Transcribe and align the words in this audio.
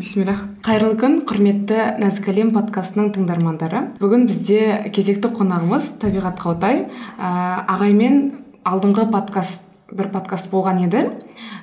бисмиллах 0.00 0.40
қайырлы 0.64 0.96
күн 0.96 1.16
құрметті 1.28 1.76
нәзік 2.00 2.30
әлем 2.32 2.54
подкастының 2.54 3.10
тыңдармандары. 3.12 3.82
Бүгін 4.00 4.24
бізде 4.30 4.90
кезекті 4.94 5.28
қонағымыз 5.36 5.90
табиғат 6.00 6.40
қаутай. 6.40 6.86
Ә, 7.20 7.30
ағаймен 7.68 8.20
алдыңғы 8.64 9.10
подкаст 9.12 9.68
бір 9.92 10.08
подкаст 10.14 10.48
болған 10.52 10.80
еді. 10.86 11.02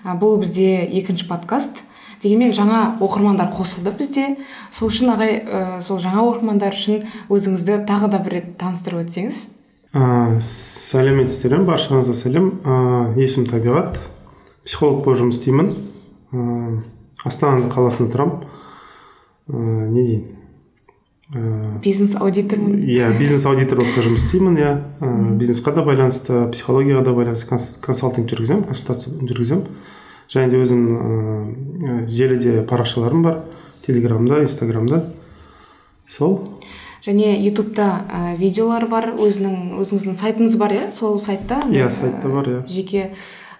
Ә, 0.05 0.13
бұл 0.21 0.37
бізде 0.43 0.85
екінші 0.99 1.25
подкаст. 1.31 1.81
Дегенмен 2.21 2.53
жаңа 2.53 2.99
оқырмандар 3.01 3.49
қосылды 3.55 3.95
бізде. 3.97 4.27
Сол 4.69 4.91
үшін 4.91 5.15
ағай 5.15 5.39
ә, 5.41 5.63
сол 5.81 6.01
жаңа 6.03 6.21
оқырмандар 6.27 6.77
үшін 6.77 7.07
өзіңізді 7.33 7.79
тағы 7.89 8.11
да 8.13 8.21
бір 8.21 8.37
рет 8.37 8.51
таныстырып 8.61 9.07
өтсеңіз. 9.07 9.39
Ә, 9.97 10.03
сәлеметсіздер 10.45 11.57
ме 11.57 11.71
баршаңызға 11.71 12.13
сәлем. 12.21 12.51
Ә, 12.61 13.17
есімім 13.17 13.49
табиғат. 13.49 13.97
Психолог 14.67 15.01
болып 15.05 15.23
жұмыс 15.23 15.41
істеймін. 15.41 15.73
Ә, 16.33 16.96
астана 17.25 17.69
қаласында 17.71 18.11
тұрамын. 18.13 18.43
Ә, 19.47 19.87
не 19.91 20.03
дейін? 20.03 20.25
Ә, 21.35 21.79
бизнес 21.83 22.15
аудитормын 22.15 22.85
иә 22.87 23.09
бизнес 23.17 23.43
аудитор 23.49 23.81
болып 23.81 23.95
та 23.97 24.03
жұмыс 24.05 24.23
істеймін 24.23 24.57
иә. 24.61 24.73
Ә, 25.01 25.09
бизнесқа 25.39 25.73
да 25.75 25.83
байланысты 25.83 26.45
психологияға 26.53 27.03
да 27.03 27.13
байланысты 27.17 27.49
консалтинг 27.83 28.31
жүргіземін 28.31 28.63
консультация 28.69 29.13
жүргіземін. 29.19 29.65
Және 30.31 30.51
де 30.51 30.61
өзім 30.63 30.85
ә, 30.87 32.07
желіде 32.07 32.61
парақшаларым 32.67 33.23
бар 33.23 33.41
телеграмда 33.85 34.41
инстаграмда. 34.43 35.03
Сол. 36.07 36.59
Және 37.03 37.37
ютубта 37.43 38.05
ә, 38.07 38.37
видеолар 38.39 38.87
бар 38.87 39.13
өзінің 39.15 39.75
өзіңіздің 39.81 40.15
сайтыңыз 40.19 40.57
бар 40.59 40.75
иә? 40.75 40.87
Сол 40.95 41.19
сайтта 41.19 41.59
иә 41.67 41.91
сайтта 41.91 42.31
бар 42.31 42.47
иә. 42.47 42.63
жеке 42.67 43.13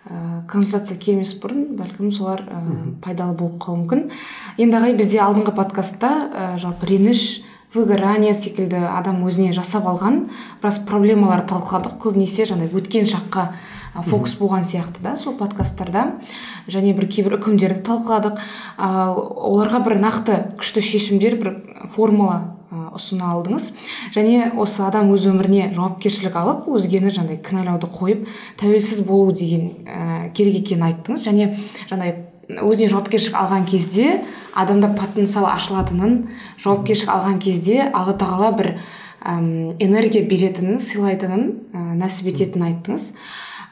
ә, 0.08 0.42
консультация 0.50 0.98
келмес 1.00 1.34
бұрын 1.42 1.76
бәлкім 1.78 2.12
солар 2.16 2.44
ә, 2.48 2.62
пайдалы 3.04 3.36
болып 3.38 3.60
қалуы 3.64 3.84
мүмкін. 3.84 4.04
Енді 4.58 4.80
ағай 4.80 4.96
бізде 4.98 5.22
алдыңғы 5.24 5.54
подкастта 5.56 6.12
ә, 6.28 6.50
жалпы 6.62 6.90
реніш 6.90 7.44
выгорание 7.76 8.34
секілді 8.34 8.80
адам 8.90 9.22
өзіне 9.28 9.54
жасап 9.56 9.88
алған 9.92 10.28
біраз 10.62 10.80
проблемалар 10.88 11.44
талқыладық. 11.50 11.98
Көбінесе 12.02 12.48
жаңағыдай 12.48 12.82
өткен 12.82 13.10
шаққа 13.12 13.50
фокус 14.08 14.38
болған 14.40 14.66
сияқты 14.70 15.04
да 15.04 15.16
сол 15.18 15.36
подкасттарда. 15.38 16.14
Және 16.68 16.94
бір 16.96 17.10
кейбір 17.12 17.38
үкімдерді 17.40 17.84
талқыладық. 17.88 18.40
Ал 18.78 19.20
оларға 19.20 19.84
бір 19.86 20.00
нақты 20.02 20.40
күшті 20.60 20.84
шешімдер 20.86 21.38
бір 21.42 21.54
формула 21.96 22.57
ұсына 22.72 23.32
алдыңыз. 23.32 23.72
Және 24.16 24.52
осы 24.60 24.84
адам 24.84 25.12
өз 25.16 25.28
өміріне 25.32 25.72
жауапкершілік 25.76 26.36
алып 26.36 26.68
өзгені 26.76 27.12
жаңағыдай 27.16 27.40
кінәлауды 27.46 27.90
қойып 27.94 28.26
тәуелсіз 28.60 29.06
болу 29.08 29.32
деген 29.32 29.70
ә, 29.88 30.32
керек 30.36 30.62
екенін 30.64 30.88
айттыңыз. 30.90 31.24
Және 31.28 31.54
жаңағыдай 31.88 32.62
өзіне 32.64 32.92
жауапкершілік 32.92 33.40
алған 33.40 33.66
кезде 33.68 34.22
адамда 34.56 34.92
потенциал 35.00 35.48
ашылатынын 35.52 36.30
жауапкершілік 36.64 37.12
алған 37.16 37.42
кезде 37.44 37.82
алла 37.88 38.16
тағала 38.20 38.54
бір 38.58 38.74
әм, 39.24 39.76
энергия 39.80 40.24
беретінін 40.28 40.80
сыйлайтынын 40.84 41.50
ә, 41.74 41.84
нәсіп 42.04 42.32
ететінін 42.34 42.72
айттыңыз. 42.72 43.12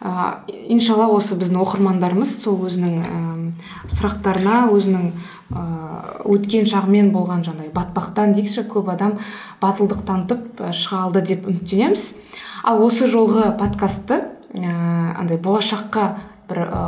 Ә, 0.05 0.43
иншалла 0.69 1.07
осы 1.15 1.37
біздің 1.39 1.61
оқырмандарымыз 1.63 2.35
сол 2.43 2.59
өзінің 2.67 2.99
ә, 3.03 3.23
сұрақтарына 3.91 4.65
өзінің 4.75 5.07
өткен 5.53 6.65
шағымен 6.65 7.11
болған 7.13 7.43
жаңағыдай 7.45 7.73
батпақтан 7.75 8.33
дейікші 8.33 8.63
көп 8.71 8.89
адам 8.95 9.19
батылдық 9.61 10.01
танытып 10.07 10.63
шыға 10.73 11.03
алды 11.05 11.21
деп 11.21 11.45
үміттенеміз. 11.45 12.05
Ал 12.65 12.81
осы 12.81 13.05
жолғы 13.05 13.51
подкастты 13.59 14.23
ә, 14.57 14.71
андай 15.19 15.37
болашаққа 15.37 16.07
бір 16.49 16.63
ә, 16.65 16.81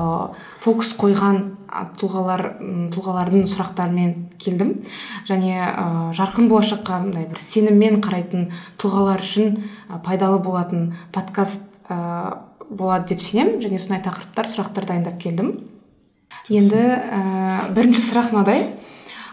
фокус 0.63 0.89
қойған 0.97 1.39
тұлғалар 2.01 2.43
тұлғалардың 2.95 3.45
сұрақтарымен 3.51 4.15
келдім. 4.41 4.73
Және 5.29 5.53
ә, 5.61 5.85
жарқын 6.17 6.49
болашаққа 6.49 7.03
мындай 7.05 7.29
бір 7.29 7.41
сеніммен 7.45 8.01
қарайтын 8.01 8.49
тұлғалар 8.81 9.21
үшін 9.21 9.59
пайдалы 10.05 10.41
болатын 10.41 10.95
подкаст 11.13 11.77
ә, 11.93 12.41
болады 12.69 13.13
деп 13.13 13.21
сенемін. 13.21 13.61
Және 13.61 13.77
сондай 13.77 14.01
тақырыптар 14.01 14.49
сұрақтар 14.49 14.89
дайындап 14.89 15.21
келдім. 15.21 15.59
Енді 16.49 16.79
ә, 16.79 17.21
бірінші 17.75 18.03
сұрақ 18.03 18.33
мынадай. 18.35 18.67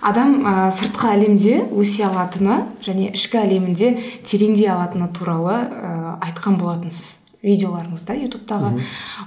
Адам 0.04 0.42
ә, 0.44 0.54
сыртқы 0.75 1.14
әлемде 1.14 1.62
өсе 1.72 2.04
алатыны 2.08 2.64
және 2.84 3.12
ішкі 3.14 3.41
әлемінде 3.41 3.94
тереңдей 4.26 4.69
алатыны 4.75 5.08
туралы 5.14 5.54
ә, 5.64 5.92
айтқан 6.26 6.58
болатынсыз 6.60 7.20
видеоларыңызда 7.44 8.16
ютубтағы. 8.24 8.74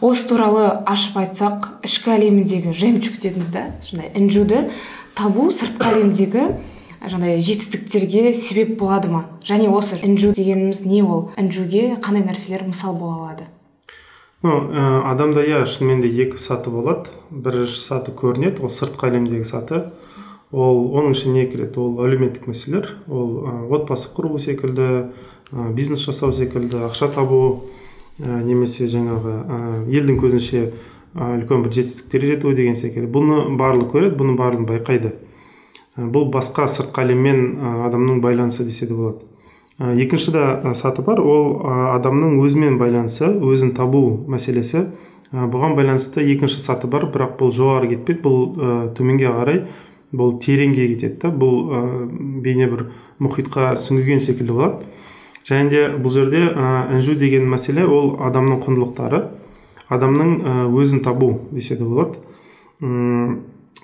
Осы 0.01 0.27
туралы 0.29 0.69
ашып 0.89 1.19
айтсақ 1.21 1.67
ішкі 1.85 2.13
әлеміндегі 2.17 2.73
жемчуг 2.77 3.19
дедіңіз 3.21 3.51
да 3.53 3.67
сондай 3.81 4.11
інжуді 4.17 4.65
табу 5.17 5.49
сыртқы 5.53 5.91
әлемдегі 5.93 6.47
жаңағыдай 7.01 7.41
жетістіктерге 7.45 8.33
себеп 8.33 8.77
болады 8.79 9.11
ма? 9.13 9.25
Және 9.45 9.69
осы 9.69 9.99
інжу 10.01 10.33
дегеніміз 10.33 10.81
не 10.85 11.03
ол? 11.03 11.29
Інжуге 11.37 11.95
қандай 12.01 12.25
нәрселер 12.25 12.65
мысал 12.65 12.97
бола 12.97 13.21
алады? 13.21 13.45
Адамда 15.11 15.43
иә 15.45 15.65
шынымен 15.65 16.01
де 16.01 16.09
екі 16.09 16.39
саты 16.41 16.71
болады. 16.73 17.11
Бірінші 17.31 17.79
саты 17.81 18.13
көрінеді 18.15 18.63
ол 18.63 18.71
сыртқы 18.73 19.09
әлемдегі 19.11 19.47
саты. 19.47 19.83
Ол 20.51 20.85
оның 20.95 21.15
ішіне 21.15 21.43
не 21.43 21.49
кіреді 21.51 21.81
ол 21.83 21.99
әлеуметтік 22.05 22.47
мәселелер. 22.47 22.93
Ол 23.07 23.43
ә, 23.43 23.55
отбасы 23.75 24.09
құру 24.15 24.39
секілді 24.39 24.87
ә, 25.51 25.71
бизнес 25.75 26.05
жасау 26.05 26.31
секілді 26.31 26.85
ақша 26.87 27.11
табу 27.13 27.67
немесе 28.17 28.87
жаңағы 28.89 29.33
елдің 29.93 30.17
көзінше 30.17 30.61
үлкен 31.13 31.63
бір 31.65 31.73
жетістіктерге 31.75 32.33
жету 32.33 32.53
деген 32.57 32.75
секілді. 32.79 33.09
Бұны 33.13 33.57
барлығы 33.59 33.91
көреді 33.91 34.17
бұны 34.17 34.37
барлығын 34.39 34.67
байқайды. 34.69 35.13
Бұл 35.97 36.29
басқа 36.33 36.67
сыртқы 36.69 37.03
әлеммен 37.03 37.83
адамның 37.87 38.21
байланысы 38.21 38.65
десе 38.65 38.87
де 38.87 38.97
болады. 38.97 39.25
Екінші 39.79 40.31
да 40.31 40.73
саты 40.73 41.03
бар. 41.05 41.21
Ол 41.21 41.61
адамның 41.95 42.39
өзімен 42.43 42.77
байланысы 42.81 43.29
өзін 43.29 43.73
табу 43.77 44.25
мәселесі. 44.27 44.87
Бұған 45.31 45.75
байланысты 45.77 46.25
екінші 46.25 46.59
саты 46.63 46.87
бар. 46.87 47.09
Бірақ 47.13 47.37
бұл 47.39 47.53
жоғары 47.55 47.93
кетпейді. 47.95 48.21
Бұл 48.23 48.93
төменге 48.97 49.31
қарай 49.31 49.65
бұл 50.13 50.37
тереңге 50.41 50.87
кетеді 50.93 51.19
да. 51.23 51.29
Бұл 51.29 52.41
бейне 52.43 52.69
бір 52.71 52.87
мұхитқа 53.19 53.75
сүңгіген 53.77 54.23
секілді 54.23 54.53
болады. 54.53 54.93
Және 55.47 55.69
де 55.71 55.81
бұл 55.95 56.11
жерде 56.11 56.41
інжу 56.91 57.13
деген 57.15 57.45
мәселе 57.47 57.85
ол 57.87 58.17
адамның 58.19 58.57
құндылықтары 58.65 59.21
адамның 59.87 60.73
өзін 60.75 60.99
табу 61.05 61.29
десе 61.55 61.77
де 61.79 61.85
болады 61.87 62.19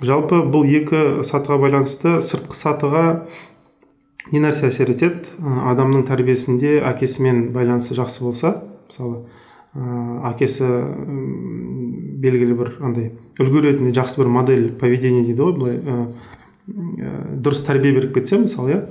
жалпы 0.03 0.41
бұл 0.51 0.67
екі 0.67 1.23
сатыға 1.23 1.61
байланысты 1.61 2.17
сыртқы 2.19 2.59
сатыға 2.59 3.05
не 4.31 4.39
нәрсе 4.39 4.67
әсер 4.69 4.91
етеді. 4.93 5.33
Адамның 5.41 6.05
тәрбиесінде 6.07 6.77
әкесімен 6.87 7.49
байланысы 7.55 7.95
жақсы 7.97 8.23
болса 8.23 8.53
мысалы 8.87 9.23
ә, 9.75 10.31
әкесі 10.31 10.69
белгілі 12.23 12.55
бір 12.59 12.71
андай 12.83 13.11
үлгі 13.41 13.65
ретінде 13.67 13.95
жақсы 13.97 14.21
бір 14.21 14.31
модель 14.31 14.69
поведения 14.79 15.25
дейді 15.25 15.41
ғой 15.43 15.57
былай 15.57 15.79
ә, 15.81 16.07
дұрыс 17.43 17.65
тәрбие 17.67 17.91
беріп 17.97 18.15
кетсе 18.15 18.39
мысалы 18.39 18.77
иә 18.77 18.81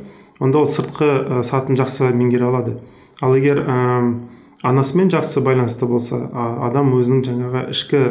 онда 0.43 0.61
ол 0.61 0.69
сыртқы 0.69 1.43
сатын 1.47 1.79
жақсы 1.79 2.13
меңгере 2.13 2.49
алады. 2.49 2.77
Ал 3.23 3.37
егер 3.39 3.63
ә, 3.63 4.15
анасымен 4.63 5.11
жақсы 5.13 5.41
байланысты 5.41 5.87
болса 5.87 6.27
адам 6.67 6.93
өзінің 6.99 7.25
жаңағы 7.29 7.67
ішкі 7.73 8.03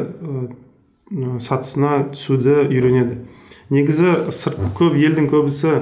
сатысына 1.43 2.05
түсуді 2.13 2.61
үйренеді. 2.69 3.17
Негізі 3.71 4.31
сырт 4.31 4.61
көп 4.77 4.95
елдің 4.95 5.27
көбісі 5.31 5.81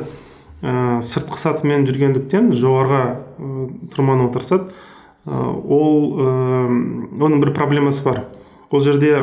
ә, 0.62 1.00
сыртқы 1.06 1.40
сатымен 1.40 1.86
жүргендіктен 1.88 2.52
жоғарыға 2.58 3.02
ә, 3.09 3.50
тұрмануға 3.94 4.34
тырысады 4.36 4.70
ә, 5.25 5.44
ол 5.50 6.20
ә, 6.20 6.34
оның 7.20 7.44
бір 7.44 7.53
проблемасы 7.56 8.03
бар. 8.03 8.25
Ол 8.70 8.84
жерде 8.86 9.14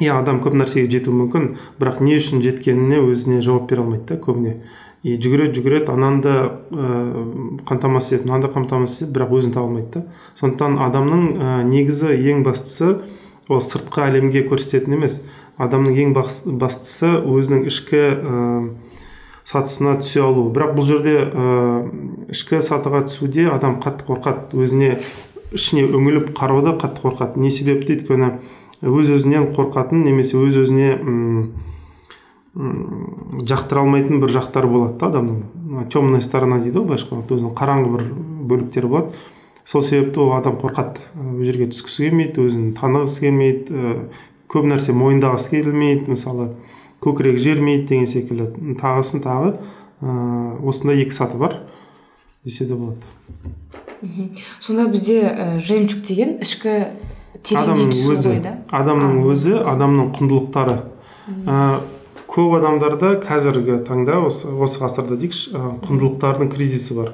иә 0.00 0.18
адам 0.18 0.40
көп 0.42 0.56
нәрсеге 0.58 0.90
жетуі 0.90 1.16
мүмкін 1.16 1.50
бірақ 1.80 2.00
не 2.04 2.16
үшін 2.18 2.42
жеткеніне 2.44 3.02
өзіне 3.04 3.40
жауап 3.44 3.70
бере 3.70 3.84
алмайды 3.84 4.14
да 4.14 4.20
көбіне. 4.20 4.56
И 5.00 5.14
жүгіреді 5.16 5.56
жүгіреді 5.60 5.94
ананы 5.94 6.20
да 6.24 6.34
ә, 6.72 7.62
қамтамасыз 7.68 8.18
етіп 8.18 8.28
мынаны 8.28 8.44
да 8.44 8.52
қамтамасыз 8.52 9.06
етіп 9.06 9.14
бірақ 9.16 9.36
өзін 9.38 9.54
таба 9.54 9.70
алмайды 9.70 9.90
да. 9.94 10.02
Сондықтан 10.40 10.76
адамның 10.88 11.24
ә, 11.30 11.54
негізі 11.68 12.12
ең 12.32 12.44
бастысы 12.44 12.98
ол 13.48 13.62
сыртқы 13.64 14.04
әлемге 14.08 14.44
көрсететін 14.48 14.98
емес 14.98 15.22
адамның 15.60 15.96
ең 16.04 16.12
бастысы 16.60 17.14
өзінің 17.24 17.64
ішкі 17.70 18.02
сатысына 19.50 19.96
түсе 19.98 20.22
алу. 20.22 20.46
Бірақ 20.54 20.76
бұл 20.76 20.86
жерде 20.86 21.16
ә, 21.26 21.82
ішкі 22.30 22.60
сатыға 22.62 23.02
түсуде 23.08 23.48
адам 23.50 23.80
қатты 23.82 24.06
қорқады. 24.06 24.54
Өзіне 24.54 25.00
ішіне 25.50 25.88
үңіліп 25.90 26.30
қарауды 26.38 26.76
қатты 26.78 27.02
қорқады. 27.02 27.42
Не 27.42 27.50
себепті? 27.50 27.98
Өйткені 27.98 28.38
өз 28.86 29.10
өзінен 29.16 29.50
қорқатын 29.56 30.06
немесе 30.06 30.38
өз 30.38 30.60
өзіне 30.62 30.94
м 31.02 31.50
жақтыра 32.50 33.82
алмайтын 33.84 34.22
бір 34.22 34.32
жақтары 34.34 34.70
болады 34.70 34.96
да 34.98 35.10
адамның. 35.10 35.84
Темная 35.92 36.22
сторона 36.24 36.58
дейді 36.62 36.80
ғой 36.80 36.88
былайша 36.88 37.20
өзінің 37.20 37.52
қараңғы 37.58 37.92
бір 37.94 38.06
бөліктері 38.50 38.90
болады. 38.90 39.12
Сол 39.64 39.82
себепті 39.86 40.24
ол 40.24 40.32
адам 40.34 40.56
қорқады. 40.58 40.98
Ол 41.14 41.44
жерге 41.46 41.68
түскісі 41.70 42.08
келмейді 42.08 42.42
өзін 42.46 42.72
танығысы 42.78 43.22
келмейді. 43.26 43.94
Көп 44.50 44.66
нәрсе 44.66 44.96
мойындағысы 44.98 45.52
келмейді. 45.52 46.10
Мысалы 46.10 46.48
көкірегі 47.04 47.40
жермейді 47.40 47.86
деген 47.88 48.08
секілді 48.10 48.74
тағысын 48.80 49.22
тағы 49.24 49.54
ыыы 50.00 50.68
осындай 50.68 51.02
екі 51.04 51.16
саты 51.16 51.38
бар 51.40 51.60
десе 52.44 52.64
де 52.64 52.74
болады. 52.74 53.00
Сонда 54.60 54.88
бізде 54.88 55.20
ә, 55.28 55.46
жемчуг 55.60 56.02
деген 56.08 56.38
ішкі 56.40 56.92
тереңдей 57.44 57.90
түсу 57.92 58.14
өзі. 58.14 58.34
ғой 58.34 58.42
да? 58.44 58.54
Адамның 58.72 59.24
өзі 59.28 59.58
адамның 59.60 60.12
құндылықтары. 60.16 60.78
Ә, 61.44 61.80
көп 62.30 62.56
адамдарда 62.60 63.16
қазіргі 63.20 63.80
таңда 63.84 64.22
осы 64.26 64.48
осы 64.48 64.80
ғасырда 64.80 65.20
дейікші 65.20 65.52
ә, 65.52 65.74
құндылықтардың 65.84 66.52
кризисі 66.52 66.96
бар. 66.96 67.12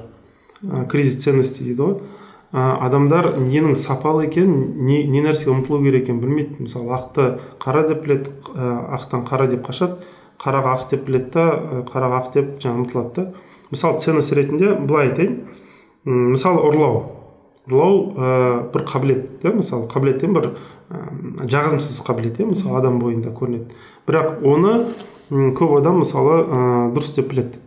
Ә, 0.63 0.85
кризис 0.87 1.19
ценностей 1.23 1.67
дейді 1.67 1.81
ғой. 1.83 1.99
ә, 1.99 2.16
адамдар 2.51 3.33
ненің 3.41 3.75
сапалы 3.75 4.27
екенін 4.27 4.85
не, 4.87 5.01
не 5.03 5.21
нәрсеге 5.25 5.51
ұмтылу 5.51 5.81
керек 5.83 6.05
екенін 6.05 6.21
білмейді. 6.21 6.63
Мысалы 6.63 6.93
ақты 6.95 7.25
қара 7.59 7.83
деп 7.89 8.05
біледі 8.05 8.31
ақтан 8.55 9.25
қара 9.27 9.49
деп 9.51 9.67
қашады 9.67 9.99
қараға 10.39 10.77
ақ 10.77 10.87
деп 10.93 11.05
біледі 11.09 11.33
да 11.33 11.83
қараға 11.89 12.21
ақ 12.21 12.31
деп 12.33 12.55
жаңағы 12.63 12.85
ұмтылады 12.85 13.13
да. 13.17 13.45
Мысалы 13.71 13.99
ценность 13.99 14.31
ретінде 14.37 14.73
былай 14.79 15.09
айтайын. 15.09 15.41
Мысалы 16.05 16.63
ұрлау. 16.69 17.03
Ұрлау 17.67 17.95
ә, 18.15 18.71
бір 18.71 18.85
қабілет 18.87 19.41
да 19.43 19.51
мысалы 19.51 19.89
қабілеттен 19.91 20.31
бір 20.37 20.53
ә, 20.87 21.01
жағымсыз 21.43 21.99
қабілет 22.07 22.39
иә 22.39 22.47
мысалы 22.47 22.79
адам 22.79 23.01
бойында 23.01 23.33
көрінеді. 23.35 23.75
Бірақ 24.07 24.39
оны 24.47 24.85
көп 25.27 25.73
адам 25.81 25.99
мысалы 25.99 26.37
ә, 26.45 26.61
дұрыс 26.95 27.11
деп 27.17 27.27
біледі. 27.33 27.59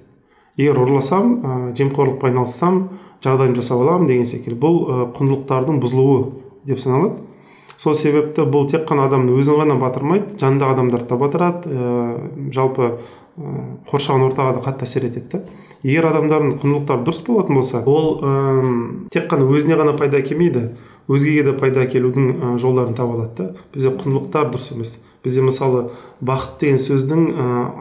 Егер 0.60 0.82
ұрласам 0.84 1.32
ә, 1.40 1.56
жемқорлықпен 1.78 2.34
айналыссам 2.34 2.82
жағдайымды 3.24 3.62
жасап 3.62 3.80
аламын 3.82 4.10
деген 4.10 4.28
секілді. 4.28 4.60
Бұл 4.60 4.78
ә, 4.84 5.00
құндылықтардың 5.16 5.80
бұзылуы 5.82 6.22
деп 6.68 6.80
саналады. 6.82 7.26
Сол 7.80 7.94
себепті 7.96 8.44
бұл 8.44 8.66
тек 8.68 8.84
қана 8.88 9.06
адамның 9.08 9.40
өзін 9.40 9.56
ғана 9.56 9.78
батырмайды 9.80 10.36
жанындағы 10.36 10.74
адамдарды 10.76 11.08
да 11.08 11.16
батырады 11.16 11.70
ә, 11.72 11.94
жалпы 12.52 12.90
ә, 12.90 13.54
қоршаған 13.88 14.26
ортаға 14.26 14.58
да 14.58 14.64
қатты 14.66 14.84
әсер 14.84 15.06
етеді 15.08 15.40
егер 15.80 16.10
адамдардың 16.10 16.58
құндылықтары 16.60 17.06
дұрыс 17.06 17.22
болатын 17.24 17.56
болса 17.56 17.80
ол 17.88 18.20
м, 18.20 19.08
тек 19.12 19.30
қана 19.32 19.48
өзіне 19.48 19.78
ғана 19.80 19.94
пайда 19.96 20.20
әкелмейді 20.20 20.66
өзгеге 21.08 21.44
де 21.48 21.54
пайда 21.58 21.84
әкелудің 21.86 22.58
жолдарын 22.60 22.96
таба 22.98 23.16
алады 23.16 23.36
да. 23.36 23.64
Бізде 23.74 23.94
құндылықтар 23.94 24.50
дұрыс 24.52 24.72
емес. 24.74 24.98
Бізде 25.24 25.44
мысалы 25.46 25.86
бақыт 26.20 26.60
деген 26.60 26.80
сөздің 26.82 27.26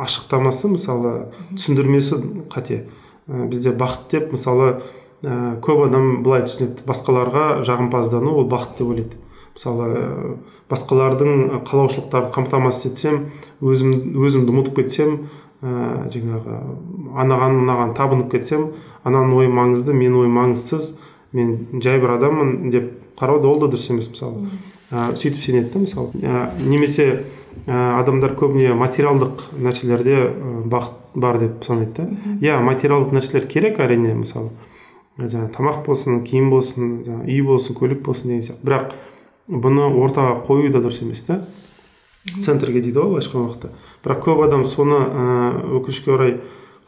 ашықтамасы 0.06 0.72
мысалы 0.76 1.14
түсіндірмесі 1.56 2.22
қате. 2.54 2.86
Бізде 3.28 3.74
бақыт 3.76 4.12
деп 4.12 4.32
мысалы 4.36 4.80
көп 5.24 5.86
адам 5.88 6.22
былай 6.24 6.46
түсінеді. 6.48 6.86
Басқаларға 6.88 7.64
жағымпаздану 7.68 8.38
ол 8.40 8.48
бақыт 8.50 8.80
деп 8.80 8.94
ойлайды. 8.94 9.20
Мысалы 9.56 10.38
басқалардың 10.70 11.64
қалаушылықтарын 11.68 12.32
қамтамасыз 12.36 12.92
етсем 12.92 13.24
өзім 13.60 14.22
өзімді 14.22 14.54
ұмытып 14.54 14.78
кетсем 14.80 15.16
ә, 15.60 16.06
жаңағы 16.14 16.60
анаған 17.20 17.58
мынаған 17.58 17.94
табынып 17.98 18.30
кетсем 18.36 18.70
ананың 19.04 19.36
ойы 19.42 19.52
маңызды 19.52 19.96
менің 19.98 20.22
ойым 20.22 20.38
маңызсыз 20.38 20.94
мен 21.34 21.82
жай 21.84 22.00
бір 22.02 22.16
адаммын 22.18 22.70
деп 22.74 22.92
қарау 23.20 23.42
да 23.42 23.50
ол 23.52 23.60
да 23.62 23.70
дұрыс 23.70 23.90
емес 23.92 24.10
мысалы. 24.10 24.50
Ә, 24.90 25.12
сөйтіп 25.14 25.42
сенеді 25.44 25.74
да 25.74 25.84
мысалы. 25.84 26.10
Ә, 26.24 26.50
немесе 26.64 27.26
ә, 27.68 28.00
адамдар 28.00 28.34
көбіне 28.40 28.74
материалдық 28.78 29.46
нәрселерде 29.62 30.18
ә, 30.26 30.64
бақыт 30.66 31.14
бар 31.16 31.40
деп 31.40 31.64
санайды 31.64 32.08
да. 32.08 32.36
Иә 32.42 32.60
материалдық 32.66 33.14
нәрселер 33.14 33.48
керек 33.48 33.80
әрине 33.84 34.16
мысалы. 34.18 34.50
Жаңағы 35.20 35.52
тамақ 35.54 35.84
болсын 35.86 36.24
киім 36.26 36.50
болсын 36.50 37.00
жаңағы 37.06 37.28
үй 37.28 37.42
болсын 37.46 37.78
көлік 37.78 38.02
болсын 38.06 38.32
деген 38.32 38.46
сияқты. 38.48 38.66
Бірақ 38.66 38.94
бұны 39.50 39.90
ортаға 40.00 40.40
қою 40.48 40.72
да 40.72 40.82
дұрыс 40.82 41.04
емес 41.04 41.26
та. 41.28 41.42
Центрге 42.40 42.82
дейді 42.82 43.00
ғой 43.02 43.14
былайша 43.14 43.30
айтқан 43.30 43.46
уақытта. 43.46 43.70
Бірақ 44.06 44.24
көп 44.26 44.46
адам 44.48 44.66
соны 44.66 45.00
ә, 45.06 45.28
өкінішке 45.80 46.14
орай 46.16 46.40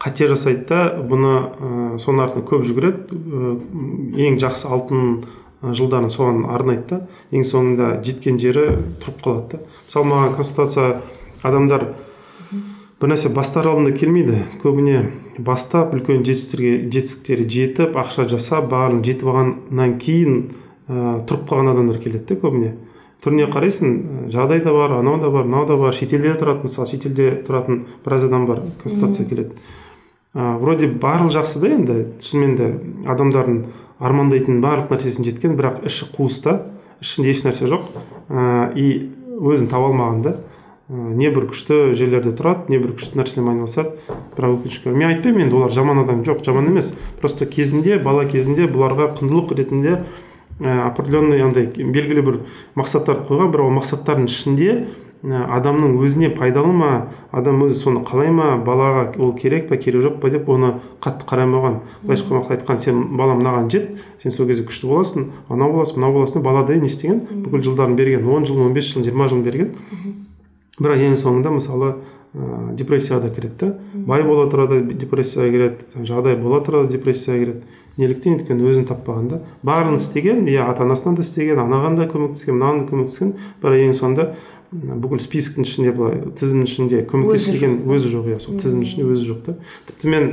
қате 0.02 0.26
жасайды 0.30 0.66
да 0.68 0.80
бұны 0.98 1.32
ә, 1.32 1.98
соның 2.02 2.26
артынан 2.26 2.46
көп 2.48 2.66
жүгіреді. 2.66 3.14
Ә, 3.14 3.54
ең 4.26 4.38
жақсы 4.42 4.68
алтын 4.68 5.22
жылдарын 5.62 6.10
соған 6.10 6.44
арнайды 6.50 6.88
да 6.90 7.00
ең 7.30 7.44
соңында 7.46 7.92
жеткен 8.02 8.40
жері 8.42 8.64
тұрып 9.02 9.20
қалады 9.22 9.58
да. 9.58 9.60
Мысалы 9.86 10.08
маған 10.10 10.34
консультация 10.34 10.88
адамдар 11.46 11.92
бір 13.02 13.12
нәрсе 13.12 13.30
бастар 13.34 13.68
алдында 13.70 13.94
келмейді. 13.94 14.40
Көбіне 14.62 15.04
бастап 15.38 15.94
үлкен 15.94 16.24
жетістіктерге 16.26 16.90
жетістіктерге 16.90 17.46
жетіп 17.56 17.98
ақша 18.02 18.26
жасап 18.30 18.66
барлығын 18.72 19.04
жетіп 19.06 19.30
алғаннан 19.30 19.94
кейін 20.02 20.40
ә, 20.88 21.22
тұрып 21.30 21.46
қалған 21.50 21.72
адамдар 21.76 22.02
келеді 22.02 22.34
да 22.34 22.40
көбіне. 22.42 22.72
Түріне 23.22 23.46
қарайсың 23.54 24.30
жағдай 24.34 24.64
да 24.64 24.74
бар 24.74 24.96
анау 24.98 25.20
да 25.22 25.30
бар 25.30 25.46
мынау 25.46 25.66
да 25.66 25.76
бар. 25.78 25.94
Шетелде 25.94 26.34
тұрады 26.40 26.66
мысалы 26.66 26.90
шетелде 26.90 27.28
тұратын 27.46 27.84
біраз 28.02 28.26
адам 28.26 28.48
бар 28.50 28.64
консультация 28.82 29.28
келеді. 29.30 29.54
Ә, 30.34 30.56
вроде 30.58 30.88
барлық 30.88 31.32
жақсы 31.34 31.60
да 31.62 31.72
енді. 31.72 31.98
Шынымен 32.22 32.56
де 32.56 32.70
адамдардың 33.10 33.58
армандайтын 34.02 34.62
барлық 34.64 34.94
нәрсесін 34.94 35.28
жеткен 35.28 35.58
бірақ 35.58 35.84
іші 35.88 36.08
қуыс 36.14 36.40
та 36.44 36.58
ішінде 37.02 37.34
еш 37.34 37.44
нәрсе 37.46 37.68
жоқ. 37.70 37.86
Ә, 38.28 38.72
и 38.74 39.12
өзін 39.40 39.70
таба 39.70 39.90
алмаған 39.90 40.22
да. 40.24 40.34
Не 40.92 41.30
бір 41.32 41.46
күшті 41.48 41.94
жерлерде 41.96 42.34
тұрады 42.36 42.68
не 42.72 42.80
бір 42.82 42.96
күшті 42.98 43.16
нәрселермен 43.20 43.62
айналысады. 43.62 43.94
Бірақ 44.36 44.58
өкінішке 44.58 44.92
мен 44.92 45.14
айтпаймын 45.14 45.46
енді 45.46 45.56
олар 45.56 45.72
жаман 45.72 46.02
адам 46.02 46.24
жоқ 46.26 46.42
жаман 46.44 46.68
емес. 46.68 46.92
Просто 47.20 47.46
кезінде 47.46 47.96
бала 48.02 48.26
кезінде 48.28 48.66
бұларға 48.68 49.12
құндылық 49.16 49.54
ретінде 49.56 50.02
ә, 50.60 50.88
определенный 50.90 51.40
андай 51.44 51.70
белгілі 51.70 52.26
бір 52.26 52.40
мақсаттарды 52.76 53.24
қойған 53.30 53.54
бірақ 53.54 53.70
ол 53.70 53.76
мақсаттардың 53.78 54.28
ішінде 54.28 54.76
адамның 55.22 56.00
өзіне 56.02 56.32
пайдалы 56.34 56.72
ма? 56.74 56.90
Адам 57.30 57.60
өзі 57.62 57.76
соны 57.78 58.00
қалай 58.02 58.32
ма? 58.34 58.56
Балаға 58.58 59.04
ол 59.22 59.32
керек 59.38 59.68
па 59.68 59.76
керек 59.76 60.02
жоқ 60.02 60.16
па 60.20 60.30
деп 60.30 60.48
оны 60.50 60.74
қатты 61.00 61.28
қарамаған. 61.30 61.76
Былайша 62.02 62.26
айтқан 62.26 62.56
айтқан 62.56 62.80
сен 62.82 63.04
балам 63.16 63.38
мынаған 63.38 63.68
жет 63.70 64.00
сен 64.22 64.34
сол 64.34 64.48
кезде 64.50 64.64
күшті 64.66 64.90
боласың 64.90 65.28
анау 65.48 65.76
боласың 65.76 66.00
мынау 66.00 66.16
боласың 66.18 66.40
деп 66.40 66.46
бала 66.48 66.64
да 66.66 66.74
не 66.74 66.90
істеген? 66.90 67.20
Бүкіл 67.44 67.62
жылдарын 67.68 67.94
берген 67.94 68.26
он 68.26 68.46
жыл 68.46 68.58
он 68.66 68.72
бес 68.74 68.90
жыл 68.90 69.04
жиырма 69.06 69.28
жыл 69.28 69.44
берген. 69.46 69.70
Бірақ 70.80 71.04
ең 71.06 71.14
соңында 71.20 71.52
мысалы 71.54 71.92
ә, 72.34 72.74
депрессияға 72.74 73.28
да 73.28 73.30
кіреді 73.30 73.54
да. 73.60 73.74
Бай 73.94 74.24
бола 74.26 74.48
тұра 74.50 74.66
да 74.66 74.80
депрессияға 74.80 75.52
кіреді 75.52 76.02
жағдай 76.02 76.34
бола 76.40 76.58
тұра 76.66 76.82
да 76.82 76.96
депрессияға 76.96 77.44
кіреді. 77.44 77.78
Неліктен 78.00 78.38
өйткені 78.38 78.64
өзін 78.70 78.86
таппаған 78.88 79.28
да. 79.28 79.38
Барлығын 79.62 80.00
істеген 80.00 80.46
иә 80.48 80.64
ата 80.64 80.82
анасынан 80.86 81.18
да 81.18 81.22
істеген 81.22 81.60
анаған 81.60 81.98
да 81.98 82.06
көмектескен 82.08 82.56
мынаған 82.56 82.78
да 82.80 82.86
көмектескен. 82.88 83.34
Бірақ 83.60 83.84
ең 83.84 83.92
соңында 83.98 84.30
бүкіл 84.72 85.20
списоктың 85.20 85.66
ішінде 85.68 85.92
былай 85.92 86.22
тізімнің 86.38 86.66
ішінде 86.68 87.04
көмектеспеген 87.10 87.82
өзі 87.92 88.08
жоқ. 88.16 88.32
иә 88.32 88.40
сол 88.40 88.56
тізімнің 88.56 88.88
ішінде 88.88 89.04
өзі 89.04 89.28
жоқ 89.28 89.40
та. 89.44 89.54
Тіпті 89.90 90.08
мен 90.08 90.28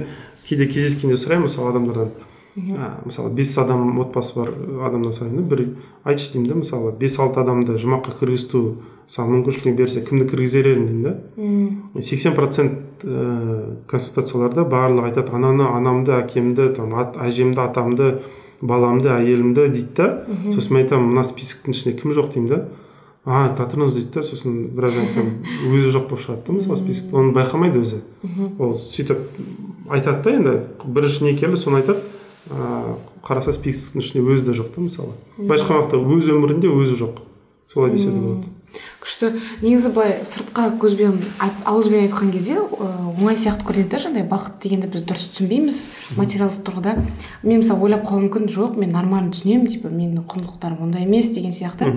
кейде 0.48 0.68
кездескенде 0.72 1.20
сұраймын 1.20 1.50
мысалы 1.50 1.74
адамдардан 1.74 2.12
ә, 2.58 2.92
мысалы 3.06 3.34
бес 3.36 3.52
адам 3.58 4.00
отбасы 4.00 4.40
бар 4.40 4.54
адамнан 4.88 5.14
сұраймын 5.14 5.44
да 5.44 5.56
бір 5.56 5.66
айтшы 6.08 6.34
деймін 6.34 6.50
да 6.50 6.56
мысалы 6.64 6.94
бес 6.98 7.20
алты 7.20 7.44
адамды 7.44 7.76
жұмаққа 7.80 8.16
кіргізту 8.20 8.64
мысалы 9.06 9.36
мүмкіншілік 9.36 9.78
берсе 9.78 10.02
кімді 10.08 10.28
кіргізер 10.32 10.72
едің 10.72 10.88
деймін 10.88 11.04
да. 11.06 12.02
Сексен 12.02 12.36
процент 12.38 13.06
консультацияларда 13.92 14.66
барлығы 14.70 15.12
айтады 15.12 15.36
ананы 15.36 15.70
анамды 15.70 16.16
әкемді 16.18 16.74
там 16.76 16.96
ат, 17.00 17.18
әжемді 17.22 17.64
атамды 17.68 18.12
баламды 18.62 19.12
әйелімді 19.14 19.70
дейді 19.70 19.96
да. 19.98 20.10
Сосын 20.54 20.76
мен 20.76 20.86
айтамын 20.86 21.14
мына 21.14 21.24
списоктың 21.28 21.76
ішінде 21.76 21.98
кім 22.02 22.16
жоқ? 22.18 22.34
деймін 22.34 22.50
да. 22.50 22.64
А 23.26 23.44
айта 23.46 23.68
тұрыңыз 23.70 23.98
дейді 23.98 24.14
да 24.16 24.24
сосын 24.24 24.60
біраз 24.76 24.98
айтамын 25.02 25.74
өзі 25.74 25.92
жоқ 25.96 26.08
болып 26.10 26.24
шығады 26.24 26.46
да 26.48 26.56
мысалы 26.56 26.78
списокта. 26.80 27.18
Оны 27.20 27.34
байқамайды 27.36 27.82
өзі. 27.84 28.02
Ол 28.60 28.74
сөйтіп 28.80 29.20
айтады 29.92 30.24
да 30.24 30.36
енді 30.38 30.56
бірінші 30.86 31.28
не 31.28 31.36
келді 31.38 31.60
соны 31.60 31.82
айтады. 31.82 32.02
Ыыы 32.50 32.96
қараса 33.26 33.52
списоктың 33.54 34.02
ішінде 34.02 34.24
өзі 34.24 34.50
де 34.50 34.56
жоқ 34.58 34.72
та 34.74 34.82
мысалы 34.82 35.14
былайша 35.38 35.68
айтқан 35.68 35.82
уақытта 35.82 36.00
өз 36.00 36.30
өмірінде 36.34 36.72
өзі 36.72 36.96
жоқ. 37.04 37.20
Солай 37.74 37.92
десе 37.92 38.10
де 38.10 38.18
болады. 38.18 38.48
Күшті. 39.10 39.32
Негізі 39.64 39.90
былай 39.94 40.20
сыртқа 40.28 40.70
көзбен 40.80 41.18
ауызбен 41.66 42.06
айтқан 42.06 42.30
кезде 42.32 42.60
ә, 42.60 42.90
оңай 43.18 43.38
сияқты 43.40 43.66
көрінеді 43.66 43.90
да 43.90 44.02
жаңағыдай 44.04 44.28
бақыт 44.30 44.60
дегенді 44.62 44.90
біз 44.94 45.04
дұрыс 45.10 45.26
түсінбейміз 45.34 45.80
материалдық 46.20 46.62
тұрғыда. 46.68 46.94
Мен 47.44 47.64
мысалы 47.64 47.88
ойлап 47.88 48.06
қалуым 48.06 48.28
мүмкін 48.28 48.46
жоқ 48.54 48.78
мен 48.78 48.94
нормально 48.94 49.34
түсінемін 49.34 49.68
типа 49.74 49.90
менің 49.90 50.28
құндылықтарым 50.30 50.84
ондай 50.86 51.08
емес 51.08 51.32
деген 51.34 51.52
сияқты. 51.56 51.90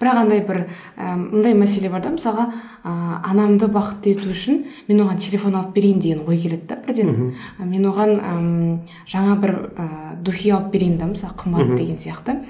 Бірақ 0.00 0.20
андай 0.20 0.44
бір 0.44 0.66
ә, 0.98 1.16
мындай 1.16 1.56
мәселе 1.56 1.90
бар 1.90 2.04
да 2.04 2.12
мысалға 2.12 2.50
ә, 2.84 2.92
анамды 3.24 3.70
бақытты 3.72 4.14
ету 4.14 4.30
үшін 4.30 4.64
мен 4.88 5.02
оған 5.06 5.18
телефон 5.18 5.56
алып 5.56 5.74
берейін 5.74 6.00
деген 6.00 6.28
ой 6.28 6.36
келеді 6.36 6.68
да 6.68 6.78
бірден. 6.84 7.34
Ә, 7.58 7.64
мен 7.64 7.88
оған 7.88 8.16
м, 8.20 8.80
жаңа 9.08 9.36
бір 9.40 9.56
ә, 9.76 9.88
духи 10.20 10.52
алып 10.52 10.72
берейін 10.74 10.98
да 11.00 11.10
мысалы 11.10 11.34
қымбат 11.40 11.76
деген 11.76 11.98
сияқты. 11.98 12.40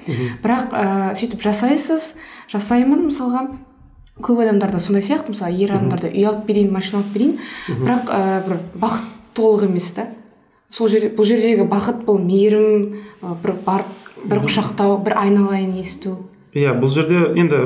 Бірақ 0.43 0.71
ә, 0.75 0.87
сөйтіп 1.15 1.41
жасайсыз 1.41 2.15
жасаймын 2.51 3.07
мысалға. 3.09 3.47
Көп 4.23 4.41
адамдарда 4.43 4.79
сондай 4.79 5.03
сияқты 5.05 5.33
мысалы 5.33 5.57
ер 5.59 5.73
адамдарда 5.75 6.11
үй 6.11 6.25
алып 6.25 6.45
берейін 6.47 6.73
машина 6.73 7.01
алып 7.01 7.13
берейін. 7.13 7.37
Бірақ 7.81 8.11
ә, 8.11 8.19
бір 8.47 8.59
бақыт 8.81 9.07
толық 9.37 9.65
емес 9.69 9.91
та. 9.97 10.07
Сол 10.69 10.89
жер 10.91 11.09
бұл 11.15 11.27
жердегі 11.27 11.67
бақыт 11.69 12.03
бұл 12.07 12.21
мейірім 12.23 12.99
ә, 13.21 13.35
бір 13.43 13.55
барып 13.65 14.11
бір 14.25 14.43
құшақтау 14.45 14.99
бір 15.05 15.17
айналайын 15.21 15.73
есту. 15.81 16.17
Иә 16.53 16.75
бұл 16.79 16.91
жерде 16.93 17.31
енді 17.39 17.61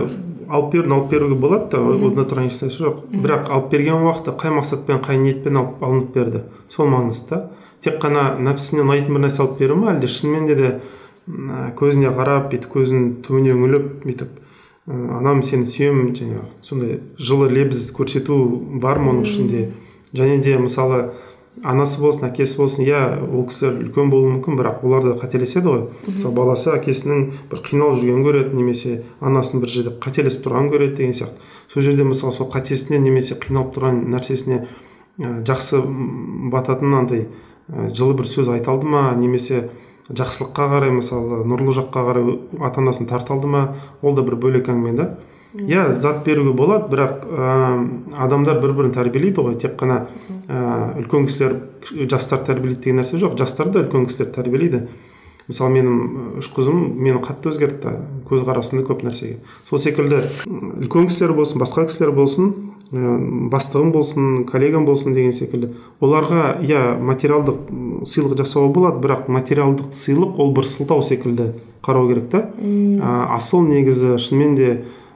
алып 0.49 0.71
беруін 0.73 0.93
алып 0.93 1.09
беруге 1.11 1.35
болады 1.35 1.69
да 1.73 1.81
онда 1.81 2.25
тұрған 2.29 2.49
ешнәрсе 2.51 2.83
жоқ. 2.83 3.03
Бірақ 3.11 3.49
алып 3.49 3.71
берген 3.71 4.05
уақытта 4.05 4.35
қай 4.37 4.53
мақсатпен 4.53 5.01
қай 5.05 5.17
ниетпен 5.17 5.57
алып 5.57 5.83
алынып 5.83 6.13
берді? 6.13 6.43
Сол 6.69 6.89
маңызды 6.91 7.29
да 7.31 7.41
тек 7.85 7.99
қана 8.01 8.35
нәпсісіне 8.41 8.85
ұнайтын 8.85 9.17
бір 9.17 9.25
нәрсе 9.25 9.43
алып 9.43 9.59
беру 9.59 9.75
ма 9.77 9.91
әлде 9.93 10.09
шынымен 10.09 10.47
де 10.49 10.71
көзіне 11.77 12.13
қарап 12.13 12.51
бүйтіп 12.51 12.71
көзінің 12.73 13.05
түбіне 13.25 13.53
үңіліп 13.55 13.85
бүйтіп 14.05 14.39
анам 14.87 15.41
сені 15.45 15.65
сүйемін 15.65 16.11
жаңағы 16.17 16.49
сондай 16.65 16.99
жылы 17.17 17.49
лебіз 17.49 17.87
көрсету 17.95 18.37
бар 18.81 18.99
ма 19.01 19.15
оның 19.15 19.25
ішінде? 19.25 19.63
Және 20.13 20.41
де 20.45 20.57
мысалы 20.61 21.11
анасы 21.63 22.01
болсын 22.03 22.27
әкесі 22.29 22.59
болсын 22.59 22.85
иә 22.85 22.99
ол 23.25 23.47
кісілер 23.49 23.79
үлкен 23.87 24.11
болуы 24.11 24.33
мүмкін 24.35 24.59
бірақ 24.59 24.83
олар 24.85 25.07
да 25.07 25.15
қателеседі 25.17 25.71
ғой. 25.71 25.83
Мысалы 26.05 26.35
баласы 26.35 26.69
әкесінің 26.75 27.23
бір 27.51 27.63
қиналып 27.65 28.01
жүргенін 28.01 28.25
көреді 28.27 28.59
немесе 28.59 28.97
анасының 29.21 29.63
бір 29.63 29.73
жерде 29.73 29.95
қателесіп 30.03 30.45
тұрғанын 30.45 30.71
көреді 30.73 30.97
деген 30.99 31.15
сияқты. 31.17 31.49
Сол 31.71 31.85
жерде 31.87 32.05
мысалы 32.05 32.35
сол 32.35 32.49
қатесіне 32.51 32.99
немесе 33.01 33.39
қиналып 33.39 33.73
тұрған 33.77 34.03
нәрсесіне 34.13 34.65
жақсы 35.17 35.81
бататын 36.51 36.93
андай 36.99 37.27
жылы 37.69 38.19
бір 38.19 38.27
сөз 38.29 38.51
айта 38.51 38.75
алды 38.75 38.91
ма 38.91 39.07
немесе 39.17 39.69
жақсылыққа 40.09 40.67
қарай 40.69 40.91
мысалы 40.93 41.41
нұрлы 41.49 41.73
жаққа 41.79 42.03
қарай 42.09 42.35
ата 42.61 42.81
анасын 42.81 43.07
тарта 43.09 43.33
алды 43.33 43.47
ма 43.49 43.63
ол 44.01 44.13
да 44.15 44.21
бір 44.25 44.37
бөлек 44.37 44.69
әңгіме 44.69 44.93
да. 44.97 45.07
Иә 45.55 45.87
зат 45.89 46.25
беруге 46.25 46.51
болады 46.51 46.89
бірақ 46.91 47.25
ә, 47.31 47.87
адамдар 48.27 48.59
бір 48.59 48.73
бірін 48.75 48.93
тәрбиелейді 48.93 49.41
ғой 49.41 49.55
тек 49.55 49.77
қана 49.79 50.01
ә, 50.49 50.97
үлкен 50.99 51.29
кісілер 51.29 52.09
жастар 52.11 52.43
тәрбиелейді 52.43 52.81
деген 52.83 52.99
нәрсе 52.99 53.21
жоқ 53.21 53.37
жастар 53.39 53.71
да 53.71 53.85
үлкен 53.85 54.05
кісілер 54.09 54.33
тәрбиелейді. 54.35 54.83
Мысалы 55.47 55.77
менің 55.77 56.39
үш 56.41 56.49
қызым 56.51 56.97
мені 56.99 57.21
қатты 57.23 57.53
өзгертті 57.53 57.95
көзқарасымды 58.27 58.83
көп 58.83 59.05
нәрсеге. 59.05 59.39
Сол 59.69 59.79
секілді 59.79 60.25
үлкен 60.49 61.07
кісілер 61.07 61.35
болсын 61.37 61.61
басқа 61.61 61.85
кісілер 61.87 62.11
болсын 62.17 62.51
бастығым 62.91 63.91
болсын 63.91 64.43
коллегам 64.45 64.85
болсын 64.85 65.15
деген 65.15 65.33
секілді. 65.33 65.71
Оларға 66.03 66.59
иә 66.61 66.97
материалдық 67.01 68.05
сыйлық 68.05 68.35
жасауға 68.37 68.73
болады 68.75 69.01
бірақ 69.01 69.29
материалдық 69.31 69.89
сыйлық 69.95 70.37
ол 70.39 70.53
бір 70.53 70.69
сылтау 70.69 71.01
секілді 71.01 71.53
қарау 71.85 72.07
керек 72.11 72.29
та. 72.29 72.45
Асыл 73.33 73.65
негізі 73.65 74.19
шынымен 74.21 74.55
де 74.55 74.69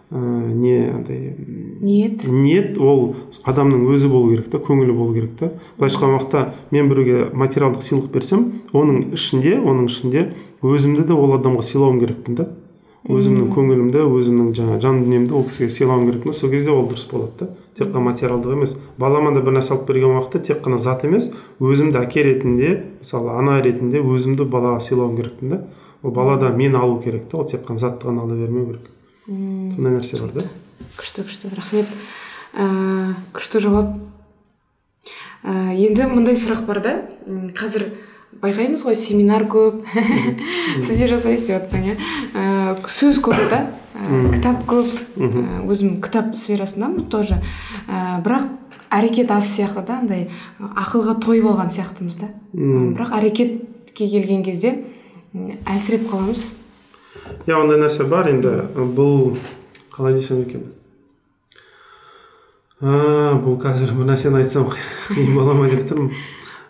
ә, 0.09 0.17
не 0.17 0.89
андай 0.89 1.35
ниет. 1.81 2.25
ниет 2.27 2.79
ол 2.81 3.15
адамның 3.45 3.85
өзі 3.93 4.09
болу 4.09 4.31
керек 4.33 4.49
та 4.49 4.57
көңілі 4.57 4.95
болу 4.97 5.13
керек 5.13 5.37
та. 5.37 5.51
Былайша 5.77 5.99
айтқан 5.99 6.15
уақытта 6.17 6.53
мен 6.71 6.89
біреуге 6.89 7.29
материалдық 7.33 7.85
сыйлық 7.85 8.09
берсем 8.09 8.49
оның 8.73 9.13
ішінде 9.13 9.59
оның 9.61 9.85
ішінде 9.91 10.31
өзімді 10.65 11.05
де 11.05 11.13
ол 11.13 11.37
адамға 11.37 11.61
сыйлауым 11.61 12.01
керекпін 12.01 12.35
да. 12.41 12.49
Өзімнің 13.07 13.47
көңілімді 13.55 14.01
өзімнің 14.11 14.49
жаңағы 14.57 14.81
жан 14.83 14.97
дүниемді 15.05 15.35
ол 15.37 15.45
кісіге 15.47 15.71
сыйлауым 15.71 16.09
керекпін 16.09 16.35
сол 16.35 16.51
кезде 16.51 16.73
ол 16.73 16.83
дұрыс 16.89 17.05
болады 17.11 17.31
да. 17.39 17.47
Тек 17.79 17.93
қана 17.93 18.09
материалдық 18.11 18.57
емес. 18.57 18.75
Балама 18.99 19.31
да 19.31 19.39
бір 19.39 19.55
нәрсе 19.55 19.71
алып 19.71 19.87
берген 19.87 20.17
уақытта 20.17 20.41
тек 20.43 20.59
қана 20.65 20.77
зат 20.83 21.05
емес 21.07 21.29
өзімді 21.63 22.01
әке 22.01 22.25
ретінде 22.27 22.73
мысалы 22.99 23.31
ана 23.39 23.61
ретінде 23.63 24.03
өзімді 24.03 24.43
балаға 24.51 24.83
сыйлауым 24.83 25.15
керекпін 25.15 25.53
да. 25.55 25.61
Ол 26.03 26.11
бала 26.11 26.35
да 26.41 26.49
мені 26.51 26.75
алу 26.75 26.99
керек 27.01 27.29
та 27.31 27.39
ол 27.39 27.47
тек 27.47 27.63
қана 27.63 27.79
затты 27.79 28.09
ғана 28.09 28.27
ала 28.27 28.35
бермеу 28.35 28.65
керек. 28.67 28.91
Сондай 29.29 29.95
нәрсе 29.95 30.19
бар 30.19 30.35
да. 30.41 30.45
Күшті 30.99 31.23
күшті. 31.23 31.55
Рахмет. 31.55 31.87
Ә, 32.51 33.15
күшті 33.31 33.63
жауап. 33.63 33.95
Ә, 35.43 35.71
енді 35.71 36.11
мындай 36.11 36.35
сұрақ 36.35 36.65
бар 36.67 36.83
да. 36.83 36.95
Қазір 37.55 37.93
байқаймыз 38.37 38.85
ғой 38.85 38.95
семинар 38.95 39.47
көп 39.49 39.81
сіз 40.85 41.01
де 41.01 41.09
жасайсыз 41.09 41.47
деп 41.47 41.63
жатсаң 41.63 41.89
иә 41.89 41.95
сөз 42.87 43.19
көп 43.25 43.41
да? 43.51 43.65
Ә, 43.99 44.21
кітап 44.31 44.63
көп. 44.69 44.87
Ә, 45.17 45.59
өзім 45.67 45.97
кітап 46.03 46.35
сферасындамын 46.37 47.09
тоже. 47.11 47.41
Ә, 47.89 48.21
бірақ 48.23 48.45
әрекет 48.93 49.31
аз 49.33 49.49
сияқты 49.57 49.83
да 49.89 49.97
андай 49.99 50.29
ақылға 50.59 51.17
тойып 51.25 51.49
алған 51.51 51.73
сияқтымыз 51.73 52.19
да. 52.21 52.29
Бірақ 52.53 53.11
әрекетке 53.19 54.07
келген 54.07 54.43
кезде 54.45 54.75
әлсіреп 55.67 56.07
қаламыз. 56.09 56.53
Иә 57.49 57.57
ондай 57.59 57.81
нәрсе 57.81 58.07
бар 58.07 58.29
енді 58.31 58.55
бұл 58.95 59.35
қалай 59.91 60.15
десем 60.15 60.45
екен? 60.45 60.69
Ә, 62.79 63.35
бұл 63.43 63.59
қазір 63.59 63.91
бір 63.97 64.13
нәрсені 64.13 64.39
айтсам 64.39 64.69
қиын 64.71 65.33
бола 65.35 65.57
ма 65.57 65.67
деп 65.67 65.83
тұрмын. 65.89 66.13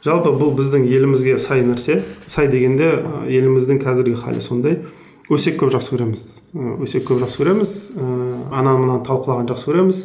Жалпы 0.05 0.31
бұл 0.39 0.53
біздің 0.57 0.85
елімізге 0.87 1.37
сай 1.39 1.63
нәрсе. 1.65 2.01
Сай 2.27 2.47
дегенде 2.51 2.91
еліміздің 3.27 3.81
қазіргі 3.83 4.15
халі 4.21 4.41
сондай. 4.43 4.79
Өсек 5.29 5.59
көп 5.61 5.73
жақсы 5.75 5.93
көреміз. 5.93 6.23
Өсек 6.81 7.05
көп 7.09 7.19
жақсы 7.23 7.41
көреміз. 7.41 7.73
Ыыы 7.93 8.37
ананы 8.49 8.85
мынаны 8.85 9.03
талқылағанды 9.05 9.53
жақсы 9.53 9.69
көреміз. 9.69 9.99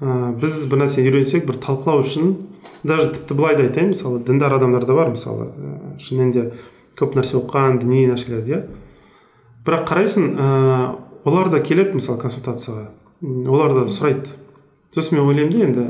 Ә, 0.00 0.30
біз 0.40 0.54
бір 0.70 0.84
нәрсені 0.84 1.10
үйренсек 1.10 1.44
бір 1.44 1.58
талқылау 1.60 2.00
үшін 2.00 2.36
даже 2.88 3.10
тіпті 3.12 3.36
былай 3.36 3.56
да 3.58 3.66
айтайын 3.66 3.90
мысалы 3.92 4.22
діндар 4.24 4.54
адамдар 4.56 4.86
да 4.88 4.94
бар 4.96 5.10
мысалы 5.12 5.50
шынымен 6.00 6.30
де 6.32 6.44
көп 6.96 7.18
нәрсе 7.18 7.36
оқыған 7.36 7.82
діни 7.82 8.06
нәрселерді 8.08 8.54
иә. 8.54 8.62
Бірақ 9.66 9.84
қарайсың 9.90 10.30
ә, 10.40 10.94
олар 11.28 11.50
да 11.52 11.60
келеді 11.60 11.98
мысалы 11.98 12.16
консультацияға. 12.22 12.86
Олар 13.20 13.76
да 13.76 13.84
сұрайды. 13.92 14.32
Сосын 14.94 15.18
мен 15.18 15.28
ойлаймын 15.28 15.52
да 15.52 15.66
енді 15.66 15.84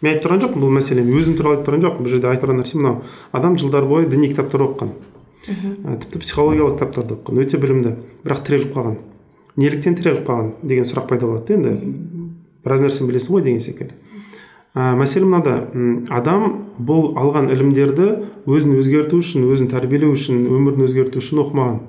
мен 0.00 0.14
айтып 0.14 0.26
тұрған 0.26 0.42
жоқпын 0.44 0.64
бұл 0.64 0.74
мәселе. 0.76 1.04
Өзім 1.04 1.36
туралы 1.38 1.58
айтып 1.58 1.68
тұрған 1.68 1.84
жоқпын. 1.84 2.04
Бұл 2.04 2.12
жерде 2.14 2.28
айтып 2.30 2.46
тұрған 2.46 2.60
нәрсе 2.62 2.78
мынау. 2.80 3.02
Адам 3.32 3.58
жылдар 3.60 3.86
бойы 3.88 4.08
діни 4.08 4.30
кітаптар 4.32 4.64
оқыған. 4.66 4.92
Ә, 5.50 5.96
тіпті 6.02 6.20
психологиялық 6.24 6.76
кітаптарды 6.78 7.16
оқыған. 7.16 7.40
Өте 7.44 7.60
білімді. 7.60 7.94
Бірақ 8.24 8.42
тіреліп 8.46 8.74
қалған. 8.76 8.96
Неліктен 9.60 9.96
тіреліп 9.98 10.24
қалған 10.28 10.50
деген 10.62 10.88
сұрақ 10.88 11.08
пайда 11.10 11.26
болады 11.28 11.46
да 11.46 11.56
енді. 11.58 11.94
Біраз 12.64 12.84
нәрсені 12.84 13.10
білесің 13.10 13.36
ғой 13.36 13.44
деген 13.44 13.60
секілді. 13.64 13.94
Ә, 14.74 14.94
мәселе 14.94 15.26
мынада. 15.26 15.54
Адам 16.14 16.66
бұл 16.78 17.16
алған 17.18 17.50
ілімдерді 17.50 18.10
өзін 18.46 18.76
өзгерту 18.78 19.18
үшін 19.18 19.48
өзін 19.50 19.70
тәрбиелеу 19.72 20.12
үшін 20.14 20.44
өмірін 20.46 20.86
өзгерту 20.86 21.18
үшін 21.18 21.42
оқымаған. 21.42 21.80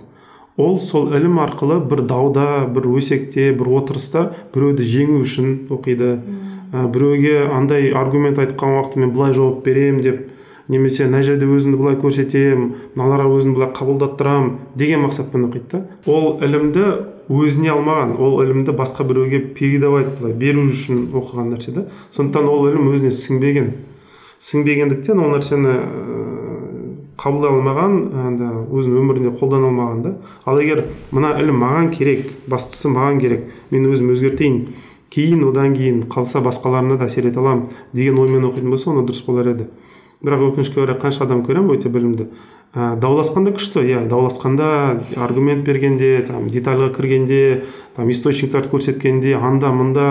Ол 0.58 0.80
сол 0.82 1.12
ілім 1.16 1.38
арқылы 1.44 1.78
бір 1.86 2.02
дауда 2.10 2.66
бір 2.68 2.90
өсекте 2.98 3.52
бір 3.56 3.70
отырыста 3.78 4.32
біреуді 4.56 4.88
жеңу 4.88 5.22
үшін 5.22 5.54
оқиды. 5.72 6.16
Ә, 6.18 6.51
біреуге 6.72 7.48
андай 7.52 7.92
аргумент 7.92 8.40
айтқан 8.40 8.78
уақытта 8.78 9.00
мен 9.00 9.12
былай 9.12 9.34
жауап 9.34 9.64
беремін 9.66 10.02
деп 10.02 10.22
немесе 10.72 11.06
мына 11.06 11.22
жерде 11.26 11.48
өзімді 11.52 11.78
былай 11.80 11.98
көрсетемін 12.00 12.70
мыналарға 12.96 13.32
өзімді 13.40 13.60
былай 13.60 13.72
қабылдаттырамын 13.76 14.52
деген 14.80 15.04
мақсатпен 15.04 15.50
оқиды 15.50 15.68
да. 15.72 15.82
Ол 16.06 16.40
ілімді 16.40 16.86
өзіне 17.28 17.74
алмаған 17.76 18.16
ол 18.20 18.40
ілімді 18.44 18.76
басқа 18.78 19.04
біреуге 19.08 19.42
передавать 19.58 20.14
былай 20.20 20.34
беру 20.34 20.64
үшін 20.70 21.10
оқыған 21.12 21.52
нәрсе 21.52 21.76
да. 21.76 21.88
Сондықтан 22.16 22.48
ол 22.48 22.70
ілім 22.70 22.92
өзіне 22.94 23.12
сіңбеген. 23.12 23.74
Сіңбегендіктен 24.40 25.20
ол 25.20 25.36
нәрсені 25.36 25.76
қабылдай 27.22 27.52
алмаған 27.52 27.98
анда 28.18 28.48
өзінің 28.72 29.04
өмірінде 29.04 29.34
қолдана 29.38 29.68
алмаған 29.70 30.00
да. 30.06 30.14
Ал 30.46 30.62
егер 30.62 30.86
мына 31.12 31.36
ілім 31.42 31.60
маған 31.62 31.92
керек 31.94 32.32
бастысы 32.50 32.90
маған 32.90 33.20
керек 33.22 33.44
мен 33.70 33.86
өзім 33.92 34.16
өзгертейін 34.16 34.64
кейін 35.12 35.44
одан 35.50 35.76
кейін 35.76 36.06
қалса 36.12 36.42
басқаларына 36.44 36.98
да 36.98 37.10
әсер 37.10 37.28
ете 37.28 37.42
аламын 37.42 37.68
деген 37.94 38.20
оймен 38.20 38.48
оқитын 38.48 38.72
болса 38.72 38.92
онда 38.92 39.04
дұрыс 39.10 39.26
болар 39.28 39.52
еді. 39.52 39.68
Бірақ 40.22 40.52
өкінішке 40.52 40.84
орай 40.84 41.00
қанша 41.02 41.26
адам 41.26 41.42
көремін 41.44 41.76
өте 41.76 41.90
білімді. 41.90 42.28
Ә, 42.72 42.96
дауласқанда 43.02 43.52
күшті 43.52 43.82
иә 43.84 44.06
дауласқанда 44.08 45.02
аргумент 45.20 45.66
бергенде 45.66 46.22
там 46.24 46.46
детальға 46.48 46.92
кіргенде 46.96 47.66
там 47.98 48.08
источниктарды 48.14 48.70
көрсеткенде 48.72 49.34
анда 49.36 49.74
мында 49.76 50.06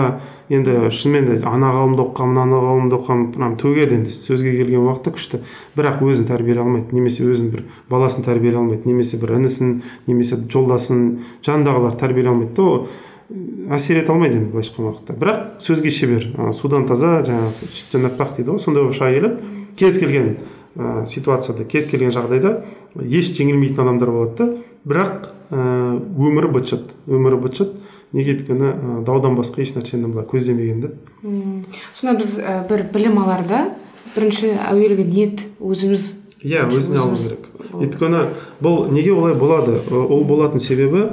енді 0.53 0.91
шынымен 0.93 1.25
де 1.25 1.37
ана 1.47 1.71
ғалымды 1.73 2.03
оқығанмын 2.03 2.51
мына 2.51 2.59
ғалымды 2.61 2.97
оқығанмын 2.99 3.31
прям 3.33 3.55
төгеді 3.57 3.97
енді. 3.97 4.13
Сөзге 4.13 4.53
келген 4.59 4.85
уақытта 4.85 5.15
күшті. 5.15 5.41
Бірақ 5.79 6.03
өзін 6.05 6.27
тәрбиелей 6.29 6.61
алмайды 6.61 6.93
немесе 6.93 7.25
өзін 7.25 7.49
бір 7.55 7.63
баласын 7.89 8.27
тәрбиелей 8.27 8.61
алмайды 8.61 8.91
немесе 8.91 9.17
бір 9.17 9.39
інісін 9.39 9.79
немесе 10.05 10.37
жолдасын 10.37 11.21
жанындағыларды 11.47 11.97
тәрбиелей 12.03 12.35
алмайды 12.35 12.53
да 12.61 12.83
әсер 13.71 14.01
ете 14.01 14.11
алмайды 14.11 14.39
енді 14.39 14.51
былайша 14.51 14.71
айтқан 14.71 14.87
уақытта. 14.89 15.13
бірақ 15.15 15.61
сөзге 15.63 15.89
шебер 15.89 16.25
судан 16.53 16.85
таза 16.87 17.21
жаңағы 17.27 17.67
сүттен 17.67 18.07
аппақ 18.09 18.35
дейді 18.37 18.51
ғой 18.51 18.59
сондай 18.59 18.83
болып 18.83 18.97
шыға 18.97 19.13
келеді. 19.15 19.35
Кез 19.79 19.99
келген 19.99 20.37
ә, 20.75 21.05
ситуацияда 21.07 21.63
кез 21.63 21.85
келген 21.87 22.11
жағдайда 22.11 22.63
еш 23.01 23.31
жеңілмейтін 23.31 23.83
адамдар 23.85 24.11
болады 24.11 24.35
да. 24.37 24.57
Бірақ 24.85 25.29
ә, 25.51 25.99
өмірі 26.17 26.51
быт 26.51 26.71
шыт 26.71 26.91
өмірі 27.07 27.39
быт 27.39 27.61
шыт 27.61 27.75
неге 28.11 28.35
өйткені 28.35 28.71
ә, 28.71 29.03
даудан 29.07 29.37
басқа 29.39 29.63
еш 29.63 29.75
нәрсені 29.77 30.11
былай 30.11 30.27
көздемеген 30.27 30.81
да. 30.81 30.91
Сонда 31.93 32.17
біз 32.19 32.37
ә, 32.39 32.61
бір 32.67 32.87
білім 32.91 33.21
аларда 33.23 33.69
бірінші 34.15 34.57
әуелгі 34.67 35.07
ниет 35.07 35.47
өзіміз 35.59 36.17
иә 36.43 36.65
өзіне 36.67 36.99
алу 36.99 37.15
керек. 37.15 37.45
өйткені 37.71 38.25
бұл 38.59 38.89
неге 38.91 39.13
олай 39.13 39.35
болады? 39.37 39.77
Ол 39.91 40.25
болатын 40.25 40.59
себебі 40.59 41.11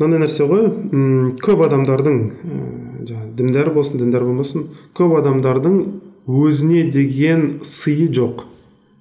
мынандай 0.00 0.22
нәрсе 0.24 0.46
ғой 0.48 0.70
м 0.92 1.34
көп 1.42 1.66
адамдардың 1.66 2.16
ә, 2.22 2.62
жаңағы 3.08 3.34
діндар 3.36 3.70
болсын 3.74 4.00
діндар 4.00 4.24
болмасын 4.24 4.70
көп 4.96 5.18
адамдардың 5.20 5.82
өзіне 6.26 6.88
деген 6.90 7.60
сыйы 7.66 8.08
жоқ. 8.08 8.46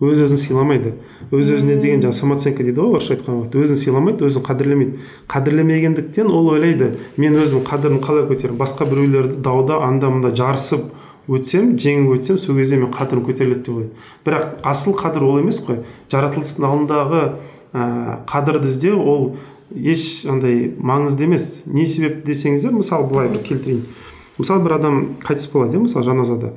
Өз 0.02 0.18
өзін 0.26 0.40
сыйламайды. 0.42 0.96
Өз 1.30 1.52
өзіне 1.54 1.76
деген 1.78 2.02
жаңағы 2.02 2.18
самооценка 2.18 2.64
дейді 2.66 2.82
ғой 2.82 2.96
орысша 2.98 3.14
айтқан 3.14 3.36
уақытта. 3.38 3.62
Өзін 3.62 3.78
сыйламайды 3.78 4.26
өзін 4.26 4.42
қадірлемейді. 4.48 5.04
Қадірлемегендіктен 5.30 6.32
ол 6.34 6.50
ойлайды 6.56 6.96
мен 7.22 7.38
өзім 7.38 7.62
қадірін 7.68 8.02
қалай 8.02 8.26
көтеремін? 8.26 8.58
Басқа 8.58 8.88
біреулерді 8.90 9.38
дауда 9.46 9.78
анда 9.86 10.10
мында 10.10 10.34
жарысып 10.34 10.90
өтсем 11.30 11.76
жеңіп 11.78 12.16
өтсем 12.18 12.42
сол 12.42 12.58
кезде 12.58 12.82
мен 12.82 12.90
қадірім 12.90 13.28
көтеріледі 13.30 13.62
деп 13.62 13.76
ойлайды. 13.76 13.94
Бірақ 14.26 14.66
асыл 14.66 14.98
қадір 14.98 15.28
ол 15.30 15.38
емес 15.44 15.62
қой. 15.62 15.84
Жаратылыстың 16.10 16.66
алдындағы 16.66 17.22
ә, 17.78 18.26
қадірді 18.26 18.74
іздеу 18.74 18.98
ол 19.06 19.36
еш 19.76 20.26
андай 20.30 20.72
маңызды 20.78 21.26
емес. 21.28 21.64
Не 21.66 21.88
себеп 21.88 22.24
десеңіздер 22.26 22.76
мысалы 22.76 23.08
былай 23.10 23.30
бір 23.30 23.44
келтірейін. 23.48 23.84
Мысалы 24.38 24.64
бір 24.64 24.78
адам 24.80 25.02
қайтыс 25.24 25.50
болады 25.54 25.78
иә 25.78 25.84
мысалы 25.86 26.06
жаназада. 26.06 26.54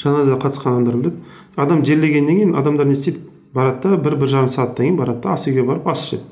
Жаназаға 0.00 0.40
қатысқан 0.46 0.74
адамдар 0.74 0.96
біледі. 0.96 1.16
Адам 1.56 1.84
жерлегеннен 1.84 2.36
кейін 2.36 2.56
адамдар 2.56 2.86
не 2.86 2.92
істейді? 2.92 3.20
Барады 3.54 3.88
да 3.88 3.96
бір 3.96 4.16
бір 4.16 4.28
жарым 4.28 4.48
сағаттан 4.48 4.86
кейін 4.86 4.96
барады 4.96 5.22
да 5.24 5.32
ас 5.34 5.46
үйге 5.48 5.64
барып 5.66 5.88
ас 5.88 6.04
ішеді. 6.06 6.22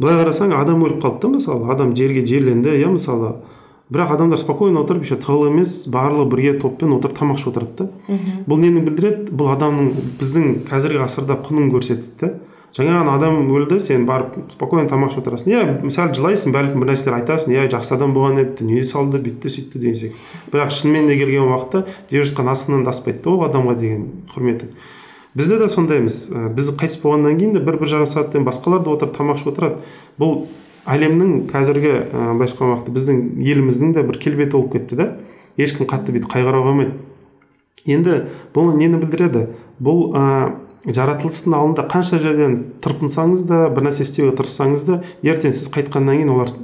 Былай 0.00 0.16
қарасаң 0.22 0.54
адам 0.56 0.84
өліп 0.84 1.02
қалды 1.02 1.20
да 1.22 1.28
мысалы. 1.34 1.70
Адам 1.72 1.96
жерге 1.96 2.24
жерленді 2.26 2.70
иә 2.70 2.88
мысалы. 2.88 3.34
Бірақ 3.90 4.12
адамдар 4.14 4.38
спокойно 4.38 4.84
отырып 4.84 5.02
еще 5.02 5.16
тығылып 5.18 5.50
емес 5.50 5.88
барлығы 5.90 6.28
бірге 6.30 6.52
топпен 6.62 6.92
отырып 6.94 7.18
тамақ 7.18 7.40
ішіп 7.40 7.48
отырады 7.50 7.74
да. 7.80 8.18
Бұл 8.46 8.62
нені 8.62 8.84
білдіреді? 8.86 9.32
Бұл 9.34 9.50
адамның 9.56 9.90
біздің 10.20 10.52
қазіргі 10.70 11.02
ғасырда 11.02 11.36
құнын 11.42 11.72
көрсетеді 11.74 12.20
да. 12.20 12.30
Жаңа 12.76 13.02
адам 13.14 13.50
өлді 13.50 13.80
сен 13.82 14.06
барып 14.06 14.36
спокойно 14.52 14.88
тамақ 14.88 15.10
ішіп 15.10 15.24
отырасың. 15.24 15.50
Иә 15.50 15.80
мысалы 15.82 16.14
жылайсың 16.14 16.54
бәлкім 16.54 16.84
бір 16.84 16.92
нәрселер 16.92 17.18
айтасың. 17.18 17.56
Иә 17.56 17.66
жақсы 17.72 17.96
адам 17.96 18.14
болған 18.14 18.40
еді 18.44 18.60
дүние 18.60 18.84
салды 18.86 19.18
бүйтті 19.18 19.50
сөйтті 19.50 19.82
деген 19.82 19.98
секілді 19.98 20.54
бірақ 20.54 20.70
шынымен 20.76 21.10
де 21.10 21.18
келген 21.18 21.50
уақытта 21.50 21.84
жатқан 22.12 22.52
асыңнан 22.54 22.86
да 22.86 22.94
аспайды 22.94 23.24
да 23.24 23.30
ол 23.34 23.44
адамға 23.48 23.74
деген 23.80 24.06
құрметің. 24.30 24.70
Бізде 25.34 25.58
де 25.58 25.68
сондаймыз. 25.68 26.22
Біз 26.54 26.72
қайтыс 26.78 27.02
болғаннан 27.02 27.38
кейін 27.38 27.58
де 27.58 27.60
бір 27.62 27.78
бір 27.82 27.90
жарым 27.90 28.08
сағаттан 28.10 28.46
басқалар 28.46 28.82
да 28.86 28.94
отырып 28.94 29.14
тамақ 29.18 29.38
ішіп 29.38 29.52
отырады. 29.52 29.82
Бұл 30.18 30.46
әлемнің 30.90 31.44
қазіргі 31.50 31.92
ә, 31.92 32.32
былайша 32.34 32.56
айтқан 32.56 32.72
уақытта 32.72 32.94
біздің 32.96 33.20
еліміздің 33.44 33.92
де 33.94 34.02
бір 34.06 34.18
келбеті 34.18 34.56
болып 34.56 34.72
кетті 34.74 34.96
да 34.98 35.06
ешкім 35.60 35.86
қатты 35.86 36.14
бүйтіп 36.16 36.32
қайғыра 36.32 36.62
қоймайды 36.64 36.96
енді 37.84 38.16
бұл 38.54 38.72
нені 38.74 38.98
білдіреді? 38.98 39.46
Бұл 39.78 40.16
ә, 40.16 40.24
жаратылыстың 40.86 41.56
алдында 41.56 41.86
қанша 41.92 42.20
жерден 42.22 42.58
тырпынсаңыз 42.80 43.44
да 43.48 43.68
бір 43.74 43.90
нәрсе 43.90 44.06
істеуге 44.06 44.36
тырыссаңыз 44.38 44.86
да 44.88 45.00
ертең 45.26 45.52
сіз 45.52 45.68
қайтқаннан 45.74 46.22
кейін 46.22 46.32
олар 46.32 46.54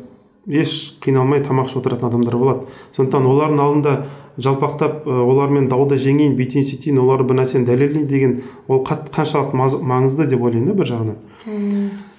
еш 0.47 0.97
қиналмай 1.03 1.43
тамақ 1.43 1.69
ішіп 1.69 1.81
отыратын 1.83 2.09
адамдар 2.09 2.37
болады. 2.39 2.61
Сондықтан 2.95 3.27
олардың 3.27 3.61
алдында 3.61 3.95
жалпақтап 4.39 5.07
олармен 5.09 5.67
дауды 5.69 5.99
жеңейін 5.99 6.37
бүйтейін 6.39 6.67
сөйтейін 6.69 7.01
олар 7.03 7.25
бір 7.27 7.41
нәрсені 7.41 7.67
дәлелдейін 7.67 8.07
деген 8.07 8.37
ол 8.69 8.85
қаншалықты 8.87 9.59
маңызды 9.59 10.29
деп 10.31 10.45
ойлаймын 10.47 10.71
да 10.71 10.77
бір 10.79 10.91
жағынан. 10.93 11.19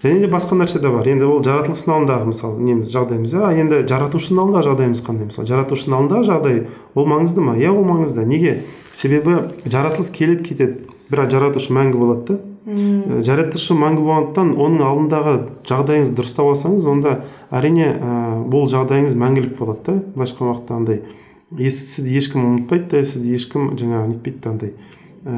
Және 0.04 0.20
де 0.25 0.27
басқа 0.27 0.58
нәрсе 0.60 0.82
де 0.84 0.92
бар. 0.92 1.08
Енді 1.08 1.30
ол 1.30 1.39
жаратылыстың 1.46 1.94
алдындағы 1.94 2.27
мысалы 2.34 2.68
неміз 2.68 2.92
жағдайымыз. 2.92 3.38
А 3.39 3.54
енді 3.56 3.82
жаратушының 3.88 4.44
алдындағы 4.44 4.68
жағдайымыз 4.72 5.06
қандай 5.08 5.32
мысалы 5.32 5.48
жаратушының 5.48 5.98
алдындағы 6.01 6.27
жағдай 6.34 6.62
ол 6.96 7.08
маңызды 7.08 7.48
ма? 7.48 7.56
Иә 7.56 7.72
ол 7.72 7.88
маңызды. 7.88 8.25
Неге? 8.27 8.66
Себебі 8.94 9.39
жаратылыс 9.66 10.12
келеді 10.12 10.44
кетеді. 10.44 10.97
Бірақ 11.12 11.32
жаратушы 11.32 11.76
мәңгі 11.78 12.02
болады 12.02 12.38
да 12.38 13.22
жаратушы 13.24 13.78
мәңгі 13.80 14.04
болғандықтан 14.04 14.52
оның 14.60 14.84
алдындағы 14.88 15.36
жағдайыңызды 15.70 16.18
дұрыстап 16.18 16.52
алсаңыз 16.52 16.88
онда 16.92 17.14
әрине 17.56 17.88
ә, 17.94 18.18
бұл 18.52 18.68
жағдайыңыз 18.72 19.16
мәңгілік 19.16 19.56
болады 19.60 19.86
да 19.86 19.96
былайша 20.16 20.36
айтқан 20.36 20.52
уақытта 20.52 20.76
андай 20.76 21.02
сізді 21.56 22.18
ешкім 22.20 22.44
ұмытпайды 22.44 22.90
да 22.92 23.04
сізді 23.08 23.38
ешкім 23.40 23.72
жаңағы 23.80 24.12
нетпейді 24.12 24.44
да 24.44 24.52
андай 24.52 24.74
ә, 25.24 25.38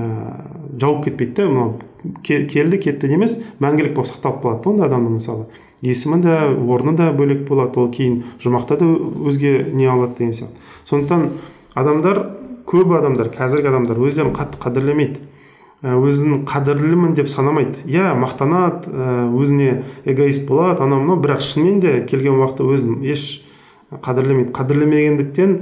жауып 0.82 1.06
кетпейді 1.06 1.38
да 1.38 1.48
мынау 1.54 1.78
келді 2.24 2.80
кетті 2.80 3.10
емес 3.14 3.38
мәңгілік 3.60 3.96
болып 3.96 4.10
сақталып 4.10 4.42
қалады 4.44 4.64
да 4.64 4.70
ондай 4.72 4.88
адамның 4.88 5.16
мысалы. 5.18 5.46
Есімі 5.82 6.22
де 6.24 6.36
орны 6.72 6.96
да 6.96 7.12
бөлек 7.16 7.46
болады 7.48 7.80
ол 7.80 7.90
кейін 7.92 8.24
жұмақта 8.44 8.80
да 8.80 8.88
өзге 9.30 9.72
не 9.74 9.88
алады 9.90 10.18
деген 10.20 10.34
сияқты. 10.34 10.64
Сондықтан 10.90 11.28
адамдар 11.76 12.22
көп 12.68 12.96
адамдар 13.00 13.32
қазіргі 13.36 13.72
адамдар 13.72 14.00
өздерін 14.00 14.34
қатты 14.36 14.62
қадірлемейді. 14.64 15.20
Өзін 15.83 16.44
қадірлімін 16.50 17.13
деп 17.15 17.29
санамайды. 17.31 17.85
Иә 17.87 18.11
мақтанады 18.20 18.92
өзіне 19.31 19.83
эгоист 20.03 20.48
болады 20.48 20.83
анау 20.83 21.00
мынау. 21.03 21.20
Бірақ 21.24 21.44
шынымен 21.46 21.79
де 21.79 21.94
келген 22.03 22.39
уақытта 22.39 22.68
өзін 22.68 23.00
еш 23.07 23.46
қадірлемейді. 23.89 24.51
Қадірлемегендіктен 24.57 25.55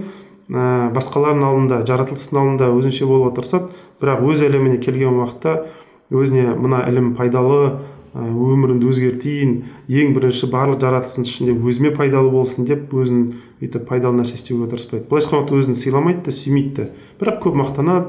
ә, 0.50 0.90
басқалардың 0.96 1.46
алдында 1.46 1.84
жаратылыстың 1.86 2.42
алдында 2.42 2.72
өзінше 2.74 3.06
болуға 3.06 3.36
тырысады 3.38 3.70
бірақ 4.02 4.26
өз 4.26 4.42
әлеміне 4.48 4.82
келген 4.82 5.22
уақытта 5.22 5.68
өзіне 6.10 6.56
мына 6.58 6.82
ілім 6.90 7.14
пайдалы 7.18 7.78
өмірімді 8.18 8.88
өзгертейін 8.90 9.52
ең 9.92 10.14
бірінші 10.16 10.48
барлық 10.50 10.80
жаратылыстың 10.82 11.28
ішінде 11.28 11.54
өзіме 11.54 11.92
пайдалы 11.94 12.32
болсын 12.34 12.66
деп 12.66 12.94
өзін 12.96 13.36
өйтіп 13.62 13.84
пайдалы 13.86 14.24
нәрсе 14.24 14.40
істеуге 14.40 14.72
тырыспайды. 14.72 15.06
Былайша 15.12 15.30
айтқанда 15.30 15.60
өзін 15.60 15.78
сыйламайды 15.78 16.24
да 16.26 16.34
сүймейді 16.34 16.74
да 16.80 16.88
бірақ 17.20 17.44
көп 17.44 17.60
мақтанады 17.60 18.08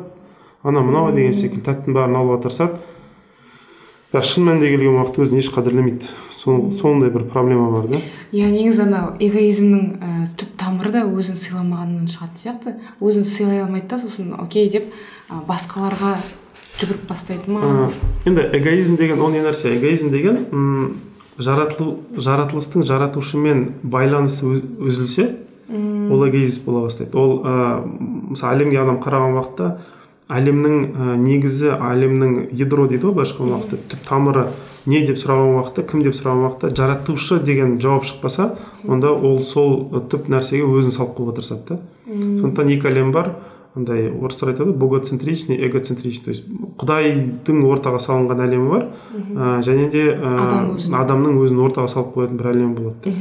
анау 0.62 0.84
мынау 0.84 1.12
деген 1.14 1.34
секілді 1.36 1.66
тәттінің 1.68 1.96
бәрін 1.96 2.16
алуға 2.18 2.40
тырысады 2.44 2.78
бірақ 4.08 4.24
шын 4.24 4.46
мәнінде 4.48 4.70
келген 4.72 4.96
уақытта 4.96 5.22
өзін 5.22 5.42
еш 5.42 5.50
қадірлемейді 5.52 6.08
сол 6.32 6.70
сондай 6.72 7.10
бір 7.12 7.26
проблема 7.28 7.68
бар 7.74 7.90
да. 7.92 7.98
Иә 8.32 8.48
негізі 8.48 8.86
анау 8.86 9.10
эгоизмнің 9.20 9.82
ә, 10.00 10.12
түп 10.40 10.54
тамыры 10.56 10.94
да 10.94 11.02
өзін 11.04 11.36
сыйламағаннан 11.36 12.08
шығатын 12.08 12.40
сияқты. 12.40 12.72
Өзін 13.04 13.26
сыйлай 13.28 13.60
алмайды 13.66 13.90
да 13.92 13.98
сосын 14.00 14.32
окей 14.40 14.70
деп 14.72 14.88
ә, 15.28 15.42
басқаларға 15.44 16.14
жүгіріп 16.80 17.04
бастайды 17.10 17.52
ма? 17.52 17.90
Енді 18.24 18.48
эгоизм 18.56 18.96
деген 18.96 19.20
ол 19.20 19.28
не 19.34 19.44
нәрсе? 19.44 19.74
Эгоизм 19.76 20.08
деген 20.10 20.40
м 20.52 20.96
жаратылу 21.36 21.98
жаратылыстың 22.16 22.88
жаратушымен 22.88 23.62
байланысы 23.82 24.56
үзілсе 24.56 25.28
ол 25.68 26.26
эгоизм 26.30 26.64
бола 26.64 26.86
бастайды. 26.88 27.12
Ол 27.12 27.42
ә, 27.44 27.84
мысалы 28.32 28.56
әлемге 28.56 28.80
адам 28.80 29.02
қараған 29.04 29.36
уақытта 29.36 29.70
әлемнің 30.28 30.74
ә, 30.92 31.16
негізі 31.16 31.72
әлемнің 31.74 32.48
ядро 32.52 32.86
дейді 32.88 33.08
ғой 33.08 33.14
былайша 33.18 33.34
айтқан 33.34 33.52
уақытта. 33.54 33.78
Түп 33.94 34.02
тамыры 34.08 34.46
не 34.88 35.00
деп 35.06 35.20
сұраған 35.20 35.54
уақытта 35.56 35.84
кім 35.88 36.02
деп 36.04 36.16
сұраған 36.16 36.42
уақытта 36.46 36.72
жаратушы 36.76 37.40
деген 37.40 37.78
жауап 37.80 38.04
шықпаса 38.08 38.50
онда 38.86 39.12
ол 39.12 39.40
сол 39.42 39.86
түп 40.12 40.28
нәрсеге 40.32 40.68
өзін 40.68 40.92
салып 40.92 41.16
қоюға 41.16 41.38
тырысады 41.38 41.62
да. 41.68 41.78
Сондықтан 42.08 42.74
екі 42.76 42.90
әлем 42.92 43.12
бар. 43.12 43.36
Андай 43.76 44.08
орыстар 44.10 44.48
айтады 44.50 44.72
богоцентричный 44.72 45.56
эгоцентричный. 45.68 46.24
То 46.24 46.30
есть 46.32 46.46
құдайдың 46.80 47.60
ортаға 47.68 48.00
салынған 48.02 48.40
әлемі 48.48 48.70
бар. 48.72 48.86
Ә, 49.14 49.62
және 49.62 49.88
де 49.92 50.08
ә, 50.16 50.32
Адам 50.34 50.96
адамның 50.98 51.36
өзін 51.44 51.60
ортаға 51.68 51.92
салып 51.92 52.16
қоятын 52.16 52.40
бір 52.40 52.52
әлем 52.54 52.72
болады 52.74 52.96
да. 53.04 53.12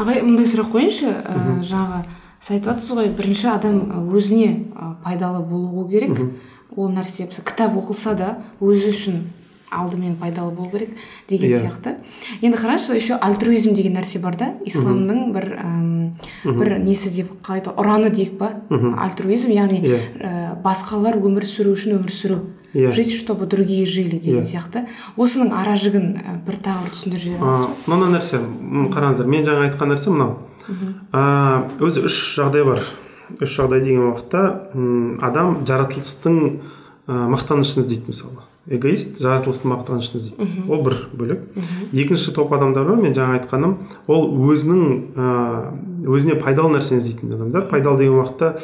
Ағай 0.00 0.24
мындай 0.24 0.48
сұрақ 0.48 0.72
қояйыншы 0.72 1.12
ә, 1.12 1.62
жаңағы 1.62 2.02
сіз 2.40 2.56
айтып 2.56 2.72
жатсыз 2.72 2.96
ғой 2.98 3.10
бірінші 3.16 3.48
адам 3.54 3.80
өзіне 4.14 4.52
пайдалы 5.04 5.44
болуы 5.46 5.88
керек 5.90 6.20
ол 6.76 6.92
нәрсе 6.92 7.26
кітап 7.26 7.76
оқылса 7.80 8.14
да 8.18 8.36
өзі 8.60 8.92
үшін 8.92 9.20
алдымен 9.70 10.16
пайдалы 10.16 10.52
болу 10.52 10.70
керек 10.70 10.90
деген 11.28 11.50
yeah. 11.50 11.56
Иә. 11.56 11.66
сияқты 11.66 11.96
енді 12.40 12.58
қараңызшы 12.58 12.94
еще 12.96 13.18
альтруизм 13.18 13.74
деген 13.74 13.96
нәрсе 13.98 14.20
бар 14.22 14.36
да 14.38 14.52
исламның 14.66 15.32
бір 15.34 15.48
әм, 15.58 16.12
бір 16.44 16.76
несі 16.82 17.10
деп 17.10 17.32
қалай 17.42 17.64
ұраны 17.74 18.10
дейік 18.14 18.36
па 18.38 18.52
альтруизм 18.70 19.50
яғни 19.50 19.80
yeah. 19.82 20.06
Иә. 20.20 20.54
ә, 20.54 20.62
басқалар 20.62 21.18
өмір 21.18 21.46
сүру 21.50 21.74
үшін 21.74 21.98
өмір 21.98 22.14
сүру 22.14 22.38
yeah. 22.72 22.90
Иә. 22.90 22.92
жить 22.92 23.14
чтобы 23.18 23.46
другие 23.46 23.86
жили 23.86 24.18
деген 24.18 24.44
yeah. 24.44 24.46
сияқты 24.46 24.86
осының 25.16 25.52
ара 25.56 25.74
жігін 25.74 26.12
ә, 26.22 26.36
бір 26.46 26.60
тағы 26.62 26.86
бір 26.86 26.94
түсіндіріп 26.94 27.24
жібере 27.24 27.42
аласыз 27.42 27.66
ба 27.66 27.96
мынандай 27.96 28.20
нәрсе 28.20 28.42
қараңыздар 28.94 29.26
мен 29.26 29.46
жаңа 29.46 29.70
айтқан 29.70 29.94
нәрсе 29.94 30.14
мынау 30.14 30.38
ә, 31.12 31.22
өзі 31.80 32.04
үш 32.06 32.16
жағдай 32.38 32.64
бар. 32.66 32.82
Үш 33.42 33.56
жағдай 33.58 33.82
деген 33.82 34.08
уақытта 34.10 34.42
адам 35.26 35.62
жаратылыстың 35.66 36.36
ә, 37.06 37.26
мақтанышын 37.32 37.82
іздейді 37.82 38.12
мысалы. 38.12 38.44
Эгоист 38.66 39.20
жаратылыстың 39.22 39.72
мақтанышын 39.72 40.18
іздейді. 40.18 40.66
Ол 40.70 40.82
бір 40.86 40.98
бөлек 41.14 41.44
екінші 41.92 42.34
топ 42.34 42.52
адамдар 42.56 42.86
бар 42.88 42.98
мен 43.02 43.14
жаңа 43.14 43.38
айтқаным 43.40 43.76
ол 44.06 44.26
өзінің 44.50 46.06
өзіне 46.06 46.38
пайдалы 46.42 46.76
нәрсені 46.76 47.02
іздейтін 47.02 47.34
адамдар. 47.38 47.68
Пайдалы 47.70 48.02
деген 48.02 48.18
уақытта 48.18 48.56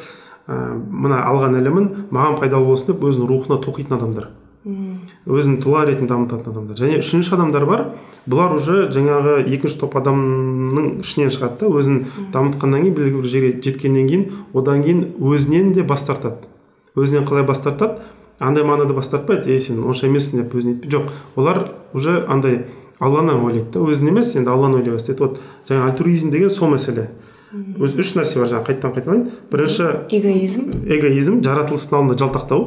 ә, 0.46 0.58
мына 0.74 1.22
алған 1.30 1.58
ілімін 1.60 1.90
маған 2.10 2.38
пайдалы 2.40 2.66
болсын 2.72 2.94
деп 2.94 3.04
өзінің 3.06 3.30
рухына 3.30 3.60
тоқитын 3.62 3.98
адамдар. 3.98 4.30
Өзін 4.62 5.56
тұлға 5.62 5.86
ретінде 5.88 6.12
дамытатын 6.12 6.52
адамдар. 6.52 6.76
Және 6.78 7.00
үшінші 7.02 7.34
адамдар 7.34 7.64
бар. 7.66 7.84
Бұлар 8.30 8.54
уже 8.54 8.84
жаңағы 8.94 9.40
екінші 9.50 9.80
топ 9.80 9.96
адамның 9.98 11.00
ішінен 11.02 11.32
шығады 11.34 11.64
да 11.64 11.70
өзін 11.80 11.96
дамытқаннан 12.34 12.84
кейін 12.84 12.94
белгілі 12.94 13.22
бір 13.24 13.32
жерге 13.32 13.50
жеткеннен 13.64 14.06
кейін 14.06 14.24
одан 14.54 14.84
кейін 14.86 15.02
өзінен 15.18 15.72
де 15.74 15.82
бас 15.82 16.06
тартады. 16.06 16.46
Өзінен 16.94 17.26
қалай 17.26 17.42
бас 17.48 17.64
тартады? 17.64 18.06
Андай 18.38 18.62
мағынада 18.62 18.94
бас 18.94 19.10
тартпайды. 19.10 19.50
Ей 19.50 19.60
сен 19.60 19.82
онша 19.82 20.06
емессің 20.06 20.44
деп 20.44 20.54
өзіне 20.54 20.78
жоқ 20.86 21.10
олар 21.34 21.64
уже 21.92 22.22
андай 22.28 22.66
алланы 23.00 23.34
ойлайды 23.34 23.72
да 23.74 23.82
өзін 23.82 24.14
емес 24.14 24.34
енді 24.36 24.50
алланы 24.54 24.78
ойлай 24.78 24.94
бастайды. 24.94 25.26
Вот 25.26 25.40
жаңағы 25.68 25.90
альтруизм 25.90 26.30
деген 26.30 26.50
сол 26.50 26.70
мәселе. 26.70 27.10
Өзі 27.52 27.98
үш 28.00 28.14
нәрсе 28.16 28.38
бар 28.40 28.48
жаңағы 28.48 28.66
қайтадан 28.68 28.94
қайталайын. 28.96 29.24
Бірінші 29.52 29.88
эгоизм. 30.08 30.70
эгоизм 30.88 31.40
жаратылыстың 31.44 31.98
алдында 31.98 32.16
жалтақтау. 32.22 32.62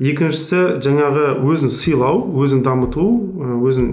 Екіншісі 0.00 0.60
жаңағы 0.84 1.24
өзін 1.44 1.68
сыйлау 1.72 2.22
өзін 2.42 2.62
дамыту 2.64 3.04
өзін 3.64 3.88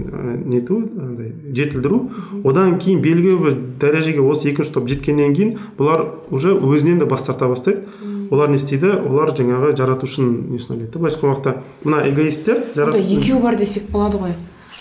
нету 0.48 0.78
андай 1.00 1.32
жетілдіру. 1.52 1.98
Одан 2.44 2.78
кейін 2.80 3.00
белгілі 3.04 3.36
бір 3.42 3.56
дәрежеге 3.80 4.24
осы 4.24 4.48
екінші 4.52 4.72
топ 4.78 4.88
жеткеннен 4.88 5.34
кейін 5.36 5.56
бұлар 5.78 6.06
уже 6.30 6.54
өзінен 6.56 6.98
де 7.00 7.04
бас 7.08 7.22
тарта 7.28 7.48
бастайды. 7.48 7.84
Олар 8.32 8.48
не 8.48 8.56
істейді? 8.56 8.94
Олар 9.08 9.34
жаңағы 9.36 9.74
жаратушының 9.76 10.52
несін 10.56 10.76
ойлайды? 10.76 10.92
Да 10.94 10.98
былайша 10.98 11.18
айтқан 11.18 11.34
уақытта 11.34 11.54
мына 11.84 11.98
эгоисттер 12.08 12.56
онда 12.62 12.96
жарат- 12.96 13.12
екеу 13.12 13.40
бар 13.44 13.56
десек 13.60 13.90
болады 13.92 14.16
ғой. 14.24 14.32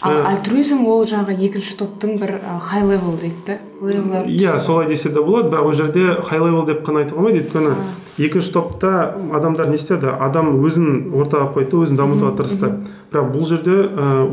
Ал 0.02 0.12
Ә. 0.12 0.22
альтруизм 0.34 0.86
ол 0.90 1.04
жаңағы 1.06 1.36
екінші 1.46 1.76
топтың 1.78 2.18
бір 2.20 2.40
хай 2.62 2.82
левел 2.82 3.18
дейді 3.22 3.36
да 3.46 4.24
иә 4.26 4.58
солай 4.58 4.88
десе 4.88 5.10
де 5.10 5.20
болады. 5.22 5.50
бірақ 5.50 5.66
ол 5.66 5.74
жерде 5.74 6.18
хай 6.24 6.40
левел 6.40 6.66
деп 6.66 6.82
қана 6.88 7.04
айтуға 7.04 7.22
болмайды. 7.22 7.44
Өйткені 7.46 7.76
екінші 8.18 8.52
топта 8.52 9.16
адамдар 9.34 9.68
не 9.70 9.76
істеді? 9.76 10.10
Адам 10.20 10.64
өзін 10.66 11.14
ортаға 11.14 11.54
қойды 11.54 11.78
өзін 11.86 11.98
дамытуға 11.98 12.36
тырысты. 12.38 12.72
бірақ 13.14 13.32
бұл 13.32 13.46
жерде 13.46 13.78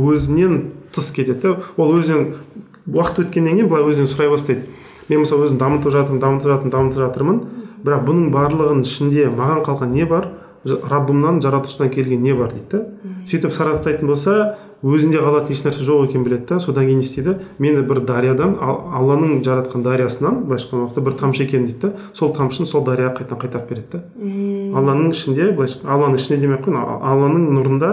өзінен 0.00 0.70
тыс 0.94 1.12
кетеді 1.12 1.56
ол 1.76 1.92
өзінен 1.92 2.34
уақыт 2.88 3.26
өткеннен 3.28 3.56
кейін 3.60 3.68
былай 3.68 3.84
өзінен 3.84 4.08
сұрай 4.08 4.30
бастайды. 4.30 4.62
Мен 5.08 5.20
мысалы 5.20 5.44
өзім 5.44 5.58
дамытып 5.58 5.92
жатырмын 5.92 6.20
дамытып 6.20 6.48
жатырмын 6.48 6.72
дамытып 6.72 7.00
жатырмын 7.04 7.40
бірақ 7.84 8.04
бұның 8.08 8.30
барлығының 8.32 8.82
ішінде 8.84 9.28
маған 9.28 9.64
қалған 9.64 9.92
не 9.92 10.04
бар? 10.04 10.28
Раббымнан 10.64 11.42
жаратушыдан 11.42 11.90
келген 11.90 12.22
не 12.22 12.34
бар 12.34 12.50
дейді 12.52 12.70
да. 12.70 12.84
Сөйтіп 13.28 13.52
сараптайтын 13.52 14.08
болса 14.08 14.56
өзінде 14.82 15.18
қалатын 15.22 15.52
еш 15.54 15.62
нәрсе 15.66 15.84
жоқ 15.86 16.08
екенін 16.08 16.24
біледі 16.24 16.46
да. 16.48 16.60
Содан 16.60 16.86
кейін 16.86 16.98
не 17.00 17.06
істейді? 17.06 17.36
Мені 17.58 17.82
бір 17.82 18.00
дариядан 18.06 18.56
Ал- 18.60 18.84
алланың 19.00 19.42
жаратқан 19.46 19.82
дариясынан 19.82 20.44
былайша 20.44 20.68
айтқан 20.68 20.84
уақытта 20.86 21.04
бір 21.04 21.12
тамшы 21.18 21.42
екен 21.44 21.66
дейді 21.66 21.80
да. 21.82 21.92
Сол 22.12 22.32
тамшыны 22.34 22.66
сол 22.66 22.84
дарияға 22.86 23.18
қайтадан 23.20 23.42
қайтарып 23.42 23.68
береді 23.68 23.88
да. 23.92 24.02
Алланың 24.78 25.10
ішінде 25.12 25.50
былайша 25.52 25.82
алланың 25.84 26.16
ішінде 26.18 26.40
демей 26.42 26.58
ақ 26.58 26.68
қояйын 26.68 27.02
алланың 27.02 27.50
нұрында 27.58 27.90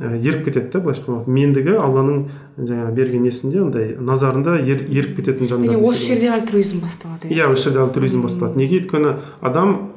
ә, 0.00 0.16
еріп 0.16 0.44
кетеді 0.46 0.70
да 0.72 0.80
былайша 0.80 1.02
айтқан 1.02 1.18
уақытта. 1.18 1.34
Мендігі 1.34 1.76
алланың 1.82 2.24
жаңағы 2.58 2.94
берген 2.94 3.22
несінде 3.26 3.60
андай 3.60 3.96
назарында 3.98 4.56
ер, 4.60 4.86
еріп 4.88 5.16
кететін 5.18 5.48
жандар 5.50 5.76
осы 5.82 6.06
жерде 6.14 6.30
альтруизм 6.30 6.80
басталады 6.80 7.28
иә. 7.28 7.50
осы 7.52 7.68
жерде 7.68 7.82
альтруизм 7.82 8.22
басталады. 8.22 8.56
Неге? 8.58 8.80
Өйткені 8.80 9.16
адам 9.42 9.89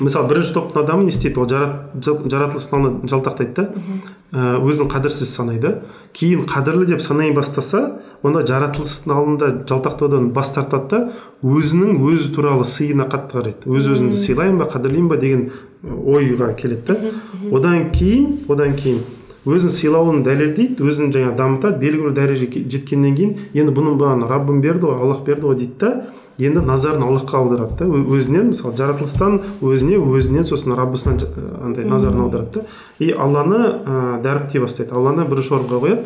мысалы 0.00 0.26
бірінші 0.26 0.54
топтың 0.56 0.82
адамы 0.82 1.04
не 1.06 1.12
істейді? 1.12 1.38
Ол 1.38 1.46
жарат, 1.46 2.56
алдында 2.58 3.06
жалтақтайды 3.06 3.54
да. 3.54 4.58
Өзін 4.58 4.88
қадірсіз 4.90 5.30
санайды. 5.30 5.70
Кейін 6.16 6.42
қадірлі 6.50 6.88
деп 6.88 7.02
санай 7.04 7.30
бастаса 7.36 8.00
онда 8.26 8.42
жаратылыстың 8.42 9.14
алдында 9.14 9.50
жалтақтаудан 9.70 10.32
бас 10.34 10.50
тартады 10.56 10.90
да 10.90 11.00
өзінің 11.46 12.00
өзі 12.02 12.32
туралы 12.34 12.66
сыйына 12.66 13.06
қатты 13.06 13.38
қарайды. 13.38 13.70
Өз 13.70 13.86
өзімді 13.94 14.18
сыйлаймын 14.18 14.64
ба 14.64 14.66
қадірлеймін 14.72 15.12
ба 15.12 15.20
деген 15.22 15.50
ойға 15.86 16.54
келеді 16.58 16.90
да. 16.90 17.14
Одан 17.54 17.92
кейін 17.94 18.40
одан 18.50 18.74
кейін 18.74 18.98
өзін 19.46 19.70
сыйлауын 19.70 20.22
дәлелдейді 20.24 20.82
өзін 20.82 21.10
жаңағы 21.14 21.36
дамытады 21.38 21.78
белгілі 21.82 22.08
бір 22.08 22.14
дәрежеге 22.16 22.64
жеткеннен 22.72 23.14
кейін 23.14 23.34
енді 23.52 23.74
бұның 23.76 23.98
бәрін 24.00 24.24
раббым 24.30 24.62
берді 24.64 24.88
ғой 24.88 25.02
аллах 25.04 25.20
берді 25.26 25.50
ғой 25.50 25.58
дейді 25.60 25.74
да. 25.82 25.90
Енді 26.38 26.60
назарын 26.66 27.02
аллахқа 27.06 27.38
аударады 27.38 27.76
да. 27.78 27.84
Өзінен 27.86 28.50
мысалы 28.50 28.76
жаратылыстан 28.76 29.40
өзіне 29.62 29.98
өзінен 30.00 30.44
сосын 30.48 30.74
раббысынан 30.74 31.20
андай 31.62 31.84
назарын 31.84 32.24
аударады 32.26 32.60
да. 32.60 32.66
И 32.98 33.10
алланы 33.12 33.60
ә, 33.84 34.22
дәріптей 34.22 34.60
бастайды. 34.60 34.94
Алланы 34.94 35.28
бірінші 35.28 35.54
орынға 35.60 35.80
қояды. 35.84 36.04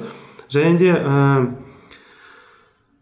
Және 0.53 0.79
де 0.79 0.93
ә, 0.93 1.47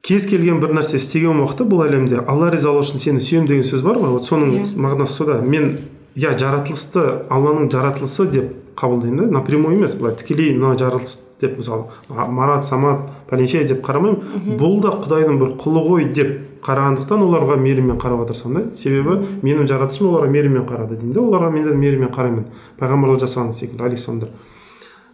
кез 0.06 0.26
келген 0.30 0.60
бір 0.62 0.76
нәрсе 0.78 1.00
істеген 1.00 1.40
уақытта 1.42 1.66
бұл 1.66 1.82
әлемде 1.88 2.22
алла 2.26 2.52
ризалығы 2.54 2.86
үшін 2.86 3.02
сені 3.02 3.22
сүйемін 3.22 3.50
деген 3.50 3.66
сөз 3.66 3.82
бар 3.82 3.98
ғой. 3.98 4.14
Вот 4.14 4.26
соның 4.30 4.54
Иә. 4.60 4.64
мағынасы 4.78 5.18
сода. 5.18 5.40
Мен 5.42 5.78
иә 6.16 6.36
жаратылысты 6.38 7.26
алланың 7.28 7.70
жаратылысы 7.70 8.26
деп 8.30 8.52
қабылдаймын 8.76 9.26
да. 9.26 9.38
Напрямую 9.40 9.76
емес 9.76 9.96
былай 9.96 10.14
тікелей 10.14 10.54
мына 10.54 10.76
жаратылыс 10.78 11.20
деп 11.40 11.56
мысалы 11.58 11.84
марат 12.08 12.64
самат 12.64 13.10
пәленше 13.30 13.64
деп 13.66 13.82
қарамаймын. 13.84 14.56
Бұл 14.58 14.80
да 14.80 14.94
құдайдың 14.94 15.38
бір 15.40 15.56
құлы 15.60 15.82
ғой 15.88 16.04
деп 16.12 16.55
қарағандықтан 16.66 17.22
оларға 17.22 17.57
мейіріммен 17.62 17.98
қарауға 18.02 18.26
тырысамын 18.33 18.57
да 18.59 18.76
себебі 18.81 19.16
менің 19.46 19.68
жаратушым 19.70 20.11
оларға 20.11 20.31
мейіріммен 20.35 20.66
қарады 20.66 20.98
деймін 20.98 21.14
да 21.14 21.22
оларға 21.22 21.50
мен 21.55 21.64
де 21.64 21.74
мейіріммен 21.79 22.12
қараймын. 22.12 22.46
Пайғамбарлар 22.81 23.22
жасаған 23.22 23.52
секілді 23.55 23.87
александр 23.87 24.29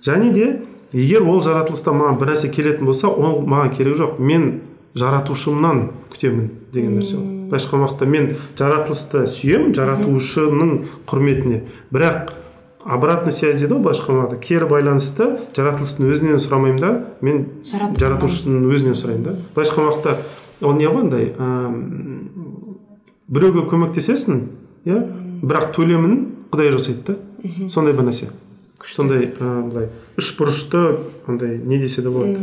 және 0.04 0.32
де 0.32 0.46
егер 0.92 1.22
ол 1.28 1.40
жаратылыста 1.44 1.92
маған 1.96 2.18
бір 2.20 2.32
нәрсе 2.32 2.50
келетін 2.52 2.88
болса 2.88 3.08
ол 3.08 3.42
маған 3.46 3.72
керегі 3.76 4.00
жоқ. 4.00 4.18
Мен 4.18 4.60
жаратушымнан 4.94 5.88
күтемін 6.12 6.50
деген 6.72 6.98
нәрсе 6.98 7.16
ол. 7.16 7.26
Былайша 7.48 7.68
айтқан 7.68 7.84
уақытта 7.84 8.06
мен 8.08 8.30
жаратылысты 8.58 9.26
сүйемін 9.28 9.74
жаратушының 9.76 10.72
құрметіне. 11.08 11.62
Бірақ 11.92 12.32
обратный 12.84 13.32
связь 13.32 13.60
дейді 13.60 13.76
ғой 13.76 13.82
былайша 13.86 14.04
айтқан 14.08 14.40
кері 14.42 14.68
байланысты 14.68 15.28
жаратылыстың 15.56 16.12
өзінен 16.12 16.40
сұрамаймын 16.42 16.80
да 16.80 16.92
мен 17.20 17.44
жаратушының 17.64 18.68
өзінен 18.72 18.96
сұраймын 18.98 19.26
да. 19.28 19.36
Былайша 19.54 19.72
айтқан 19.72 19.90
уақытта 19.90 20.16
ол 20.62 20.72
не 20.78 20.86
ғой 20.86 21.02
андай 21.06 21.32
біреуге 23.32 23.64
көмектесесің 23.70 24.40
иә? 24.86 25.00
Бірақ 25.42 25.72
төлемін 25.76 26.16
құдай 26.52 26.72
жасайды 26.74 27.02
да. 27.14 27.68
Сондай 27.72 27.94
бір 27.96 28.08
нәрсе. 28.10 28.30
Сондай 28.86 29.28
былай 29.38 29.88
үш 30.18 30.32
бұрышты 30.38 30.82
андай 31.30 31.58
не 31.58 31.78
десе 31.78 32.02
де 32.02 32.10
болады. 32.10 32.38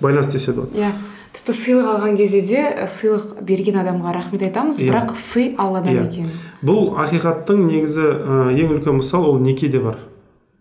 Байланыс 0.00 0.32
десе 0.32 0.52
де 0.52 0.60
болады. 0.60 0.78
Иә. 0.78 0.92
Тіпті 1.32 1.52
сыйлық 1.56 1.86
алған 1.94 2.16
кезде 2.18 2.42
де 2.44 2.86
сыйлық 2.90 3.38
берген 3.48 3.78
адамға 3.80 4.12
рахмет 4.14 4.42
айтамыз 4.44 4.80
Иә. 4.80 4.90
бірақ 4.90 5.14
сый 5.16 5.54
алладан 5.56 5.94
Иә. 5.96 6.08
екен. 6.08 6.26
Бұл 6.62 6.92
ақиқаттың 7.00 7.62
негізі 7.70 8.04
ә, 8.04 8.52
ең 8.52 8.74
үлкен 8.76 8.98
мысал 9.00 9.24
ол 9.30 9.38
некеде 9.40 9.80
бар. 9.80 9.98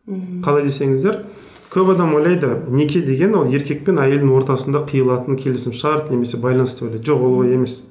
Қалай 0.08 0.64
десеңіздер 0.66 1.26
көп 1.72 1.94
адам 1.96 2.16
ойлайды 2.16 2.52
неке 2.70 3.02
деген 3.02 3.36
ол 3.40 3.48
еркек 3.48 3.86
пен 3.86 4.00
әйелдің 4.04 4.34
ортасында 4.36 4.84
қиылатын 4.90 5.38
келісім 5.40 5.74
шарт 5.74 6.12
немесе 6.12 6.38
байланыс 6.38 6.76
деп 6.76 6.90
ойлайды. 6.90 7.06
Жоқ 7.08 7.22
ол 7.24 7.38
олай 7.40 7.54
емес. 7.56 7.86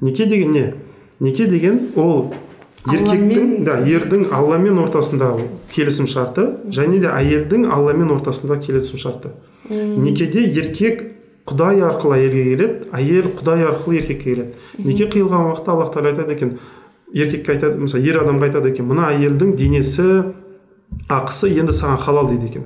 Неке 0.00 0.26
деген 0.26 0.52
не? 0.52 0.74
Неке 1.20 1.46
деген 1.46 1.80
ол 1.96 2.34
еркектің 2.90 3.64
да 3.64 3.78
ердің 3.88 4.28
алламен 4.34 4.78
ортасындағы 4.82 5.48
келісім 5.72 6.06
шарты 6.10 6.46
және 6.68 7.00
де 7.00 7.08
әйелдің 7.08 7.64
алламен 7.72 8.12
ортасындағы 8.12 8.66
келісім 8.66 9.00
шарты 9.00 9.32
некеде 9.70 10.44
еркек 10.44 11.02
құдай 11.48 11.80
арқылы 11.86 12.18
әйелге 12.18 12.44
келеді 12.50 12.90
әйел 12.92 13.30
құдай 13.38 13.64
арқылы 13.70 13.98
еркекке 14.02 14.34
келеді. 14.34 14.52
Неке 14.78 15.08
қиылған 15.08 15.48
уақытта 15.48 15.72
аллах 15.72 15.92
тағала 15.94 16.12
айтады 16.12 16.36
екен 16.36 16.58
еркекке 17.12 17.56
айтады 17.56 17.80
мысалы 17.80 18.04
ер 18.04 18.20
адамға 18.20 18.50
айтады 18.50 18.72
екен 18.72 18.88
мына 18.90 19.08
әйелдің 19.14 19.56
денесі 19.56 20.08
ақысы 21.08 21.52
енді 21.52 21.72
саған 21.72 22.00
халал 22.04 22.28
дейді 22.28 22.50
екен. 22.52 22.64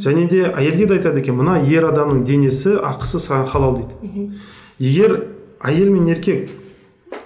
Және 0.00 0.28
де 0.28 0.42
әйелге 0.48 0.86
де 0.86 0.98
айтады 0.98 1.22
екен 1.22 1.38
мына 1.40 1.60
ер 1.66 1.88
адамның 1.90 2.24
денесі 2.28 2.76
ақысы 2.78 3.20
саған 3.22 3.46
халал 3.50 3.78
дейді. 3.80 4.28
Егер 4.78 5.18
әйел 5.60 5.90
мен 5.90 6.08
еркек 6.12 6.50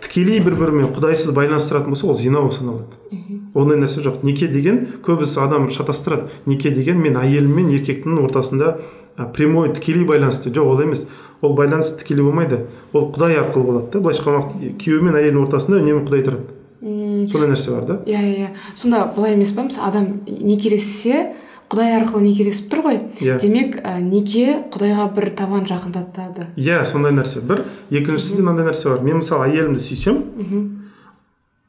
тікелей 0.02 0.40
бір 0.40 0.58
бірімен 0.60 0.92
құдайсыз 0.94 1.34
байланыстыратын 1.34 1.94
болса 1.94 2.06
ол 2.06 2.14
зина 2.14 2.40
болып 2.40 2.54
саналады 2.54 3.36
ондай 3.56 3.78
нәрсе 3.80 4.02
жоқ. 4.04 4.20
Неке 4.26 4.48
деген 4.52 4.82
көбісі 5.04 5.40
адам 5.44 5.70
шатастырады. 5.72 6.28
Неке 6.46 6.70
деген 6.70 7.00
мен 7.00 7.16
әйелім 7.16 7.54
мен 7.56 7.70
еркектің 7.72 8.20
ортасында 8.20 8.76
прямой 9.34 9.72
тікелей 9.72 10.04
байланыс 10.04 10.42
дейді 10.44 10.60
жоқ 10.60 10.74
ол 10.74 10.82
емес. 10.84 11.06
Ол 11.40 11.54
байланыс 11.56 11.94
тікелей 11.96 12.26
болмайды. 12.26 12.66
Ол 12.92 13.08
құдай 13.14 13.38
арқылы 13.40 13.64
болады 13.64 13.90
да. 13.92 14.00
Былайша 14.04 14.22
айтқан 14.22 14.38
уақытта 14.40 14.74
күйеу 14.82 15.06
мен 15.06 15.16
әйелдің 15.16 15.46
ортасында 15.46 15.80
үнемі 15.80 16.04
құдай 16.04 16.26
тұрады. 16.26 16.44
Сондай 17.32 17.50
нәрсе 17.54 17.72
бар 17.72 17.88
да. 17.88 17.98
Иә 18.04 18.20
иә 18.20 18.36
иә. 18.44 18.50
Сонда 18.74 19.06
былай 19.16 19.34
емес 19.34 19.54
па 19.56 19.64
мысалы 19.64 19.88
адам 19.88 20.08
некелессе 20.26 21.32
құдай 21.72 21.96
арқылы 21.98 22.22
некелесіп 22.28 22.68
тұр 22.72 22.82
ғой. 22.86 22.98
Иә. 23.20 23.38
демек 23.42 23.80
ә, 23.82 23.98
неке 24.00 24.62
құдайға 24.70 25.08
бір 25.16 25.30
табан 25.34 25.64
жақындатады. 25.66 26.46
Иә 26.56 26.84
сондай 26.86 27.12
нәрсе. 27.12 27.40
Бір 27.42 27.64
екіншісінде 27.90 28.42
мынандай 28.46 28.68
нәрсе 28.70 28.90
бар. 28.92 29.02
Мен 29.02 29.18
мысалы 29.22 29.48
әйелімді 29.50 29.82
сүйсем 29.82 30.20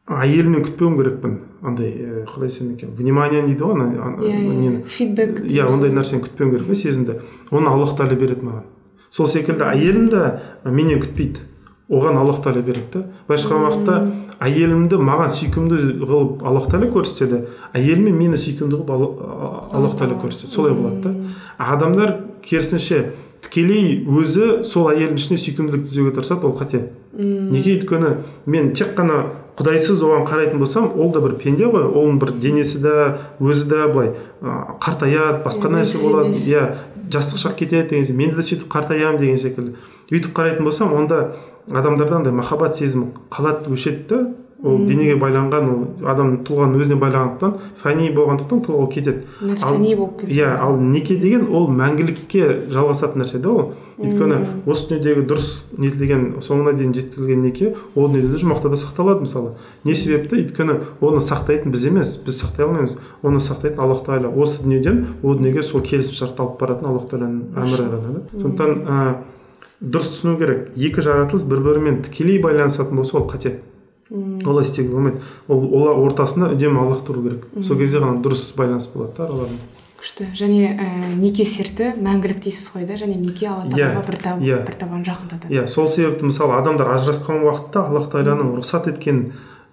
әйелімнен 0.08 0.64
күтпеуім 0.64 0.96
керекпін. 1.02 1.34
Андай 1.66 1.90
ә, 1.92 2.26
қалай 2.30 2.48
десем 2.48 2.70
екен. 2.76 2.94
Внимание 2.96 3.42
дейді 3.44 3.64
ғой 3.66 3.74
ана 3.74 3.88
ана- 4.06 4.22
иә 4.24 4.38
нені? 4.40 4.70
иә. 4.78 4.86
Фидбэк 4.88 5.42
иә 5.50 5.66
ондай 5.68 5.92
нәрсені 5.92 6.22
күтпеуім 6.24 6.52
керек 6.54 6.68
та 6.68 6.76
сезімді 6.76 7.18
оны 7.52 7.68
аллах 7.68 7.98
тағала 7.98 8.16
береді 8.16 8.46
маған. 8.46 8.64
Сол 9.10 9.28
секілді 9.28 9.66
әйелім 9.68 10.10
де 10.14 10.40
менен 10.64 11.02
күтпейді. 11.02 11.42
Оған 11.90 12.18
аллах 12.20 12.42
тағала 12.44 12.64
береді 12.68 12.88
да 12.94 13.04
былайша 13.28 13.48
айтқан 13.48 13.64
уақытта 13.64 13.96
әйелімді 14.44 15.00
маған 15.08 15.32
сүйкімді 15.32 15.78
қылып 16.04 16.44
аллах 16.44 16.68
тағала 16.68 16.92
көрсетеді. 16.92 17.46
Әйелім 17.74 18.10
мен 18.10 18.18
мені 18.20 18.38
сүйкімді 18.38 18.76
қылып 18.76 18.92
Алла- 18.92 19.70
аллах 19.72 19.96
тағала 19.96 20.20
көрсетеді. 20.22 20.52
Солай 20.52 20.74
болады 20.76 21.02
да. 21.02 21.16
Адамдар 21.58 22.18
керісінше 22.44 23.14
тікелей 23.42 24.04
өзі 24.06 24.64
сол 24.68 24.92
әйелдің 24.92 25.16
ішіне 25.22 25.40
сүйкімділік 25.40 25.88
іздеуге 25.88 26.14
тырысады 26.18 26.46
ол 26.46 26.58
қате. 26.60 26.84
Неге 27.18 27.78
өйткені 27.80 28.18
мен 28.46 28.74
тек 28.74 28.94
қана 28.98 29.24
құдайсыз 29.58 30.04
оған 30.06 30.26
қарайтын 30.30 30.62
болсам 30.62 30.92
ол 30.94 31.12
да 31.12 31.22
бір 31.24 31.38
пенде 31.42 31.66
ғой. 31.66 31.88
Оның 31.90 32.20
бір 32.22 32.34
денесі 32.38 32.82
да 32.84 32.96
өзі 33.42 33.66
да 33.72 33.88
былай 33.90 34.14
ә, 34.42 34.78
қартаяды 34.84 35.44
басқа 35.46 35.72
нәрсе 35.74 36.04
болады 36.06 36.38
иә 36.38 36.66
жастық 37.10 37.42
шақ 37.42 37.56
кетеді 37.64 37.90
деген 37.90 38.06
сияқты. 38.06 38.18
Менде 38.18 38.36
де 38.38 38.46
сөйтіп 38.46 38.70
қартаямын 38.70 39.18
деген 39.18 39.38
секілді. 39.42 39.76
Өйтіп 40.12 40.36
қарайтын 40.38 40.64
болсам 40.68 40.94
онда 40.94 41.34
адамдарда 41.72 42.22
андай 42.22 42.34
махаббат 42.34 42.78
сезімі 42.78 43.14
қалады 43.34 43.74
өшеді 43.74 44.06
да 44.10 44.22
ол 44.64 44.80
денеге 44.90 45.16
байланған 45.22 45.68
ол 45.70 45.82
адамның 46.10 46.40
тұлғаның 46.48 46.82
өзіне 46.82 46.98
байланғандықтан 47.02 47.52
фәни 47.78 48.08
болғандықтан 48.16 48.64
тұлға 48.66 48.80
ол 48.82 48.88
кетеді. 48.90 49.22
Нәпсани 49.46 49.94
болып 49.96 50.22
кетеді 50.22 50.40
иә 50.40 50.56
ал 50.58 50.80
неке 50.82 51.18
деген 51.22 51.46
ол 51.54 51.70
мәңгілікке 51.70 52.72
жалғасатын 52.74 53.22
нәрсе 53.22 53.42
да 53.44 53.52
ол. 53.54 53.70
Өйткені 54.02 54.66
осы 54.66 54.90
дүниедегі 54.90 55.28
дұрыс 55.30 55.52
нетілген 55.78 56.26
соңына 56.42 56.74
дейін 56.78 56.96
жеткізілген 56.98 57.46
неке 57.46 57.72
ол 57.94 58.10
дүниеде 58.10 58.34
де 58.34 58.42
жұмақта 58.42 58.74
да 58.74 58.82
сақталады 58.82 59.28
мысалы. 59.28 59.54
Не 59.86 59.94
себепті? 59.94 60.42
Өйткені 60.42 60.80
оны 61.02 61.22
сақтайтын 61.22 61.74
біз 61.74 61.88
емес 61.92 62.18
біз 62.26 62.42
сақтай 62.42 62.66
алмаймыз. 62.66 62.98
Оны 63.22 63.42
сақтайтын 63.42 63.82
аллах 63.86 64.04
тағала 64.06 64.34
осы 64.34 64.64
дүниеден 64.66 65.06
ол 65.22 65.38
дүниеге 65.38 65.64
сол 65.64 65.86
келісімшартты 65.86 66.46
алып 66.46 66.60
баратын 66.62 66.92
аллах 66.92 67.10
тағаланың 67.10 67.58
әмірі 67.58 67.90
ғана 67.94 68.14
да. 68.14 68.22
Сондықтан 68.42 68.78
ә, 68.86 69.16
дұрыс 69.82 70.14
түсіну 70.14 70.38
керек. 70.38 70.70
Екі 70.78 71.02
жаратылыс 71.02 71.48
бір 71.50 71.66
бірімен 71.66 72.04
тікелей 72.06 72.38
байланысатын 72.44 73.02
болса 73.02 73.18
ол 73.18 73.26
қате. 73.30 73.58
Олай 74.12 74.64
істеуге 74.64 74.92
болмайды 74.94 75.20
ол 75.48 75.66
олар 75.74 76.00
ортасында 76.08 76.52
үнемі 76.56 77.02
тұру 77.08 77.24
керек. 77.26 77.48
Сол 77.62 77.78
кезде 77.78 78.00
ғана 78.00 78.22
дұрыс 78.24 78.54
байланыс 78.56 78.88
болады 78.94 79.18
да 79.18 79.26
араларында 79.26 79.76
күшті. 79.98 80.28
Және 80.38 80.78
ә, 80.78 80.88
неке 81.18 81.44
серті 81.46 81.92
мәңгілік 81.98 82.40
дейсіз 82.46 82.70
ғой 82.76 82.86
да? 82.86 82.94
Және 83.00 83.18
неке 83.18 83.48
алла 83.50 83.66
Иә, 83.66 83.72
тағалаға 83.74 84.04
бір, 84.08 84.18
таб, 84.22 84.42
иә. 84.46 84.60
бір 84.68 84.76
табан 84.78 85.04
жақындатады 85.04 85.50
иә 85.54 85.68
сол 85.68 85.88
себепті 85.90 86.30
мысалы 86.30 86.54
адамдар 86.60 86.92
ажырасқан 86.94 87.42
уақытта 87.42 87.82
аллах 87.90 88.06
тағаланың 88.14 88.52
рұқсат 88.60 88.92
еткен 88.92 89.24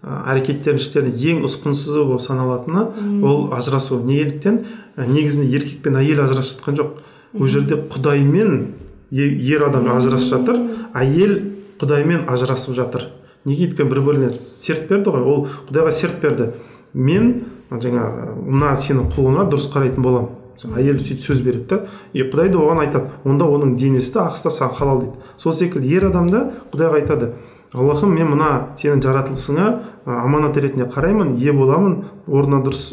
ә, 0.03 0.23
әрекеттердің 0.33 0.81
іштерінде 0.81 1.29
ең 1.35 1.42
ұсқынсызы 1.44 2.07
болып 2.09 2.25
саналатыны 2.25 2.87
ол 3.23 3.53
ажырасу. 3.53 4.01
Неліктен 4.01 4.62
ә, 4.97 5.05
негізінде 5.07 5.53
еркек 5.59 5.83
пен 5.85 6.01
әйел 6.01 6.25
ажырасып 6.25 6.62
жатқан 6.64 6.81
жоқ. 6.81 6.97
Ол 7.38 7.47
жерде 7.47 7.77
құдай 7.92 8.25
мен 8.25 8.75
е- 9.11 9.29
ер 9.29 9.68
адам 9.68 9.90
ажырасып 9.92 10.38
жатыр. 10.40 10.61
Әйел 10.94 11.37
құдаймен 11.79 12.25
ажырасып 12.33 12.75
жатыр. 12.81 13.11
Неге 13.45 13.69
өйткені 13.69 13.91
бір 13.91 14.01
біріне 14.07 14.31
серт 14.31 14.89
берді 14.89 15.15
ғой? 15.15 15.23
Ол 15.25 15.47
құдайға 15.69 15.93
серт 15.93 16.21
берді. 16.23 16.51
Мен 16.95 17.45
жаңа 17.71 18.07
мына 18.41 18.75
сенің 18.79 19.11
құлыңа 19.15 19.49
дұрыс 19.51 19.71
қарайтын 19.73 20.05
боламын. 20.05 20.31
Әйел 20.79 21.01
сөйтіп 21.03 21.25
сөз 21.25 21.41
береді 21.43 21.67
да. 21.71 21.81
И 22.15 22.23
құдай 22.23 22.53
да 22.53 22.61
оған 22.63 22.85
айтады 22.85 23.11
онда 23.25 23.49
оның 23.51 23.75
денесі 23.77 24.15
де 24.15 24.21
ақысы 24.23 24.47
да 24.47 24.55
саған 24.55 24.79
халал 24.79 25.01
дейді. 25.03 25.33
Сол 25.37 25.53
секілді 25.53 25.91
ер 25.97 26.07
адам 26.13 26.31
да 26.31 26.45
құдайға 26.73 27.01
айтады 27.03 27.33
аллахым 27.75 28.15
мен 28.15 28.29
мына 28.31 28.51
сенің 28.79 29.03
жаратылысыңа 29.03 29.65
аманат 30.07 30.57
ретінде 30.63 30.87
қараймын 30.95 31.35
ие 31.43 31.53
боламын 31.53 32.05
орнына 32.29 32.63
дұрыс 32.63 32.85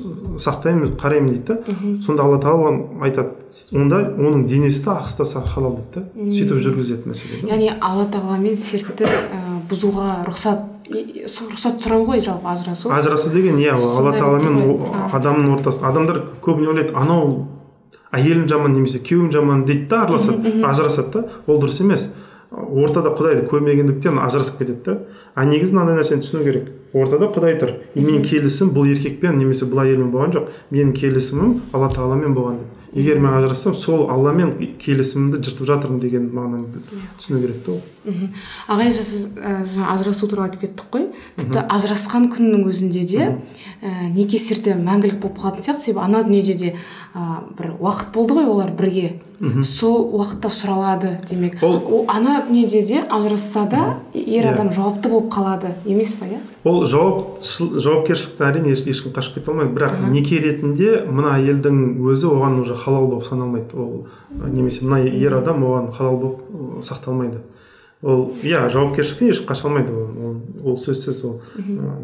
сақтаймын 0.41 0.95
қараймын 0.97 1.29
дейді 1.35 1.45
да. 1.53 1.75
Сонда 2.01 2.25
алла 2.25 2.39
тағала 2.41 2.71
оған 2.71 3.03
айтады 3.05 3.77
онда 3.77 4.01
оның 4.17 4.47
денесі 4.49 4.87
де 4.87 4.95
ақысы 4.95 5.21
да 5.21 5.29
саған 5.29 5.53
халал 5.53 5.77
дейді 5.77 6.01
да. 6.01 6.31
Сөйтіп 6.33 6.65
жүргізеді 6.65 7.13
мәселе 7.13 7.43
яғни 7.45 7.69
алла 7.77 8.07
тағаламен 8.09 8.57
сертті 8.57 9.05
бұзуға 9.71 10.21
рұқсат 10.27 10.67
рұқсат 10.91 11.79
сұрау 11.81 12.05
ғой 12.09 12.21
жалпы 12.21 12.49
ажырасу. 12.51 12.91
Ажырасу 12.91 13.31
деген 13.31 13.59
иә 13.61 13.75
алла 13.77 14.11
тағаламен 14.17 15.13
адамның 15.15 15.55
ортасында. 15.55 15.91
Адамдар 15.91 16.19
көбіне 16.43 16.73
ойлайды 16.73 16.95
анау 16.97 17.47
әйелім 18.11 18.49
жаман 18.51 18.75
немесе 18.75 18.99
күйеуім 18.99 19.31
жаман 19.31 19.63
дейді 19.65 19.87
да 19.93 20.01
араласады 20.03 20.51
ажырасады 20.67 21.13
да. 21.13 21.39
Ол 21.47 21.61
дұрыс 21.63 21.79
емес. 21.85 22.09
Ортада 22.51 23.13
құдайды 23.15 23.45
көрмегендіктен 23.47 24.19
ажырасып 24.25 24.59
кетеді 24.59 24.83
да. 24.83 24.97
А 25.35 25.45
негізі 25.47 25.77
мынандай 25.77 26.01
нәрсені 26.01 26.25
түсіну 26.25 26.43
керек. 26.43 26.67
Ортада 26.91 27.31
құдай 27.31 27.55
тұр. 27.61 27.77
И 27.95 28.03
менің 28.03 28.25
келісім 28.27 28.73
бұл 28.75 28.91
еркекпен 28.91 29.39
немесе 29.39 29.69
бұл 29.71 29.85
әйелмен 29.85 30.11
болған 30.11 30.35
жоқ. 30.35 30.51
Менің 30.75 30.91
келісімім 30.97 31.53
алла 31.71 31.87
тағаламен 31.93 32.35
болған 32.35 32.59
деп. 32.59 32.80
Егер 32.93 33.19
мен 33.19 33.33
ажырассам 33.37 33.75
сол 33.75 34.09
алламен 34.11 34.51
келісімімді 34.81 35.39
жыртып 35.45 35.67
жатырмын 35.69 36.01
деген 36.03 36.27
мағынаны 36.35 36.81
түсіну 37.19 37.39
керек 37.39 37.63
та 37.65 37.71
ол. 37.71 37.81
мхм. 38.05 38.33
Ағай 38.67 38.91
сіз 38.91 39.29
жаңа 39.37 39.93
ажырасу 39.95 40.27
туралы 40.27 40.49
айтып 40.49 40.65
кеттік 40.65 40.91
қой. 40.91 41.07
Тіпті 41.39 41.63
ажырасқан 41.71 42.27
күннің 42.35 42.67
өзінде 42.67 43.05
де 43.07 43.23
ә, 43.81 44.11
неке 44.11 44.37
серті 44.37 44.75
мәңгілік 44.75 45.21
болып 45.23 45.39
қалатын 45.39 45.63
сияқты. 45.63 45.87
Себебі 45.87 46.03
ана 46.03 46.23
дүниеде 46.27 46.55
де 46.59 46.73
ә, 47.15 47.41
бір 47.57 47.77
уақыт 47.79 48.11
болды 48.13 48.41
ғой 48.41 48.51
олар 48.51 48.75
бірге. 48.75 49.21
Сол 49.63 50.11
уақытта 50.13 50.49
сұралады 50.53 51.15
демек. 51.29 51.57
Ол- 51.63 52.05
ана 52.07 52.43
дүниеде 52.47 52.81
де 52.85 53.03
ажырасса 53.09 53.65
да 53.69 53.97
ер 54.13 54.45
Иә. 54.45 54.53
адам 54.53 54.69
жауапты 54.69 55.09
болып 55.09 55.31
қалады. 55.33 55.73
Емес 55.85 56.13
па 56.13 56.25
иә? 56.25 56.37
Ол 56.63 56.85
жауап 56.85 57.39
жауапкершіліктен 57.41 58.45
әрине 58.51 58.71
еш- 58.75 58.85
ешкім 58.85 59.11
қашып 59.15 59.33
кете 59.39 59.51
алмайды. 59.51 59.73
Бірақ 59.73 60.09
неке 60.11 60.37
ретінде 60.39 61.05
мына 61.09 61.37
әйелдің 61.39 61.97
өзі 61.99 62.29
оған 62.29 62.61
уже 62.61 62.75
халал 62.75 63.07
болып 63.07 63.25
саналмайды. 63.25 63.73
Ол 63.75 64.05
немесе 64.47 64.85
мына 64.85 64.99
ер 65.09 65.33
адам 65.39 65.63
оған 65.63 65.91
халал 65.91 66.17
болып 66.17 66.39
сақталмайды. 66.83 67.39
Ол 68.01 68.31
иә 68.41 68.65
жауапкершіліктен 68.73 69.29
ешкім 69.29 69.47
қаша 69.51 69.67
алмайды 69.69 69.93
ол, 69.93 70.07
ол, 70.25 70.37
ол 70.71 70.77
сөзсіз 70.81 71.19
ол. 71.27 71.35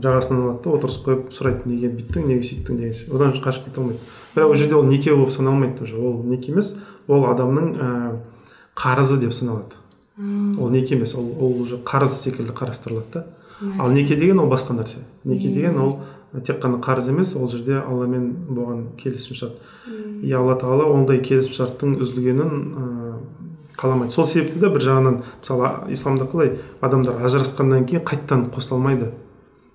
Жағасынан 0.04 0.44
алады 0.44 0.64
да 0.64 0.76
отырғызып 0.78 1.08
қойып 1.08 1.32
сұрайды 1.34 1.72
неге 1.72 1.90
бүйттің 1.90 2.28
неге 2.30 2.46
сөйттің 2.46 2.78
деген 2.78 3.16
одан 3.16 3.34
қашып 3.42 3.66
кете 3.66 3.82
алмайды. 3.82 4.00
Бірақ 4.36 4.52
ол 4.52 4.56
жерде 4.56 4.76
ол 4.78 4.86
неке 4.86 5.16
болып 5.16 5.32
саналмайды 5.34 5.84
уже. 5.84 5.98
Ол 5.98 6.22
неке 6.24 6.52
емес 6.52 6.76
ол 7.08 7.26
адамның 7.32 7.72
ә, 7.82 7.90
қарызы 8.78 9.18
деп 9.18 9.34
саналады. 9.34 9.74
Ол 10.18 10.70
неке 10.70 10.96
емес 10.96 11.16
ол, 11.16 11.32
ол 11.40 11.62
уже 11.62 11.78
қарыз 11.78 12.14
секілді 12.22 12.54
қарастырылады 12.54 13.14
да. 13.14 13.26
Ал 13.80 13.92
неке 13.92 14.16
деген 14.16 14.40
ол 14.40 14.50
басқа 14.50 14.78
нәрсе. 14.78 15.02
Неке 15.24 15.50
деген 15.50 15.80
ол 15.82 16.00
тек 16.46 16.62
қана 16.62 16.78
қарыз 16.78 17.10
емес 17.10 17.36
ол 17.36 17.50
жерде 17.50 17.82
алламен 17.82 18.36
болған 18.50 18.86
келісімшарт. 19.02 19.58
И 20.22 20.32
алла 20.32 20.58
тағала 20.60 20.92
ондай 20.94 21.22
келісімшарттың 21.26 21.98
үзілгенін 22.02 22.54
ыыы 22.54 22.97
қаламайды. 23.78 24.12
Сол 24.12 24.26
себепті 24.26 24.60
де 24.60 24.70
бір 24.74 24.82
жағынан 24.82 25.22
мысалы 25.42 25.92
исламда 25.94 26.26
қалай 26.26 26.58
адамдар 26.82 27.22
ажырасқаннан 27.28 27.86
кейін 27.86 28.04
қайтадан 28.04 28.48
қосыла 28.52 28.80
алмайды. 28.80 29.12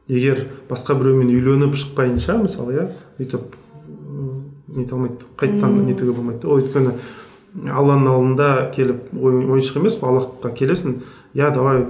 Егер 0.08 0.48
басқа 0.68 0.96
біреумен 0.98 1.30
үйленіп 1.30 1.76
шықпайынша 1.78 2.38
мысалы 2.42 2.74
иә 2.74 2.88
өйтіп 3.22 3.54
нете 4.76 4.94
алмайды 4.94 5.24
қайтадан 5.38 5.84
нетуге 5.86 6.12
болмайды. 6.12 6.48
Ол 6.48 6.60
өйткені 6.60 6.96
алланың 7.70 8.08
алдында 8.10 8.48
келіп 8.74 9.12
ой- 9.14 9.44
ойыншық 9.44 9.78
емес 9.82 9.98
қой 10.00 10.08
аллахқа 10.10 10.52
келесің 10.56 10.98
иә 11.36 11.52
давай 11.54 11.84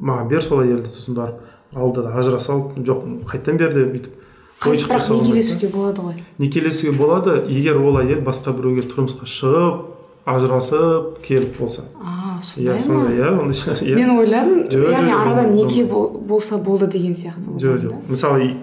маған 0.00 0.28
бер 0.28 0.42
сол 0.42 0.64
әйелді 0.64 0.90
сосын 0.90 1.14
барып 1.14 1.40
алды 1.74 2.02
да 2.02 2.14
ажыраса 2.18 2.52
алып 2.52 2.78
жоқ 2.84 3.04
қайтадан 3.30 3.58
бер 3.60 3.72
деп 3.74 3.92
бүйтіп 3.94 4.66
ойыншық 4.66 4.90
бірақ 4.90 5.22
некелесуге 5.22 5.68
болады 5.72 6.02
ғой. 6.02 6.14
Некелесуге 6.38 6.92
болады 6.98 7.36
егер 7.48 7.78
ол 7.78 8.00
әйел 8.02 8.20
басқа 8.26 8.52
біреуге 8.52 8.82
тұрмысқа 8.90 9.30
шығып 9.30 9.86
ажырасып 10.26 11.20
келіп 11.24 11.58
болса. 11.58 11.82
А 12.02 12.38
иә 12.40 12.42
сондай 12.42 12.80
сондай 12.80 13.18
ма 13.18 13.24
иә 13.24 13.40
ондай 13.40 13.56
шығар, 13.56 13.82
иә. 13.88 13.94
мен 13.96 14.10
ойладым 14.18 14.62
яғни 14.70 15.12
арада 15.12 15.48
неке 15.50 15.84
болса 15.84 16.58
болды 16.58 16.86
деген 16.86 17.12
сияқты 17.14 17.56
жоқ 17.58 17.80
жоқ 17.84 17.94
мысалы 18.08 18.54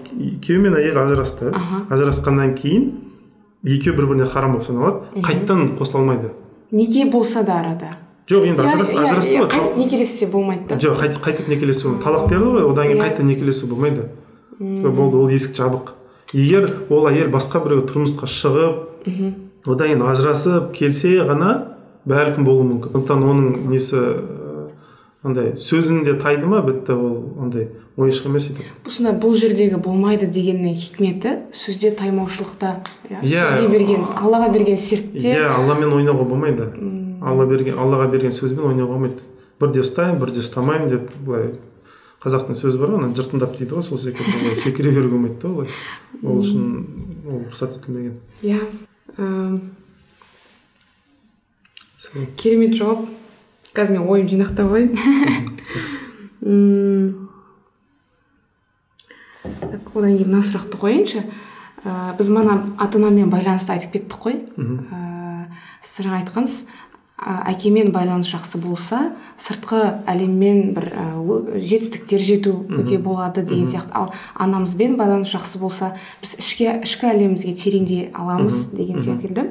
күйеу 0.42 0.60
мен 0.60 0.74
әйел 0.78 0.98
ажырасты. 1.04 1.52
Ажырасқаннан 1.90 2.54
кейін 2.58 2.90
екеуі 3.64 3.96
бір 3.96 4.06
біріне 4.12 4.26
харам 4.26 4.52
болып 4.56 4.66
саналады. 4.66 5.22
Қайтадан 5.22 5.76
қосыла 5.78 6.00
алмайды. 6.02 6.30
Неке 6.70 7.06
болса 7.10 7.42
да 7.42 7.60
арада. 7.60 7.96
Жоқ 8.28 8.44
енді 8.44 8.60
ажырас, 8.62 8.92
иә, 8.92 9.04
ажырасты 9.06 9.32
иә, 9.32 9.40
ғой 9.40 9.48
қайтып 9.54 9.76
некелессе 9.80 10.26
болмайды 10.28 10.66
да. 10.68 10.76
Жоқ 10.76 10.98
қайтып, 11.00 11.22
қайтып 11.24 11.48
некелесу 11.48 11.94
талақ 12.02 12.28
берді 12.28 12.50
ғой 12.58 12.66
одан 12.70 12.86
кейін 12.90 12.98
Иә. 13.00 13.06
қайта 13.06 13.22
некелесу 13.24 13.66
болмайды. 13.66 14.08
Болды 14.60 15.16
ол 15.16 15.28
есік 15.32 15.56
жабық. 15.56 15.94
Егер 16.34 16.66
ол 16.90 17.06
әйел 17.08 17.30
басқа 17.32 17.62
біреуге 17.64 17.86
тұрмысқа 17.88 18.28
шығып 18.28 19.47
одан 19.74 19.88
кейін 19.92 20.02
ажырасып 20.08 20.72
келсе 20.76 21.18
ғана 21.28 21.52
бәлкім 22.08 22.44
болуы 22.46 22.64
мүмкін. 22.72 22.92
Сондықтан 22.94 23.24
оның 23.28 23.70
несі 23.72 24.02
андай 25.26 25.52
сөзінде 25.58 26.14
тайды 26.22 26.46
ма? 26.46 26.60
Бітті 26.64 26.94
ол 26.94 27.16
андай 27.42 27.68
ойыншық 27.98 28.28
емес 28.30 28.46
етіп 28.52 28.88
сонда 28.88 29.12
бұл 29.18 29.34
жердегі 29.36 29.80
болмайды 29.82 30.28
дегеннің 30.30 30.76
хикметі 30.78 31.32
сөзде 31.52 31.90
таймаушылықта 31.98 32.76
иә, 33.10 33.22
Иә. 33.22 33.46
сөзге 33.50 33.68
берген 33.72 34.04
аллаға 34.16 34.52
берген 34.54 34.76
сертте. 34.78 35.34
Иә 35.34 35.48
алламен 35.56 35.92
ойнауға 35.92 36.24
болмайды. 36.28 36.68
Алла 37.20 37.46
берген 37.50 37.78
аллаға 37.82 38.06
берген 38.12 38.32
сөзбен 38.32 38.70
ойнауға 38.70 38.94
болмайды. 38.94 39.24
Бірде 39.60 39.82
ұстаймын 39.82 40.20
бірде 40.22 40.44
ұстамаймын 40.44 40.88
деп 40.92 41.10
былай 41.26 41.50
қазақтың 42.22 42.54
сөзі 42.58 42.78
бар 42.78 42.92
ғой 42.94 43.02
ана 43.02 43.14
жыртындап 43.18 43.56
дейді 43.58 43.74
ғой 43.74 43.82
сол 43.86 43.98
секілді 43.98 44.54
секіре 44.58 44.90
беруге 44.94 45.16
болмайды 45.16 45.42
да 45.42 45.48
олай 45.50 45.68
ол 46.22 46.38
үшін 46.38 46.68
ол 47.26 47.42
рұқсат 47.50 47.74
етілмеген. 47.78 48.14
Иә. 48.42 48.58
м, 48.62 48.87
Сол. 49.16 49.60
керемет 52.36 52.74
жауап 52.78 53.06
қазір 53.74 53.98
мен 53.98 54.08
ойымды 54.08 54.36
жинақтап 54.36 54.66
алайын 54.68 54.90
так, 59.42 59.82
одан 59.94 60.16
кейін 60.16 60.28
мына 60.30 60.42
сұрақты 60.44 60.80
қояйыншы 60.80 61.20
ә, 61.84 62.16
біз 62.18 62.28
мана 62.32 62.52
ата 62.78 62.98
анамен 62.98 63.30
байланысты 63.32 63.72
айтып 63.74 63.96
кеттік 63.96 64.20
қой 64.22 64.34
ә, 64.56 65.48
сіз 65.82 66.06
жаңа 66.06 66.20
айтқансыз 66.22 66.66
әкемен 67.18 67.90
байланыс 67.90 68.28
жақсы 68.30 68.60
болса 68.62 68.98
сыртқы 69.42 69.80
әлеммен 70.06 70.74
бір 70.76 70.86
жетістіктер 71.58 72.22
жетуге 72.22 72.98
болады 73.02 73.42
деген 73.42 73.66
сияқты. 73.66 73.90
Ал 73.92 74.12
анамызбен 74.38 74.94
байланыс 74.96 75.32
жақсы 75.32 75.58
болса 75.58 75.96
біз 76.22 76.36
ішке 76.38 76.76
ішкі 76.86 77.08
әлемімізге 77.10 77.54
тереңдей 77.58 78.04
аламыз 78.14 78.68
деген 78.70 79.02
секілді. 79.02 79.48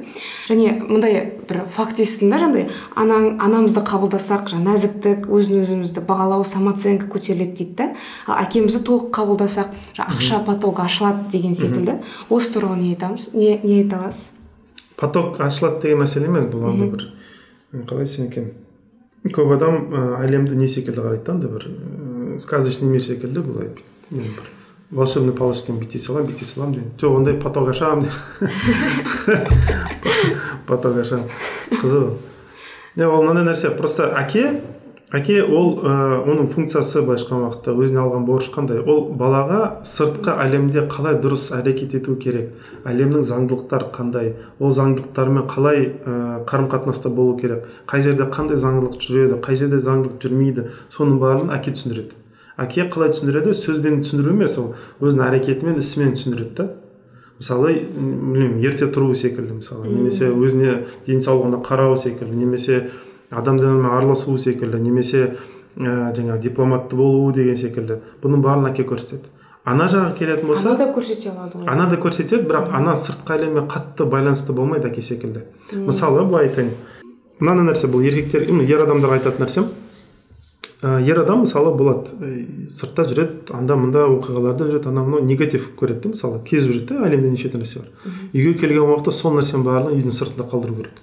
Және 0.48 0.78
мындай 0.88 1.34
бір 1.48 1.60
факт 1.74 2.00
естідім 2.00 2.32
да 2.32 2.40
жаңағыдай 2.40 2.70
анаң 2.96 3.28
анамызды 3.44 3.84
қабылдасақ 3.84 4.48
жаңағы 4.54 4.72
нәзіктік 4.72 5.28
өзін 5.28 5.60
өзімізді 5.60 6.06
бағалау 6.08 6.48
самооценка 6.48 7.10
көтеріледі 7.12 7.52
дейді 7.60 7.76
да. 7.82 7.90
Ал 8.26 8.40
әкемізді 8.46 8.80
толық 8.88 9.12
қабылдасақ 9.12 9.76
ақша 10.08 10.40
потогы 10.48 10.86
ашылады 10.88 11.28
деген 11.36 11.54
секілді. 11.54 12.00
Осы 12.30 12.56
туралы 12.56 12.80
не 12.80 12.94
айтамыз? 12.96 13.34
Не 13.34 13.60
не 13.62 13.82
айта 13.82 14.00
аласыз? 14.00 14.32
Поток 14.96 15.38
ашылады 15.40 15.82
деген 15.84 16.00
мәселе 16.02 16.32
емес 16.32 16.48
бұл 16.50 16.70
андай 16.72 16.88
бір 16.90 17.08
қалай 17.72 18.06
айтсам 18.06 18.28
екен? 18.28 18.52
Көп 19.28 19.52
адам 19.56 19.74
ә, 19.92 20.04
әлемді 20.24 20.56
не 20.56 20.68
секілді 20.68 21.00
қарайды 21.04 21.24
да 21.26 21.32
андай 21.34 21.50
бір 21.52 21.66
ә, 21.68 22.38
сказочный 22.40 22.88
мир 22.88 23.02
секілді 23.04 23.40
былай 23.44 23.68
бір 24.10 24.40
волшебный 24.90 25.34
палочкамен 25.36 25.80
бүйте 25.82 25.98
саламын 26.00 26.30
бүйте 26.30 26.44
саламын 26.48 26.74
деген. 26.78 26.90
Жоқ 27.00 27.16
ондай 27.18 27.34
поток 27.40 27.68
ашамын 27.74 28.08
поток 30.68 30.96
ашамын. 31.02 31.28
Қызық 31.82 32.04
ол 33.06 33.22
мынандай 33.22 33.44
нәрсе 33.50 33.70
просто 33.76 34.02
әке 34.16 34.62
әке 35.14 35.38
ол 35.40 35.78
ә, 35.80 35.92
оның 36.28 36.50
функциясы 36.52 37.00
былайша 37.00 37.24
айтқан 37.24 37.44
уақытта 37.46 37.72
өзіне 37.80 38.02
алған 38.02 38.26
борыш 38.28 38.50
қандай? 38.52 38.82
Ол 38.84 39.06
балаға 39.16 39.80
сыртқы 39.88 40.34
әлемде 40.44 40.84
қалай 40.92 41.16
дұрыс 41.22 41.46
әрекет 41.56 41.94
ету 41.96 42.16
керек? 42.20 42.50
Әлемнің 42.84 43.24
заңдылықтары 43.24 43.88
қандай? 43.94 44.34
Ол 44.60 44.74
заңдылықтармен 44.76 45.46
қалай 45.48 45.86
ә, 46.04 46.44
қарым 46.44 46.68
қатынаста 46.68 47.08
болу 47.08 47.38
керек? 47.40 47.64
Қай 47.88 48.04
жерде 48.04 48.28
қандай 48.28 48.60
заңдылық 48.60 49.00
жүреді 49.00 49.40
қай 49.40 49.56
жерде 49.56 49.80
заңдылық 49.80 50.20
жүрмейді? 50.20 50.66
Соның 50.92 51.16
барлығын 51.22 51.54
әке 51.56 51.72
түсіндіреді. 51.72 52.20
Әке 52.58 52.84
қалай 52.92 53.14
түсіндіреді? 53.14 53.56
Сөзбен 53.56 54.02
түсіндіру 54.04 54.36
емес 54.36 54.58
ол 54.60 54.74
өзінің 55.00 55.24
әрекетімен 55.30 55.80
ісімен 55.80 56.16
түсіндіреді 56.18 56.54
да. 56.58 56.70
Мысалы 57.38 57.76
білмеймін 57.94 58.64
ерте 58.66 58.88
тұру 58.90 59.14
секілді 59.14 59.60
мысалы. 59.60 59.86
Немесе 59.86 60.26
өзіне 60.34 60.72
денсаулығына 61.06 61.60
қарау 61.62 61.94
секілді 61.94 62.34
немесе 62.34 62.80
адамдармен 63.30 63.86
араласу 63.90 64.36
секілді 64.38 64.80
немесе 64.82 65.24
ә, 65.76 66.12
жаңағы 66.16 66.38
дипломатты 66.42 66.96
болу 66.96 67.32
деген 67.32 67.56
секілді. 67.56 68.00
Бұның 68.22 68.44
барлығын 68.44 68.72
әке 68.72 68.86
көрсетеді. 68.88 69.32
Ана 69.68 69.84
жағы 69.90 70.14
келетін 70.16 70.48
болса 70.48 70.70
ана 70.70 70.78
да 70.78 70.86
көрсете 70.92 71.28
алады 71.32 71.58
ғой. 71.58 71.66
Ана 71.68 71.88
да 71.90 71.98
көрсетеді 72.00 72.46
бірақ 72.48 72.70
ана 72.72 72.94
сыртқы 72.96 73.34
әлеммен 73.36 73.68
қатты 73.68 74.06
байланысты 74.08 74.54
болмайды 74.56 74.88
әке 74.88 75.02
секілді. 75.04 75.44
Мысалы 75.74 76.24
былай 76.24 76.48
айтайын. 76.48 76.72
Мынандай 77.38 77.68
нәрсе 77.68 77.90
бұл 77.92 78.06
еркектер 78.08 78.48
ер 78.48 78.86
адамдарға 78.86 79.20
айтатын 79.20 79.44
нәрсем? 79.44 79.68
Ә, 80.80 81.02
ер 81.02 81.18
адам 81.20 81.42
мысалы 81.42 81.72
болады 81.74 82.14
ә, 82.22 82.70
сыртта 82.70 83.02
жүреді 83.02 83.52
анда 83.54 83.76
мында 83.76 84.04
оқиғаларда 84.14 84.68
жүреді 84.70 84.88
анау 84.92 85.08
мынау 85.08 85.26
негатив 85.26 85.72
көреді 85.78 86.04
да 86.04 86.12
мысалы 86.14 86.38
кезіп 86.46 86.72
жүреді 86.72 86.94
да 86.94 87.08
әлемде 87.08 87.32
неше 87.32 87.50
түрлі 87.50 87.66
нәрсе 87.66 87.82
бар. 87.82 88.14
Үйге 88.30 88.54
келген 88.60 88.86
уақытта 88.86 89.14
сол 89.14 89.34
нәрсенің 89.34 89.64
барлығын 89.66 89.98
үйдің 89.98 90.14
сыртында 90.14 90.46
қалдыру 90.52 90.76
керек. 90.78 91.00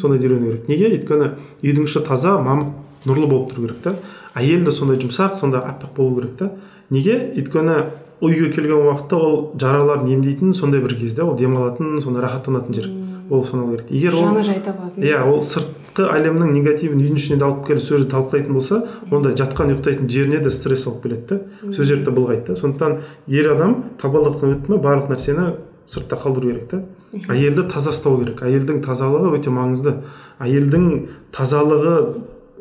Сондайды 0.00 0.28
үйрену 0.28 0.50
керек. 0.50 0.68
Неге? 0.68 0.90
Өйткені 0.96 1.32
үйдің 1.62 1.88
іші 1.88 2.04
таза 2.06 2.36
мамық 2.42 3.06
нұрлы 3.06 3.30
болып 3.30 3.52
тұру 3.52 3.66
керек 3.68 3.82
та. 3.84 3.94
Әйел 4.34 4.64
де 4.64 4.74
сондай 4.74 4.98
жұмсақ 5.02 5.38
сондай 5.40 5.62
аппақ 5.62 5.94
болу 5.96 6.20
керек 6.20 6.36
та. 6.38 6.52
Неге? 6.90 7.18
Өйткені 7.38 7.76
үйге 8.20 8.50
келген 8.52 8.84
уақытта 8.84 9.16
ол 9.16 9.36
жараларын 9.60 10.10
емдейтін 10.12 10.52
сондай 10.54 10.82
бір 10.84 10.96
кезде 10.98 11.22
ол 11.24 11.36
демалатын 11.38 12.00
сондай 12.02 12.22
рахаттанатын 12.26 12.76
жер 12.76 12.88
болып 13.30 13.48
саналу 13.48 13.76
керек. 13.76 13.90
Егер 13.90 14.14
ол 14.14 14.26
жаны 14.26 14.42
жай 14.44 14.60
табатын 14.60 15.06
иә 15.06 15.22
ол 15.24 15.40
сыртқы 15.40 16.04
әлемнің 16.04 16.52
негативін 16.52 17.00
үйдің 17.00 17.16
ішіне 17.16 17.38
де 17.40 17.46
алып 17.46 17.64
келіп 17.68 17.84
сол 17.84 17.96
жерде 17.96 18.10
талқылайтын 18.12 18.58
болса 18.58 18.82
онда 19.10 19.32
жатқан 19.38 19.72
ұйықтайтын 19.72 20.10
жеріне 20.10 20.42
де 20.44 20.52
стресс 20.52 20.86
алып 20.90 21.04
келеді 21.06 21.38
да 21.38 21.72
сол 21.72 21.88
жерді 21.88 22.12
былғайды 22.12 22.50
да 22.50 22.60
сондықтан 22.60 22.98
ер 23.28 23.52
адам 23.54 23.76
табалдырықтан 24.02 24.56
өтті 24.56 24.74
ме 24.74 24.82
барлық 24.82 25.14
нәрсені 25.14 25.54
сыртта 25.86 26.18
қалдыру 26.20 26.50
керек 26.50 26.68
та. 26.68 26.82
Әйелді 27.12 27.66
таза 27.70 27.94
ұстау 27.94 28.20
керек. 28.22 28.42
Әйелдің 28.46 28.82
тазалығы 28.84 29.32
өте 29.38 29.52
маңызды. 29.54 29.96
Әйелдің 30.42 30.90
тазалығы 31.34 31.96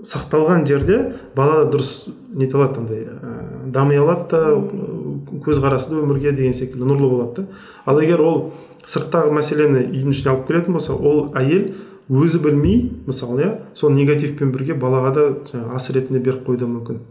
сақталған 0.05 0.65
жерде 0.67 0.99
бала 1.35 1.65
дұрыс 1.69 2.09
нете 2.33 2.57
алады 2.57 2.79
андай 2.79 3.03
ә, 3.03 3.33
дами 3.67 3.97
алады 3.99 4.29
да 4.31 5.41
көзқарасы 5.45 5.93
да 5.93 6.01
өмірге 6.03 6.31
деген 6.35 6.53
секілді 6.55 6.87
нұрлы 6.87 7.09
болады 7.11 7.41
да. 7.41 7.59
Ал 7.85 7.99
егер 7.99 8.23
ол 8.23 8.39
сырттағы 8.85 9.33
мәселені 9.35 9.83
үйдің 9.89 10.15
ішіне 10.15 10.33
алып 10.33 10.47
келетін 10.47 10.77
болса 10.77 10.95
ол 10.95 11.27
әйел 11.35 11.73
өзі 12.09 12.39
білмей 12.45 12.93
мысалы 13.07 13.43
иә 13.43 13.51
сол 13.75 13.91
негативпен 13.93 14.53
бірге 14.55 14.77
балаға 14.79 15.11
да 15.17 15.27
жаңағы 15.51 15.75
ас 15.75 15.89
ретінде 15.91 16.23
беріп 16.23 16.47
қоюы 16.47 16.63
да 16.63 16.71
мүмкін. 16.71 17.03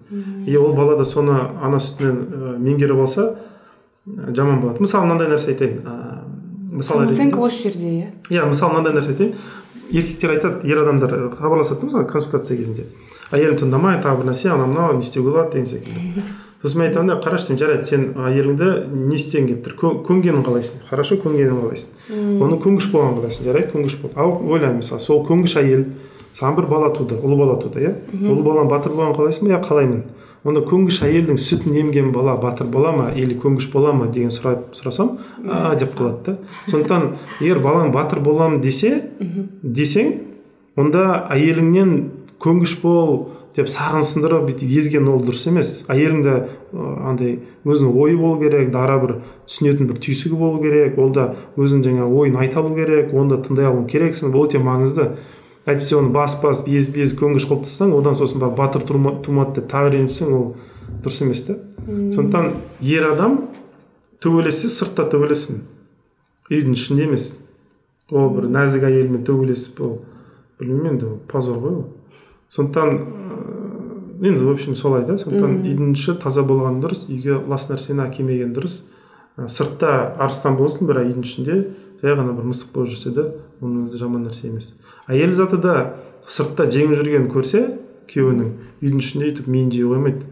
И 0.46 0.56
ол 0.56 0.72
бала 0.74 0.96
да 0.96 1.04
соны 1.04 1.36
ана 1.36 1.76
сүтінен 1.76 2.18
ә, 2.24 2.56
меңгеріп 2.56 3.04
алса 3.04 3.34
жаман 4.06 4.62
болады. 4.62 4.80
Мысалы 4.80 5.04
мынандай 5.04 5.28
нәрсе 5.28 5.52
айтайын 5.52 5.84
самооценка 6.82 7.40
осы 7.40 7.68
жерде 7.68 7.88
иә? 7.88 8.10
Иә 8.30 8.48
мысалы 8.48 8.74
мынандай 8.74 8.96
нәрсе 8.96 9.14
айтайын. 9.14 9.34
Еркектер 9.90 10.34
айтады 10.34 10.68
ер 10.68 10.82
адамдар 10.82 11.30
хабарласады 11.38 11.80
да 11.80 11.86
мысалы 11.86 12.04
консультация 12.06 12.58
кезінде. 12.58 12.84
Әйелім 13.32 13.56
тыңдамай 13.62 14.02
тағы 14.02 14.22
бір 14.22 14.30
нәрсе 14.32 14.52
анау 14.52 14.68
мынау 14.68 14.96
не 14.96 15.06
істеуге 15.06 15.30
болады? 15.30 15.52
деген 15.52 15.66
секілді. 15.66 16.22
Сосын 16.62 16.80
мен 16.80 16.88
айтамын 16.88 17.12
да 17.12 17.16
қарашы 17.22 17.52
деймін 17.52 17.60
жарайды 17.60 17.86
сен 17.86 18.04
әйеліңді 18.18 18.68
не 18.90 19.14
істегің 19.14 19.44
келіп 19.46 19.66
тұр? 19.68 19.74
Көнгенін 20.08 20.42
қалайсың? 20.42 20.80
Хорошо 20.88 21.14
көнгенін 21.22 21.60
қалайсың? 21.62 21.92
Оны 22.42 22.58
көнгіш 22.58 22.88
болғанын 22.90 23.20
қалайсың 23.20 23.46
жарайды 23.46 23.70
көнгіш 23.76 23.94
бол 24.02 24.16
ал 24.18 24.32
ойлаймын 24.42 24.80
мысалы 24.80 24.98
сол 25.04 25.22
көнгіш 25.28 25.54
әйел 25.62 25.84
саған 26.34 26.56
бір 26.58 26.66
бала 26.66 26.90
туды 26.96 27.14
ұл 27.14 27.36
бала 27.38 27.60
туды 27.62 27.84
иә? 27.86 27.92
Ұл 28.10 28.42
баланы 28.42 28.72
батыр 28.72 28.96
болғанын 28.96 29.14
қалайсың 29.20 29.46
ба? 29.46 29.54
Иә 29.54 29.62
қалаймын 29.68 30.02
онда 30.44 30.62
көнгіш 30.66 31.00
әйелдің 31.06 31.40
сүтін 31.42 31.78
емген 31.82 32.12
бала 32.12 32.36
батыр 32.40 32.68
бола 32.70 32.92
ма 32.92 33.08
или 33.14 33.34
көнгіш 33.38 33.70
бола 33.72 33.92
ма 33.92 34.06
деген 34.12 34.30
сұрап 34.34 34.70
сұрасам 34.76 35.16
а 35.46 35.74
деп 35.78 35.96
қалады 35.98 36.24
да 36.24 36.36
сондықтан 36.70 37.08
егер 37.40 37.62
балаң 37.64 37.92
батыр 37.94 38.20
боламын 38.20 38.60
десе 38.60 39.10
десең 39.62 40.14
онда 40.78 41.26
әйеліңнен 41.34 41.98
көнгіш 42.38 42.78
бол 42.82 43.26
деп 43.58 43.70
сағын 43.72 44.04
сындырып 44.06 44.44
бүйтіп 44.46 44.70
езген 44.70 45.08
ол 45.10 45.22
дұрыс 45.26 45.48
емес. 45.50 45.72
Әйелің 45.90 46.20
де 46.22 46.34
андай 47.08 47.32
өзінің 47.66 47.96
ойы 47.98 48.18
болу 48.20 48.38
керек 48.42 48.70
дара 48.70 48.98
бір 49.02 49.16
түсінетін 49.48 49.88
бір 49.90 49.98
түйсігі 50.04 50.38
болу 50.38 50.60
керек 50.62 50.98
ол 51.02 51.10
да 51.14 51.32
өзінің 51.58 51.82
жаңағы 51.88 52.20
ойын 52.22 52.38
айта 52.38 52.60
алу 52.62 52.76
керек 52.76 53.10
оны 53.14 53.34
да 53.34 53.40
тыңдай 53.42 53.66
алу 53.66 53.82
керексің. 53.90 54.30
Бұл 54.34 54.46
өте 54.46 54.62
маңызды. 54.62 55.08
Әйтпесе 55.68 55.98
оны 56.00 56.12
бас 56.14 56.38
бас 56.42 56.64
безіп 56.66 56.96
безіп 56.96 57.22
көнгіш 57.22 57.48
қылып 57.48 57.64
тастасаң 57.66 57.94
одан 57.98 58.18
сосын 58.18 58.42
барып 58.42 58.58
батыр 58.58 58.84
тумады 58.88 59.60
деп 59.60 59.70
тағы 59.70 59.94
ренжісең 59.96 60.34
ол 60.34 60.46
дұрыс 61.04 61.22
емес 61.24 61.44
та 61.46 61.58
сондықтан 61.86 62.52
ер 62.80 63.10
адам 63.12 63.40
төбелессе 64.22 64.68
сыртта 64.72 65.06
төбелессін 65.08 65.62
үйдің 66.48 66.76
ішінде 66.76 67.06
емес. 67.08 67.28
Ол 68.10 68.30
бір 68.32 68.48
нәзік 68.52 68.86
әйелмен 68.88 69.24
төбелесіп 69.28 69.82
ол 69.84 69.94
білмеймін 70.60 70.94
енді 70.94 71.10
позор 71.28 71.58
ғой 71.60 71.74
ол. 71.76 71.86
Сондықтан 72.52 74.22
енді 74.22 74.44
в 74.44 74.50
общем 74.50 74.76
солай 74.76 75.04
да. 75.04 75.18
Сондықтан 75.20 75.60
үйдің 75.62 75.92
іші 75.92 76.16
таза 76.22 76.44
болған 76.48 76.80
дұрыс 76.82 77.06
үйге 77.08 77.36
лас 77.48 77.68
нәрсені 77.70 78.06
әкелмеген 78.06 78.54
дұрыс. 78.56 78.80
Сыртта 79.46 80.14
арыстан 80.18 80.56
болсын 80.58 80.88
бірақ 80.88 81.12
үйдің 81.12 81.28
ішінде 81.28 81.58
жай 82.02 82.14
ғана 82.14 82.34
бір 82.36 82.48
мысық 82.50 82.74
болып 82.74 82.92
жүрсе 82.92 83.12
де 83.14 83.24
оның 83.60 83.86
өзі 83.86 84.00
жаман 84.00 84.26
нәрсе 84.26 84.48
емес. 84.48 84.74
Әйел 85.08 85.32
заты 85.34 85.58
да 85.62 85.74
сыртта 86.26 86.68
жеңіп 86.70 86.94
жүргенін 86.98 87.30
көрсе 87.32 87.64
күйеуінің 88.10 88.52
үйдің 88.82 89.02
ішінде 89.02 89.30
өйтіп 89.30 89.48
миын 89.50 89.72
жей 89.74 89.88
қоймайды. 89.88 90.22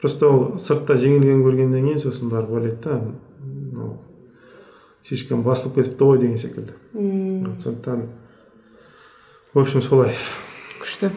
Просто 0.00 0.28
ол 0.30 0.44
сыртта 0.58 0.98
жеңілгенін 1.00 1.42
көргеннен 1.46 1.88
кейін 1.88 2.02
сосын 2.02 2.30
барып 2.30 2.52
ойлайды 2.54 2.76
да 2.84 3.00
мынау 3.00 3.96
слишком 5.02 5.42
басылып 5.42 5.80
кетіпті 5.80 6.04
ғой 6.04 6.18
деген 6.18 6.38
секілді. 6.38 6.76
Сондықтан 7.62 8.06
в 9.54 9.58
общем 9.58 9.82
солай. 9.82 10.14
Күшті. 10.82 11.10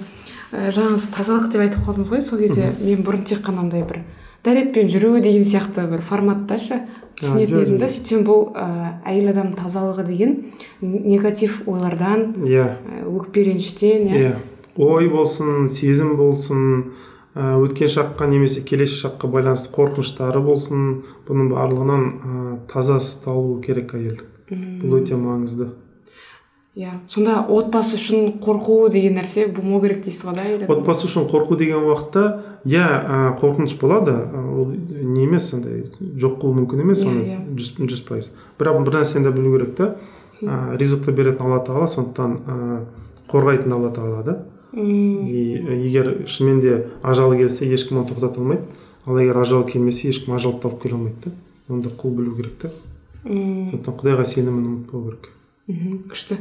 Жаңа 0.51 0.97
сіз 0.97 1.11
тазалық 1.13 1.51
деп 1.51 1.61
айтып 1.65 1.85
қалдыңыз 1.85 2.09
ғой 2.11 2.23
сол 2.25 2.39
кезде. 2.41 2.71
Мен 2.79 3.03
бұрын 3.05 3.27
тек 3.27 3.43
қана 3.45 3.65
андай 3.65 3.83
бір 3.87 4.01
дәретпен 4.43 4.89
жүру 4.89 5.19
деген 5.21 5.45
сияқты 5.45 5.85
бір 5.91 6.01
форматта 6.01 6.57
ше 6.57 6.81
түсінетін 7.21 7.61
едім 7.61 7.77
да 7.81 7.87
сөйтсем 7.91 8.25
бұл 8.27 8.49
ә, 8.57 8.97
әйел 9.07 9.29
адам 9.31 9.53
тазалығы 9.57 10.05
деген 10.07 10.35
негатив 10.81 11.61
ойлардан 11.69 12.31
иә. 12.41 12.67
өкпе 13.07 13.45
реніштен 13.47 14.09
иә. 14.09 14.35
Ой 14.77 15.09
болсын 15.11 15.69
сезім 15.69 16.15
болсын 16.17 16.93
өткен 17.35 17.91
шаққа 17.91 18.27
немесе 18.27 18.63
келесі 18.67 19.05
шаққа 19.05 19.29
байланысты 19.31 19.71
қорқыныштары 19.75 20.41
болсын 20.43 21.03
бұның 21.27 21.53
барлығынан 21.53 22.03
ә, 22.03 22.57
таза 22.71 22.97
ұсталуы 22.99 23.61
керек 23.63 23.93
әйелдің 23.95 24.81
бұл 24.81 24.97
өте 24.99 25.15
маңызды. 25.15 25.69
Иә. 26.75 27.01
Сонда 27.07 27.41
отбасы 27.51 27.97
үшін 27.97 28.37
қорқу 28.43 28.89
деген 28.91 29.17
нәрсе 29.19 29.49
болмау 29.51 29.81
керек 29.83 30.05
дейсіз 30.05 30.23
ғой 30.23 30.37
да 30.61 30.67
отбасы 30.71 31.07
үшін 31.07 31.25
қорқу 31.31 31.57
деген 31.59 31.83
уақытта 31.83 32.23
иә 32.63 32.85
ә, 32.87 33.17
қорқыныш 33.41 33.75
болады. 33.79 34.13
Ол 34.31 34.71
не 35.13 35.25
емес 35.25 35.51
андай 35.53 35.85
жоқ 35.99 36.39
болуы 36.41 36.61
мүмкін 36.61 36.83
емес 36.85 37.03
оны 37.05 37.23
иә, 37.23 37.37
иә. 37.37 37.55
жүз 37.57 37.73
жүз 37.91 38.01
пайыз. 38.07 38.31
Бірақ 38.59 38.83
бір 38.85 38.99
нәрсені 38.99 39.27
де 39.27 39.33
білу 39.35 39.55
керек 39.57 39.75
та. 39.75 39.95
Ә, 40.41 40.75
ризықты 40.79 41.13
беретін 41.13 41.45
алла 41.45 41.59
тағала 41.65 41.87
сондықтан 41.91 42.37
ә, 42.45 42.85
қорғайтын 43.31 43.75
алла 43.75 43.91
тағала 43.93 44.23
да. 44.23 44.37
И 44.73 45.59
егер 45.85 46.27
шынымен 46.27 46.61
де 46.61 46.77
ажалы 47.03 47.37
келсе 47.37 47.67
ешкім 47.67 48.01
оны 48.01 48.09
тоқтата 48.09 48.39
алмайды. 48.39 48.63
Ал 49.05 49.19
егер 49.19 49.37
ажал 49.37 49.65
келмесе 49.67 50.09
ешкім 50.09 50.35
ажалды 50.35 50.67
алып 50.67 50.81
келе 50.83 50.95
алмайды 50.95 51.29
да. 51.29 51.35
Оны 51.69 51.83
да 51.83 51.89
құл 51.89 52.15
білу 52.15 52.35
керек 52.37 52.57
та. 52.61 52.71
Сондықтан 53.23 53.99
құдайға 53.99 54.25
сенімін 54.25 54.65
ұмытпау 54.71 55.03
керек. 55.09 55.29
Мхм 55.67 55.99
күшті. 56.09 56.39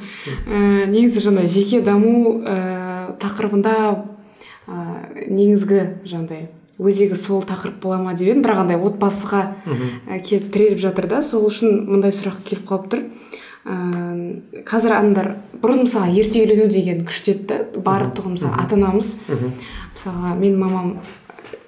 Ә, 0.49 0.87
негізі 0.91 1.27
жаңағы 1.27 1.51
жеке 1.53 1.83
даму 1.85 2.41
ә, 2.41 3.19
тақырыбында 3.21 3.75
ә, 4.65 5.29
негізгі 5.29 5.83
жаңағыдай 6.09 6.49
өзегі 6.81 7.17
сол 7.19 7.43
тақырып 7.45 7.81
бола 7.83 7.99
ма 8.01 8.15
деп 8.15 8.29
едім. 8.29 8.43
бірақ 8.43 8.65
андай 8.65 8.77
отбасыға 8.81 9.43
ә, 10.09 10.21
келіп 10.25 10.51
тіреліп 10.53 10.81
жатыр 10.81 11.07
да. 11.09 11.23
Сол 11.23 11.47
үшін 11.49 11.85
мындай 11.89 12.11
сұрақ 12.11 12.41
келіп 12.47 12.67
қалып 12.69 12.89
тұр. 12.93 13.05
Ә, 13.65 14.65
қазір 14.65 14.97
адамдар 14.97 15.35
бұрын 15.61 15.85
мысалы 15.85 16.13
ерте 16.17 16.41
үйлену 16.45 16.69
деген 16.73 17.05
күшті 17.05 17.35
еді 17.35 17.47
да. 17.51 17.59
Барлығы 17.77 18.35
мысалы 18.37 18.57
ата 18.57 18.79
анамыз 18.79 19.17
мысалға 19.29 20.35
менің 20.41 20.59
мамам 20.59 20.93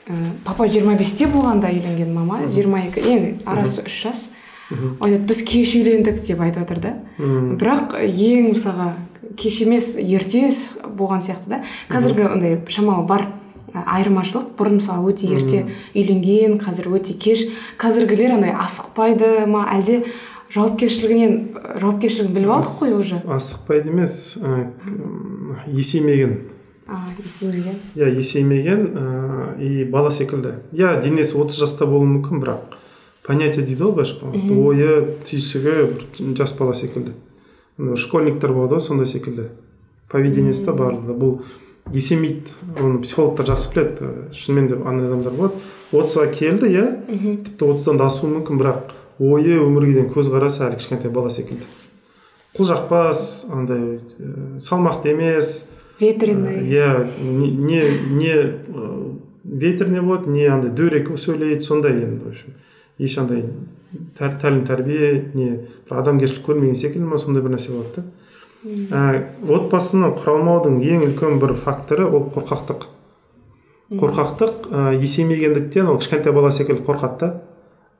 ә, 0.08 0.14
папа 0.44 0.64
25-те 0.66 1.28
болғанда 1.28 1.68
үйленген 1.72 2.14
мама. 2.14 2.40
22 2.48 3.04
ең 3.04 3.28
арасы 3.44 3.84
үш 3.84 4.02
жас. 4.06 4.30
Айтады 4.72 5.26
біз 5.28 5.42
кеш 5.44 5.74
үйлендік 5.76 6.22
деп 6.24 6.40
айтып 6.40 6.64
жатыр 6.64 6.80
да. 6.80 6.94
Бірақ 7.18 7.98
ең 8.00 8.54
мысалға 8.54 8.92
кеш 9.36 9.60
емес 9.66 9.92
ерте 10.00 10.48
болған 10.96 11.20
сияқты 11.24 11.52
да. 11.52 11.62
Қазіргі 11.92 12.24
андай 12.30 12.58
шамалы 12.68 13.04
бар. 13.06 13.26
Айырмашылық 13.72 14.52
бұрын 14.58 14.78
мысалы 14.80 15.12
өте 15.12 15.30
ерте 15.32 15.62
үйленген 15.94 16.58
қазір 16.62 16.90
өте 16.96 17.14
кеш. 17.14 17.46
Қазіргілер 17.80 18.36
андай 18.36 18.52
асықпайды 18.52 19.46
ма? 19.48 19.64
Әлде 19.72 20.02
жауапкершілігінен 20.52 21.78
жауапкершілігін 21.80 22.34
біліп 22.36 22.54
алдық 22.58 22.76
қой 22.82 22.94
уже? 22.98 23.22
Асықпайды 23.32 23.92
емес 23.92 24.36
ә, 24.36 24.68
есеймеген. 25.66 26.38
Есеймеген. 27.24 27.80
Иә 27.96 28.12
есеймеген 28.18 28.86
ә, 28.92 29.06
и 29.62 29.84
бала 29.88 30.12
секілді. 30.12 30.58
Иә 30.76 30.98
денесі 31.02 31.38
отыз 31.40 31.62
жаста 31.64 31.88
болуы 31.88 32.10
мүмкін 32.18 32.44
бірақ 32.44 32.78
понятие 33.24 33.64
дейді 33.64 33.86
ғой 33.86 33.96
былайша 33.96 34.18
айтқанда 34.18 34.56
ойы 34.60 35.16
түйсігі 35.28 36.34
жас 36.36 36.56
бала 36.58 36.74
секілді. 36.74 37.14
Школьниктер 37.96 38.52
болады 38.52 38.76
ғой 38.76 38.84
сондай 38.84 39.06
секілді. 39.06 39.48
Поведениесі 40.12 40.66
да 40.66 40.74
барлығы. 40.76 41.16
Бұл 41.16 41.38
есемейді 41.90 42.54
оны 42.78 43.02
психологтар 43.02 43.46
жақсы 43.50 43.72
біледі 43.74 44.10
шынымен 44.36 44.68
де 44.70 44.78
андай 44.78 45.08
адамдар 45.08 45.34
болады. 45.34 45.60
Отызға 45.92 46.28
келді 46.32 46.70
иә? 46.70 46.86
Тіпті 47.44 47.68
отыздан 47.68 47.98
да 48.00 48.06
асуы 48.08 48.30
мүмкін 48.30 48.60
бірақ 48.60 48.94
ойы 49.20 49.58
өмірге 49.60 49.98
деген 49.98 50.12
көзқарасы 50.14 50.64
әлі 50.68 50.78
кішкентай 50.80 51.12
бала 51.12 51.30
секілді. 51.30 51.66
Құлжақпас 52.56 53.50
андай 53.52 53.98
ә, 54.20 54.60
салмақты 54.60 55.12
емес. 55.12 55.68
Ветреный 56.00 56.62
иә 56.68 57.06
не 57.20 57.50
не, 57.50 57.82
не 58.12 58.34
ветреный 59.44 60.00
болады 60.00 60.30
не 60.30 60.46
андай 60.46 60.70
дөрекі 60.70 61.16
сөйлейді 61.16 61.64
сондай 61.64 61.92
енді 61.98 62.24
в 62.24 62.28
общем. 62.28 62.56
Ешқандай 62.98 63.46
тәлім 64.18 64.64
тәрбие 64.68 65.12
не 65.34 65.50
бір 65.88 66.00
адамгершілік 66.02 66.46
көрмеген 66.46 66.76
секілді 66.76 67.08
ма 67.08 67.18
сондай 67.18 67.42
бір 67.44 67.56
нәрсе 67.56 67.72
болады 67.72 68.00
да. 68.00 68.04
Ә, 68.62 69.02
отбасыны 69.48 70.12
құра 70.16 70.36
алмаудың 70.36 70.80
ең 70.86 71.06
үлкен 71.08 71.40
бір 71.42 71.54
факторы 71.58 72.06
ол 72.06 72.28
қорқақтық. 72.34 72.86
Қорқақтық 73.98 74.68
ә, 74.70 74.84
есеймегендіктен 75.02 75.90
ол 75.90 75.98
кішкентай 75.98 76.32
бала 76.32 76.52
секілді 76.52 76.84
қорқады 76.86 77.18
да. 77.20 77.32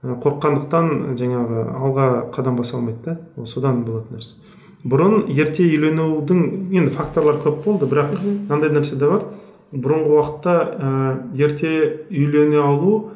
Қорыққандықтан 0.03 1.15
жаңағы 1.19 1.67
алға 1.79 2.07
қадам 2.35 2.57
баса 2.59 2.77
алмайды 2.79 3.03
да. 3.05 3.19
Ол 3.37 3.47
содан 3.47 3.83
болатын 3.85 4.19
нәрсе. 4.19 4.39
Бұрын 4.83 5.29
ерте 5.31 5.67
үйленудің 5.67 6.73
енді 6.75 6.95
факторлар 6.95 7.39
көп 7.43 7.63
болды 7.67 7.87
бірақ 7.91 8.17
мынандай 8.23 8.73
нәрсе 8.75 8.99
де 8.99 9.11
бар. 9.11 9.29
Бұрынғы 9.73 10.17
уақытта 10.17 10.57
ә, 10.73 10.91
ерте 11.39 12.07
үйлене 12.11 12.63
алу 12.63 13.13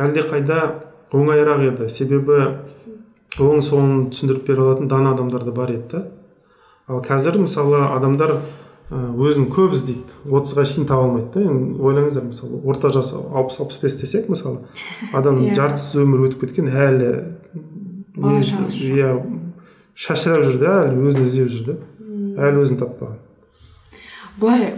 әлдеқайда 0.00 0.62
оңайырақ 1.12 1.66
еді. 1.68 1.90
Себебі 1.92 2.40
оң 3.40 3.60
солын 3.64 4.10
түсіндіріп 4.12 4.48
бере 4.48 4.64
алатын 4.64 4.88
дана 4.88 5.12
адамдар 5.16 5.44
да 5.44 5.52
бар 5.52 5.72
еді 5.74 5.88
да. 5.92 6.04
Ал 6.92 7.02
қазір 7.04 7.38
мысалы 7.42 7.80
адамдар 7.96 8.36
өзін 8.92 9.46
көп 9.48 9.72
іздейді. 9.72 10.18
отызға 10.28 10.64
шейін 10.68 10.86
таба 10.86 11.06
алмайды 11.06 11.32
да. 11.32 11.40
Енді 11.48 11.80
ойлаңыздар 11.80 12.26
мысалы 12.28 12.60
орта 12.68 12.90
жасы 12.92 13.16
алпыс 13.16 13.60
алпыс 13.60 13.78
бес 13.80 13.96
десек 14.00 14.28
мысалы 14.28 14.60
адам 15.12 15.40
Иә. 15.40 15.54
жартысы 15.56 16.02
өмір 16.04 16.28
өтіп 16.28 16.44
кеткен 16.44 16.68
әлі 16.68 17.08
иә 18.20 19.14
шашырап 19.94 20.44
жүр 20.44 20.58
да 20.60 20.74
әлі 20.86 21.06
өзін 21.08 21.24
іздеп 21.24 21.48
жүр 21.52 21.64
да. 21.70 21.76
Әлі 22.48 22.62
өзін 22.64 22.78
таппаған. 22.80 23.18
Былай 24.40 24.72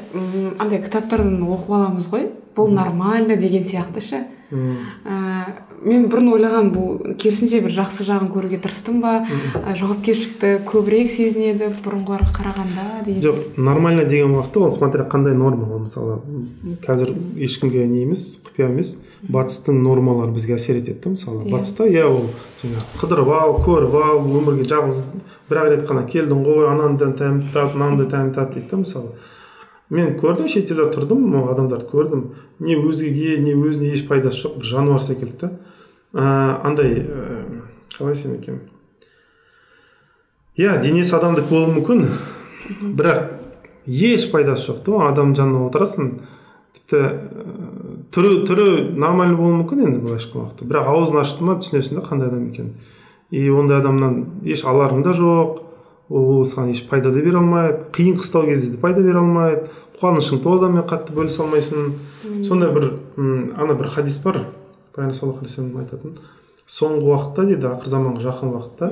андай 0.58 0.80
кітаптардан 0.82 1.42
оқып 1.46 1.74
аламыз 1.76 2.08
ғой. 2.10 2.28
Бұл 2.56 2.70
нормально 2.74 3.36
деген 3.36 3.62
сияқты 3.66 4.00
ше. 4.02 4.24
Ә, 4.54 5.16
мен 5.84 6.06
бұрын 6.12 6.30
ойлаған 6.36 6.70
бұл 6.74 7.16
керісінше 7.20 7.60
бір 7.64 7.74
жақсы 7.76 8.06
жағын 8.06 8.30
көруге 8.32 8.60
тырыстым 8.62 9.00
ба? 9.02 9.14
Ә, 9.60 9.74
жауапкершілікті 9.78 10.52
көбірек 10.68 11.10
сезінеді 11.12 11.70
бұрынғыларға 11.84 12.30
қарағанда 12.38 12.86
деген 13.06 13.24
жоқ 13.26 13.58
нормально 13.58 14.04
деген 14.08 14.36
уақытта 14.38 14.64
ол 14.64 14.72
смотря 14.74 15.08
қандай 15.10 15.34
норма 15.34 15.68
ол 15.74 15.84
мысалы 15.84 16.20
қазір 16.86 17.14
ешкімге 17.36 17.86
не 17.90 18.04
емес 18.04 18.40
құпия 18.46 18.70
емес 18.70 18.96
батыстың 19.28 19.80
нормалары 19.84 20.32
бізге 20.34 20.58
әсер 20.58 20.78
етеді 20.80 21.00
да 21.04 21.14
мысалы. 21.14 21.44
Иә. 21.44 21.52
батыста 21.52 21.86
иә 21.88 22.04
ол 22.08 22.26
жаңағы 22.62 22.98
қыдырып 23.00 23.30
ал 23.34 23.54
көріп 23.64 23.94
ал 24.00 24.20
өмірге 24.24 24.66
жалғыз 24.68 25.02
бір 25.48 25.60
ақ 25.62 25.70
рет 25.72 25.86
қана 25.88 26.04
келдің 26.08 26.44
ғой 26.44 26.68
ананы 26.70 26.98
тәмін 27.00 27.40
тат 27.52 27.74
мынаны 27.74 28.08
тәмін 28.10 28.34
тат 28.36 28.54
дейді 28.54 28.70
да 28.70 28.82
мысалы. 28.82 29.14
Мен 29.90 30.14
көрдім 30.20 30.48
шетелде 30.48 30.88
тұрдым 30.94 31.34
адамдарды 31.50 31.88
көрдім. 31.90 32.24
Не 32.64 32.76
өзгеге 32.78 33.38
не 33.42 33.54
өзіне 33.54 33.92
еш 33.94 34.04
пайдасы 34.08 34.46
жоқ 34.46 34.58
бір 34.60 34.70
жануар 34.70 35.02
секілді 35.04 35.40
да. 35.40 35.50
Ә, 36.14 36.24
андай 36.64 37.02
ә, 37.02 37.60
қалай 37.96 38.14
айтсам 38.14 38.36
екен? 38.38 38.60
Иә 40.56 40.78
денесі 40.82 41.16
адамдікі 41.18 41.50
болуы 41.50 41.74
мүмкін. 41.74 42.04
Бірақ 42.96 43.24
еш 43.86 44.28
пайдасы 44.32 44.70
жоқ 44.70 44.84
та 44.86 45.08
адам 45.10 45.34
жанына 45.36 45.66
отырасың 45.68 46.14
тіпті 46.78 47.00
ә, 47.02 47.10
түрі 48.14 48.44
түрі 48.48 48.68
нормально 48.94 49.36
болуы 49.36 49.58
мүмкін 49.60 49.88
енді 49.88 50.04
былайша 50.04 50.30
айтқан 50.30 50.44
уақытта. 50.44 50.70
Бірақ 50.70 50.92
аузын 50.94 51.20
ашты 51.20 51.44
ма 51.44 51.58
түсінесің 51.60 51.98
да 51.98 52.06
қандай 52.06 52.30
адам 52.30 52.48
екенін. 52.52 52.76
И 53.34 53.48
ондай 53.50 53.82
адамнан 53.82 54.40
еш 54.46 54.64
аларың 54.64 55.02
да 55.02 55.12
жоқ. 55.18 55.63
Ол 56.10 56.44
саған 56.44 56.70
еш 56.74 56.82
пайда 56.88 57.10
да 57.10 57.20
бере 57.22 57.38
алмайды 57.38 57.78
қиын 57.96 58.16
қыстау 58.20 58.46
кезде 58.46 58.70
де 58.72 58.76
пайда 58.78 59.02
бере 59.02 59.18
алмайды 59.18 59.68
қуанышың 60.00 60.42
толы 60.42 60.58
адаммен 60.60 60.84
қатты 60.88 61.14
бөлісе 61.16 61.42
алмайсың. 61.44 61.92
Сондай 62.44 62.72
бір 62.74 62.90
м, 63.16 63.52
ана 63.56 63.74
бір 63.74 63.88
хадис 63.88 64.18
бар 64.24 64.42
пайғамбар 64.94 65.14
саллаллаху 65.14 65.44
алейхи 65.44 65.78
айтатын. 65.84 66.16
Соңғы 66.66 67.04
уақытта 67.08 67.44
дейді 67.48 67.66
ақыр 67.70 67.88
заманға 67.92 68.22
жақын 68.24 68.52
уақытта 68.54 68.86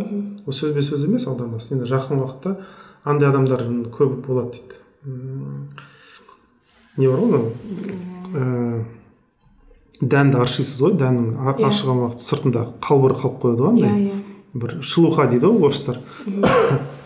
ол 0.46 0.52
сөзбе 0.52 0.82
сөз 0.84 1.04
емес 1.06 1.26
аудармасы 1.26 1.74
енді 1.74 1.86
жақын 1.88 2.20
уақытта 2.20 2.56
андай 3.04 3.28
адамдар 3.30 3.62
көп 3.96 4.18
болады 4.26 4.58
дейді. 4.58 4.74
Не 6.96 7.08
бар 7.08 7.18
ғой 7.18 7.30
мынау? 7.32 7.46
Ә, 8.36 8.84
дәнді 10.02 10.40
аршисыз 10.42 10.82
ғой 10.84 10.96
дәннің 11.00 11.32
а- 11.38 11.56
Иә. 11.56 11.66
ашыған 11.70 12.02
уақыт 12.04 12.20
сыртында 12.20 12.66
қалбыр 12.84 13.14
қалып 13.16 13.40
қояды 13.40 13.64
ғой 13.64 13.80
иә 13.80 13.88
андай. 13.88 14.04
Иә 14.12 14.60
бір 14.60 14.82
шелуха 14.82 15.26
дейді 15.30 15.46
ғой 15.48 15.66
орыстар. 15.70 15.98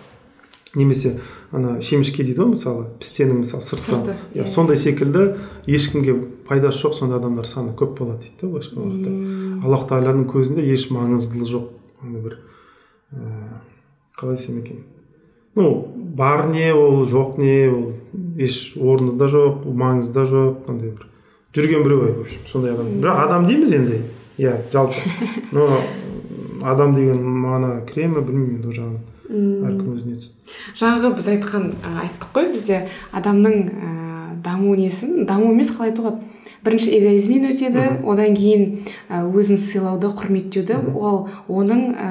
немесе 0.76 1.16
ана 1.52 1.80
шемішке 1.80 2.22
дейді 2.22 2.42
ғой 2.42 2.52
мысалы 2.52 2.86
пістенің 3.00 3.42
мысалы 3.42 3.64
сырты 3.64 3.82
Сырты, 3.82 4.16
иә 4.34 4.44
иә. 4.44 4.46
сондай 4.46 4.76
секілді 4.76 5.36
ешкімге 5.66 6.14
пайдасы 6.48 6.84
жоқ 6.84 6.94
сондай 6.98 7.18
адамдар 7.18 7.48
саны 7.48 7.72
көп 7.72 7.96
болады 7.98 8.26
дейді 8.26 8.36
да 8.42 8.48
былайша 8.48 8.76
айтқан 8.76 8.84
уақытта 8.84 9.64
аллах 9.64 9.86
тағаланың 9.90 10.28
көзінде 10.30 10.66
еш 10.68 10.90
маңыздылығы 10.92 11.48
жоқ. 11.50 11.66
Андай 12.04 12.22
бір 12.22 12.38
ііі 13.12 13.60
қалай 14.20 14.36
десем 14.36 14.58
екен? 14.60 14.84
Ну 15.56 15.88
бар 15.96 16.46
не 16.52 16.72
ол 16.74 17.04
жоқ 17.08 17.38
не 17.40 17.68
ол 17.68 17.92
еш 18.36 18.76
орны 18.76 19.16
да 19.16 19.26
жоқ 19.32 19.64
маңызы 19.64 20.12
да 20.12 20.26
жоқ 20.28 20.68
андай 20.68 20.90
бір. 20.90 21.08
Жүрген 21.56 21.84
біреу 21.84 22.00
в 22.00 22.20
общем 22.20 22.40
сондай 22.52 22.74
адам. 22.74 22.86
Бірақ 23.00 23.24
адам 23.24 23.46
дейміз 23.46 23.72
енді. 23.72 24.02
Иә 24.38 24.58
жалпы. 24.72 25.00
Но 25.52 25.80
адам 26.62 26.94
деген 26.94 27.22
мағына 27.24 27.86
кіре 27.88 28.08
ме 28.08 28.20
білмеймін 28.20 28.58
енді 28.58 28.68
ол 28.68 28.76
жағын. 28.76 28.98
Әркім 29.30 29.92
өз 29.96 30.06
несі 30.08 30.32
жаңағы 30.78 31.12
біз 31.18 31.28
айтқан 31.34 31.68
айттық 32.02 32.32
қой 32.36 32.50
бізде 32.54 32.82
адамның 33.12 33.56
ә, 33.66 33.92
даму 34.44 34.74
несін 34.78 35.26
даму 35.26 35.52
емес 35.52 35.72
қалай 35.74 35.92
айтуға 35.92 36.16
болады 36.16 36.34
бірінші 36.66 36.92
эгоизмнен 36.98 37.46
өтеді 37.52 37.84
одан 38.02 38.34
кейін 38.34 38.78
өзін 39.08 39.58
сыйлауды 39.60 40.10
құрметтеуді 40.18 40.78
ол 40.94 41.26
оның 41.46 41.82
ә, 41.94 42.08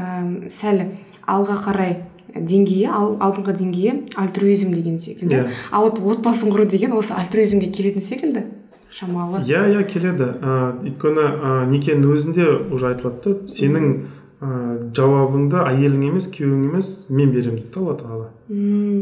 сәл 0.51 0.85
алға 1.27 1.57
қарай 1.65 1.95
деңгейі 2.35 2.87
ал, 2.91 3.15
алдыңғы 3.23 3.55
деңгейі 3.61 3.95
альтруизм 4.19 4.73
деген 4.75 4.99
секілді. 4.99 5.35
Иә. 5.43 5.49
а 5.71 5.81
вот 5.81 5.99
отбасын 5.99 6.51
құру 6.51 6.65
деген 6.67 6.95
осы 6.95 7.15
альтруизмге 7.15 7.71
келетін 7.71 8.03
секілді 8.03 8.45
шамалы. 8.91 9.43
Иә 9.47 9.65
иә 9.75 9.83
келеді. 9.87 10.31
Ә, 10.39 10.75
өйткені 10.83 11.25
ә, 11.25 11.53
некенің 11.71 12.11
өзінде 12.11 12.47
уже 12.71 12.91
айтылады 12.91 13.23
да 13.23 13.51
сенің 13.51 14.05
ә, 14.41 14.91
жауабыңды 14.95 15.61
әйелің 15.63 16.09
емес 16.09 16.29
күйеуің 16.33 16.67
емес 16.69 16.91
мен 17.09 17.31
беремін 17.31 17.61
дейді 17.61 17.71
да 17.73 17.81
алла 17.81 17.95
тағала. 17.99 18.29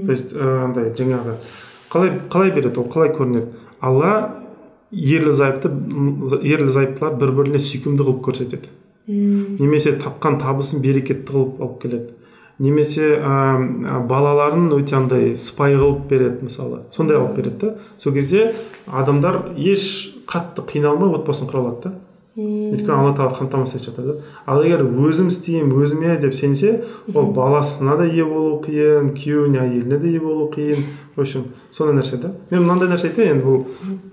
То 0.05 0.11
есть 0.11 0.35
андай 0.35 0.93
жаңағы 0.93 1.37
қалай 1.89 2.15
қалай 2.29 2.53
береді 2.55 2.79
ол 2.79 2.89
қалай 2.93 3.13
көрінеді? 3.15 3.47
Алла 3.81 4.13
ерлі 4.91 5.33
зайыпты 5.33 5.71
ерлі 6.43 6.69
зайыптылар 6.71 7.17
бір 7.19 7.33
біріне 7.39 7.61
сүйкімді 7.61 8.05
қылып 8.05 8.21
көрсетеді. 8.27 8.69
Немесе 9.07 9.97
тапқан 9.99 10.37
табысын 10.39 10.81
берекетті 10.83 11.33
қылып 11.33 11.61
алып 11.61 11.81
келеді. 11.81 12.13
Немесе 12.59 13.17
ә, 13.17 13.99
балаларын 14.07 14.69
өте 14.77 14.95
андай 14.95 15.33
сыпайы 15.35 15.79
қылып 15.81 16.07
береді 16.07 16.47
мысалы. 16.47 16.83
Сондай 16.93 17.17
алып 17.17 17.35
береді 17.39 17.57
да 17.59 17.75
сол 17.97 18.13
кезде 18.13 18.53
адамдар 18.87 19.55
еш 19.57 20.13
қатты 20.29 20.63
қиналмай 20.69 21.09
отбасын 21.17 21.49
құра 21.49 21.65
алады 21.65 21.89
да. 21.89 21.95
Өйткені 22.33 22.95
алла 22.95 23.11
тағала 23.13 23.35
қамтамасыз 23.37 23.77
етіп 23.77 23.91
жатыр 23.91 24.05
да. 24.07 24.13
Ал 24.49 24.63
егер 24.65 24.81
өзім 24.87 25.29
істеймін 25.29 25.75
өзіме 25.77 26.15
деп 26.21 26.33
сенсе 26.33 26.83
ол 27.13 27.29
баласына 27.35 27.97
да 27.99 28.07
ие 28.09 28.25
болу 28.25 28.57
қиын 28.63 29.11
күйеуіне 29.13 29.61
әйеліне 29.61 29.99
де 30.01 30.13
ие 30.15 30.19
болу 30.19 30.49
қиын. 30.49 30.81
В 31.15 31.21
общем 31.21 31.45
сондай 31.71 31.99
нәрсе 31.99 32.17
да. 32.17 32.33
Мен 32.49 32.65
мынандай 32.65 32.89
нәрсе 32.89 33.11
айтайын 33.11 33.37
енді 33.37 33.45
бұл 33.45 33.59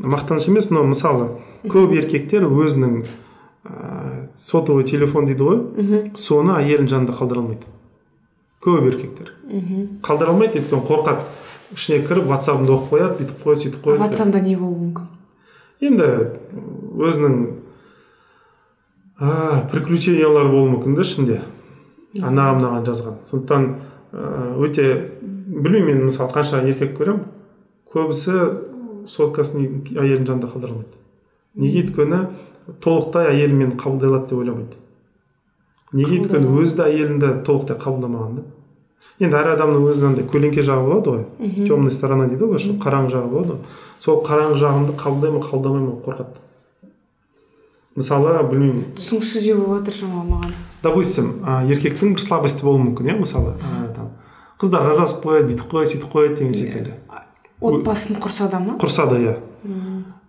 мақтаныш 0.05 0.51
емес 0.53 0.69
но 0.71 0.85
мысалы 0.85 1.31
көп 1.65 1.95
еркектер 1.97 2.45
өзінің 2.45 3.05
ә, 3.65 4.29
сотовый 4.37 4.85
телефон 4.85 5.25
дейді 5.25 5.47
ғой. 5.47 6.11
Соны 6.13 6.59
әйелінің 6.61 6.91
жанында 6.93 7.17
қалдыра 7.17 7.41
алмайды. 7.41 7.65
Көп 8.61 8.85
еркектер. 8.85 9.33
Мхм. 9.49 9.87
Қалдыра 10.05 10.35
алмайды 10.35 10.61
өйткені 10.61 10.85
қорқады. 10.85 11.25
Ішіне 11.73 12.03
кіріп 12.05 12.27
ватсабымды 12.29 12.75
оқып 12.75 12.93
қояды 12.93 13.17
бүйтіп 13.23 13.45
қояды 13.47 13.63
сөйтіп 13.65 13.85
қояды. 13.85 14.03
Ватсапта 14.03 14.41
не 14.43 14.57
болуы 14.59 14.91
мүмкін? 14.91 15.07
Енді 15.81 16.09
өзінің 16.99 17.37
а, 19.21 19.67
приключениялар 19.71 20.49
болуы 20.51 20.77
мүмкін 20.77 20.97
да 20.97 21.07
ішінде. 21.07 21.41
Ана 22.23 22.51
мынаған 22.57 22.87
жазған. 22.89 23.21
Сондықтан 23.29 23.69
өте 24.65 25.07
білмеймін 25.21 26.01
мен 26.01 26.09
мысалы 26.09 26.33
қанша 26.35 26.65
еркек 26.65 26.97
көремін. 26.99 27.29
Көбісі 27.93 28.41
соткасын 29.11 29.85
әйелінің 29.95 30.27
жанында 30.27 30.51
қалдыра 30.51 30.75
алмайды 30.75 31.01
неге 31.55 31.83
өйткені 31.85 32.21
толықтай 32.83 33.33
әйелі 33.33 33.57
мені 33.59 33.77
қабылдай 33.79 34.11
алады 34.11 34.31
деп 34.31 34.39
ойламайды. 34.39 34.79
Неге 35.93 36.21
өйткені 36.21 36.53
өзі 36.61 36.77
де 36.79 36.87
әйелін 36.87 37.43
толықтай 37.47 37.79
қабылдамаған 37.81 38.37
да. 38.39 38.45
Енді 39.21 39.37
әр 39.37 39.51
адамның 39.57 39.89
өз 39.91 40.05
андай 40.07 40.27
көлеңке 40.31 40.63
жағы 40.65 40.87
болады 40.87 41.15
ғой. 41.17 41.25
Темная 41.67 41.91
сторона 41.95 42.29
дейді 42.31 42.47
ғой 42.53 42.79
қараңғы 42.85 43.15
жағы 43.17 43.33
болады 43.33 43.57
ғой. 43.57 43.75
Сол 43.99 44.23
қараңғы 44.27 44.61
жағымды 44.63 44.95
қабылдай 45.01 45.35
ма 45.35 45.43
қабылдамай 45.45 45.83
ма 45.89 45.97
қорқады. 46.07 46.45
Мысалы 47.97 48.37
білмеймін. 48.51 48.85
Түсініксіз 48.97 49.45
де 49.47 49.55
болып 49.59 49.81
жатыр 49.81 49.95
шамалы 50.01 50.29
маған. 50.31 50.53
Допустим 50.83 51.33
ә, 51.45 51.61
еркектің 51.69 52.15
бір 52.17 52.23
слабости 52.25 52.65
болуы 52.65 52.85
мүмкін 52.87 53.11
иә 53.13 53.19
мысалы? 53.21 53.57
Ә, 53.61 53.91
там 53.97 54.13
қыздарға 54.63 54.97
жазып 55.01 55.25
қояды 55.27 55.51
бүйтіп 55.51 55.73
қояды 55.75 55.93
сөйтіп 55.95 56.13
қояды 56.15 56.39
деген 56.39 56.55
секілді. 56.55 56.95
Отбасын 57.61 58.17
құрса 58.23 58.49
да 58.51 58.61
ма? 58.61 58.79
Құрса 58.81 59.07
да 59.11 59.19
иә 59.21 59.37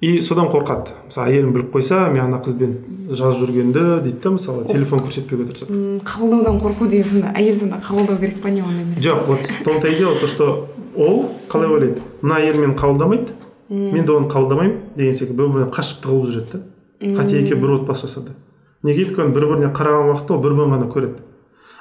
и 0.01 0.19
содан 0.25 0.47
қорқады. 0.49 0.89
Мысалы 1.05 1.29
әйелім 1.29 1.51
біліп 1.53 1.75
қойса 1.75 2.07
мен 2.09 2.23
ана 2.25 2.39
қызбен 2.41 2.71
жазып 3.13 3.43
жүргенді 3.45 3.83
дейді 4.01 4.17
да 4.23 4.31
мысалы 4.33 4.65
телефон 4.65 4.99
көрсетпеуге 5.05 5.45
тырысады 5.45 5.75
М, 5.77 5.99
қабылдаудан 6.01 6.57
қорқу 6.59 6.87
деген 6.89 7.05
сонда 7.05 7.29
әйел 7.37 7.55
сонда 7.55 7.77
қабылдау 7.85 8.17
керек 8.17 8.41
па 8.41 8.49
не 8.49 8.63
ондай 8.65 8.83
нәрсе 8.89 9.05
жоқ 9.11 9.27
вот 9.27 9.39
в 9.45 9.63
том 9.63 9.79
то 9.79 9.87
и 9.87 9.95
дело 9.99 10.15
то 10.19 10.25
что 10.25 10.67
ол 10.95 11.29
қалай 11.47 11.69
ойлайды 11.69 12.01
мына 12.23 12.39
әйел 12.41 12.57
мені 12.63 12.73
қабылдамайды 12.73 13.35
мен 13.69 14.05
де 14.05 14.11
оны 14.11 14.27
қабылдамаймын 14.27 14.95
деген 14.97 15.13
секілді 15.13 15.37
бір 15.37 15.47
біріне 15.53 15.71
қашып 15.71 16.01
тығылып 16.01 16.31
жүреді 16.31 16.51
да. 16.57 16.59
Қате 17.01 17.41
екеуі 17.41 17.59
бір 17.61 17.75
отбасы 17.79 18.07
жасады. 18.07 18.35
Неге 18.85 19.07
өйткені 19.07 19.33
бір 19.33 19.47
біріне 19.49 19.69
қараған 19.73 20.11
уақытта 20.11 20.35
ол 20.35 20.41
бір 20.43 20.55
бірін 20.57 20.75
ғана 20.75 20.89
көреді. 20.91 21.23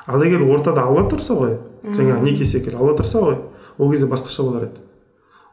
Ал 0.06 0.22
егер 0.24 0.42
ортада 0.42 0.84
алла 0.88 1.06
тұрса 1.08 1.36
ғой 1.36 1.58
жаңағы 1.84 2.24
неке 2.24 2.44
секілді 2.48 2.80
алла 2.80 2.96
тұрса 2.98 3.22
ғой 3.24 3.38
ол 3.78 3.90
кезде 3.92 4.08
басқаша 4.10 4.42
болар 4.42 4.68
еді. 4.68 4.80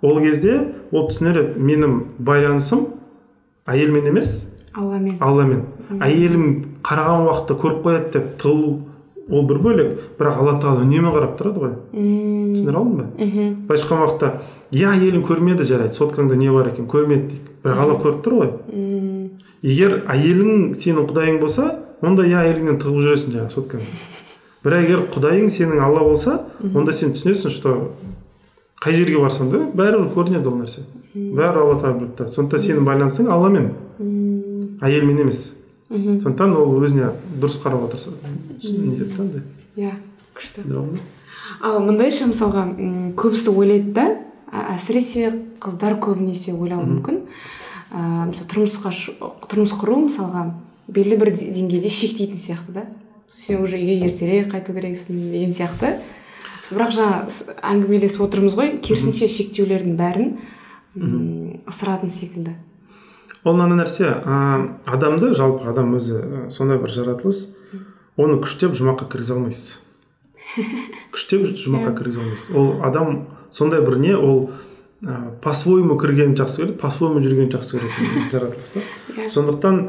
Ол 0.01 0.20
кезде 0.24 0.57
ол 0.91 1.07
түсінер 1.11 1.41
еді 1.43 1.59
менің 1.59 1.97
байланысым 2.20 2.88
әйелмен 3.68 4.07
емес 4.11 4.53
алламен. 4.74 5.18
Алламен. 5.20 5.63
Әйелім 6.03 6.47
қараған 6.86 7.28
уақытта 7.28 7.57
көріп 7.61 7.84
қояды 7.86 8.11
деп 8.13 8.34
тығылу 8.41 8.74
ол 9.30 9.43
бір 9.47 9.57
бөлек 9.63 9.89
бірақ 10.19 10.38
алла 10.41 10.53
тағала 10.61 10.84
үнемі 10.86 11.11
қарап 11.15 11.34
тұрады 11.39 11.63
ғой. 11.63 11.73
Мм. 11.93 12.53
Түсіндіре 12.55 12.78
алдым 12.78 12.97
ба? 12.97 13.05
Мхм. 13.17 13.49
Былайша 13.67 13.84
айтқан 13.86 14.03
уақытта 14.05 14.30
иә 14.71 14.93
әйелің 14.95 15.25
көрмеді 15.28 15.67
жарайды 15.67 15.97
соткаңда 15.97 16.38
не 16.39 16.51
бар 16.51 16.69
екен 16.71 16.88
көрмеді 16.88 17.28
дейік. 17.34 17.49
Бірақ 17.63 17.82
алла 17.84 17.97
көріп 18.03 18.21
тұр 18.25 18.38
ғой. 18.41 18.51
Егер 19.67 19.97
әйелің 20.07 20.73
сенің 20.78 21.07
құдайың 21.09 21.39
болса 21.41 21.67
онда 22.05 22.23
иә 22.28 22.43
әйеліңнен 22.45 22.78
тығылып 22.80 23.07
жүресің 23.07 23.34
жаңағы 23.34 23.55
соткаңда 23.55 24.01
бірақ 24.67 24.84
егер 24.86 25.01
құдайың 25.15 25.49
сенің 25.49 25.82
алла 25.82 26.03
болса 26.05 26.36
онда 26.73 26.93
сен 26.93 27.15
түсінесің 27.17 27.51
что 27.55 27.73
қай 28.84 28.93
жерге 28.93 29.17
барсаң 29.17 29.49
да 29.49 29.63
бәрібір 29.73 30.11
көрінеді 30.13 30.51
ол 30.51 30.59
нәрсе. 30.61 30.84
Бәрі 31.17 31.63
алла 31.63 31.80
тағала 31.82 31.97
біліп 31.97 32.11
тұрады. 32.19 32.36
Сондықтан 32.36 32.61
сенің 32.61 32.86
байланысың 32.86 33.30
алламен 33.34 33.71
м, 33.97 34.78
әйелмен 34.86 35.23
емес. 35.23 35.55
Мхм 35.90 36.20
сондықтан 36.24 36.56
ол 36.58 36.78
өзіне 36.84 37.12
дұрыс 37.40 37.60
қарауға 37.64 37.92
тырысады 37.94 38.32
нетеді 38.62 39.14
да 39.16 39.22
андай? 39.24 39.42
Иә 39.78 39.94
күшті. 40.36 40.66
Ал 41.64 41.80
мындайша 41.80 42.28
мысалға 42.28 42.66
м, 42.78 43.14
көбісі 43.16 43.54
ойлайды 43.56 43.94
да 43.96 44.08
әсіресе 44.76 45.32
қыздар 45.64 45.96
көбінесе 46.04 46.54
ойлауы 46.54 46.86
мүмкін. 46.98 47.22
Ә, 47.92 48.28
мысалы 48.28 48.50
тұрмысқа 48.52 48.92
тұрмыс 49.48 49.74
құру 49.80 50.02
мысалға 50.10 50.44
белгілі 50.92 51.18
бір 51.24 51.32
де- 51.36 51.52
деңгейде 51.56 51.90
шектейтін 51.90 52.36
сияқты 52.38 52.74
да. 52.74 52.86
Сен 53.30 53.62
уже 53.64 53.78
үйге 53.80 54.06
ертерек 54.08 54.52
қайту 54.54 54.76
керексің 54.76 55.32
деген 55.32 55.52
сияқты. 55.56 55.96
Бірақ 56.72 56.92
жаңа 56.96 57.18
әңгімелесіп 57.64 58.22
отырмыз 58.28 58.56
ғой 58.60 58.74
керісінше 58.84 59.28
шектеулердің 59.32 59.96
бәрін 60.00 60.34
ысыратын 61.68 62.10
секілді. 62.12 62.56
Ол 63.48 63.56
мынандай 63.56 63.80
нәрсе 63.82 64.12
ә, 64.12 64.38
адамды 64.91 65.34
жалпы 65.38 65.70
адам 65.72 65.95
өзі 65.98 66.20
ә, 66.20 66.45
сондай 66.52 66.80
бір 66.82 66.91
жаратылыс 66.93 67.43
оны 68.20 68.39
күштеп 68.43 68.76
жұмаққа 68.78 69.08
кіргізе 69.14 69.38
алмайсыз. 69.38 69.80
Күштеп 71.16 71.48
жұмаққа 71.56 71.93
кіргізе 71.98 72.24
алмайсыз. 72.24 72.56
Ол 72.58 72.84
адам 72.86 73.28
сондай 73.52 73.82
бір 73.86 73.98
не 74.04 74.16
ол 74.18 74.50
ә, 75.02 75.32
по 75.41 75.54
своему 75.54 75.98
кіргенді 76.00 76.41
жақсы 76.41 76.64
көреді 76.64 76.78
по 76.82 76.91
своему 76.91 77.24
жүргенді 77.24 77.58
жақсы 77.58 77.78
көретін 77.80 78.30
жаратылыс 78.34 78.72
та. 78.76 78.86
Иә. 79.16 79.28
сондықтан 79.30 79.82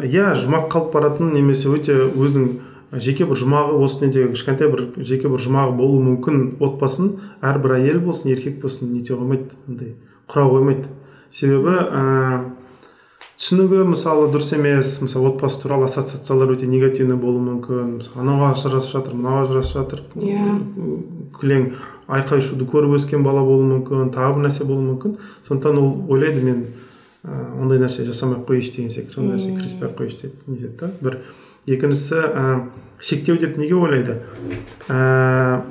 иә 0.00 0.32
жұмақ 0.40 0.70
қалып 0.72 0.94
баратын 0.94 1.34
немесе 1.36 1.68
өте 1.70 1.98
өзінің 2.08 2.48
жеке 3.04 3.26
бір 3.28 3.38
жұмағы 3.38 3.78
осы 3.84 4.06
неде 4.06 4.26
кішкентай 4.32 4.70
бір 4.72 4.86
жеке 4.96 5.28
бір 5.28 5.42
жұмағы 5.44 5.76
болуы 5.78 6.02
мүмкін 6.08 6.42
отбасын 6.64 7.14
әрбір 7.44 7.78
әйел 7.78 8.00
болсын 8.04 8.32
еркек 8.32 8.60
болсын 8.62 8.92
нете 8.94 9.14
қоймайды 9.14 9.54
андай 9.68 9.94
құра 10.30 10.48
қоймайды. 10.48 10.88
Себебі 11.30 11.74
ә, 11.74 12.44
түсінігі 13.38 13.82
мысалы 13.90 14.28
дұрыс 14.32 14.52
емес 14.54 14.94
мысалы 15.02 15.32
отбасы 15.32 15.60
туралы 15.62 15.88
ассоциациялар 15.88 16.54
өте 16.54 16.68
негативный 16.70 17.18
болуы 17.18 17.42
мүмкін. 17.42 17.96
Мысалы 17.98 18.22
анау 18.22 18.46
ажырасып 18.50 18.94
жатыр 18.94 19.18
мынау 19.18 19.42
ажырасып 19.42 19.80
жатыр. 19.80 20.02
Иә. 20.14 20.54
кілең 21.34 21.72
айқай 22.06 22.40
шуды 22.44 22.66
көріп 22.68 22.94
өскен 22.98 23.24
бала 23.26 23.42
болуы 23.44 23.66
мүмкін 23.72 24.12
тағы 24.14 24.36
бір 24.36 24.46
нәрсе 24.46 24.66
болуы 24.68 24.86
мүмкін. 24.92 25.16
Сондықтан 25.48 25.80
ол 25.80 26.12
ойлайды 26.14 26.44
мен 26.44 26.64
ә, 27.24 27.60
ондай 27.60 27.80
нәрсе 27.82 28.04
жасамай 28.06 28.38
ақ 28.38 28.46
қояйыншы 28.48 28.76
деген 28.76 28.90
секілді 28.94 29.14
сондай 29.14 29.38
нәрсе 29.38 29.54
кіріспей 29.56 29.88
ақ 29.88 29.96
қояйыншы 29.98 30.20
деп 30.22 30.46
нетеді 30.46 30.76
да? 30.80 30.90
бір. 31.00 31.18
Екіншісі 31.66 32.20
ә, 32.20 32.60
шектеу 33.00 33.38
деп 33.40 33.58
неге 33.58 33.74
ойлайды? 33.74 34.20
Ә, 34.88 35.62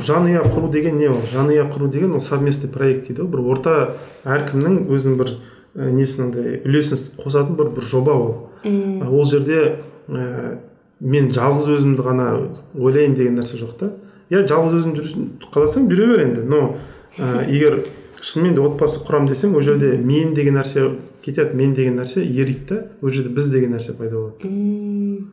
жанұя 0.00 0.42
құру 0.48 0.70
деген 0.72 0.98
не 0.98 1.10
ол? 1.12 1.20
Жанұя 1.32 1.68
құру 1.70 1.90
деген 1.92 2.14
ол 2.16 2.24
совместный 2.24 2.70
проект 2.72 3.08
дейді 3.08 3.22
ғой. 3.22 3.30
Бір 3.36 3.44
орта 3.54 3.76
әркімнің 4.24 4.86
өзінің 4.88 5.20
бір 5.20 5.34
ә, 5.76 5.90
несін 5.90 6.28
андай 6.28 6.60
үлесін 6.64 7.20
қосатын 7.20 7.56
бір 7.58 7.70
бір 7.76 7.86
жоба 7.86 8.14
ол. 8.14 8.34
М, 8.64 9.02
ол 9.08 9.24
жерде 9.24 9.80
ә, 10.08 10.58
мен 11.00 11.30
жалғыз 11.34 11.70
өзімді 11.76 12.04
ғана 12.04 12.28
ойлайын 12.74 13.14
деген 13.16 13.38
нәрсе 13.40 13.60
жоқ 13.60 13.76
та. 13.78 13.92
Иә 14.30 14.44
жалғыз 14.48 14.80
өзің 14.80 14.96
жүрсін 14.98 15.28
қаласаң 15.52 15.88
жүре 15.90 16.10
бер 16.12 16.24
енді. 16.26 16.44
Но 16.46 16.76
ә, 17.18 17.46
егер 17.54 17.84
шынымен 18.20 18.56
де 18.58 18.64
отбасы 18.64 19.02
құрамын 19.06 19.30
десең 19.30 19.56
ол 19.56 19.64
жерде 19.64 19.94
мен 19.96 20.34
деген 20.36 20.58
нәрсе 20.60 20.90
кетеді 21.24 21.56
мен 21.56 21.74
деген 21.74 21.98
нәрсе 22.00 22.24
ериді 22.24 22.66
да. 22.68 22.80
Ол 23.02 23.10
жерде 23.10 23.32
біз 23.34 23.50
деген 23.52 23.76
нәрсе 23.76 23.96
пайда 23.96 24.16
болады. 24.16 25.26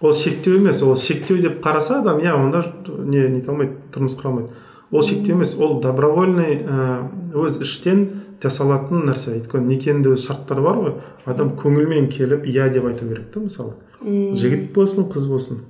Ол 0.00 0.12
шектеу 0.14 0.58
емес 0.58 0.82
ол 0.82 0.96
шектеу 0.96 1.38
деп 1.40 1.62
қараса 1.64 2.00
адам 2.00 2.20
иә 2.20 2.34
онда 2.34 2.62
не 3.06 3.28
нете 3.28 3.50
алмайды 3.50 3.78
тұрмыс 3.94 4.18
құра 4.18 4.32
алмайды. 4.32 4.50
Ол 4.90 5.02
шектеу 5.02 5.34
емес 5.34 5.56
ол 5.58 5.80
добровольный 5.80 6.58
ә, 6.60 7.08
өз 7.34 7.60
іштен 7.62 8.08
жасалатын 8.42 9.04
нәрсе. 9.08 9.36
Өйткені 9.38 9.68
некенің 9.74 10.14
өз 10.14 10.26
шарттары 10.28 10.64
бар 10.64 10.80
ғой. 10.80 10.94
Адам 11.26 11.54
көңілмен 11.60 12.08
келіп 12.12 12.46
иә 12.50 12.70
деп 12.72 12.88
айту 12.90 13.08
керек 13.08 13.30
та 13.32 13.40
мысалы. 13.40 13.74
Жігіт 14.02 14.72
болсын 14.74 15.08
қыз 15.12 15.28
болсын. 15.30 15.62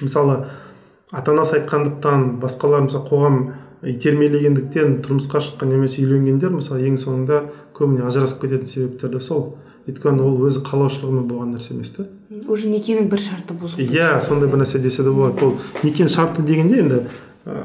Мысалы 0.00 0.44
ата 1.10 1.32
анасы 1.32 1.58
айтқандықтан 1.58 2.38
басқалар 2.42 2.84
мысалы 2.86 3.08
қоғам 3.08 3.40
итермелегендіктен 3.82 4.98
тұрмысқа 5.06 5.40
шыққан 5.44 5.72
немесе 5.72 6.02
үйленгендер 6.02 6.50
мысалы 6.54 6.86
ең 6.88 6.98
соңында 6.98 7.44
көбіне 7.76 8.06
ажырасып 8.08 8.44
кететін 8.44 8.66
себептер 8.66 9.12
де 9.14 9.20
сол. 9.22 9.56
Өйткені 9.88 10.20
ол 10.20 10.42
өзі 10.44 10.60
қалаушылығымен 10.66 11.28
болған 11.30 11.54
нәрсе 11.56 11.72
емес 11.72 11.94
та. 11.96 12.04
Уже 12.48 12.68
некенің 12.68 13.08
бір 13.08 13.22
шарты 13.22 13.54
бұзылды 13.56 13.86
иә 13.88 14.18
сондай 14.20 14.50
бір 14.50 14.60
нәрсе 14.60 14.82
десе 14.82 15.02
де 15.06 15.14
болады. 15.14 15.46
Ол 15.46 15.54
некенің 15.80 16.12
шарты 16.12 16.42
дегенде 16.44 16.82
енді 16.82 16.98
ә, 17.46 17.62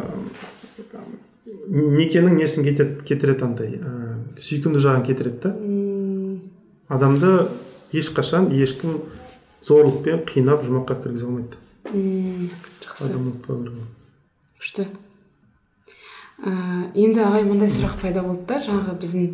некенің 1.68 2.38
несін 2.40 2.64
кетет, 2.64 3.02
кетіреді 3.04 3.44
андай 3.50 3.76
ә, 3.82 3.92
сүйкімді 4.38 4.84
жағын 4.84 5.06
кетіреді 5.08 5.40
да. 5.44 5.54
Адамды 6.94 7.48
ешқашан 7.94 8.52
ешкім 8.54 9.02
зорлықпен 9.64 10.26
қинап 10.30 10.66
жұмаққа 10.68 11.02
кіргізе 11.04 11.28
алмайды. 11.30 11.60
М, 11.94 12.50
жақсы. 12.84 13.14
Ұмытпау 13.18 13.64
керек 13.64 13.92
күшті. 14.64 14.88
Ә, 16.44 16.52
енді 16.96 17.24
ағай 17.24 17.44
мындай 17.48 17.72
сұрақ 17.72 18.00
пайда 18.02 18.24
болды 18.24 18.46
да 18.48 18.60
жаңағы 18.64 18.96
біздің 19.02 19.26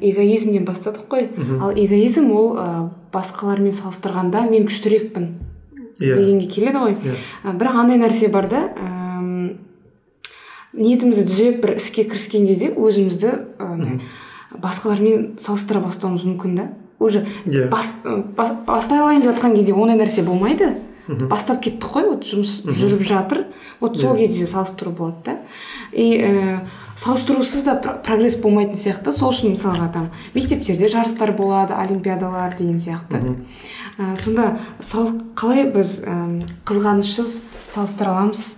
эгоизмнен 0.00 0.64
бастадық 0.68 1.06
қой. 1.08 1.28
Ал 1.60 1.72
эгоизм 1.72 2.30
ол 2.32 2.56
ә, 2.56 2.66
басқалармен 3.12 3.72
салыстырғанда 3.76 4.46
мен 4.50 4.66
күштірекпін 4.68 5.28
иә. 6.00 6.14
дегенге 6.16 6.48
келеді 6.48 6.82
ғой. 6.82 6.96
Иә. 6.96 7.16
Ә, 7.44 7.56
бірақ 7.56 7.80
андай 7.84 8.00
нәрсе 8.00 8.28
бар 8.32 8.48
да 8.48 8.64
ниетімізді 10.78 11.24
түзеп 11.28 11.60
бір 11.62 11.76
іске 11.76 12.04
кіріскен 12.04 12.46
кезде 12.46 12.70
өзімізді 12.74 13.32
андай 13.58 14.00
басқалармен 14.58 15.36
салыстыра 15.38 15.80
бастауымыз 15.84 16.24
мүмкін 16.24 16.54
да. 16.56 16.68
Уже 16.98 17.26
Иә. 17.46 17.68
бас, 17.70 17.92
ә, 18.04 18.22
бас, 18.34 18.50
бастай 18.66 18.98
алайын 18.98 19.22
деп 19.22 19.36
жатқан 19.36 19.54
кезде 19.54 19.72
ондай 19.74 19.98
нәрсе 20.00 20.24
болмайды. 20.26 20.72
Бастап 21.08 21.62
кеттік 21.62 21.86
қой 21.94 22.04
вот 22.08 22.24
жұмыс 22.26 22.64
жүріп 22.66 23.00
жатыр. 23.06 23.44
Вот 23.80 23.98
сол 24.00 24.14
Иә. 24.16 24.26
кезде 24.26 24.46
салыстыру 24.46 24.90
болады 24.90 25.16
да. 25.24 25.36
И 25.92 26.18
ә, 26.18 26.60
салыстырусыз 26.96 27.62
да 27.64 27.74
про- 27.76 27.94
прогресс 28.02 28.36
болмайтын 28.36 28.74
сияқты. 28.74 29.12
Сол 29.12 29.30
үшін 29.30 29.54
мысалға 29.54 29.92
там 29.92 30.10
мектептерде 30.34 30.88
жарыстар 30.88 31.32
болады 31.32 31.74
олимпиадалар 31.74 32.56
деген 32.58 32.76
сияқты. 32.78 33.36
Ә, 33.98 34.16
сонда 34.16 34.58
сал, 34.80 35.08
қалай 35.34 35.70
біз 35.72 36.02
әм, 36.04 36.42
қызғанышсыз 36.66 37.40
салыстыра 37.62 38.10
аламыз? 38.10 38.56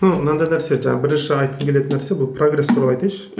Ну 0.00 0.10
мынандай 0.20 0.50
нәрсе 0.52 0.78
жаңағы 0.78 1.02
бірінші 1.04 1.32
айтқым 1.38 1.70
келетін 1.70 1.96
нәрсе 1.96 2.16
бұл 2.18 2.32
прогресс 2.36 2.70
туралы 2.72 2.96
айтайыншы. 2.96 3.30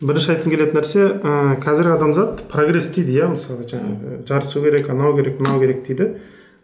Бірінші 0.00 0.32
айтқым 0.34 0.54
келетін 0.54 0.78
нәрсе 0.80 1.06
ә, 1.20 1.56
қазіргі 1.62 1.94
адамзат 1.96 2.44
прогресс 2.52 2.90
дейді 2.94 3.16
иә 3.18 3.30
мысалы 3.32 3.66
жаңағы 3.68 4.20
жарысу 4.28 4.62
керек 4.64 4.90
анау 4.90 5.16
керек 5.16 5.40
мынау 5.40 5.60
керек 5.60 5.82
дейді. 5.86 6.12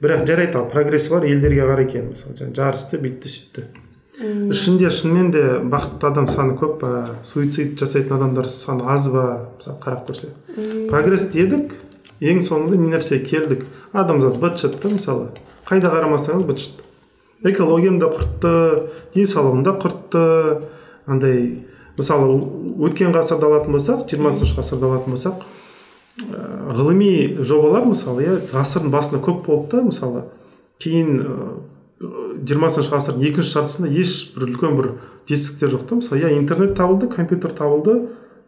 Бірақ 0.00 0.26
жарайды 0.28 0.58
ал 0.58 0.70
прогресс 0.70 1.08
бар 1.10 1.24
елдерге 1.24 1.66
қарай 1.66 1.88
екен 1.88 2.10
мысалы 2.12 2.36
жаңағы 2.36 2.56
жарысты 2.60 3.00
бүйтті 3.02 3.32
сөйтті 3.32 3.66
ішінде 4.16 4.88
шынымен 4.88 5.30
де 5.32 5.42
бақытты 5.60 6.08
адам 6.08 6.28
саны 6.28 6.54
көп 6.56 6.78
па 6.80 6.90
суицид 7.24 7.74
жасайтын 7.80 8.16
адамдар 8.16 8.48
саны 8.48 8.86
аз 8.88 9.10
ба 9.12 9.24
мысалы 9.58 9.76
қарап 9.82 10.06
көрсе 10.08 10.30
прогресс 10.88 11.28
дедік 11.32 11.74
ең 12.20 12.40
соңында 12.44 12.78
не 12.80 12.90
нәрсеге 12.94 13.24
келдік? 13.28 13.66
Адамзат 13.92 14.38
быт 14.40 14.58
шыт 14.60 14.78
та 14.80 14.88
мысалы. 14.88 15.28
Қайда 15.68 15.90
қарамасаңыз 15.92 16.46
быт 16.48 16.62
шыт 16.62 16.82
экологияны 17.44 18.00
да 18.00 18.10
құртты 18.12 18.54
денсаулығын 19.14 19.64
да 19.66 19.76
құртты. 19.76 20.24
Андай 21.06 21.66
мысалы 21.96 22.40
өткен 22.82 23.14
ғасырды 23.14 23.46
алатын 23.48 23.76
болсақ 23.76 24.06
жиырмасыншы 24.10 24.56
ғасырды 24.58 24.88
алатын 24.88 25.14
болсақ 25.14 25.44
ә, 26.26 26.40
ғылыми 26.76 27.42
жобалар 27.46 27.86
мысалы 27.86 28.26
иә 28.26 28.36
ғасырдың 28.50 28.92
басында 28.92 29.22
көп 29.24 29.44
болды 29.46 29.76
да 29.76 29.84
мысалы. 29.86 30.24
Кейін 30.82 31.22
жиырмасыншы 32.00 32.92
ғасырдың 32.92 33.28
екінші 33.30 33.54
жартысында 33.54 33.92
ешбір 33.92 34.48
үлкен 34.50 34.76
бір 34.76 34.90
жетістіктер 35.28 35.76
жоқ 35.76 35.86
та 35.88 36.00
мысалы 36.02 36.20
иә 36.20 36.32
интернет 36.36 36.74
табылды 36.76 37.08
компьютер 37.08 37.54
табылды 37.56 37.94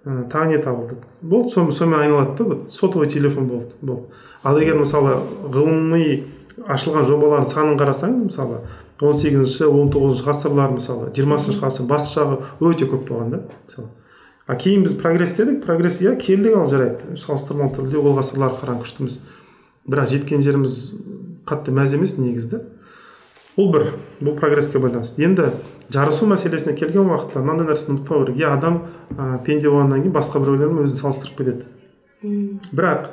ә, 0.05 0.27
тағы 0.29 0.57
не 0.57 0.59
табылды? 0.59 0.99
Болды 1.23 1.55
сонымен 1.55 2.01
айналады 2.01 2.37
да 2.39 2.45
вот 2.45 2.73
сотовый 2.73 3.09
телефон 3.09 3.47
болды 3.47 3.73
болды. 3.81 4.11
Ал 4.43 4.59
егер 4.59 4.77
мысалы 4.77 5.21
ғылыми 5.47 6.27
ашылған 6.67 7.07
жобалардың 7.09 7.51
санын 7.53 7.79
қарасаңыз 7.81 8.25
мысалы 8.27 8.61
он 9.01 9.15
сегізінші 9.15 9.69
он 9.71 9.93
тоғызыншы 9.95 10.27
ғасырлар 10.27 10.73
мысалы 10.75 11.13
жиырмасыншы 11.15 11.61
ғасыр 11.63 11.87
бас 11.87 12.11
жағы 12.15 12.41
өте 12.59 12.89
көп 12.91 13.07
болған 13.11 13.31
да 13.31 13.41
мысалы. 13.69 13.89
А 14.49 14.57
кейін 14.57 14.87
біз 14.87 14.97
прогресс 14.99 15.37
дедік 15.37 15.61
прогресс 15.65 16.01
иә 16.01 16.17
келдік 16.19 16.57
ал 16.57 16.67
жарайды. 16.67 17.15
Салыстырмалы 17.21 17.75
түрде 17.77 18.01
ол 18.01 18.17
ғасырларға 18.17 18.63
қараған 18.63 18.81
күштіміз. 18.81 19.19
Бірақ 19.85 20.11
жеткен 20.15 20.43
жеріміз 20.43 20.79
қатты 21.47 21.75
мәз 21.77 21.95
емес 21.99 22.17
негізі. 22.17 22.63
Ол 23.59 23.69
бір 23.75 23.91
бұл 24.23 24.39
прогресске 24.39 24.81
байланысты. 24.81 25.23
Енді 25.27 25.51
жарысу 25.93 26.27
мәселесіне 26.31 26.75
келген 26.79 27.11
уақытта 27.11 27.43
мынандай 27.45 27.69
нәрсені 27.69 27.99
ұмытпау 27.99 28.25
керек. 28.25 28.41
Иә 28.41 28.53
адам 28.55 28.81
ә, 29.11 29.43
пенде 29.45 29.69
болғаннан 29.69 30.05
кейін 30.05 30.15
басқа 30.15 30.41
біреулермен 30.41 30.87
өзін 30.87 31.03
салыстырып 31.03 31.43
кетеді. 31.43 31.67
Бірақ 32.73 33.11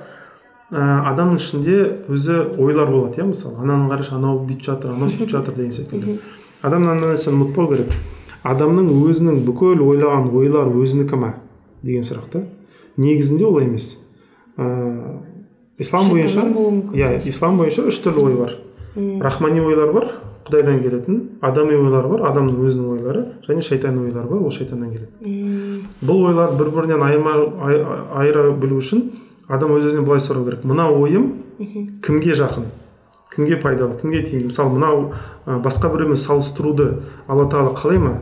ә, 0.72 0.82
адамның 1.12 1.38
ішінде 1.38 1.78
өзі 2.10 2.40
ойлар 2.58 2.90
болады 2.90 3.22
иә 3.22 3.30
мысалы 3.30 3.62
ананы 3.62 3.90
қарашы 3.92 4.16
анау 4.18 4.40
бүйтіп 4.48 4.66
жатыр 4.66 4.96
анау 4.96 5.10
сөйтіп 5.10 5.30
жатыр 5.30 5.56
деген 5.60 5.72
секілді. 5.76 6.20
Адам 6.62 6.86
мынандай 6.86 7.14
нәрсені 7.14 7.38
ұмытпау 7.38 7.70
керек. 7.74 7.94
Адамның 8.46 8.90
өзінің 9.06 9.44
бүкіл 9.46 9.84
ойлаған 9.86 10.32
ойлары 10.34 10.74
өзінікі 10.82 11.20
ма? 11.22 11.34
деген 11.86 12.06
сұрақ 12.06 12.30
та. 12.34 12.44
Негізінде 12.98 13.46
олай 13.46 13.68
емес. 13.68 14.00
Ә, 14.58 15.22
ислам 15.78 16.10
бойынша 16.10 16.46
иә 16.96 17.20
ислам 17.30 17.60
бойынша 17.60 17.86
үш 17.92 18.00
түрлі 18.02 18.26
ой 18.26 18.38
бар. 18.40 18.56
Рахмани 19.22 19.62
ойлар 19.62 19.92
бар 19.94 20.08
құдайдан 20.48 20.82
келетін. 20.82 21.22
Адами 21.42 21.78
ойлар 21.78 22.08
бар 22.10 22.26
адамның 22.32 22.66
өзінің 22.66 22.96
ойлары 22.96 23.24
және 23.48 23.62
шайтани 23.66 24.08
ойлар 24.08 24.26
бар 24.30 24.42
ол 24.42 24.52
шайтаннан 24.52 24.94
келеді. 24.94 25.86
Бұл 26.02 26.30
ойлар 26.32 26.56
бір 26.58 26.72
бірінен 26.74 27.06
айыра 27.06 28.50
білу 28.54 28.80
үшін 28.82 29.10
адам 29.48 29.76
өз 29.76 29.90
өзіне 29.90 30.06
былай 30.06 30.22
сұрау 30.24 30.46
керек. 30.48 30.66
Мына 30.66 30.90
ойым 30.94 31.44
кімге 32.06 32.36
жақын? 32.38 32.68
Кімге 33.36 33.58
пайдалы? 33.62 33.98
Кімге 34.00 34.24
тиімді? 34.24 34.50
Мысалы 34.50 34.76
мынау 34.76 35.14
ә, 35.46 35.60
басқа 35.62 35.92
біреумен 35.94 36.20
салыстыруды 36.20 37.02
алла 37.28 37.48
тағала 37.52 37.76
қалай 37.76 38.00
ма? 38.00 38.14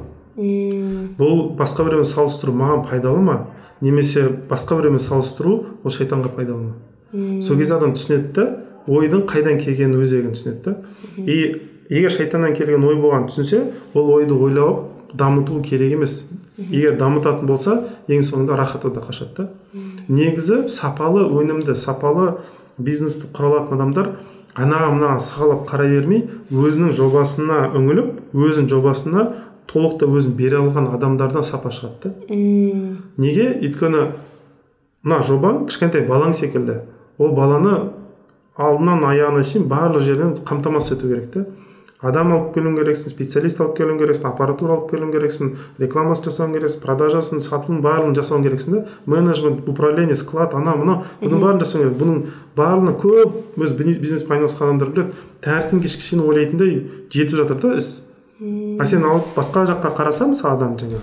Бұл 1.19 1.53
басқа 1.59 1.85
біреумен 1.85 2.07
салыстыру 2.09 2.55
маған 2.57 2.85
пайдалы 2.87 3.21
ма? 3.21 3.37
Немесе 3.81 4.25
басқа 4.49 4.79
біреумен 4.79 4.99
салыстыру 5.03 5.59
ол 5.83 5.93
шайтанға 5.93 6.33
пайдалы 6.33 6.71
ма? 6.71 7.41
Сол 7.45 7.59
кезде 7.59 7.77
адам 7.77 7.93
түсінеді 7.93 8.33
да 8.33 8.47
ойдың 8.87 9.27
қайдан 9.29 9.59
келгенін 9.61 10.01
өзегін 10.01 10.33
түсінеді 10.33 10.63
да 10.65 10.75
и 11.21 11.61
егер 11.89 12.11
шайтаннан 12.11 12.55
келген 12.57 12.83
ой 12.83 12.97
болғанын 12.97 13.29
түсінсе 13.29 13.61
ол 13.93 14.09
ойды 14.15 14.33
ойлап 14.33 14.92
дамыту 15.13 15.61
керек 15.61 15.93
емес. 15.97 16.25
Егер 16.57 16.97
дамытатын 16.97 17.47
болса 17.47 17.79
ең 18.07 18.21
соңында 18.25 18.57
рахаты 18.57 18.91
да 18.93 19.01
қашады 19.01 19.35
да. 19.37 19.47
Негізі 20.07 20.67
сапалы 20.69 21.25
өнімді 21.25 21.75
сапалы 21.75 22.37
бизнесті 22.77 23.29
құра 23.33 23.51
алатын 23.51 23.79
адамдар 23.79 24.11
анаған 24.53 24.99
мынаған 24.99 25.23
сығалап 25.23 25.65
қарай 25.69 25.89
бермей 25.95 26.27
өзінің 26.51 26.93
жобасына 26.93 27.59
үңіліп 27.77 28.35
өзінің 28.37 28.69
жобасына 28.69 29.25
толықтай 29.69 30.09
өзін 30.09 30.35
бере 30.37 30.59
алған 30.59 30.91
адамдардан 30.93 31.43
сапа 31.43 31.71
шығады 31.73 32.11
да. 32.11 32.35
Неге? 33.17 33.49
Өйткені 33.61 34.05
мына 35.03 35.21
жобаң 35.25 35.65
кішкентай 35.69 36.05
балаң 36.07 36.35
секілді. 36.37 36.81
Ол 37.17 37.33
баланы 37.33 37.89
алдынан 38.57 39.03
аяғына 39.09 39.43
шейін 39.47 39.67
барлық 39.71 40.05
жерден 40.05 40.35
қамтамасыз 40.45 40.97
ету 40.97 41.09
керек 41.09 41.31
та 41.33 41.45
адам 42.03 42.33
алып 42.35 42.53
келуің 42.57 42.75
керексің 42.77 43.13
специалист 43.13 43.61
алып 43.63 43.77
келуің 43.79 43.99
керексің 44.01 44.29
аппаратура 44.29 44.75
алып 44.75 44.91
келуің 44.91 45.11
керексің 45.15 45.53
рекламасын 45.79 46.27
жасауың 46.27 46.55
керексің 46.57 46.83
продажасын 46.83 47.43
сатылым 47.43 47.81
барлығын 47.85 48.17
жасауың 48.19 48.43
керексің 48.47 48.75
да. 48.75 48.85
Менеджмент 49.05 49.67
управление 49.71 50.15
склад 50.19 50.55
анау 50.59 50.81
мынау 50.83 51.03
бұның 51.23 51.43
бәрін 51.43 51.63
жасауың 51.63 51.85
керек. 51.85 51.99
Бұның 52.03 52.17
барлығына 52.57 52.95
көп 52.99 53.61
өз 53.63 53.75
бизнеспен 53.79 54.37
айналысқан 54.37 54.73
адамдар 54.73 54.91
біледі. 54.93 55.21
Таңертең 55.43 55.83
кешке 55.83 56.03
шейін 56.03 56.25
ойлайтындай 56.27 56.81
жетіп 57.09 57.39
жатыр 57.39 57.61
да 57.63 57.75
іс. 57.79 57.93
А 58.43 58.85
сен 58.85 59.05
алып 59.07 59.31
басқа 59.37 59.63
жаққа 59.69 59.95
қараса 59.95 60.27
мысалы 60.27 60.57
адам 60.57 60.75
жаңағы 60.81 60.99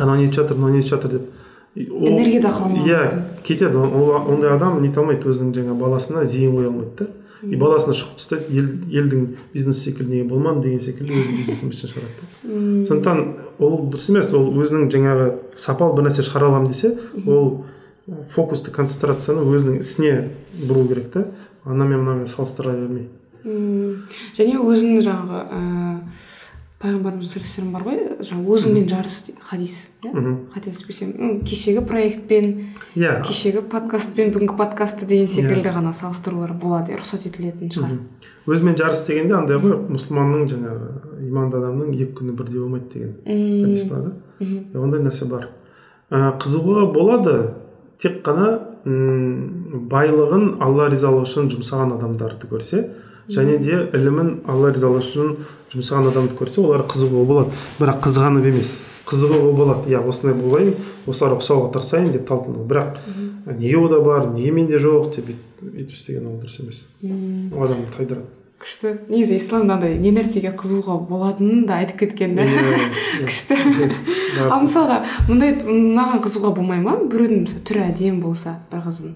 анау 0.00 0.16
не 0.16 0.26
етіп 0.26 0.40
жатыр 0.40 0.58
мынау 0.58 0.74
не 0.74 0.80
етіп 0.80 0.96
жатыр 0.96 1.10
деп. 1.10 1.30
Энергия 1.76 2.40
да 2.42 2.50
қалмауы 2.50 2.88
иә 2.88 3.22
кетеді. 3.46 3.78
Ондай 3.78 4.50
адам 4.50 4.80
нете 4.82 4.98
алмайды 4.98 5.28
өзінің 5.30 5.52
жаңағы 5.54 5.78
баласына 5.78 6.24
зейін 6.24 6.56
қоя 6.56 6.72
алмайды 6.72 7.04
да. 7.04 7.06
И 7.42 7.56
баласына 7.56 7.94
шұқып 7.96 8.18
тастайды. 8.20 8.54
Ел, 8.54 8.68
елдің 9.02 9.26
бизнесі 9.54 9.90
секілді 9.90 10.16
неге 10.16 10.28
болмадым 10.28 10.64
деген 10.64 10.80
секілді 10.84 11.16
өзінің 11.16 11.38
бизнесін 11.40 11.72
бітіріп 11.72 11.94
шығарады 11.94 12.14
да 12.20 12.86
сондықтан 12.90 13.22
ол 13.58 13.76
дұрыс 13.90 14.10
емес. 14.12 14.32
Ол 14.36 14.50
өзінің 14.60 14.90
жаңағы 14.92 15.28
сапалы 15.60 15.96
бір 15.96 16.08
нәрсе 16.08 16.24
шығара 16.26 16.50
аламын 16.50 16.72
десе 16.72 16.94
ол 17.26 17.64
фокусты 18.28 18.72
концентрацияны 18.74 19.46
өзінің 19.46 19.80
ісіне 19.80 20.14
бұру 20.64 20.86
керек 20.88 21.10
та. 21.14 21.26
Анамен 21.64 22.00
мынамен 22.00 22.28
салыстыра 22.28 22.72
бермей. 22.72 23.08
Және 23.44 24.56
өзің 24.60 25.00
жаңағы 25.04 25.40
ә, 25.48 25.60
пайғамбарымыз 26.80 27.34
саллаллаху 27.36 27.72
бар 27.74 27.82
ғой 27.84 27.98
жаңағы 28.24 28.54
өзіңмен 28.56 28.86
жарыс 28.88 29.16
хадис 29.44 29.74
иә? 30.00 30.12
Қателеспесем 30.54 31.42
кешегі 31.44 31.82
проектпен 31.84 32.46
иә. 32.96 33.18
кешегі 33.26 33.60
подкастпен 33.68 34.32
бүгінгі 34.32 34.56
подкастты 34.56 35.04
деген 35.04 35.28
секілді 35.28 35.74
ғана 35.74 35.92
салыстырулар 35.92 36.54
болады 36.56 36.96
рұқсат 36.96 37.26
етілетін 37.28 37.68
шығар. 37.74 37.98
Өзімен 38.48 38.78
жарыс 38.80 39.04
дегенде 39.10 39.36
андай 39.36 39.60
ғой 39.60 39.76
мұсылманның 39.92 40.48
жаңағы 40.54 40.88
иманды 41.28 41.60
адамның 41.60 41.92
екі 41.98 42.16
күні 42.22 42.38
бірдей 42.40 42.64
болмайды 42.64 42.88
деген 42.94 43.12
хадис 43.66 43.84
бар 43.90 44.08
да? 44.08 44.80
Ондай 44.80 45.04
нәрсе 45.04 45.28
бар. 45.28 45.50
Қызығуға 46.08 46.88
болады 46.96 47.36
тек 48.00 48.22
қана 48.24 48.56
м 48.88 49.86
байлығын 49.92 50.56
алла 50.64 50.88
ризалығы 50.88 51.28
үшін 51.28 51.52
жұмсаған 51.52 51.92
адамдарды 51.98 52.48
көрсе 52.48 52.86
және 53.30 53.60
де 53.60 53.84
ілімін 53.94 54.40
алла 54.48 54.72
ризалығы 54.72 55.04
үшін 55.04 55.34
жұмсаған 55.70 56.10
адамды 56.10 56.36
көрсе 56.38 56.62
олар 56.64 56.84
қызығуға 56.90 57.26
болады. 57.28 57.60
Бірақ 57.78 58.00
қызғанып 58.06 58.48
емес. 58.50 58.80
Қызығуға 59.10 59.52
болады. 59.54 59.92
Иә 59.92 60.02
осындай 60.06 60.36
болайын 60.38 60.74
осыларға 61.06 61.38
ұқсауға 61.38 61.70
тырысайын 61.76 62.10
деп 62.16 62.26
талпыну 62.28 62.66
бірақ 62.66 62.98
неге 63.56 63.78
ода 63.78 64.00
бар 64.02 64.28
неге 64.34 64.50
менде 64.56 64.82
жоқ 64.82 65.14
деп 65.16 65.30
өйтіп 65.30 65.94
істеген 65.94 66.26
ол 66.26 66.36
дұрыс 66.42 66.60
емес. 66.62 66.84
Ол 67.02 67.64
адамды 67.64 67.90
тайдырады. 67.96 68.28
Күшті. 68.60 68.92
Негізі 69.08 69.38
исламда 69.40 69.78
андай 69.78 69.94
не 69.96 70.10
нәрсеге 70.12 70.50
қызығуға 70.52 70.98
болатынын 71.08 71.62
да 71.64 71.78
айтып 71.80 72.02
кеткен 72.02 72.34
да. 72.36 72.44
Иә, 72.44 72.60
иә. 72.60 73.24
күшті. 73.30 73.56
Ал 74.50 74.66
мысалға 74.66 74.98
мындай 75.30 75.54
мынаған 75.64 76.20
қызығуға 76.26 76.58
болмай 76.58 76.82
ма? 76.84 76.98
Біреудің 77.00 77.46
мысалы 77.46 77.64
түрі 77.70 77.86
әдемі 77.86 78.20
болса 78.20 78.58
бір 78.68 78.84
қыздың 78.84 79.14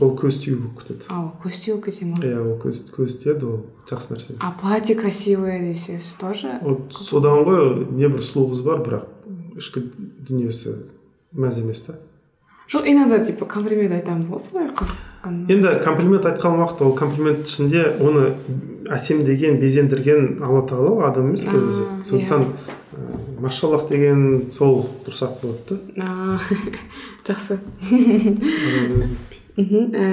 ол 0.00 0.14
көз 0.16 0.38
тию 0.42 0.58
болып 0.62 0.82
кетеді. 0.82 1.04
Ал 1.08 1.32
көз 1.42 1.58
тию 1.64 1.80
кете 1.82 2.06
ма? 2.06 2.16
Иә 2.22 2.38
ол 2.40 2.56
көз 2.62 2.84
көз 2.94 3.18
тиеді 3.22 3.48
ол 3.48 3.58
жақсы 3.90 4.14
нәрсе 4.14 4.36
а 4.40 4.52
платье 4.60 4.96
красивое 4.96 5.60
десе 5.60 5.98
тоже? 6.18 6.58
Вот 6.62 6.92
содан 6.94 7.44
ғой 7.44 7.86
небір 7.90 8.22
сұлу 8.24 8.48
қыз 8.52 8.62
бар 8.64 8.82
бірақ 8.86 9.58
ішкі 9.58 9.84
дүниесі 10.28 10.76
мәз 11.34 11.60
емес 11.62 11.84
та. 11.86 11.98
Жоқ 12.72 12.86
иногда 12.88 13.18
типа 13.24 13.44
комплимент 13.44 13.92
айтамыз 13.92 14.30
ғой 14.32 14.40
солай 14.40 14.70
қызыққан. 14.70 15.42
Енді 15.52 15.74
комплимент 15.84 16.24
айтқан 16.24 16.56
уақытта 16.56 16.86
ол 16.88 16.94
комплимент 16.96 17.46
ішінде 17.46 17.84
оны 18.00 18.32
әсемдеген 18.88 19.60
безендірген 19.60 20.40
алла 20.42 20.64
тағала 20.68 20.96
ғой 20.96 21.10
адам 21.10 21.28
емес 21.32 21.44
қой 21.44 21.68
өзі. 21.68 21.84
А, 21.84 22.00
сондықтан 22.08 22.46
ә, 22.48 23.42
машаллах 23.44 23.86
деген 23.90 24.50
сол 24.56 24.86
дұрыс 25.04 25.22
ақ 25.26 25.38
болады 25.42 25.80
да. 25.96 26.06
А, 26.06 26.40
жақсы. 27.28 27.60
мхм. 29.56 29.90
Ә, 29.92 30.04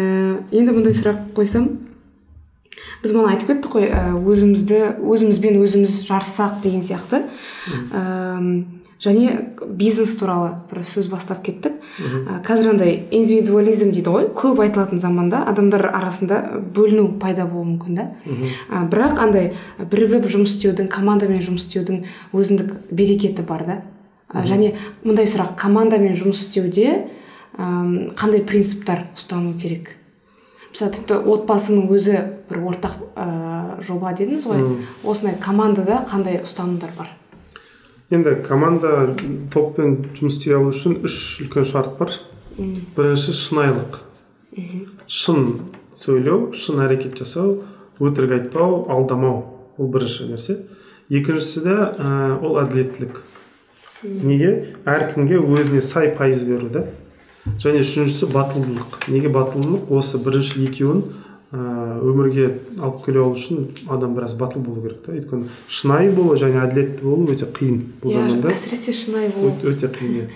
енді 0.51 0.75
мындай 0.75 0.95
сұрақ 0.97 1.29
қойсам 1.37 1.69
біз 3.03 3.13
бағана 3.13 3.35
айтып 3.35 3.53
кеттік 3.53 3.71
қой 3.77 3.87
өзімізді 4.27 4.81
өзімізбен 4.99 5.61
өзіміз 5.63 6.01
жарыссақ 6.07 6.59
деген 6.63 6.83
сияқты. 6.83 7.23
Әм, 7.95 8.79
және 8.99 9.37
бизнес 9.79 10.17
туралы 10.19 10.49
бір 10.67 10.83
сөз 10.83 11.07
бастап 11.11 11.39
кеттік. 11.45 11.77
Ә, 11.99 12.41
қазір 12.43 12.73
андай 12.73 13.05
индивидуализм 13.15 13.93
дейді 13.95 14.11
ғой 14.11 14.27
көп 14.35 14.59
айтылатын 14.65 14.99
заманда 14.99 15.45
адамдар 15.47 15.87
арасында 15.93 16.41
бөліну 16.75 17.13
пайда 17.21 17.45
болуы 17.47 17.77
мүмкін 17.77 17.95
да. 17.95 18.09
Ә, 18.67 18.83
бірақ 18.91 19.21
андай 19.23 19.53
бірігіп 19.79 20.27
жұмыс 20.27 20.57
істеудің 20.57 20.91
командамен 20.91 21.39
жұмыс 21.39 21.69
істеудің 21.69 22.03
өзіндік 22.35 22.75
берекеті 22.91 23.47
бар 23.47 23.63
да. 23.65 23.79
Ә, 24.33 24.43
және 24.43 24.73
мындай 25.05 25.25
сұрақ 25.25 25.55
командамен 25.55 26.19
жұмыс 26.19 26.43
істеуде 26.43 27.07
әм, 27.57 28.11
қандай 28.19 28.43
принциптар 28.45 29.07
ұстану 29.15 29.55
керек? 29.59 29.95
Мысалы 30.69 30.93
тіпті 30.99 31.15
отбасының 31.25 31.87
өзі 31.89 32.17
бір 32.49 32.59
ортақ 32.69 32.99
ә, 33.17 33.27
жоба 33.81 34.11
дедіңіз 34.13 34.45
ғой. 34.51 34.65
Осындай 35.01 35.39
командада 35.41 36.03
қандай 36.09 36.43
ұстанымдар 36.43 36.93
бар? 36.97 37.09
Енді 38.13 38.35
команда 38.45 39.15
топпен 39.53 39.97
жұмыс 40.17 40.37
істей 40.37 40.55
алу 40.57 40.69
үшін 40.69 40.99
үш 41.05 41.39
үлкен 41.45 41.65
шарт 41.65 41.97
бар. 41.97 42.13
Бірінші 42.57 43.33
шынайылық. 43.37 43.99
Шын 45.09 45.43
сөйлеу 45.97 46.51
шын 46.53 46.83
әрекет 46.85 47.17
жасау 47.17 47.63
өтірік 47.99 48.37
айтпау 48.37 48.83
алдамау. 48.93 49.43
Ол 49.79 49.89
бірінші 49.89 50.29
нәрсе. 50.29 50.59
Екіншісі 51.09 51.65
де 51.65 51.75
ә, 51.75 52.37
ол 52.45 52.61
әділеттілік. 52.61 53.21
Неге? 54.03 54.75
Әркімге 54.85 55.41
өзіне 55.41 55.81
сай 55.81 56.13
пайыз 56.15 56.45
беру 56.47 56.69
да 56.69 56.85
және 57.61 57.81
үшіншісі 57.83 58.29
батылдылық. 58.33 58.99
Неге 59.09 59.31
батылдылық? 59.33 59.89
Осы 59.89 60.21
бірінші 60.21 60.63
екеуін 60.67 61.03
ә, 61.51 61.99
өмірге 62.05 62.45
алып 62.77 63.01
келе 63.05 63.23
алу 63.23 63.33
үшін 63.37 63.69
адам 63.89 64.13
біраз 64.15 64.35
батыл 64.37 64.61
болу 64.61 64.83
керек 64.83 65.01
та. 65.05 65.15
Өйткені 65.17 65.49
шынайы 65.67 66.11
болу 66.13 66.37
және 66.37 66.61
әділетті 66.65 67.03
болу 67.03 67.33
өте 67.33 67.49
қиын 67.49 67.81
бұл 68.03 68.13
иә 68.13 68.27
заманда. 68.29 68.51
әсіресе 68.55 68.93
шынайы 68.93 69.31
болу. 69.33 69.53
Өте, 69.63 69.89
қиын 69.89 70.15
иә. 70.19 70.27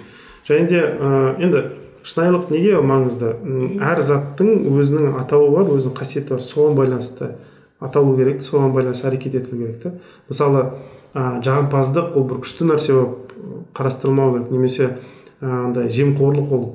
және 0.49 0.67
де 0.71 0.81
ә, 0.81 1.35
енді 1.43 1.63
шынайылық 2.03 2.49
неге 2.51 2.81
маңызды? 2.81 3.35
Әр 3.83 4.01
заттың 4.01 4.65
өзінің 4.73 5.19
атауы 5.21 5.53
бар 5.53 5.69
өзінің 5.77 5.97
қасиеті 5.99 6.33
бар. 6.33 6.43
Соған 6.43 6.77
байланысты 6.79 7.33
аталу 7.79 8.17
керек 8.17 8.41
соған 8.43 8.73
байланысты 8.73 9.07
әрекет 9.11 9.37
етілу 9.37 9.61
керек 9.61 9.81
та. 9.83 9.93
Мысалы 10.29 10.65
ә, 11.13 11.39
жағымпаздық 11.45 12.17
ол 12.17 12.27
бір 12.31 12.41
күшті 12.43 12.67
нәрсе 12.73 12.97
болып 12.97 13.69
қарастырылмау 13.77 14.33
керек. 14.37 14.51
Немесе 14.51 14.89
ә, 14.89 15.67
андай 15.67 15.87
жемқорлық 15.93 16.51
ол 16.57 16.65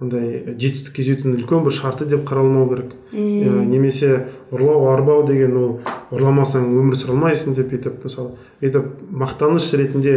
андай 0.00 0.54
жетістікке 0.56 1.04
жетудің 1.04 1.36
үлкен 1.38 1.64
бір 1.66 1.74
шарты 1.76 2.06
деп 2.08 2.22
қаралмау 2.28 2.68
керек. 2.70 2.94
Ә, 3.12 3.64
немесе 3.68 4.26
ұрлау 4.50 4.88
арбау 4.94 5.26
деген 5.28 5.56
ол 5.60 5.72
ұрламасаң 6.14 6.70
өмір 6.72 6.96
сүре 6.96 7.12
алмайсың 7.14 7.56
деп 7.58 7.68
бүйтіп 7.74 8.06
мысалы 8.06 8.32
бүйтіп 8.62 8.88
мақтаныш 9.12 9.68
ретінде 9.76 10.14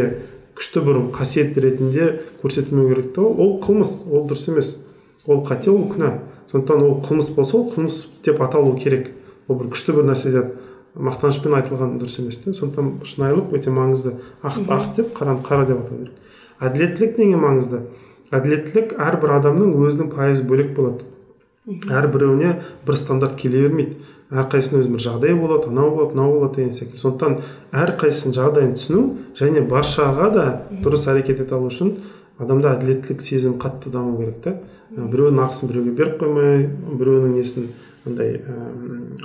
күшті 0.56 0.84
бір 0.86 1.00
қасиет 1.14 1.58
ретінде 1.60 2.20
көрсетілмеу 2.42 2.94
керек 2.94 3.12
та 3.14 3.26
ол 3.26 3.58
қылмыс 3.60 4.06
ол 4.08 4.24
дұрыс 4.30 4.48
емес. 4.52 4.76
Ол 5.26 5.44
қате 5.44 5.70
ол 5.70 5.84
күнә. 5.90 6.14
Сондықтан 6.52 6.82
ол 6.82 7.00
қылмыс 7.04 7.34
болса 7.36 7.58
ол 7.58 7.68
қылмыс 7.72 8.06
деп 8.24 8.40
аталу 8.40 8.76
керек. 8.78 9.10
Ол 9.48 9.58
бір 9.60 9.68
күшті 9.74 9.98
бір 9.98 10.08
нәрсе 10.08 10.32
деп 10.32 10.54
мақтанышпен 10.94 11.56
айтылған 11.58 11.98
дұрыс 11.98 12.20
емес 12.22 12.38
та 12.40 12.54
сондықтан 12.54 13.02
шынайылық 13.04 13.52
өте 13.56 13.72
маңызды. 13.74 14.14
Ақ 14.46 14.62
ақ 14.70 14.92
деп 14.96 15.12
қараны 15.16 15.42
қара 15.44 15.66
деп 15.66 15.82
атау 15.82 15.98
керек. 15.98 16.14
Әділеттілік 16.62 17.18
неге 17.18 17.40
маңызды? 17.40 17.80
Әділеттілік 18.32 18.96
әрбір 19.00 19.36
адамның 19.38 19.74
өзінің 19.84 20.10
пайызы 20.14 20.46
бөлек 20.48 20.74
болады. 20.76 21.04
Әрбіреуіне 21.90 22.58
бір 22.86 22.98
стандарт 23.00 23.36
келе 23.40 23.66
бермейді. 23.66 23.96
Әрқайсысының 24.34 24.84
өзінің 24.84 24.96
бір 24.96 25.04
жағдайы 25.04 25.36
болады 25.38 25.70
анау 25.70 25.90
болады 25.94 26.16
мынау 26.16 26.38
болады 26.38 26.56
деген 26.56 26.72
секілді. 26.72 27.00
Сондықтан 27.02 27.36
әрқайсысының 27.84 28.36
жағдайын 28.38 28.74
түсіну 28.78 29.02
және 29.38 29.62
баршаға 29.68 30.30
да 30.34 30.46
дұрыс 30.84 31.06
әрекет 31.12 31.44
ете 31.44 31.54
алу 31.54 31.68
үшін 31.70 31.94
адамда 32.40 32.74
әділеттілік 32.74 33.22
сезімі 33.22 33.60
қатты 33.62 33.92
даму 33.94 34.16
керек 34.18 34.40
та 34.42 34.56
біреудің 34.90 35.42
ақысын 35.44 35.70
біреуге 35.70 35.92
беріп 35.98 36.18
қоймай 36.22 36.66
біреудің 36.98 37.36
несін 37.36 37.68
андай 38.08 38.40
ә, 38.40 38.56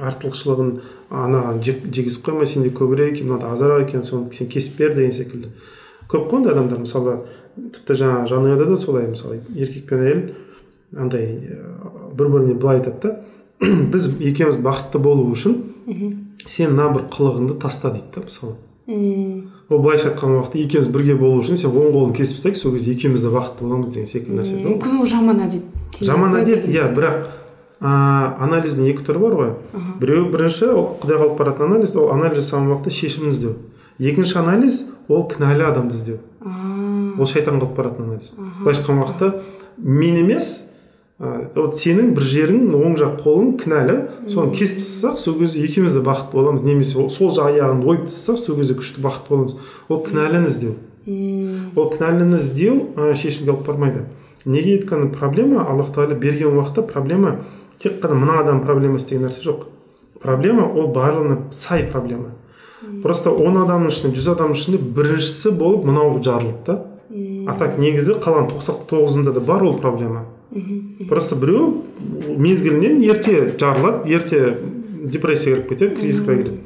артықшылығын 0.09 0.71
анаған 1.09 1.59
жегізіп 1.63 2.29
қоймай 2.29 2.49
сенде 2.49 2.71
көбірек 2.75 3.15
екен 3.15 3.31
мынада 3.31 3.51
азырақ 3.53 3.87
екен 3.87 4.05
соны 4.07 4.33
сен 4.33 4.49
кесіп 4.49 4.77
бер 4.79 4.95
деген 4.95 5.11
секілді. 5.11 5.51
Көп 6.09 6.29
қой 6.29 6.39
ондай 6.39 6.53
адамдар. 6.53 6.79
Мысалы 6.85 7.17
тіпті 7.75 7.97
жаңағы 8.03 8.29
жанұяда 8.31 8.69
да 8.69 8.77
солай 8.77 9.07
мысалы 9.09 9.41
еркек 9.55 9.89
пен 9.89 10.05
әйел 10.05 10.23
андай 10.97 11.27
бір 12.15 12.31
біріне 12.33 12.55
былай 12.59 12.79
айтады 12.79 12.99
да 13.03 13.19
біз 13.93 14.09
екеуміз 14.19 14.59
бақытты 14.63 15.01
болу 15.03 15.27
үшін 15.33 15.57
сен 16.45 16.75
мына 16.75 16.89
бір 16.93 17.07
қылығыңды 17.11 17.59
таста 17.59 17.91
дейді 17.91 18.15
да 18.15 18.23
мысалы. 18.25 18.55
Мм. 18.89 19.49
Ол 19.69 19.81
былайша 19.83 20.09
айтқан 20.09 20.37
уақытта 20.37 20.61
екеуміз 20.63 20.87
бірге 20.93 21.15
болу 21.19 21.43
үшін 21.43 21.59
сен 21.59 21.69
оң 21.69 21.91
қолын 21.93 22.15
кесіп 22.17 22.39
тастайық 22.39 22.57
сол 22.57 22.73
кезде 22.77 22.95
екеуміз 22.95 23.25
де 23.25 23.33
бақытты 23.33 23.65
боламыз 23.65 23.91
деген 23.93 24.07
секілді 24.09 24.39
нәрсе 24.39 24.61
мүмкін 24.63 25.01
ол 25.01 25.09
жаман 25.09 25.43
әдет 25.45 25.99
жаман 26.07 26.39
әдет 26.39 26.65
иә 26.71 26.87
бірақ 26.95 27.27
ә, 27.79 27.91
анализдің 28.47 28.89
екі 28.93 29.05
түрі 29.07 29.21
бар 29.25 29.37
ғой. 29.39 29.51
Біреу 30.01 30.25
бірінші 30.33 30.71
ол 30.73 30.87
құдайға 31.03 31.27
алып 31.27 31.37
баратын 31.39 31.67
анализ 31.69 31.95
ол 31.99 32.09
анализ 32.15 32.41
жасаған 32.41 32.73
уақытта 32.73 32.95
шешімін 32.95 33.33
іздеу. 33.33 33.53
Екінші 33.99 34.39
анализ 34.41 34.81
ол 35.07 35.27
кінәлі 35.29 35.67
адамды 35.69 35.99
іздеу. 35.99 36.19
Ол 37.19 37.29
шайтанға 37.29 37.61
алып 37.67 37.75
баратын 37.77 38.05
анализ 38.09 38.33
былайша 38.63 38.81
айтқан 38.81 38.99
уақытта 39.03 39.29
мен 39.77 40.17
емес 40.23 40.49
ә, 41.19 41.49
вот 41.55 41.75
сенің 41.75 42.13
бір 42.15 42.23
жерің 42.23 42.69
оң 42.79 42.95
жақ 42.99 43.17
қолың 43.23 43.49
кінәлі. 43.59 43.95
Соны 44.31 44.53
кесіп 44.55 44.79
тастасақ 44.79 45.17
сол 45.19 45.35
кезде 45.39 45.63
екеуміз 45.65 45.93
де 45.97 45.99
бақытты 45.99 46.31
боламыз. 46.31 46.63
Немесе 46.63 46.97
ол- 46.99 47.09
сол 47.11 47.33
жақ 47.35 47.51
аяғын 47.51 47.83
ойып 47.83 48.05
тастасақ 48.07 48.37
сол 48.39 48.55
кезде 48.55 48.73
күшті 48.79 49.03
бақытты 49.03 49.29
боламыз. 49.29 49.57
Ол 49.89 49.99
кінәліні 50.05 50.47
іздеу. 50.47 50.75
Ол 51.75 51.89
кінәліні 51.91 52.37
іздеу 52.39 52.75
ә, 52.95 53.15
шешімге 53.15 53.51
алып 53.51 53.67
бармайды. 53.67 54.05
Неге 54.45 54.77
өйткені 54.79 55.11
проблема 55.11 55.65
аллах 55.67 55.91
тағала 55.91 56.15
берген 56.15 56.55
уақытта 56.55 56.87
проблема 56.87 57.39
тек 57.79 57.99
қана 57.99 58.15
мына 58.15 58.39
адам 58.39 58.61
проблемасы 58.63 59.09
деген 59.09 59.27
нәрсе 59.27 59.43
жоқ. 59.43 59.65
Проблема 60.21 60.71
ол 60.71 60.93
барлығына 60.95 61.51
сай 61.51 61.83
проблема. 61.91 62.31
Просто 63.03 63.31
он 63.31 63.57
адамның 63.59 63.91
ішінде 63.91 64.15
жүз 64.15 64.31
адамның 64.37 64.55
ішінде 64.55 64.77
біріншісі 64.95 65.51
болып 65.51 65.83
мынау 65.85 66.21
жарылды 66.23 66.63
да. 66.65 66.77
А 67.49 67.55
так 67.57 67.79
негізі 67.81 68.19
қалған 68.21 68.51
тоқсан 68.51 68.83
тоғызында 68.89 69.33
да 69.33 69.41
бар 69.41 69.63
ол 69.65 69.77
проблема. 69.81 70.25
Просто 71.09 71.35
біреу 71.35 71.81
мезгілінен 72.37 73.01
ерте 73.05 73.53
жарылады 73.57 74.09
ерте 74.13 74.57
депрессияға 75.09 75.63
кіріп 75.63 75.69
кетеді 75.69 75.95
кризисқа 75.97 76.37
кіреді. 76.37 76.57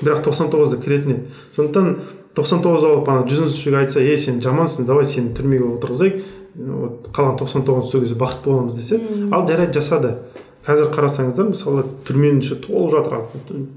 Бірақ 0.00 0.24
99-да 0.24 0.80
кіретін 0.80 1.12
еді 1.12 1.20
сондықтан 1.56 1.96
99 2.36 2.84
алып 2.88 3.08
ана 3.12 3.26
жүзіншіге 3.28 3.82
айтса 3.82 4.00
ей 4.00 4.16
сен 4.16 4.40
жамансың 4.44 4.88
давай 4.88 5.04
сені 5.04 5.34
түрмеге 5.36 5.68
отырғызайық 5.74 6.22
вот 6.54 7.10
қалған 7.12 7.36
99 7.40 7.90
сол 7.90 8.00
кезде 8.00 8.16
бақытты 8.16 8.48
боламыз 8.48 8.74
десе 8.74 9.00
ал 9.30 9.46
жарайды 9.48 9.76
жасады. 9.76 10.14
Қазір 10.62 10.92
қарасаңыздар 10.94 11.48
мысалы 11.50 11.84
түрменің 12.06 12.40
іші 12.44 12.60
толып 12.62 12.92
жатыр. 12.94 13.24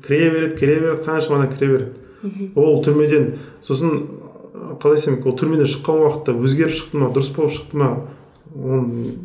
Кіре 0.05 0.29
береді 0.29 0.59
кіре 0.59 0.79
береді 0.79 1.03
қаншама 1.07 1.39
адам 1.41 1.55
кіре 1.55 1.71
береді. 1.71 2.51
Ол 2.55 2.83
түрмеден 2.85 3.31
сосын 3.65 4.05
қалай 4.81 4.99
айтсам 4.99 5.19
ол 5.25 5.37
түрмеден 5.37 5.69
шыққан 5.69 6.01
уақытта 6.03 6.35
өзгеріп 6.35 6.75
шықты 6.79 6.99
ма 7.01 7.09
дұрыс 7.15 7.31
болып 7.35 7.55
шықты 7.55 7.79
ма 7.79 7.89
оны 8.55 9.15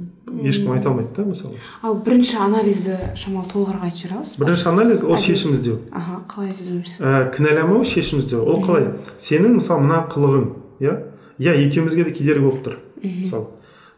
ешкім 0.42 0.72
айта 0.72 0.90
алмайды 0.90 1.14
да 1.16 1.24
мысалы. 1.26 1.54
Ал 1.82 1.96
бірінші 2.04 2.36
анализді 2.40 2.96
шамалы 3.18 3.48
толығырақ 3.50 3.84
айтып 3.86 4.00
жібере 4.00 4.16
аласыз 4.18 4.38
ба? 4.38 4.46
Бірінші 4.46 4.68
анализ 4.70 5.04
ол 5.04 5.16
шешім 5.18 5.54
іздеу. 5.54 5.78
Аха 5.92 6.20
қалай 6.30 6.52
іздейміз 6.54 6.96
ә, 7.00 7.30
кінәламау 7.34 7.84
шешім 7.84 8.20
іздеу. 8.22 8.44
Ол 8.44 8.62
қалай? 8.64 8.90
Сенің 9.18 9.56
мысалы 9.58 9.84
мына 9.86 10.04
қылығың 10.12 10.46
иә? 10.80 10.96
Иә 11.40 11.56
екеумізге 11.66 12.06
де 12.08 12.14
кедергі 12.14 12.46
болып 12.46 12.62
тұр 12.66 12.78
мысалы. 13.02 13.48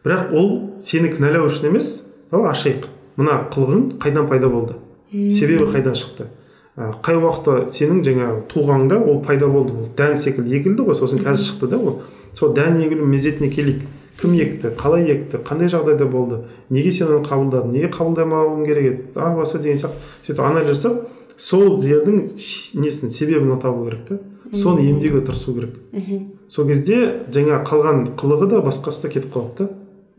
Бірақ 0.03 0.33
ол 0.35 0.49
сені 0.83 1.11
кінәлау 1.13 1.47
үшін 1.47 1.69
емес 1.69 1.91
давай 2.31 2.51
ашайық. 2.51 2.87
Мына 3.19 3.43
қылығың 3.53 3.99
қайдан 4.01 4.27
пайда 4.27 4.49
болды? 4.49 4.79
Себебі 5.11 5.69
қайдан 5.69 5.95
шықты? 5.95 6.27
Қай 6.75 7.17
уақытта 7.19 7.69
сенің 7.69 8.01
жаңағы 8.07 8.39
тұлғаңда 8.53 8.99
ол 9.03 9.21
пайда 9.25 9.47
болды 9.47 9.73
ол 9.73 9.89
дән 9.97 10.15
секілді 10.17 10.55
егілді 10.57 10.87
ғой 10.87 10.97
сосын 10.97 11.21
қазір 11.23 11.45
шықты 11.51 11.69
да 11.69 11.77
ол. 11.77 12.01
Сол 12.33 12.53
дән 12.53 12.79
егілу 12.81 13.05
мезетіне 13.05 13.49
келейік. 13.53 13.83
Кім 14.21 14.33
екті 14.37 14.73
қалай 14.77 15.07
екті 15.09 15.41
қандай 15.45 15.69
жағдайда 15.69 16.05
болды 16.09 16.43
неге 16.69 16.91
сен 16.91 17.09
оны 17.09 17.25
қабылдадың 17.25 17.73
неге 17.73 17.89
қабылдамауың 17.93 18.65
керек 18.65 18.85
еді 18.91 19.07
тағы 19.15 19.41
басқа 19.41 19.61
деген 19.61 19.81
сияқты. 19.81 19.97
Сөйтіп 20.27 20.45
анализ 20.45 20.69
жасап 20.69 21.09
сол 21.37 21.81
жердің 21.81 22.29
несін 22.77 23.09
себебін 23.09 23.59
табу 23.59 23.85
керек 23.89 24.05
та. 24.07 24.19
Соны 24.53 24.85
емдеуге 24.85 25.25
тырысу 25.25 25.53
керек. 25.53 25.77
Мхм 25.91 26.33
сол 26.53 26.67
кезде 26.69 26.97
жаңа 27.33 27.63
қалған 27.65 28.03
қылығы 28.19 28.49
да 28.51 28.59
басқасы 28.61 29.07
да 29.07 29.09
кетіп 29.13 29.33
қалады 29.33 29.65
да 29.65 29.69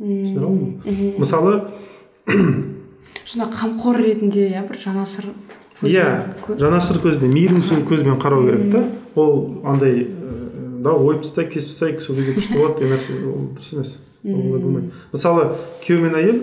түсіндіре 0.00 1.12
мысалы 1.20 1.60
сонда 3.24 3.46
қамқор 3.54 4.00
ретінде 4.02 4.48
иә 4.48 4.64
бір 4.66 4.80
жанашыр 4.82 5.28
иә 5.82 6.34
жанашыр 6.60 7.00
көзбен 7.02 7.32
мейірімшіл 7.34 7.82
көзбен 7.88 8.20
қарау 8.22 8.46
керек 8.46 8.70
та. 8.70 8.84
Ол 9.14 9.60
андай 9.64 10.06
да 10.84 10.92
ойып 10.94 11.24
тастайық 11.24 11.50
кесіп 11.56 11.72
тастайық 11.72 12.00
сол 12.04 12.16
кезде 12.16 12.36
күшті 12.36 12.60
болады 12.60 12.78
деген 12.78 12.94
нәрсе 12.94 13.18
ол 13.24 13.48
дұрыс 13.56 13.74
емес. 13.74 13.96
Олай 14.24 14.60
болмайды. 14.60 14.92
Мысалы 15.12 15.50
күйеу 15.84 16.04
мен 16.04 16.14
әйел 16.20 16.38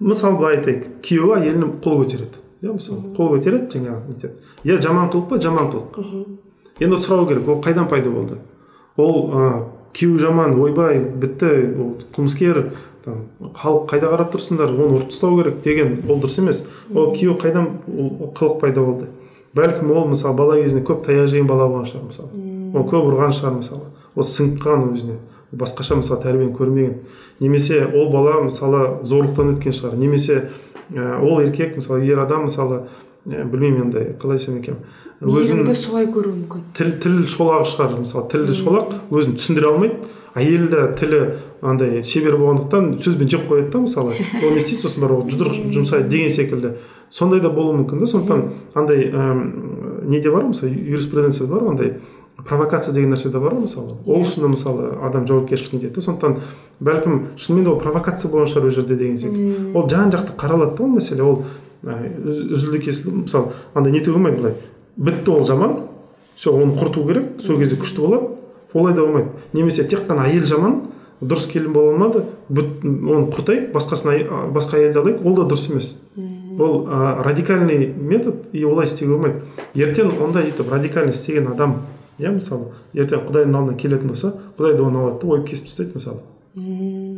мысалы 0.00 0.36
былай 0.36 0.58
айтайық. 0.58 0.86
Күйеуі 1.06 1.40
әйеліне 1.40 1.72
қол 1.80 2.04
көтереді. 2.04 2.44
Иә 2.60 2.76
мысалы 2.76 3.14
қол 3.16 3.34
көтереді 3.36 3.78
жаңағы 3.78 4.00
нетеді 4.12 4.34
иә 4.68 4.80
жаман 4.84 5.08
қылық 5.08 5.28
па? 5.30 5.40
Жаман 5.40 5.70
қылық 5.72 6.80
енді 6.80 6.96
сұрау 7.00 7.28
керек 7.28 7.48
ол 7.48 7.60
қайдан 7.64 7.88
пайда 7.88 8.10
болды? 8.12 8.40
Ол 8.96 9.30
ы 9.30 9.50
күйеуі 9.96 10.20
жаман 10.20 10.58
ойбай 10.60 11.00
бітті 11.00 11.50
ол 11.80 11.94
қылмыскер 12.14 12.70
халық 13.56 13.86
қайда 13.90 14.10
қарап 14.12 14.30
тұрсыңдар 14.34 14.72
оны 14.74 14.98
ұрып 14.98 15.10
тастау 15.10 15.38
керек 15.38 15.62
деген 15.64 15.98
ол 16.08 16.20
дұрыс 16.20 16.38
емес. 16.42 16.62
Ол 16.94 17.12
күйеуі 17.14 17.38
қайдан 17.40 17.68
ол 17.88 18.30
қылық 18.36 18.60
пайда 18.60 18.84
болды. 18.84 19.08
Бәлкім 19.54 19.90
ол 19.90 20.08
мысалы 20.10 20.36
бала 20.36 20.56
кезінде 20.60 20.84
көп 20.86 21.04
таяқ 21.06 21.26
жеген 21.30 21.48
бала 21.50 21.66
болған 21.68 21.88
шығар 21.90 22.06
мысалы. 22.06 22.28
Ол 22.74 22.86
көп 22.86 23.10
ұрған 23.10 23.34
шығар 23.34 23.56
мысалы. 23.58 23.90
Ол 24.14 24.26
сіңіп 24.26 24.66
өзіне. 24.94 25.18
Басқаша 25.50 25.96
мысалы 25.98 26.22
тәрбиені 26.22 26.52
көрмеген. 26.54 26.98
Немесе 27.40 27.84
ол 27.86 28.10
бала 28.12 28.40
мысалы 28.44 29.00
зорлықтан 29.02 29.54
өткен 29.56 29.74
шығар. 29.74 29.96
Немесе 29.98 30.50
ә, 30.94 31.18
ол 31.18 31.40
еркек 31.42 31.74
мысалы 31.74 32.04
ер 32.06 32.20
адам 32.22 32.44
мысалы 32.46 32.84
ә, 33.26 33.42
білмеймін 33.42 33.88
енді 33.88 34.04
қалай 34.22 34.38
айтсам 34.38 34.60
екен. 34.60 34.76
Мейірімді 35.20 35.74
солай 35.74 36.06
көруі 36.08 36.32
мүмкін. 36.38 36.62
тіл 36.76 36.92
тіл 37.02 37.18
шолағы 37.28 37.66
шығар. 37.68 37.98
мысалы 38.00 38.28
тілі 38.32 38.54
шолақ 38.56 38.94
өзін 39.10 39.36
түсіндіре 39.36 39.68
алмайды. 39.68 39.94
Әйел 40.34 40.68
де 40.70 40.80
тілі 40.96 41.20
андай 41.60 42.02
шебер 42.06 42.36
болғандықтан 42.38 43.00
сөзбен 43.02 43.28
жеп 43.28 43.48
қояды 43.50 43.70
да 43.72 43.80
мысалы. 43.82 44.14
Ол 44.44 44.50
не 44.54 44.60
істейді 44.62 44.84
сосын 44.86 45.02
барып 45.02 45.28
жұдырық 45.32 45.72
жұмсайды 45.74 46.08
деген 46.08 46.30
секілді. 46.30 46.70
Сондай 47.10 47.40
да 47.42 47.50
болуы 47.50 47.74
мүмкін 47.82 47.98
да. 48.00 48.06
Сондықтан 48.06 48.44
андай 48.78 49.10
әм, 49.10 49.42
неде 50.08 50.30
бар 50.30 50.44
мысалы? 50.46 50.70
Юриспруденцияда 50.72 51.52
бар 51.52 51.62
ғой 51.66 51.70
андай 51.74 51.92
провокация 52.46 52.94
деген 52.94 53.10
нәрсе 53.12 53.28
де 53.34 53.38
бар 53.42 53.58
ғой 53.58 53.66
мысалы. 53.66 53.98
Ол 54.06 54.22
үшін 54.22 54.46
мысалы 54.54 54.92
адам 55.02 55.26
жауапкершілігіне 55.26 55.80
тиеді 55.82 55.94
да 55.98 56.06
сондықтан 56.06 56.38
бәлкім 56.80 57.18
шынымен 57.36 57.64
де 57.66 57.70
ол 57.74 57.80
провокация 57.82 58.30
болған 58.30 58.48
шығар 58.54 58.70
ол 58.70 58.76
жерде 58.78 58.94
деген 58.96 59.18
секілді. 59.18 59.74
Ол 59.74 59.88
жан 59.90 60.14
жақты 60.14 60.38
қаралады 60.38 60.76
да 60.78 60.84
ол 60.86 60.94
мәселе. 60.94 61.26
Ол 61.26 61.42
ә, 61.84 61.98
үз- 62.24 62.46
үзілді 62.54 62.78
кесілді 62.86 63.26
мысалы 63.26 63.50
андай 63.74 63.92
нетуге 63.92 64.14
болмайды 64.16 64.38
былай. 64.38 64.54
Бітті 65.00 65.32
ол 65.32 65.44
жаман 65.48 65.76
все 66.36 66.52
оны 66.52 66.76
құрту 66.78 67.06
керек 67.08 67.40
сол 67.40 67.58
кезде 67.58 67.76
күшті 67.80 68.04
болады. 68.04 68.28
Олай 68.72 68.94
да 68.94 69.04
болмайды. 69.04 69.28
Немесе 69.52 69.84
тек 69.84 70.06
қана 70.08 70.28
әйел 70.28 70.46
жаман 70.46 70.80
дұрыс 71.20 71.48
келін 71.50 71.72
бола 71.74 71.94
алмады 71.94 72.22
оны 72.50 73.26
құртайық 73.32 73.72
басқасын 73.74 74.52
басқа 74.54 74.78
әйелді 74.78 75.02
алайық 75.02 75.26
ол 75.26 75.36
да 75.40 75.48
дұрыс 75.50 75.70
емес. 75.70 75.94
Ол 76.60 76.86
ә, 76.86 77.22
радикальный 77.24 77.86
метод 77.86 78.46
и 78.52 78.64
олай 78.64 78.86
істеуге 78.86 79.14
болмайды. 79.14 79.42
Ертең 79.74 80.12
ондай 80.22 80.50
өйтіп 80.50 80.72
радикально 80.72 81.10
істеген 81.10 81.48
адам 81.52 81.76
иә 82.18 82.32
мысалы 82.34 82.72
ертең 82.94 83.24
құдайдың 83.28 83.56
алдына 83.56 83.78
келетін 83.80 84.12
болса 84.12 84.34
құдай 84.58 84.76
да 84.76 84.84
оны 84.84 85.00
алады 85.00 85.22
да 85.22 85.32
ойып 85.34 85.48
кесіп 85.48 85.70
тастайды 85.70 85.96
мысалы. 85.96 86.20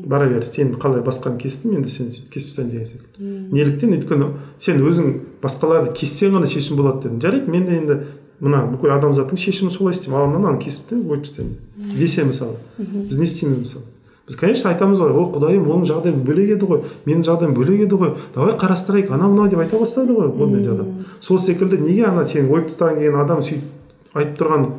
Бара 0.07 0.29
бер 0.29 0.47
сен 0.47 0.73
қалай 0.75 1.03
басқаны 1.05 1.39
кестім 1.39 1.77
енді 1.77 1.91
сен 1.91 2.11
сөйтіп 2.11 2.33
кесіп 2.33 2.49
тастайын 2.51 2.71
деген 2.71 2.87
секілді 2.87 3.55
неліктен 3.55 3.95
өйткені 3.97 4.29
сен 4.59 4.83
өзің 4.83 5.15
басқаларды 5.43 5.95
кессең 5.97 6.37
ғана 6.37 6.51
шешім 6.51 6.77
болады 6.81 7.09
дедім 7.09 7.21
жарайды 7.23 7.51
мен 7.51 7.67
де 7.67 7.79
енді 7.79 7.99
мына 8.43 8.65
бүкіл 8.73 8.97
адамзаттың 8.97 9.39
шешімі 9.39 9.71
солай 9.71 9.95
істеймін. 9.95 10.19
Да 10.19 10.39
мынаны 10.39 10.59
кесіп 10.63 10.89
та 10.91 10.97
ойып 10.99 11.23
тастаймын 11.23 11.57
десе 11.95 12.25
мысалы 12.27 12.57
біз 12.79 13.19
не 13.19 13.29
істейміз 13.29 13.59
мысалы? 13.59 13.85
Біз 14.27 14.37
конечно 14.39 14.71
айтамыз 14.71 14.99
ғой 15.03 15.13
о 15.15 15.29
құдайым 15.35 15.69
оның 15.71 15.87
жағдайы 15.91 16.19
бөлек 16.27 16.57
еді 16.57 16.67
ғой 16.67 16.83
менің 17.07 17.23
жағдайым 17.27 17.55
бөлек 17.55 17.85
еді 17.87 17.99
ғой 17.99 18.13
давай 18.35 18.55
қарастырайық 18.59 19.11
анау 19.15 19.31
мынау 19.31 19.51
деп 19.51 19.63
айта 19.63 19.79
бастады 19.79 20.15
ғой 20.15 20.31
ондай 20.31 20.67
адам 20.75 21.05
сол 21.21 21.39
секілді 21.39 21.79
неге 21.83 22.07
ана 22.07 22.25
сен 22.25 22.51
ойып 22.51 22.71
тастаған 22.71 22.99
келген 22.99 23.19
адам 23.19 23.43
сөйтіп 23.43 24.15
айтып 24.15 24.39
тұрғанын 24.39 24.71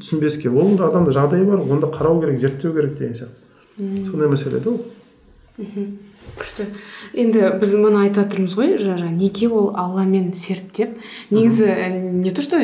түсінбеске? 0.00 0.48
Оның 0.48 0.76
да 0.80 0.88
адамда 0.88 1.12
жағдайы 1.16 1.44
бар 1.48 1.64
онда 1.64 1.88
қарау 1.92 2.20
керек 2.20 2.38
зерттеу 2.38 2.72
керек 2.72 2.98
деген 2.98 3.14
сияқты. 3.14 3.51
Сондай 3.78 4.28
мәселе 4.28 4.60
да 4.60 4.70
ол. 4.70 4.80
Күшті. 6.38 6.64
Енді 7.18 7.42
біз 7.60 7.72
мұны 7.76 7.98
айтып 8.06 8.22
жатырмыз 8.24 8.54
ғой 8.56 8.76
жаңа 8.80 9.10
неке 9.12 9.48
ол 9.52 9.72
алламен 9.76 10.30
серт 10.32 10.70
деп 10.78 10.94
негізі 11.30 11.66
не 12.22 12.30
то 12.30 12.40
что 12.42 12.56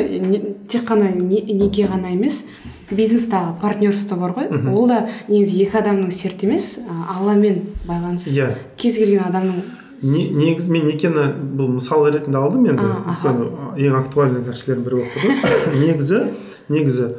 тек 0.67 0.87
қана 0.87 1.11
не- 1.13 1.43
неке 1.53 1.85
ғана 1.87 2.13
емес 2.15 2.45
бизнестағы 2.89 3.59
партнерство 3.61 4.15
бар 4.17 4.31
ғой. 4.33 4.47
Ол 4.73 4.87
да 4.87 5.07
негізі 5.27 5.63
екі 5.67 5.77
адамның 5.83 6.09
серті 6.11 6.47
емес 6.47 6.79
алламен 7.17 7.61
байланыс. 7.85 8.25
Иә. 8.33 8.55
кез 8.77 8.97
келген 8.97 9.27
адамның 9.29 9.61
Не- 10.01 10.31
негізі 10.31 10.71
мен 10.71 10.85
некені 10.87 11.25
бұл 11.59 11.67
мысал 11.75 12.07
ретінде 12.07 12.37
алдым 12.39 12.65
енді. 12.71 12.81
Өйткені 12.81 13.49
ең 13.89 13.97
актуальный 13.99 14.39
нәрселердің 14.47 14.83
бірі 14.87 14.95
болып 14.95 15.11
тұр 15.13 15.21
ғой 15.27 15.79
негізі 15.83 16.19
негізі 16.69 17.09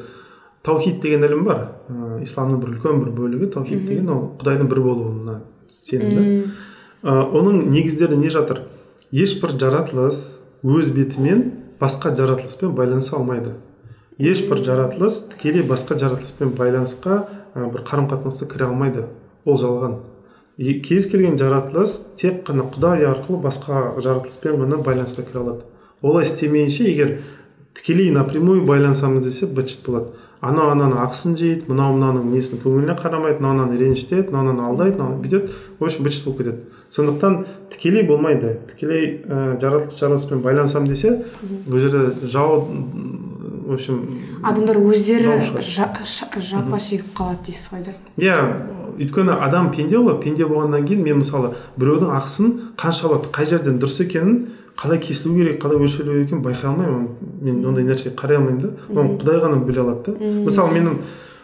таухид 0.62 1.00
деген 1.00 1.24
ілім 1.24 1.44
бар. 1.44 1.62
Ә, 1.88 2.22
исламның 2.24 2.60
бір 2.62 2.74
үлкен 2.74 3.04
бір 3.04 3.14
бөлігі 3.16 3.52
таухид 3.54 3.86
деген 3.88 4.10
ол 4.12 4.26
құдайдың 4.40 4.68
бір 4.70 4.82
болуына 4.84 5.40
сенім 5.70 6.16
да 6.16 6.26
Ә, 7.00 7.24
оның 7.32 7.70
негіздері 7.72 8.18
не 8.20 8.28
жатыр? 8.28 8.66
Ешбір 9.08 9.54
жаратылыс 9.56 10.40
өз 10.60 10.90
бетімен 10.92 11.46
басқа 11.80 12.12
жаратылыспен 12.12 12.74
байланыса 12.76 13.16
алмайды. 13.16 13.54
Ешбір 14.20 14.60
жаратылыс 14.60 15.22
тікелей 15.32 15.64
басқа 15.64 15.96
жаратылыспен 15.96 16.52
байланысқа 16.58 17.22
ә, 17.54 17.70
бір 17.72 17.86
қарым 17.88 18.10
қатынасқа 18.10 18.50
кіре 18.52 18.68
алмайды. 18.68 19.06
Ол 19.48 19.56
жалған. 19.56 19.96
Кез 20.84 21.06
келген 21.08 21.40
жаратылыс 21.40 21.96
тек 22.20 22.44
қана 22.44 22.68
құдай 22.68 23.06
арқылы 23.08 23.40
басқа 23.40 23.94
жаратылыспен 23.96 24.60
ғана 24.60 24.82
байланысқа 24.84 25.24
кіре 25.24 25.40
алады. 25.40 25.64
Олай 26.02 26.28
істемейінше 26.28 26.84
егер 26.84 27.14
тікелей 27.72 28.12
напрямую 28.12 28.66
байланысамыз 28.68 29.24
десе 29.24 29.48
быт 29.48 29.72
шыт 29.72 29.88
болады. 29.88 30.12
Анау 30.40 30.70
ананың 30.72 31.00
ақысын 31.04 31.34
жейді 31.36 31.68
мынау 31.68 31.94
мынаның 31.98 32.30
несін 32.32 32.60
көңіліне 32.62 32.96
қарамайды 32.96 33.44
мынау 33.44 33.76
ренжітеді 33.76 34.32
мынау 34.32 34.70
алдайды 34.70 34.96
мынау 34.96 35.18
бүйтеді. 35.20 35.52
В 35.78 35.84
общем 35.84 36.04
быт 36.04 36.24
болып 36.24 36.38
кетеді. 36.38 36.56
Сондықтан 36.90 37.44
тікелей 37.70 38.06
болмайды. 38.08 38.56
Тікелей 38.72 39.20
ә, 39.26 39.60
жаратылыс 39.60 39.98
жаратылыспен 40.00 40.40
байланысамын 40.40 40.88
десе 40.88 41.24
ол 41.68 41.78
жерде 41.78 42.26
жау 42.26 42.64
в 43.66 43.74
общем 43.74 44.08
адамдар 44.42 44.80
өздері 44.80 45.40
жапа 45.60 46.04
шегіп 46.80 47.12
қалады 47.14 47.44
дейсіз 47.46 47.68
ғой 47.74 47.84
да? 47.84 47.94
Иә 48.16 48.38
өйткені 48.96 49.36
адам 49.44 49.70
пенде 49.72 50.00
ғой. 50.00 50.16
Пенде 50.24 50.48
болғаннан 50.48 50.88
кейін 50.88 51.04
мен 51.04 51.20
мысалы 51.20 51.52
біреудің 51.76 52.16
ақысын 52.16 52.56
қанша 52.80 53.08
алады 53.08 53.30
қай 53.32 53.46
жерден 53.46 53.78
дұрыс 53.78 54.00
екенін 54.02 54.48
қалай 54.76 55.00
кесілу 55.00 55.34
керек 55.36 55.60
қалай 55.62 55.80
өлшелу 55.80 56.12
керек 56.12 56.28
екенін 56.28 56.42
байқай 56.44 56.70
алмаймын. 56.70 57.08
Мен 57.42 57.64
ондай 57.66 57.84
нәрсеге 57.84 58.14
қарай 58.16 58.38
алмаймын 58.38 58.60
да. 58.60 58.70
Оны 58.94 59.18
құдай 59.18 59.42
ғана 59.42 59.60
біле 59.64 59.80
алады 59.82 60.12
да. 60.12 60.32
Мысалы 60.44 60.74
менің 60.76 60.98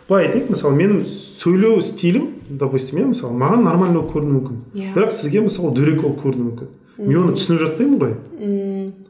былай 0.09 0.29
айтайық 0.29 0.51
мысалы 0.55 0.77
менің 0.79 1.05
сөйлеу 1.05 1.83
стилім 1.83 2.29
допустим 2.49 3.01
иә 3.01 3.11
мысалы 3.11 3.35
маған 3.35 3.65
нормально 3.67 4.01
болып 4.01 4.15
көрінуі 4.15 4.37
мүмкін. 4.39 4.59
Иә. 4.75 4.93
бірақ 4.95 5.13
сізге 5.13 5.43
мысалы 5.43 5.73
дөрекі 5.75 6.03
болып 6.03 6.21
көрінуі 6.23 6.51
мүмкін. 6.51 6.69
Мен 6.97 7.19
оны 7.21 7.35
түсініп 7.37 7.61
жатпаймын 7.61 7.99
ғой. 8.01 8.13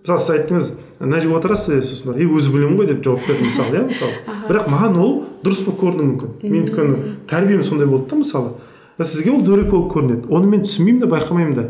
Мысалы 0.00 0.18
сіз 0.18 0.30
айттыңыз 0.34 0.70
мына 0.98 1.20
жерге 1.20 1.36
отырасыз 1.36 1.90
сосын 1.90 2.10
барып 2.10 2.24
е 2.24 2.30
өзі 2.32 2.54
білемін 2.54 2.80
ғой 2.80 2.88
деп 2.88 3.04
жауап 3.04 3.28
бердім 3.28 3.46
мысалы 3.46 3.76
иә 3.76 3.84
мысалы. 3.90 4.16
Бірақ 4.48 4.70
маған 4.72 4.96
ол 4.98 5.12
дұрыс 5.44 5.60
болып 5.66 5.80
көрінуі 5.84 6.08
мүмкін. 6.08 6.32
Мен 6.42 6.64
өйткені 6.64 7.14
тәрбием 7.28 7.62
сондай 7.62 7.86
болды 7.86 8.08
да 8.10 8.16
мысалы. 8.22 8.56
Сізге 9.04 9.32
ол 9.34 9.42
дөрекі 9.44 9.70
болып 9.70 9.92
көрінеді. 9.92 10.30
Оны 10.32 10.48
мен 10.52 10.62
түсінбеймін 10.64 11.02
де 11.02 11.10
байқамаймын 11.10 11.54
да. 11.54 11.66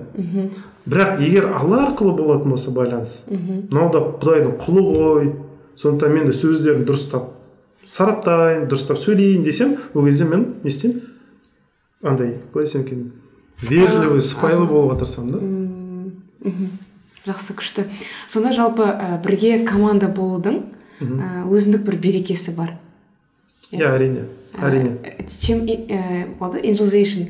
Бірақ 0.86 1.20
егер 1.24 1.48
алла 1.50 1.86
арқылы 1.88 2.14
болатын 2.14 2.52
болса 2.54 2.70
байланыс 2.70 3.24
мынау 3.30 3.90
да 3.90 4.04
құдайдың 4.20 4.58
құлы 4.62 4.84
ғой. 4.92 5.32
Сондықтан 5.76 6.14
мен 6.14 6.30
де 6.30 6.32
сөздерін 6.32 6.86
дұрыстап 6.86 7.32
сараптайын 7.86 8.66
дұрыстап 8.70 8.98
сөйлейін 8.98 9.42
десем 9.44 9.76
ол 9.94 10.06
кезде 10.06 10.24
мен 10.24 10.54
не 10.62 10.70
істеймін? 10.70 11.02
Андай 12.02 12.36
қалай 12.52 12.66
десем 12.66 12.82
екен? 12.82 13.12
Вежливый 13.60 14.20
сыпайы 14.20 14.58
болуға 14.66 14.98
тырысамын 15.00 15.32
да. 15.32 15.42
Мхм. 16.46 16.70
Жақсы 17.26 17.54
күшті. 17.58 17.86
Сонда 18.28 18.52
жалпы 18.54 18.84
ә, 18.86 19.20
бірге 19.22 19.64
команда 19.66 20.08
болудың 20.08 20.60
ә, 21.00 21.46
өзіндік 21.50 21.86
бір 21.86 21.96
берекесі 22.02 22.54
бар. 22.54 22.76
Иә 23.72 23.90
әрине 23.96 24.26
әрине 24.62 24.92
чем 25.26 25.66
болды 26.38 26.60
инзузейшн 26.62 27.26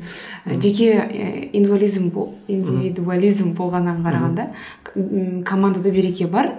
жеке 0.61 1.49
инвализм 1.53 2.11
индивидуализм 2.47 3.53
болғаннан 3.57 4.03
қарағанда 4.05 5.43
командада 5.45 5.91
береке 5.91 6.27
бар. 6.27 6.53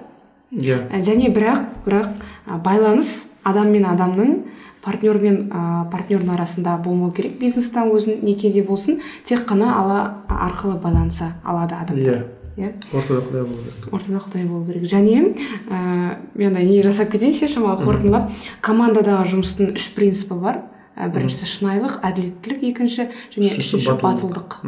Иә 0.52 0.88
және 1.04 1.28
бірақ 1.34 1.84
бірақ 1.86 2.62
байланыс 2.64 3.28
адам 3.44 3.70
мен 3.70 3.84
адамның 3.84 4.34
партнер 4.82 5.18
мен 5.20 5.50
ә, 5.50 5.84
партнердің 5.92 6.32
арасында 6.32 6.78
болмау 6.84 7.12
керек 7.12 7.38
бизнеста 7.38 7.84
өзін 7.84 8.22
некеде 8.22 8.62
болсын 8.62 9.00
тек 9.24 9.44
қана 9.48 9.74
алла 9.76 10.00
арқылы 10.28 10.78
байланыса 10.80 11.34
алады 11.44 11.74
адамдар. 11.74 12.22
Иә 12.22 12.37
ортада 12.66 13.20
құдай 13.22 13.44
болу 13.44 13.60
керек. 13.62 13.92
Ортада 13.92 14.22
құдай 14.24 14.48
болу 14.48 14.64
керек. 14.66 14.88
Және 14.90 15.34
ә, 15.70 16.18
мен 16.34 16.58
не 16.58 16.82
жасап 16.82 17.12
кетейінші 17.12 17.48
шамалы 17.54 17.84
қорытындылап 17.84 18.32
командадағы 18.64 19.28
жұмыстың 19.34 19.72
үш 19.78 19.92
принципі 19.94 20.40
бар. 20.42 20.64
Ә, 20.98 21.06
біріншісі 21.14 21.46
шынайылық 21.46 22.00
әділеттілік 22.02 22.64
екінші 22.72 23.08
және 23.36 23.54
үшінші 23.62 23.98
батылдық. 24.02 24.60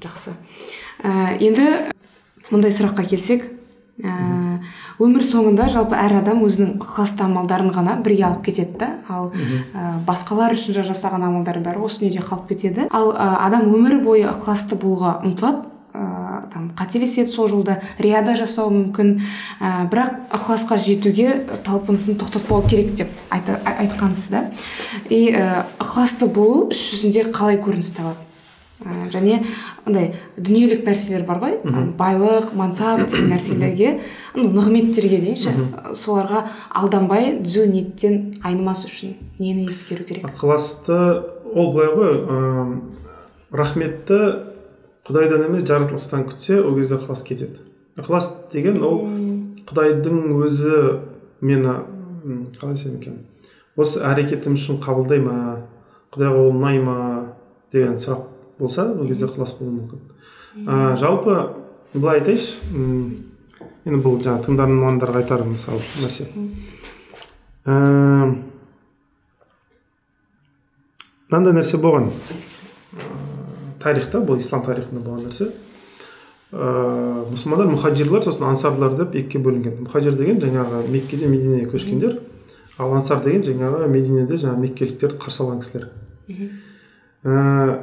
жақсы. 0.00 0.32
Ә, 1.04 1.36
енді 1.36 1.92
мындай 2.50 2.72
сұраққа 2.72 3.04
келсек 3.04 3.44
ә, 4.02 4.60
өмір 4.98 5.24
соңында 5.26 5.68
жалпы 5.68 5.96
әр 5.98 6.18
адам 6.22 6.40
өзінің 6.46 6.78
ықыласты 6.80 7.24
амалдарын 7.26 7.70
ғана 7.74 7.98
бірге 8.02 8.24
алып 8.30 8.44
кетеді 8.48 8.78
да. 8.80 8.90
Ал 9.08 9.32
ә, 9.74 9.98
басқалар 10.06 10.56
үшін 10.56 10.80
жасаған 10.80 11.26
амалдардың 11.28 11.66
бәрі 11.66 11.84
осы 11.84 12.00
дүниеде 12.00 12.24
қалып 12.24 12.48
кетеді. 12.48 12.88
Ал 12.90 13.12
ә, 13.12 13.28
адам 13.44 13.68
өмір 13.68 14.00
бойы 14.04 14.24
ықыласты 14.30 14.78
болуға 14.80 15.18
ұмтылады. 15.26 15.66
Там 16.52 16.70
қателеседі 16.76 17.32
сол 17.32 17.48
жолда 17.48 17.78
рияда 17.98 18.36
жасауы 18.38 18.72
мүмкін. 18.74 19.12
Ә, 19.60 19.88
бірақ 19.90 20.32
ықыласқа 20.36 20.78
жетуге 20.82 21.46
талпынысын 21.66 22.18
тоқтатпау 22.20 22.66
керек 22.68 22.94
деп 22.94 23.12
айтқансыз 23.30 24.30
да. 24.30 24.44
И 25.08 25.28
ә, 25.32 25.66
ықыласты 25.78 26.26
болу 26.26 26.68
іс 26.72 26.82
жүзінде 26.92 27.28
қалай 27.32 27.60
көрініс 27.62 27.92
табады? 27.96 28.24
Ә, 28.78 29.08
және 29.10 29.40
андай 29.88 30.12
дүниелік 30.36 30.84
нәрселер 30.86 31.24
бар 31.26 31.40
ғой. 31.42 31.56
Байлық 31.98 32.52
мансап 32.54 33.02
деген 33.08 33.30
нәрселерге 33.34 33.96
нығметтерге 34.38 35.18
дейінші 35.24 35.54
соларға 35.98 36.44
алданбай 36.70 37.32
түзу 37.42 37.66
ниеттен 37.72 38.38
айнымас 38.46 38.84
үшін 38.86 39.16
нені 39.42 39.66
ескеру 39.66 40.06
керек? 40.06 40.30
Ықыласты 40.30 40.94
ол 41.54 41.72
былай 41.74 41.90
ғой 41.96 42.14
ә, 42.22 42.38
рахметті 43.50 44.20
құдайдан 45.08 45.46
емес 45.48 45.64
жаратылыстан 45.64 46.26
күтсе 46.28 46.60
ол 46.60 46.76
кезде 46.76 46.98
ықылас 46.98 47.24
кетеді. 47.24 47.64
Ықылас 47.96 48.30
деген 48.52 48.82
ол 48.84 49.00
құдайдың 49.68 50.36
өзі 50.44 51.00
мені 51.40 51.74
қалай 52.60 52.76
айтсам 52.76 53.00
екен? 53.00 53.18
Осы 53.76 54.04
әрекетім 54.04 54.58
үшін 54.58 54.78
қабылдай 54.84 55.22
ма? 55.24 55.64
Құдайға 56.12 56.44
ол 56.44 56.52
ұнай 56.52 56.80
ма? 56.82 56.98
деген 57.72 57.98
сұрақ 58.00 58.24
болса 58.58 58.86
ол 58.92 59.06
кезде 59.06 59.26
ықылас 59.26 59.54
болуы 59.58 59.74
мүмкін. 59.78 60.00
Ә, 60.64 60.96
жалпы 61.00 61.34
былай 61.94 62.20
айтайыншы 62.20 62.58
енді 63.84 64.00
бұл 64.04 64.18
жаңағы 64.22 64.46
тыңдармандарға 64.46 65.22
айтар 65.22 65.44
мысалы 65.48 65.82
нәрсе. 66.02 66.28
Ә, 67.68 67.76
мынандай 71.28 71.58
нәрсе 71.60 71.80
болған. 71.82 72.10
Тарихта 73.88 74.20
бұл 74.22 74.38
ислам 74.38 74.62
тарихында 74.66 75.02
болған 75.02 75.26
нәрсе. 75.28 75.50
Ә, 76.52 77.26
мұсылмандар 77.28 77.68
мұхаджирлар 77.74 78.24
сосын 78.24 78.46
ансарлар 78.48 78.94
деп 78.96 79.16
екіге 79.18 79.42
бөлінген. 79.44 79.82
Мұхаджир 79.84 80.16
деген 80.16 80.40
жаңағы 80.44 80.86
меккеден 80.92 81.32
мединеге 81.32 81.68
көшкендер 81.72 82.18
ал 82.78 82.94
ансар 82.94 83.20
деген 83.24 83.42
жаңағы 83.44 83.88
мединеде 83.90 84.38
жаңағы 84.38 84.64
меккеліктерді 84.64 85.18
қарсы 85.20 85.42
алған 85.44 85.62
кісілер. 85.64 85.88
Ә, 87.24 87.80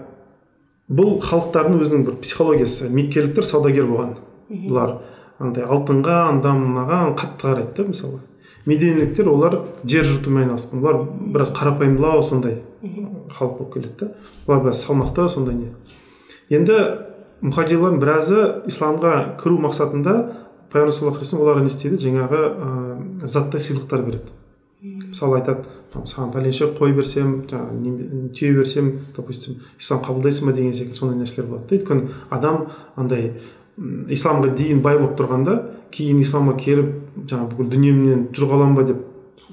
бұл 0.89 1.20
халықтардың 1.26 1.82
өзінің 1.84 2.06
бір 2.08 2.18
психологиясы. 2.24 2.89
Меккеліктер 2.93 3.45
саудагер 3.45 3.89
болған 3.89 4.16
бұлар 4.49 4.97
андай 5.41 5.66
алтынға 5.66 6.22
анда 6.30 6.53
мынаға 6.56 7.01
қатты 7.20 7.49
қарайды 7.49 7.76
да 7.82 7.88
мысалы. 7.89 8.22
Мединеліктер 8.66 9.30
олар 9.30 9.59
жер 9.84 10.05
жыртумен 10.05 10.45
айналысқан. 10.45 10.82
Бұлар 10.82 11.03
біраз 11.34 11.51
қарапайымдылау 11.55 12.24
сондай 12.26 12.61
халық 12.82 13.57
болып 13.59 13.74
келеді 13.74 13.95
да. 13.99 14.11
Бұлар 14.47 14.63
біраз 14.66 14.84
салмақты 14.86 15.28
сондай 15.30 15.55
не. 15.55 15.72
Енді 16.49 16.80
мұхаджирлардың 17.45 18.01
біразы 18.01 18.41
исламға 18.70 19.13
кіру 19.41 19.59
мақсатында 19.66 20.16
пайғамбар 20.74 20.95
саллаллаху 20.95 21.22
алейхи 21.22 21.39
оларға 21.39 21.63
не 21.66 21.72
істейді? 21.72 22.01
Жаңағы 22.01 22.41
ә, 22.41 23.28
заттай 23.28 23.61
сыйлықтар 23.61 24.05
береді. 24.05 24.34
Мысалы 24.86 25.39
айтады 25.39 25.66
саған 25.95 26.34
пәленше 26.34 26.68
қой 26.76 26.93
берсем 26.95 27.43
жаңағы 27.49 28.32
түйе 28.36 28.57
берсем 28.57 28.91
допустим 29.16 29.61
ислам 29.80 30.01
қабылдайсың 30.03 30.49
ба? 30.49 30.53
деген 30.53 30.74
секілді 30.74 30.99
сондай 30.99 31.22
нәрселер 31.22 31.47
болады 31.49 31.70
да. 31.70 31.76
Өйткені 31.78 32.09
адам 32.30 32.68
андай 32.95 33.32
исламға 34.09 34.53
дейін 34.55 34.82
бай 34.84 34.99
болып 34.99 35.16
тұрғанда 35.20 35.55
кейін 35.91 36.21
исламға 36.23 36.55
келіп 36.61 36.93
жаңағы 37.29 37.51
бүкіл 37.51 37.69
дүниемнен 37.73 38.25
жүр 38.36 38.49
қалам 38.51 38.75
ба 38.77 38.86
деп 38.88 39.03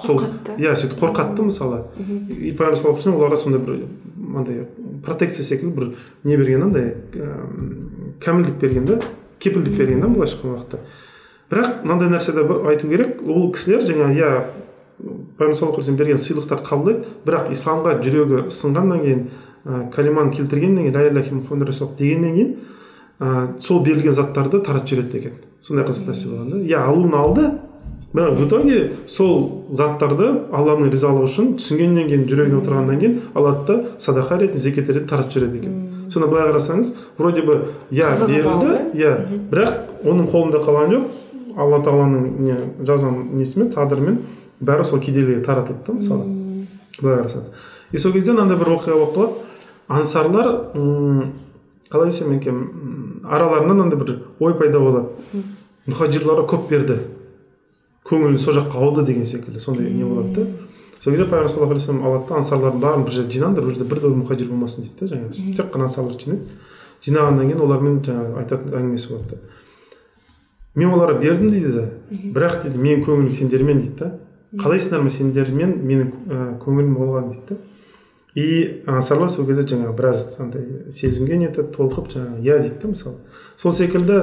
сол 0.01 0.23
иә 0.57 0.75
сөйтіп 0.79 1.01
қорқады 1.01 1.37
да 1.37 1.47
мысалы. 1.49 1.83
И 2.31 2.53
пайғамбар 2.57 3.13
оларға 3.13 3.37
сондай 3.37 3.61
бір 3.63 3.85
андай 4.39 4.67
протекция 5.05 5.45
секілді 5.45 5.75
бір 5.77 5.93
не 6.25 6.37
берген 6.37 6.63
андай 6.69 6.95
кәмілдік 8.23 8.59
берген 8.61 8.87
да 8.87 9.01
кепілдік 9.39 9.77
берген 9.77 10.01
да 10.01 10.09
былайша 10.09 10.37
айтқан 10.37 10.55
уақытта 10.55 10.83
бірақ 11.51 11.85
мынандай 11.85 12.09
нәрсе 12.09 12.33
де 12.33 12.47
айту 12.71 12.89
керек 12.89 13.23
ол 13.27 13.51
кісілер 13.53 13.85
жаңағы 13.89 14.19
иә 14.19 14.31
пайғамбар 15.39 15.57
саллаллаху 15.59 15.97
берген 15.99 16.21
сыйлықтарды 16.21 16.69
қабылдайды 16.69 17.15
бірақ 17.27 17.51
исламға 17.53 17.97
жүрегі 18.05 18.45
сынғаннан 18.55 19.03
кейін 19.03 19.25
ә, 19.65 19.91
калиманы 19.93 20.33
келтіргеннен 20.37 20.89
кейін 20.89 20.95
ля 20.95 21.23
дегеннен 21.99 22.37
кейін 22.37 22.57
ә, 23.19 23.59
сол 23.61 23.83
берілген 23.85 24.13
заттарды 24.13 24.61
таратып 24.61 24.89
жібереді 24.89 25.19
екен. 25.19 25.33
Сондай 25.63 25.87
қызық 25.87 26.11
нәрсе 26.11 26.29
болған 26.29 26.51
да 26.51 26.63
иә 26.67 26.83
алуын 26.87 27.15
алды. 27.15 27.51
Бірақ 28.13 28.35
в 28.37 28.45
итоге 28.45 28.93
сол 29.09 29.65
заттарды 29.73 30.27
алланың 30.53 30.91
ризалығы 30.93 31.31
үшін 31.31 31.55
түсінгеннен 31.57 32.11
кейін 32.11 32.27
жүрегіне 32.29 32.59
отырғаннан 32.59 32.99
кейін 33.01 33.15
алады 33.33 33.63
да 33.71 33.77
садақа 33.97 34.37
ретінде 34.43 34.61
зекет 34.61 34.91
ретінде 34.91 35.09
таратып 35.09 35.33
жібереді 35.33 35.59
екен. 35.63 35.79
Сонда 36.13 36.29
былай 36.29 36.51
қарасаңыз 36.51 36.93
вроде 37.17 37.41
бы 37.41 37.57
иә 37.89 38.11
берілді 38.29 39.01
иә. 39.01 39.15
Бірақ 39.49 40.05
оның 40.05 40.29
қолында 40.29 40.61
қалған 40.61 40.93
жоқ. 40.93 41.07
Алла 41.57 41.79
тағаланың 41.85 42.23
не 42.45 42.59
жазған 42.85 43.17
несімен 43.39 43.73
тағдырымен 43.73 44.21
бәрі 44.61 44.85
сол 44.85 45.01
кедейлерге 45.01 45.45
таратылды 45.45 45.81
да 45.87 45.97
мысалы. 45.97 46.29
Былай 47.01 47.23
қарасаңыз 47.23 47.49
и 47.93 47.97
сол 47.97 48.13
кезде 48.13 48.37
мынандай 48.37 48.61
бір 48.61 48.75
оқиға 48.77 48.99
болып 49.01 49.17
қалады. 49.17 49.33
Ансарлар 49.89 50.49
қалай 51.89 52.13
десем 52.13 52.37
екен 52.37 52.63
араларынан 53.25 53.77
мынандай 53.77 53.99
бір 54.01 54.19
ой 54.43 54.59
пайда 54.59 54.81
болады. 54.83 55.43
Мұхаджирларға 55.87 56.47
көп 56.51 56.69
берді. 56.71 56.99
Көңілі 58.07 58.39
сол 58.39 58.59
жаққа 58.59 58.83
ауды 58.83 59.07
деген 59.07 59.25
секілді. 59.27 59.61
Сондай 59.63 59.91
не 59.91 60.05
болады 60.05 60.35
да. 60.35 60.69
Сол 61.03 61.15
кезде 61.15 61.27
пайғамбар 61.27 61.51
саллаллаху 61.51 61.75
алейхи 61.75 61.89
вассалам 61.89 62.05
алады 62.07 62.29
да 62.29 62.37
ансарлардың 62.39 62.83
бәрін 62.83 63.07
бір 63.07 63.15
жерге 63.17 63.35
жинаңдар 63.35 63.65
бұл 63.67 63.75
жерде 63.75 63.89
бір 63.91 64.01
де 64.03 64.11
мұхаджир 64.21 64.51
болмасын 64.53 64.85
дейді 64.85 65.01
да 65.01 65.09
жаңағы 65.11 65.55
тек 65.59 65.73
қана 65.75 65.89
ансарларды 65.89 66.23
жинайды 66.23 66.59
жинағаннан 67.03 67.49
кейін 67.49 67.65
олармен 67.65 67.97
жаңағы 68.07 68.37
айтатын 68.39 68.77
әңгімесі 68.79 69.11
болады 69.11 69.35
да. 69.35 69.41
Мен 70.79 70.95
оларға 70.95 71.19
бердім 71.19 71.51
дейді 71.51 71.89
бірақ 72.37 72.63
дейді 72.63 72.85
менің 72.87 73.03
көңілім 73.09 73.35
сендермен 73.35 73.83
дейді 73.83 73.99
да. 73.99 74.13
Қалайсыңдар 74.63 75.03
ма 75.03 75.11
сендермен? 75.11 75.75
Менің 75.83 76.13
ә, 76.29 76.47
көңілім 76.63 76.95
болған 77.01 77.33
дейді 77.33 77.43
да. 77.51 77.59
И 78.35 78.83
ансарлар 78.87 79.31
сол 79.31 79.47
кезде 79.47 79.67
жаңағы 79.75 79.97
біраз 79.97 80.25
андай 80.41 80.93
сезімге 80.93 81.37
нетіп 81.43 81.75
толқып 81.77 82.09
жаңағы 82.15 82.41
иә 82.41 82.61
дейді 82.63 82.79
да 82.83 82.93
мысалы. 82.93 83.17
Сол 83.61 83.75
секілді 83.77 84.23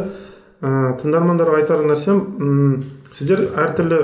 ә, 0.62 0.98
тыңдармандарға 1.02 1.60
айтар 1.62 1.84
нәрсем 1.86 2.82
сіздер 3.12 3.46
әртүрлі 3.54 4.00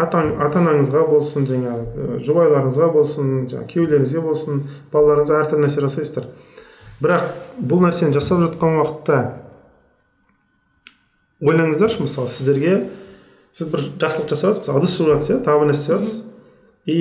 ата, 0.00 0.22
анаңызға 0.48 1.04
болсын 1.10 1.44
жаңағы 1.50 2.22
жұбайларыңызға 2.24 2.88
болсын 2.94 3.34
жаңағы 3.50 3.68
күйеулеріңізге 3.74 4.24
болсын 4.24 4.64
балаларыңызға 4.94 5.42
әртүрлі 5.44 5.66
нәрсе 5.66 5.84
жасайсыздар. 5.84 6.30
Бірақ 7.02 7.28
бұл 7.60 7.84
нәрсені 7.84 8.16
жасап 8.16 8.40
жатқан 8.46 8.78
уақытта 8.80 9.20
ойлаңыздаршы 11.42 12.06
мысалы 12.06 12.30
сіздерге 12.30 12.76
сіз 13.52 13.68
бір 13.72 13.84
жақсылық 14.00 14.32
жасап 14.32 14.60
мысалы 14.62 14.80
ыдыс 14.80 14.96
жуып 14.96 15.12
жатсыз 15.12 15.36
иә 15.36 15.56
нәрсе 15.66 15.82
істеп 15.82 15.96
жатсыз 15.98 16.14
и 16.86 16.98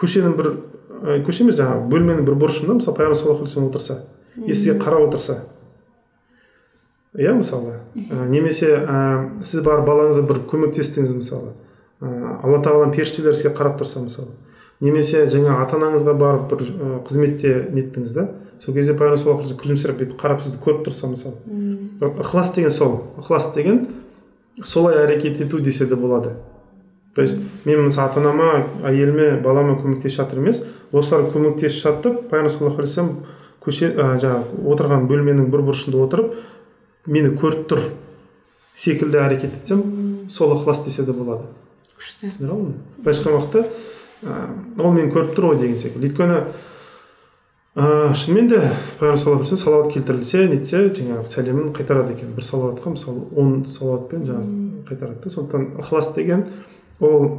көшенің 0.00 0.36
бір 0.38 0.48
көше 1.26 1.44
емес 1.44 1.56
жаңағы 1.58 1.88
бөлменің 1.92 2.26
бір 2.28 2.36
бұрышында 2.40 2.76
мысалы 2.78 2.96
пайғамбар 2.96 3.18
саллаллаху 3.18 3.66
отырса 3.68 4.02
и 4.36 4.52
сізге 4.52 4.78
қарап 4.80 5.08
отырса. 5.08 5.38
Иә 7.14 7.32
мысалы. 7.34 7.80
Ә, 7.96 8.28
немесе 8.30 8.70
ә, 8.70 9.40
сіз 9.42 9.64
барып 9.66 9.88
балаңызға 9.88 10.26
бір 10.28 10.42
көмектестіңіз 10.50 11.14
мысалы. 11.16 11.54
Ә, 12.00 12.10
алла 12.44 12.60
тағаланың 12.62 12.94
періштелері 12.94 13.34
сізге 13.34 13.54
қарап 13.56 13.80
тұрса 13.80 14.02
мысалы. 14.04 14.36
Немесе 14.80 15.24
жаңа 15.26 15.58
ата 15.64 15.76
анаңызға 15.80 16.14
барып 16.20 16.52
бір 16.52 16.62
ә, 16.68 16.92
қызметте 17.08 17.56
неттіңіз 17.74 18.14
да 18.14 18.28
сол 18.62 18.76
кезде 18.76 18.94
пайғамбар 18.94 19.18
саллаллаху 19.18 19.58
күлімсіреп 19.58 19.98
бүйтіп 20.04 20.22
қарап 20.22 20.44
сізді 20.44 20.62
көріп 20.62 20.86
тұрса 20.86 21.10
мысалы. 21.10 21.34
Ықылас 21.98 22.54
деген 22.54 22.70
сол. 22.70 23.00
Ықылас 23.18 23.50
деген 23.56 23.88
солай 24.62 25.02
әрекет 25.02 25.42
ету 25.42 25.58
десе 25.58 25.86
де 25.86 25.96
болады. 25.98 26.36
То 27.20 27.22
есть 27.22 27.36
мен 27.66 27.82
мысалы 27.84 28.08
ата 28.08 28.20
анама 28.20 28.64
әйеліме 28.88 29.42
балама 29.44 29.74
көмектесіп 29.76 30.22
жатыр 30.22 30.38
емес. 30.40 30.62
Осылар 30.88 31.26
көмектесіп 31.28 31.82
жатып 31.84 32.14
пайғамбар 32.30 32.54
саллаллаху 32.54 32.80
алейхи 32.80 32.88
вассалам 32.88 33.10
көше 33.60 33.90
ә, 33.92 34.06
жаңағы 34.22 34.62
отырған 34.72 35.04
бөлменің 35.10 35.50
бір 35.52 35.60
бұрышында 35.66 36.00
отырып 36.00 36.32
мені 37.04 37.34
көріп 37.36 37.66
тұр 37.68 37.82
секілді 38.72 39.20
әрекет 39.20 39.52
етсем 39.58 39.84
сол 40.32 40.54
ықылас 40.56 40.80
десе 40.86 41.04
де 41.04 41.12
болады. 41.12 41.44
Күшті. 41.98 42.30
Түсіндіре 42.30 42.54
алдым 42.54 42.72
былайша 43.04 43.20
айтқан 43.20 43.36
уақытта 43.36 43.66
ә, 44.24 44.48
ол 44.80 44.96
мені 44.96 45.12
көріп 45.12 45.36
тұр 45.36 45.50
ғой 45.50 45.60
деген 45.60 45.76
секілді. 45.76 46.08
Өйткені 46.08 46.40
ә, 47.76 48.16
шынымен 48.16 48.48
де 48.48 48.64
пайғамбар 48.96 49.20
саллаллаху 49.20 49.44
алейhi 49.44 49.60
салауат 49.60 49.92
келтірілсе 49.92 50.48
нетсе 50.48 50.86
жаңағы 50.88 51.28
сәлемін 51.28 51.70
қайтарады 51.76 52.16
екен. 52.16 52.32
Бір 52.32 52.48
салауатқа 52.48 52.96
мысалы 52.96 53.28
он 53.36 53.66
салауатпен 53.68 54.24
жаңағы 54.24 54.88
қайтарады 54.88 55.20
да. 55.20 55.30
Сондықтан 55.36 55.72
ықылас 55.76 56.14
деген 56.16 56.46
ол 57.00 57.38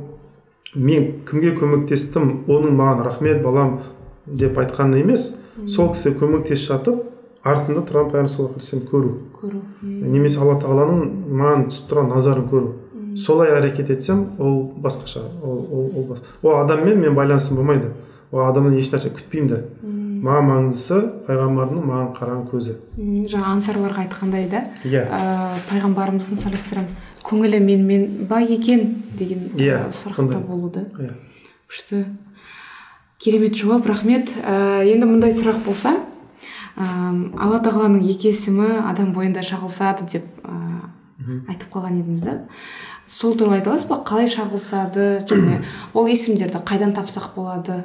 мен 0.76 1.22
кімге 1.28 1.56
көмектестім? 1.58 2.46
Оның 2.48 2.76
маған 2.80 3.06
рахмет 3.08 3.42
балам 3.44 3.80
деп 4.26 4.58
айтқаны 4.62 5.02
емес 5.02 5.36
сол 5.68 5.92
кісі 5.94 6.14
көмектесіп 6.20 6.68
жатып 6.68 7.02
артында 7.44 7.84
тұрған 7.88 8.12
пайғамбар 8.12 8.30
саллаллаху 8.30 8.60
вассалам 8.60 8.86
көру. 8.92 9.12
Көру. 9.42 9.62
Немесе 9.82 10.40
алла 10.42 10.60
тағаланың 10.62 11.02
маған 11.32 11.68
түсіп 11.72 11.90
тұрған 11.92 12.12
назарын 12.14 12.48
көру. 12.52 12.74
Солай 13.18 13.52
әрекет 13.58 13.90
етсем 13.92 14.28
ол 14.40 14.72
басқаша. 14.78 15.26
Ол 15.44 15.66
ол, 15.66 15.92
ол 15.96 16.06
бас. 16.12 16.24
Ол 16.42 16.60
адаммен 16.62 17.02
мен 17.02 17.16
байланысым 17.16 17.58
болмайды. 17.58 17.92
Ол 18.32 18.46
адамнан 18.46 18.78
ешнәрсе 18.78 19.12
күтпеймін 19.12 19.50
де. 19.50 19.64
Маған 20.22 20.46
маңыздысы 20.48 21.00
пайғамбардың 21.26 21.86
маған 21.90 22.10
қараған 22.14 22.44
көзі. 22.52 22.76
Жаңа 23.32 23.56
ансарларға 23.56 24.04
айтқандай 24.06 24.46
да 24.52 24.68
иә. 24.86 25.08
ә, 25.10 25.58
пайғамбарымыздың 25.72 26.38
саллаллаху 26.38 26.76
алейхи 26.78 26.94
көңілі 27.26 27.60
менімен 27.64 28.28
бай 28.30 28.48
екен 28.56 29.04
деген 29.18 29.50
Иә, 29.58 29.88
ә, 29.88 29.92
сұрақта 29.94 30.40
болуды. 30.46 30.86
Иә. 31.00 31.14
Күшті. 31.70 32.06
Керемет 33.22 33.56
жауап 33.56 33.86
рахмет. 33.86 34.34
Ә, 34.42 34.84
енді 34.90 35.10
мындай 35.10 35.32
сұрақ 35.36 35.62
болса 35.66 35.96
ә, 36.76 36.86
алла 37.38 37.62
тағаланың 37.64 38.06
екі 38.10 38.32
есімі 38.32 38.82
адам 38.90 39.14
бойында 39.14 39.44
шағылысады 39.46 40.08
деп 40.10 40.28
ә, 40.44 40.82
айтып 41.52 41.70
қалған 41.74 42.02
едіңіз 42.02 42.26
да? 42.26 42.38
Сол 43.08 43.36
туралы 43.38 43.60
айта 43.60 43.74
аласыз 43.74 43.90
ба? 43.90 44.02
Қалай 44.08 44.30
шағылысады? 44.32 45.08
Және 45.30 45.62
ол 45.98 46.08
есімдерді 46.08 46.64
қайдан 46.66 46.96
тапсақ 46.96 47.34
болады? 47.36 47.84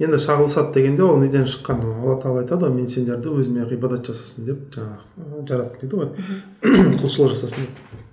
Енді 0.00 0.16
шағылысады 0.22 0.72
дегенде 0.78 1.02
ол 1.04 1.18
неден 1.20 1.44
шыққан 1.44 1.82
алла 1.84 2.14
тағала 2.22 2.44
айтады 2.44 2.68
ғой 2.68 2.76
мен 2.78 2.86
сендерді 2.88 3.34
өзіме 3.36 3.66
ғибадат 3.68 4.06
жасасын 4.08 4.46
деп 4.48 4.70
жаңағы 4.72 5.42
жараттым 5.50 5.82
дейді 5.82 5.98
ғой. 6.00 6.94
Құлшылық 7.02 7.34
жасасын 7.34 7.66
деп. 7.66 8.06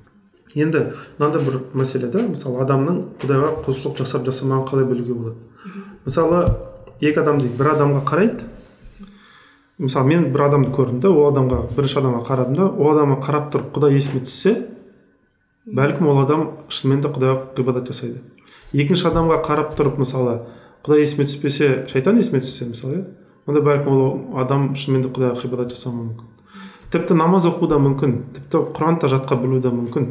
Енді 0.58 0.84
мынандай 1.20 1.44
бір 1.46 1.60
мәселе 1.78 2.10
да 2.12 2.24
мысалы 2.28 2.62
адамның 2.66 3.02
құдайға 3.22 3.52
құлшылық 3.66 4.00
жасап 4.02 4.26
жасамағанын 4.28 4.68
қалай 4.70 4.88
білуге 4.90 5.14
болады? 5.14 5.36
Мысалы 6.06 6.46
екі 7.02 7.22
адам 7.22 7.42
дейді 7.42 7.58
бір 7.60 7.74
адамға 7.76 8.04
қарайды. 8.10 8.48
Мысалы 9.78 10.10
мен 10.10 10.32
бір 10.34 10.48
адамды 10.48 10.72
көрдім 10.74 11.02
да 11.04 11.12
ол 11.12 11.28
адамға 11.30 11.60
бірінші 11.76 12.00
адамға 12.02 12.24
қарадым 12.26 12.56
да 12.58 12.66
ол 12.66 12.90
адамға 12.96 13.20
қарап 13.28 13.52
тұрып 13.54 13.76
құдай 13.76 13.98
есіме 14.00 14.24
түссе 14.26 14.56
бәлкім 15.68 16.08
ол 16.10 16.24
адам 16.24 16.48
шынымен 16.74 17.04
де 17.04 17.12
құдайға 17.14 17.54
ғибадат 17.60 17.92
жасайды. 17.92 18.24
Екінші 18.74 19.12
адамға 19.12 19.38
қарап 19.46 19.76
тұрып 19.78 20.00
мысалы 20.02 20.40
құдай 20.82 21.06
есіме 21.06 21.28
түспесе 21.30 21.70
шайтан 21.92 22.18
есіме 22.18 22.42
түссе 22.42 22.66
мысалы 22.72 22.98
иә 22.98 23.06
онда 23.46 23.62
бәлкім 23.62 23.94
ол 23.94 24.42
адам 24.42 24.72
шынымен 24.76 25.06
де 25.06 25.12
құдайға 25.14 25.44
ғибадат 25.44 25.76
жасамауы 25.76 26.08
мүмкін. 26.08 26.34
Тіпті 26.92 27.20
намаз 27.20 27.46
оқу 27.46 27.68
да 27.70 27.78
мүмкін 27.84 28.18
тіпті 28.34 28.64
құран 28.74 28.98
да 29.04 29.12
жатқа 29.12 29.38
білу 29.40 29.60
да 29.62 29.70
мүмкін. 29.76 30.10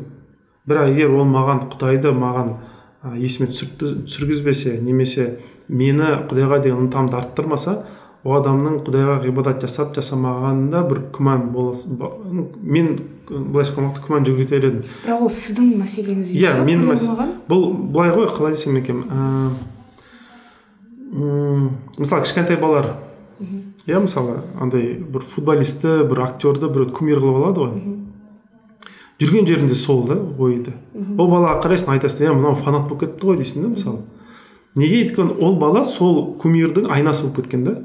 Бірақ 0.69 0.91
егер 0.93 1.15
ол 1.15 1.29
маған 1.31 1.67
құдайды 1.73 2.13
маған 2.17 2.57
есіме 3.21 3.51
түсіргізбесе 3.53 4.79
немесе 4.83 5.39
мені 5.69 6.27
құдайға 6.31 6.63
деген 6.65 6.87
ынтамды 6.87 7.19
арттырмаса 7.19 7.85
ол 8.25 8.39
адамның 8.41 8.81
құдайға 8.87 9.21
ғибадат 9.27 9.63
жасап 9.63 9.95
жасамағанында 9.97 10.83
бір 10.91 11.05
күмән 11.15 11.47
ну, 11.53 12.49
мен 12.63 12.97
былайша 13.29 13.73
айтқан 13.73 13.89
уақытта 13.89 14.07
күмән 14.09 14.27
жүгіртер 14.27 14.67
едім 14.67 14.83
бірақ 15.05 15.23
ол 15.27 15.33
сіздің 15.37 15.73
мәселеңіз 15.83 16.35
емес 16.35 16.43
иә 16.43 16.67
менің 16.67 17.47
бұл 17.51 17.71
былай 17.95 18.15
ғой 18.17 18.31
қалай 18.35 18.59
десем 18.59 18.79
екен 18.83 19.05
мысалы 21.17 22.23
кішкентай 22.25 22.57
балалар. 22.61 22.95
Иә 23.87 24.01
мысалы 24.03 24.41
андай 24.61 24.97
бір 24.99 25.23
футболистті 25.23 26.03
бір 26.11 26.25
актерді 26.27 26.69
бір 26.73 26.91
кумир 26.91 27.21
қылып 27.23 27.39
алады 27.39 27.61
ғой. 27.63 27.97
Жүрген 29.21 29.47
жерінде 29.49 29.75
сол 29.75 30.05
да 30.07 30.17
ойы 30.39 30.63
да. 30.67 30.73
Ол 31.19 31.31
балаға 31.31 31.61
қарайсың 31.65 31.95
айтасың 31.97 32.29
е 32.29 32.35
мынау 32.37 32.55
фанат 32.55 32.89
болып 32.89 33.07
кетті 33.07 33.27
ғой 33.27 33.41
дейсің 33.41 33.63
да 33.63 33.69
мысалы. 33.73 34.03
Неге 34.77 35.03
өйткені 35.05 35.39
ол 35.41 35.57
бала 35.57 35.83
сол 35.85 36.35
кумирдің 36.41 36.91
айнасы 36.93 37.25
болып 37.25 37.43
кеткен 37.43 37.65
да. 37.65 37.77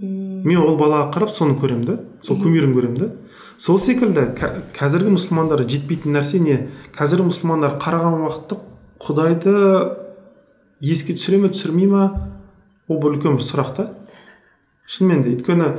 Мен 0.00 0.58
ол 0.58 0.76
балаға 0.76 1.12
қарап 1.14 1.30
соны 1.30 1.54
көремін 1.58 1.84
да 1.86 1.98
сол 2.22 2.40
кумирін 2.42 2.74
көремін 2.74 2.98
да. 2.98 3.10
Сол 3.56 3.78
секілді 3.78 4.26
қазіргі 4.74 5.14
мұсылмандар 5.14 5.62
жетпейтін 5.62 6.16
нәрсе 6.16 6.40
не? 6.42 6.64
Қазіргі 6.96 7.28
мұсылмандар 7.30 7.78
қараған 7.78 8.24
уақытта 8.26 8.58
құдайды 9.04 9.54
еске 10.82 11.14
түсіре 11.14 11.38
ме 11.38 11.52
түсірмей 11.54 11.86
ма? 11.86 12.08
Ол 12.88 12.98
бір 12.98 13.14
үлкен 13.14 13.38
бір 13.38 13.46
сұрақ 13.46 13.70
та. 13.76 13.86
Шынымен 14.90 15.22
де 15.22 15.36
өйткені 15.36 15.70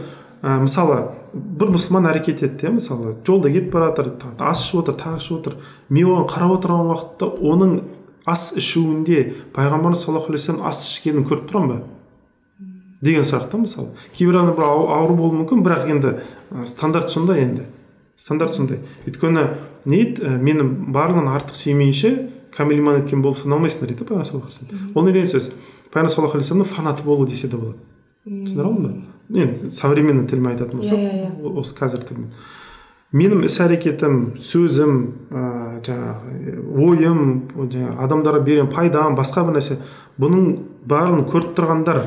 ә, 0.42 0.56
мысалы 0.64 1.12
бір 1.36 1.72
мұсылман 1.76 2.08
әрекет 2.12 2.42
етті 2.46 2.70
иә 2.70 2.74
мысалы. 2.78 3.16
Жолда 3.28 3.52
кетіп 3.52 3.74
бара 3.74 3.90
жатыр 3.92 4.14
ас 4.40 4.62
ішіп 4.64 4.80
отыр 4.84 4.96
тағы 5.02 5.20
ішіп 5.20 5.38
отыр. 5.40 5.58
Мен 5.90 6.08
оған 6.08 6.30
қарап 6.32 6.54
отырған 6.56 6.90
уақытта. 6.92 7.30
Оның 7.44 7.74
ас 8.26 8.54
ішуінде 8.58 9.34
пайғамбарымыз 9.56 10.02
саллаллаху 10.06 10.32
алейхи 10.32 10.48
вассалам 10.52 10.66
ас 10.70 10.84
ішкенін 10.90 11.26
көріп 11.28 11.50
тұрамын 11.52 11.74
ба? 11.74 11.82
Деген 13.06 13.26
сұрақ 13.28 13.50
та 13.52 13.60
мысалы. 13.60 13.92
Кейбір 14.16 14.40
адам 14.40 14.56
бір 14.56 14.64
ау- 14.66 14.88
ауру 14.96 15.16
болуы 15.20 15.42
мүмкін 15.44 15.62
бірақ 15.66 15.90
енді 15.92 16.14
стандарт 16.66 17.10
сондай 17.12 17.44
енді. 17.44 17.66
Стандарт 18.16 18.54
сондай. 18.56 18.80
Өйткені 19.06 19.44
не 19.86 20.00
дейді 20.06 20.40
мені 20.42 20.64
барлығынан 20.96 21.36
артық 21.36 21.60
сүймейінше 21.60 22.14
кәміл 22.56 22.80
иман 22.80 23.02
еткен 23.04 23.22
болып 23.22 23.44
саналмайсыңдар 23.44 23.92
дейді 23.92 24.08
пайғамбар 24.08 24.26
саллаллаху 24.26 24.96
ол 24.96 25.04
не 25.06 25.12
деген 25.12 25.28
сөз 25.28 25.52
пайғамбар 25.92 26.14
саллаллаху 26.16 26.38
алейхи 26.40 26.48
вассаламның 26.48 26.72
фанаты 26.72 27.04
болу 27.04 27.28
десе 27.28 27.48
де 27.52 27.58
болады. 27.58 27.78
Түсіндіре 28.26 28.66
алдым 28.66 28.84
ба? 28.88 29.15
Енді 29.34 29.72
современный 29.72 30.28
тілмен 30.28 30.52
айтатын 30.54 30.80
болсақ 30.80 31.00
Иә, 31.00 31.14
иә. 31.26 31.32
о- 31.44 31.60
осы 31.60 31.76
қазіргі 31.78 32.08
тілмен 32.12 32.30
менің 33.16 33.46
іс 33.48 33.60
әрекетім 33.64 34.16
сөзім 34.44 34.96
ә, 35.32 35.44
жаңағы 35.86 36.56
ойым 36.84 37.20
жаңағы 37.56 37.98
адамдарға 38.06 38.42
берген 38.44 38.68
пайдам 38.74 39.16
басқа 39.16 39.46
бір 39.48 39.56
нәрсе. 39.56 39.78
Бұның 40.20 40.58
барлығын 40.88 41.24
көріп 41.32 41.54
тұрғандар 41.56 42.02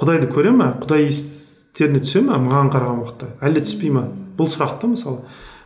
құдайды 0.00 0.28
көре 0.32 0.52
ма 0.52 0.74
құдай 0.82 1.06
естеріне 1.08 2.02
түсе 2.04 2.20
ма 2.26 2.36
маған 2.42 2.68
қараған 2.74 3.00
уақытта. 3.00 3.30
Әлде 3.40 3.62
түспей 3.64 3.90
ма 3.94 4.08
бұл 4.36 4.50
сұрақ 4.50 4.78
та 4.80 4.90
мысалы. 4.92 5.22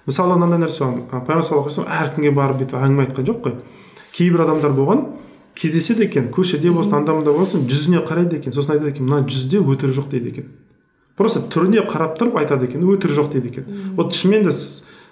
Мысалы 0.07 0.37
мынандай 0.39 0.61
нәрсе 0.69 0.85
бар. 0.85 1.25
Пайғамбар 1.25 1.43
саллаллаху 1.43 1.83
алейхи 1.83 2.05
әркімге 2.05 2.35
барып 2.37 2.59
бүйтіп 2.63 2.79
әңгіме 2.79 3.07
айтқан 3.09 3.27
жоқ 3.27 3.43
қой. 3.43 3.55
Кейбір 4.15 4.45
адамдар 4.47 4.71
болған 4.77 5.05
кездеседі 5.55 6.05
екен 6.09 6.31
көшеде 6.35 6.73
болсын 6.75 6.99
анда 7.01 7.15
мында 7.15 7.33
болсын 7.35 7.67
жүзіне 7.71 8.03
қарайды 8.07 8.41
екен. 8.41 8.53
Сосын 8.53 8.77
айтады 8.77 8.95
екен 8.95 9.07
мына 9.07 9.23
жүзде 9.29 9.61
өтірік 9.63 9.95
жоқ 9.99 10.09
дейді 10.11 10.33
екен. 10.33 10.49
Просто 11.17 11.45
түріне 11.47 11.85
қарап 11.87 12.19
тұрып 12.19 12.41
айтады 12.41 12.67
екен 12.67 12.83
өтірік 12.83 13.15
жоқ 13.21 13.31
дейді 13.33 13.53
екен. 13.53 13.69
Вот 13.97 14.15
шынымен 14.15 14.49
де 14.49 14.55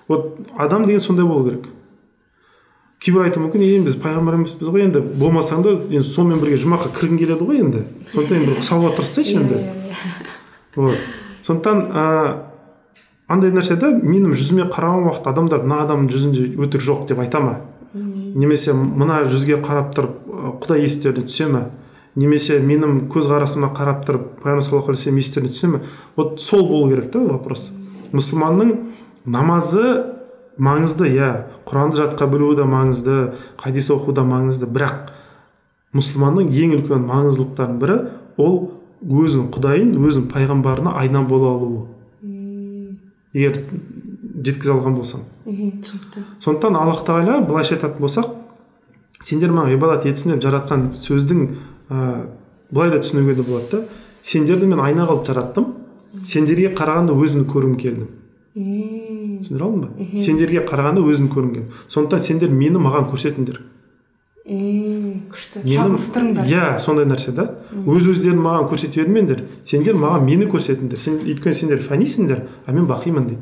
вот 0.08 0.38
адам 0.56 0.86
деген 0.86 1.00
сондай 1.00 1.26
болу 1.26 1.44
керек. 1.48 1.68
Кейбір 3.02 3.26
айтуы 3.26 3.42
мүмкін 3.42 3.62
енді 3.66 3.88
біз 3.88 3.96
пайғамбар 4.02 4.36
емеспіз 4.38 4.68
ғой 4.70 4.84
енді 4.86 5.00
болмасаң 5.18 5.62
да 5.64 5.72
енді 5.74 6.06
сонымен 6.06 6.38
бірге 6.42 6.58
жұмаққа 6.62 6.92
кіргің 6.94 7.18
келеді 7.18 7.46
ғой 7.48 7.62
енді 7.64 7.80
сондықтан 8.12 8.38
енді 8.38 8.50
бір 8.50 8.60
ұқсауға 8.62 8.92
тырыссайшы 8.98 9.40
енді. 9.40 9.58
Иә, 9.58 9.72
иә, 9.90 9.96
иә. 9.96 10.84
вот. 10.84 11.08
Сондықтан 11.42 11.80
ә, 11.90 12.04
андай 13.26 13.50
нәрсе 13.50 13.74
да 13.74 13.90
менің 13.90 14.36
жүзіме 14.38 14.68
қараған 14.70 15.08
уақытта 15.08 15.34
адамдар 15.34 15.64
мына 15.66 15.80
адамның 15.82 16.12
жүзінде 16.14 16.46
өтірік 16.62 16.86
жоқ 16.86 17.08
деп 17.10 17.24
айта 17.24 17.42
ма? 17.42 17.56
Немесе 17.94 18.72
мына 18.72 19.22
жүзге 19.28 19.60
қарап 19.64 19.92
тұрып 19.96 20.58
құдай 20.64 20.84
естеріне 20.86 21.26
түсе 21.28 21.48
ма 21.52 21.66
немесе 22.16 22.58
менің 22.60 23.06
көзқарасыма 23.12 23.72
қарап 23.76 24.02
тұрып 24.08 24.26
пайғамбар 24.42 24.64
саллаллаху 24.64 24.92
алейхи 24.92 25.10
вассалам 25.10 25.20
естеріне 25.20 25.52
түсе 25.52 25.70
ма 25.72 25.80
вот 26.16 26.40
сол 26.40 26.66
болу 26.68 26.90
керек 26.90 27.10
та 27.12 27.20
вопрос. 27.20 27.70
Мұсылманның 28.12 28.72
намазы 29.24 29.84
маңызды 30.58 31.08
иә. 31.12 31.30
Құранды 31.68 32.02
жатқа 32.02 32.28
білуі 32.28 32.56
де 32.58 32.66
маңызды 32.68 33.18
хадис 33.60 33.88
оқу 33.92 34.12
да 34.12 34.24
маңызды. 34.28 34.68
Бірақ 34.68 35.12
мұсылманның 35.96 36.52
ең 36.52 36.76
үлкен 36.78 37.06
маңыздылықтарының 37.08 37.80
бірі 37.80 37.98
ол 38.36 38.58
өзінің 39.02 39.48
құдайын 39.54 39.96
өзінің 39.96 40.28
пайғамбарына 40.32 40.96
айна 41.00 41.22
бола 41.24 41.54
алуы. 41.56 41.86
Егер 43.32 43.62
жеткізе 44.32 44.72
алған 44.72 44.96
болсаң. 44.96 45.26
Мхм 45.46 45.74
түсінікті. 45.82 46.24
Сондықтан 46.40 46.78
аллах 46.78 47.04
тағала 47.06 47.40
былайша 47.46 47.76
айтатын 47.76 48.00
болсақ 48.00 48.30
сендер 49.22 49.52
маған 49.52 49.74
ғибадат 49.74 50.08
етсін 50.08 50.34
деп 50.34 50.42
жаратқан 50.46 50.88
сөздің 50.96 51.44
ә, 51.90 52.26
былай 52.70 52.90
да 52.90 53.02
түсінуге 53.02 53.36
де 53.36 53.42
болады 53.42 53.70
да 53.70 53.84
сендерді 54.22 54.66
мен 54.66 54.80
айна 54.80 55.06
қылып 55.06 55.26
жараттым. 55.28 55.74
Сендерге 56.24 56.74
қарағанда 56.76 57.14
өзімді 57.16 57.48
көргім 57.48 57.76
келді 57.80 58.08
түсіндіре 58.52 59.64
алдым 59.64 59.80
ба? 59.80 60.18
Сендерге 60.20 60.60
қарағанда 60.68 61.00
өзімді 61.08 61.32
көргім 61.32 61.54
келді 61.54 61.84
сондықтан 61.88 62.20
сендер 62.20 62.50
мені 62.52 62.82
маған 62.84 63.08
көрсетіңдер. 63.08 63.62
Күшті. 65.32 65.62
Шағылыстырыңдар. 65.64 66.48
Иә 66.50 66.78
сондай 66.82 67.06
нәрсе 67.08 67.32
да. 67.32 67.46
Өз 67.86 68.08
өздерін 68.12 68.42
маған 68.44 68.68
көрсете 68.68 69.00
бермеңдер 69.00 69.44
сендер 69.64 69.96
маған 69.96 70.26
мені 70.26 70.48
көрсетіңдер. 70.52 71.00
Сен 71.00 71.20
өйткені 71.22 71.56
сендер 71.56 71.80
фәнисіңдер 71.80 72.42
а 72.66 72.72
мен 72.76 72.88
бақимын 72.90 73.28
дейді. 73.30 73.40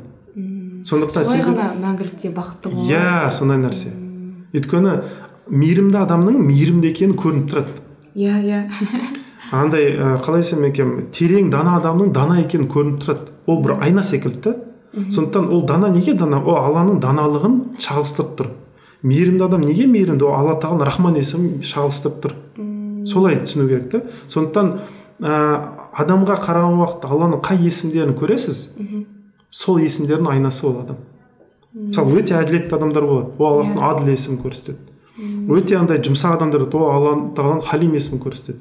Сондықтан 0.87 1.25
солай 1.25 1.43
ғана 1.45 1.71
мәңгілікте 1.81 2.31
бақытты 2.35 2.71
иә 2.71 2.75
боласыздар 2.75 3.33
сондай 3.35 3.59
нәрсе. 3.61 3.91
Өйткені 4.55 4.95
мейірімді 5.51 5.99
адамның 6.01 6.39
мейірімді 6.47 6.91
екені 6.91 7.17
көрініп 7.19 7.51
тұрады. 7.51 7.75
Иә 8.15 8.39
иә. 8.41 8.61
Андай 9.51 9.91
ә, 9.91 10.15
қалай 10.23 10.41
айтсам 10.41 10.63
екен 10.67 11.07
терең 11.11 11.49
дана 11.51 11.77
адамның 11.79 12.11
дана 12.15 12.39
екені 12.41 12.69
көрініп 12.71 13.01
тұрады. 13.03 13.35
Ол 13.47 13.61
бір 13.63 13.77
айна 13.81 14.03
секілді 14.03 14.41
да. 14.45 14.55
Сондықтан 14.93 15.49
ол 15.51 15.65
дана 15.67 15.89
неге 15.91 16.13
дана? 16.19 16.41
Ол 16.43 16.57
алланың 16.59 16.99
даналығын 17.03 17.57
шағылыстырып 17.79 18.33
тұр. 18.39 18.49
Мейірімді 19.03 19.45
адам 19.45 19.63
неге 19.63 19.87
мейірімді? 19.87 20.25
Ол 20.27 20.35
алла 20.35 20.57
тағала 20.59 20.87
рахман 20.87 21.15
есімін 21.19 21.61
шағылыстырып 21.63 22.19
тұр. 22.25 22.35
Солай 23.07 23.39
түсіну 23.43 23.67
керек 23.69 23.89
та. 23.91 24.01
Сондықтан 24.31 24.73
ә, 25.23 25.31
адамға 26.03 26.37
қараған 26.43 26.79
уақытта 26.79 27.11
алланың 27.11 27.43
қай 27.43 27.63
есімдерін 27.63 28.15
көресіз? 28.19 28.65
Сол 29.51 29.77
есімдердің 29.83 30.31
айнасы 30.31 30.65
ол 30.67 30.79
адам. 30.81 30.97
Мысалы 31.75 32.19
өте 32.19 32.35
әділетті 32.39 32.75
адамдар 32.75 33.05
болады. 33.05 33.31
Ол 33.37 33.47
аллахтың 33.51 33.77
Иә. 33.79 33.91
аділ 33.91 34.11
есімін 34.11 34.41
көрсетеді. 34.41 34.79
Өте 35.51 35.77
андай 35.77 35.99
жұмсақ 35.99 36.35
адамдар 36.37 36.65
болады. 36.65 36.77
Ол 36.77 36.91
алла 36.91 37.13
тағаланың 37.35 37.65
халим 37.67 37.93
есімін 37.95 38.21
көрсетеді. 38.23 38.59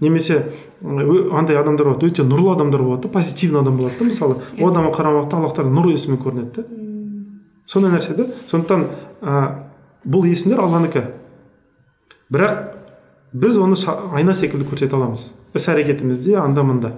Немесе 0.00 0.38
андай 0.82 1.56
адамдар 1.56 1.86
болады. 1.92 2.08
Өте 2.08 2.24
нұрлы 2.24 2.54
адамдар 2.54 2.82
болады 2.82 3.02
да 3.02 3.08
позитивный 3.08 3.60
адам 3.60 3.76
болады 3.76 3.98
да 3.98 4.04
мысалы. 4.04 4.36
Ол 4.60 4.70
адамға 4.72 4.92
қараған 4.96 5.20
уақытта 5.20 5.36
аллах 5.36 5.54
тағала 5.56 5.76
нұр 5.78 5.92
есімі 5.92 6.18
көрінеді 6.18 6.52
да. 6.56 6.64
Сондай 7.66 7.92
нәрсе 7.92 8.16
да 8.16 8.26
сондықтан 8.50 8.86
ә, 9.22 9.68
бұл 10.04 10.26
есімдер 10.26 10.60
алланікі 10.60 11.04
бірақ 12.32 12.74
біз 13.32 13.56
оны 13.62 13.76
айна 14.12 14.34
секілді 14.34 14.66
көрсете 14.66 14.96
аламыз. 14.96 15.34
Іс 15.54 15.68
әрекетімізде 15.68 16.36
анда 16.40 16.64
мында 16.66 16.92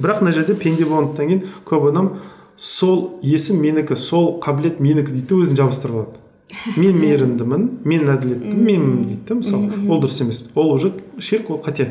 бірақ 0.00 0.22
мына 0.22 0.32
жерде 0.34 0.54
пенде 0.58 0.86
болғандықтан 0.88 1.30
кейін 1.30 1.42
көп 1.68 1.88
адам 1.90 2.10
сол 2.56 3.20
есім 3.22 3.60
менікі 3.62 3.96
сол 3.98 4.38
қабілет 4.42 4.80
менікі 4.82 5.14
дейді 5.14 5.40
өзін 5.42 5.60
жабыстырып 5.62 5.98
алады. 5.98 6.22
Мен 6.78 6.98
мейірімдімін 7.00 7.66
мен 7.84 8.08
әділеттімін 8.12 8.64
менмін 8.64 9.02
дейді 9.02 9.20
да 9.28 9.38
мысалы. 9.40 9.70
Ол 9.88 10.02
дұрыс 10.02 10.20
емес. 10.22 10.44
Ол 10.54 10.72
уже 10.74 10.92
ширк 11.18 11.50
ол 11.50 11.60
қате. 11.64 11.90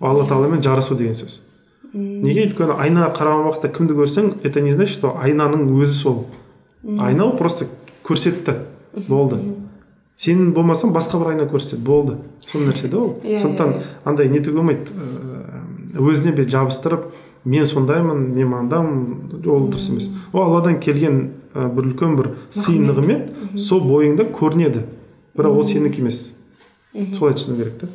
Алла 0.00 0.26
тағаламен 0.28 0.62
жарысу 0.62 0.94
деген 0.94 1.16
сөз. 1.18 1.40
Неге 1.92 2.46
өйткені 2.46 2.76
айнаға 2.76 3.12
қараған 3.16 3.48
уақытта 3.48 3.72
кімді 3.72 3.96
көрсең 3.96 4.32
это 4.44 4.60
не 4.60 4.74
значит 4.76 4.98
что 4.98 5.16
айнаның 5.16 5.70
өзі 5.80 5.92
сол. 5.92 6.26
Айна 6.98 7.30
ол 7.30 7.36
просто 7.36 7.66
көрсетті. 8.04 8.60
Болды. 9.08 9.40
сен 10.16 10.52
болмасаң 10.56 10.94
басқа 10.96 11.18
бір 11.20 11.34
айна 11.34 11.46
көрсетеді 11.48 11.84
болды. 11.84 12.16
Сол 12.48 12.62
нәрсе 12.64 12.88
да 12.88 12.98
ол. 12.98 13.10
Иә, 13.22 13.38
сондықтан 13.42 13.74
иә, 13.74 13.82
андай 14.08 14.30
нетуге 14.32 14.56
болмайды. 14.56 14.92
Ыыы, 14.96 15.60
өзіне 15.94 16.32
бет 16.36 16.50
жабыстырып 16.50 17.06
мен 17.44 17.66
сондаймын 17.66 18.24
мен 18.34 18.48
мындамын 18.50 19.42
ол 19.46 19.68
дұрыс 19.70 19.88
емес. 19.92 20.08
Ол 20.32 20.42
алладан 20.48 20.80
келген 20.80 21.32
ә, 21.54 21.68
бір 21.72 21.92
үлкен 21.92 22.16
бір 22.18 22.32
сый 22.50 22.78
нығмет 22.82 23.30
сол 23.58 23.80
бойыңда 23.86 24.26
көрінеді. 24.34 24.82
Бірақ 25.36 25.54
ол 25.60 25.62
сенікі 25.62 26.02
емес. 26.02 26.32
Солай 27.18 27.34
түсіну 27.36 27.56
керек 27.60 27.78
та. 27.82 27.86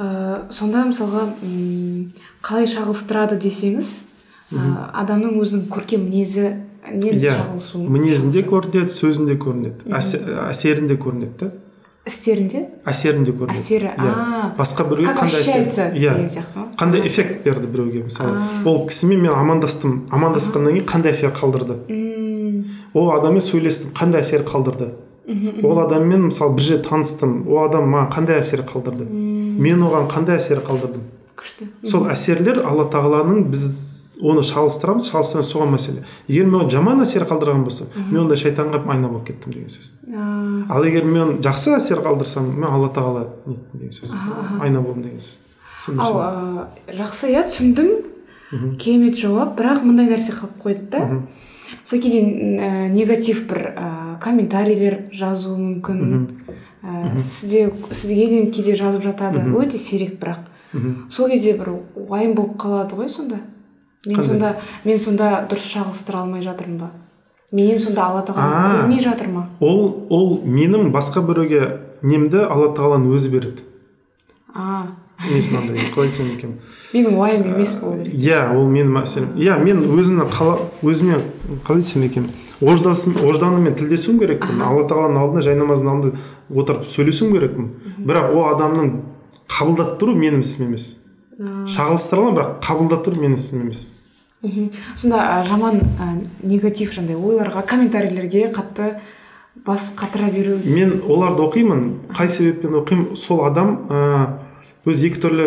Ә, 0.00 0.50
сонда 0.50 0.86
мысалға 0.88 1.26
қалай 2.42 2.66
шағылыстырады 2.66 3.36
десеңіз 3.42 3.90
ә, 4.52 4.60
адамның 5.04 5.36
өзінің 5.42 5.66
көркем 5.72 6.06
мінезі 6.08 6.46
нен 6.92 7.20
иә. 7.20 7.36
мінезінде 7.76 8.42
көрінеді 8.48 8.90
сөзінде 8.90 9.36
көрінеді 9.38 9.92
әсе- 9.94 10.22
әсерінде 10.48 10.96
көрінеді 10.98 11.36
да 11.38 11.50
істерінде? 12.06 12.64
Әсерінде 12.88 13.30
көрінеді 13.32 13.58
әсері 13.58 13.92
Иә. 13.94 14.10
а 14.10 14.54
басқа 14.58 14.84
біреуге 14.88 15.12
как 15.14 15.22
қандай 15.22 15.42
әсер? 15.42 15.92
иә. 15.94 16.14
деген 16.16 16.28
сияқты 16.28 16.58
ма? 16.58 16.66
Қандай 16.78 17.06
эффект 17.06 17.44
берді 17.44 17.66
біреуге 17.66 18.02
мысалы? 18.08 18.34
А. 18.36 18.68
ол 18.68 18.86
кісімен 18.88 19.22
мен 19.22 19.32
амандастым. 19.32 20.08
Амандасқаннан 20.10 20.74
кейін 20.74 20.86
қандай 20.86 21.12
әсер 21.14 21.30
қалдырды? 21.32 21.78
М, 21.88 22.64
ол 22.94 23.12
адаммен 23.14 23.40
сөйлестім 23.40 23.92
қандай 23.94 24.20
әсер 24.20 24.42
қалдырды? 24.42 24.90
Ол 25.62 25.78
адаммен 25.78 26.26
мысалы 26.28 26.56
бір 26.56 26.62
жерде 26.62 26.88
таныстым. 26.88 27.46
Ол 27.48 27.64
адам 27.68 27.86
маған 27.94 28.10
қандай 28.12 28.40
әсер 28.42 28.64
қалдырды? 28.66 29.06
Мен 29.06 29.78
оған 29.86 30.08
қандай 30.10 30.36
әсер 30.42 30.58
қалдырдым? 30.66 31.06
Күшті. 31.38 31.68
Сол 31.86 32.08
әсерлер 32.10 32.64
алла 32.66 32.88
тағаланың 32.90 33.44
біз 33.50 33.62
оны 34.22 34.42
шалыстырамыз 34.46 35.10
шалыстырамыз 35.10 35.50
соған 35.50 35.74
мәселе. 35.74 36.04
Егер 36.28 36.46
мен 36.46 36.70
жаман 36.70 37.02
әсер 37.02 37.26
қалдырған 37.26 37.64
болса 37.66 37.88
мен 37.96 38.22
онда 38.24 38.38
шайтанға 38.38 38.82
айна 38.86 39.10
болып 39.10 39.26
кеттім 39.28 39.52
деген 39.52 39.68
сөз. 39.72 39.92
Ал 40.70 40.86
егер 40.86 41.04
мен 41.04 41.40
жақсы 41.42 41.76
әсер 41.76 42.02
қалдырсам 42.04 42.48
мен 42.54 42.68
алла 42.70 42.88
тағала 42.94 43.26
неттім 43.46 43.80
деген 43.80 43.92
сөз. 43.98 44.14
Айна 44.60 44.80
болдым 44.80 45.02
деген 45.02 45.20
сөз. 45.20 45.40
Ал 45.98 46.68
жақсы 46.88 47.32
иә 47.34 47.46
түсіндім. 47.50 47.94
Керемет 48.78 49.16
жауап 49.16 49.56
бірақ 49.58 49.82
мындай 49.82 50.10
нәрсе 50.10 50.34
қалып 50.36 50.58
қойды 50.60 50.88
да 50.92 51.06
мысалы 51.82 52.02
кейде 52.02 52.20
ә, 52.20 52.88
негатив 52.92 53.46
бір 53.48 53.72
ә, 53.72 53.86
комментарийлер 54.20 54.98
жазуы 55.10 55.56
мүмкін. 55.56 56.26
Ә, 56.82 57.22
сізде 57.24 57.70
сізге 57.90 58.26
де 58.28 58.42
кейде 58.52 58.74
жазып 58.76 59.02
жатады. 59.06 59.46
Өте 59.56 59.78
сирек 59.80 60.18
бірақ. 60.20 60.44
Сол 61.10 61.28
кезде 61.32 61.56
бір 61.56 61.78
уайым 61.96 62.34
болып 62.36 62.58
қалады 62.60 63.00
ғой 63.00 63.08
сонда. 63.08 63.40
Мен 64.06 64.16
Қандай? 64.16 64.26
сонда 64.26 64.56
мен 64.84 64.98
сонда 64.98 65.30
дұрыс 65.50 65.68
шағылыстыра 65.72 66.22
алмай 66.22 66.42
жатырмын 66.42 66.78
ба? 66.78 66.90
Менен 67.52 67.78
сонда 67.78 68.06
алла 68.08 68.24
тағала 68.26 68.82
көрмей 68.82 69.00
жатыр 69.00 69.28
ма? 69.28 69.48
Ол 69.60 70.06
ол 70.10 70.40
менің 70.44 70.90
басқа 70.92 71.22
біреуге 71.22 71.78
немді 72.02 72.46
алла 72.48 72.72
тағаланың 72.74 73.12
өзі 73.14 73.30
береді. 73.30 73.62
А. 74.54 74.86
Несін 75.30 75.60
андай 75.60 75.78
қалай 75.94 76.08
айтсам 76.08 76.32
екен 76.32 76.56
менің 76.92 77.18
уайым 77.20 77.44
емес 77.54 77.76
болу 77.78 78.02
керек. 78.02 78.14
Иә 78.14 78.56
ол 78.56 78.66
менің 78.66 78.90
мәселем. 78.96 79.36
Иә 79.38 79.58
мен 79.62 79.84
өзімнің 79.86 80.32
қала 80.32 80.56
өзіме 80.82 81.20
қалай 81.62 81.84
десем 81.84 82.02
екен 82.02 82.26
ожданыммен 82.62 83.76
тілдесуім 83.78 84.18
керекпін. 84.22 84.62
Алла 84.62 84.86
тағаланың 84.88 85.22
алдында 85.22 85.44
жай 85.46 85.56
намаздың 85.58 85.92
алдында 85.92 86.18
отырып 86.50 86.86
сөйлесуім 86.90 87.32
керекпін. 87.36 87.70
Бірақ 88.02 88.34
ол 88.34 88.48
адамның 88.52 88.92
қабылдап 89.50 89.96
тұру 90.00 90.14
менің 90.18 90.42
ісім 90.42 90.68
емес. 90.68 90.96
Шағылыстыра 91.42 92.20
аламын 92.20 92.38
бірақ 92.38 92.54
қабылдап 92.64 93.04
тұру 93.06 93.22
менің 93.22 93.38
ісім 93.38 93.66
емес. 93.66 93.86
Мхм. 94.42 94.70
сонда 94.96 95.20
ә, 95.22 95.44
жаман 95.46 95.78
ә, 96.02 96.06
негатив 96.42 96.90
жаңағыдай 96.90 97.14
ойларға 97.16 97.62
комментарийлерге 97.66 98.48
қатты 98.50 98.96
бас 99.66 99.92
қатыра 99.94 100.32
беру. 100.34 100.56
Мен 100.64 101.00
оларды 101.06 101.44
оқимын 101.44 101.84
қай 102.16 102.28
себеппен 102.28 102.74
оқимын? 102.80 103.14
Сол 103.14 103.44
адам 103.46 103.86
ә, 103.88 104.00
өзі 104.84 105.12
екі 105.12 105.22
түрлі 105.22 105.46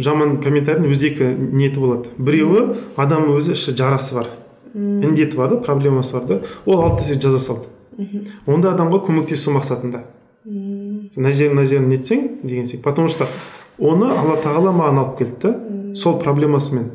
жаман 0.00 0.38
комментарийдің 0.40 0.90
өзі 0.92 1.10
екі 1.12 1.28
ниеті 1.36 1.82
болады. 1.82 2.14
Біреуі 2.16 2.80
адам 2.96 3.28
өзі 3.36 3.52
іші 3.52 3.76
жарасы 3.76 4.16
бар 4.16 4.32
індеті 4.76 5.36
бар 5.36 5.50
да 5.50 5.56
проблемасы 5.56 6.16
бар 6.16 6.26
да. 6.26 6.40
Ол 6.66 6.96
да 6.96 7.02
сөйтіп 7.02 7.22
жаза 7.22 7.38
салды. 7.40 7.68
Ондай 8.46 8.72
адамға 8.72 9.00
көмектесу 9.06 9.54
мақсатында. 9.56 10.04
Мына 10.46 11.32
жерін 11.32 11.56
мына 11.56 11.64
жерін 11.66 11.88
нетсең 11.88 12.26
деген 12.42 12.64
секілді 12.64 12.84
потому 12.84 13.08
что 13.08 13.26
оны 13.78 14.10
алла 14.12 14.38
тағала 14.42 14.72
маған 14.76 15.02
алып 15.02 15.18
келді. 15.18 15.36
Да 15.42 15.76
сол 15.96 16.18
проблемасымен. 16.20 16.90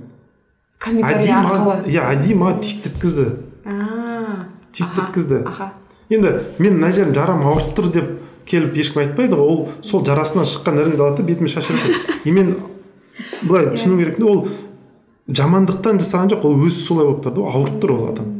Комментарий 0.79 1.29
арқылы. 1.29 1.75
иә 1.89 2.05
әдейі 2.13 2.35
маған 2.37 2.59
тиістірткізді 2.61 3.25
тиістірткізді 4.71 5.43
аха 5.45 5.71
енді 6.09 6.33
мен 6.59 6.77
мына 6.79 6.91
жерім 6.91 7.13
жарам 7.13 7.45
ауырып 7.45 7.73
тұр 7.77 7.91
деп 7.93 8.09
келіп 8.45 8.77
ешкім 8.77 9.01
айтпайды 9.03 9.37
ғой. 9.37 9.47
Ол 9.47 9.69
сол 9.81 10.03
жарасынан 10.05 10.45
шыққан 10.49 10.81
іріңді 10.81 11.01
алады 11.01 11.21
да 11.21 11.27
бетіме 11.27 11.49
шашып 11.49 11.77
жатады 11.77 12.19
и 12.25 12.31
мен 12.31 12.55
былай 13.43 13.71
түсіну 13.75 13.97
керек 13.99 14.19
ол 14.25 14.47
жамандықтан 15.29 16.01
жасаған 16.01 16.33
жоқ 16.33 16.45
ол 16.49 16.57
өзі 16.65 16.81
солай 16.81 17.05
болып 17.05 17.25
тұр 17.25 17.35
да 17.37 17.47
ауырып 17.53 17.81
тұр 17.81 17.95
ол 17.95 18.07
адам. 18.11 18.31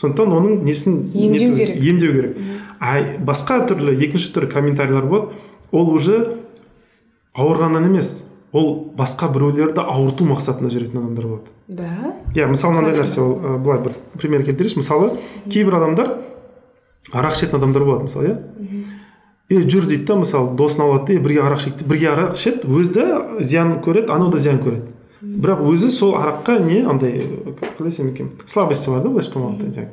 Сондықтан 0.00 0.32
оның 0.32 0.64
несін 0.64 1.00
Емдеу 1.14 1.56
керек. 1.56 1.76
емдеу 1.84 2.12
керек. 2.12 2.38
А 2.80 2.96
басқа 3.20 3.66
түрлі 3.68 3.92
екінші 4.00 4.32
түрлі 4.32 4.48
комментарийлер 4.50 5.04
болады. 5.04 5.36
Ол 5.70 5.90
уже 5.92 6.38
ауырғаннан 7.36 7.86
емес 7.90 8.24
ол 8.52 8.92
басқа 8.98 9.28
біреулерді 9.30 9.84
ауырту 9.84 10.26
мақсатында 10.26 10.70
жүретін 10.72 10.98
адамдар 10.98 11.26
болады. 11.26 11.52
Да? 11.68 12.14
Иә 12.34 12.48
мысалы 12.50 12.74
мынандай 12.74 12.98
нәрсе 12.98 13.22
ол 13.22 13.58
былай 13.62 13.78
бір 13.84 13.94
пример 14.18 14.42
келтірейінші. 14.46 14.80
Мысалы 14.80 15.12
кейбір 15.50 15.78
адамдар 15.78 16.16
арақ 17.12 17.36
ішетін 17.38 17.60
адамдар 17.60 17.84
болады 17.86 18.08
мысалы 18.08 18.32
иә? 18.32 18.86
Е 19.50 19.62
жүр 19.66 19.86
дейді 19.90 20.04
да 20.06 20.16
мысалы 20.18 20.54
досын 20.58 20.84
алады 20.84 21.06
да 21.06 21.18
«Е, 21.18 21.22
бірге 21.22 21.42
арақ 21.42 21.62
ішейік 21.62 21.86
бірге 21.86 22.10
арақ 22.10 22.36
ішеді 22.38 22.70
өзі 22.70 22.92
де 22.94 23.06
зиян 23.42 23.78
көреді 23.82 24.14
анау 24.14 24.30
да 24.30 24.38
зиян 24.38 24.60
көреді. 24.62 24.94
Бірақ 25.20 25.62
өзі 25.70 25.90
сол 25.90 26.14
араққа 26.18 26.58
не 26.62 26.84
андай 26.86 27.26
қалай 27.78 27.90
десем 27.90 28.12
екен 28.12 28.30
слабости 28.46 28.90
бар 28.90 29.02
да 29.02 29.10
былайша 29.10 29.30
айтқан 29.30 29.46
уақытта 29.46 29.74
жаңағы. 29.74 29.90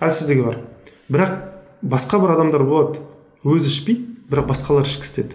Әлсіздігі 0.00 0.42
бар. 0.42 0.58
Бірақ 1.08 1.38
басқа 1.82 2.20
бір 2.22 2.34
адамдар 2.34 2.66
болады 2.66 3.02
өзі 3.44 3.70
ішпейді 3.70 4.26
бірақ 4.30 4.50
басқалар 4.50 4.90
ішкісі 4.90 5.28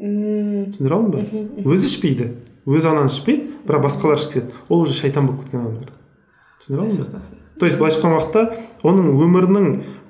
келеді 0.00 0.64
М, 0.64 0.70
түсіндіре 0.72 0.94
алдым 0.96 1.10
ба? 1.12 1.70
Өзі 1.74 1.86
ішпейді. 1.90 2.30
Өзі 2.66 2.88
ананы 2.88 3.10
ішпейді 3.12 3.50
бірақ 3.68 3.84
басқалар 3.84 4.16
ішкізеді 4.16 4.54
ол 4.68 4.82
уже 4.82 4.94
шайтан 4.94 5.26
болып 5.26 5.44
кеткен 5.44 5.60
адамдар. 5.60 5.92
Түсіндіре 6.60 6.86
алдың 6.86 7.12
ба? 7.12 7.20
То 7.60 7.66
есть 7.66 7.76
былайша 7.76 8.00
айтқан 8.00 8.14
уақытта 8.16 8.42
оның 8.82 9.10
өмірінің 9.20 9.66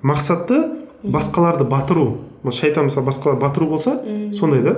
мақсаты 0.06 0.60
басқаларды 1.02 1.66
батыру. 1.66 2.20
Бұл 2.44 2.54
шайтан 2.54 2.86
мысалы 2.86 3.06
басқалар 3.08 3.40
батыру 3.40 3.66
болса 3.66 3.96
сондай 4.32 4.62
да? 4.62 4.76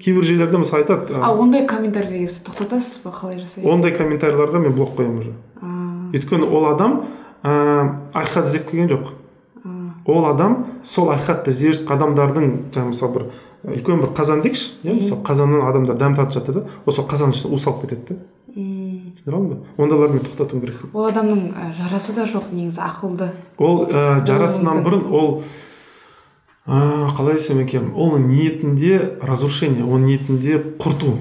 Кейбір 0.00 0.24
жерлерде 0.24 0.58
мысалы 0.58 0.82
айтады 0.84 1.14
а 1.20 1.32
ондай 1.36 1.66
комментарийге 1.66 2.26
сіз 2.26 2.42
тоқтатасыз 2.48 3.02
ба 3.04 3.12
қалай 3.12 3.38
жасайсыз? 3.40 3.68
Ондай 3.68 3.92
комментарийларға 3.96 4.60
мен 4.60 4.74
блок 4.76 4.96
қоямын 4.96 5.20
уже. 5.20 5.32
Өйткені 6.16 6.48
ол 6.48 6.66
адам 6.68 7.04
ә, 7.42 7.96
ақиқат 8.12 8.44
іздеп 8.44 8.70
келген 8.70 8.90
жоқ. 8.92 9.12
Ол 10.06 10.26
адам 10.28 10.66
сол 10.84 11.10
ақиқатты 11.14 11.50
іздеп 11.50 11.80
жатқан 11.80 11.96
адамдардың 11.96 12.50
жаңағы 12.74 12.92
мысалы 12.92 13.14
бір 13.16 13.24
үлкен 13.66 14.00
бір 14.02 14.12
қазан 14.14 14.42
дейікші 14.44 14.66
иә 14.86 14.96
мысалы 15.00 15.22
қазаннан 15.26 15.66
адамдар 15.66 15.98
дәм 15.98 16.14
татып 16.16 16.36
жатыр 16.38 16.60
да 16.60 16.92
сол 16.92 17.06
қазанның 17.10 17.34
ішіне 17.34 17.54
у 17.54 17.58
салып 17.58 17.82
кетеді 17.82 18.14
да. 18.14 18.18
Түсіндіре 19.16 19.36
алдың 19.36 19.48
ба 19.50 19.82
ондайларды 19.82 20.16
мен 20.16 20.24
тоқтатуым 20.26 20.62
керек. 20.62 20.82
Ол 20.92 21.06
адамның 21.08 21.72
жарасы 21.76 22.14
да 22.16 22.26
жоқ 22.28 22.50
негізі 22.52 22.82
ақылды. 22.84 23.30
Ол 23.58 23.86
ә, 23.88 24.20
жарасынан 24.28 24.82
бұрын 24.84 25.06
ол 25.10 25.42
ә, 26.66 27.10
қалай 27.16 27.40
десем 27.40 27.60
екен 27.64 27.90
оның 27.94 28.28
ниетінде 28.28 29.18
разрушение 29.22 29.84
оның 29.84 30.06
ниетінде 30.10 30.60
құрту. 30.78 31.16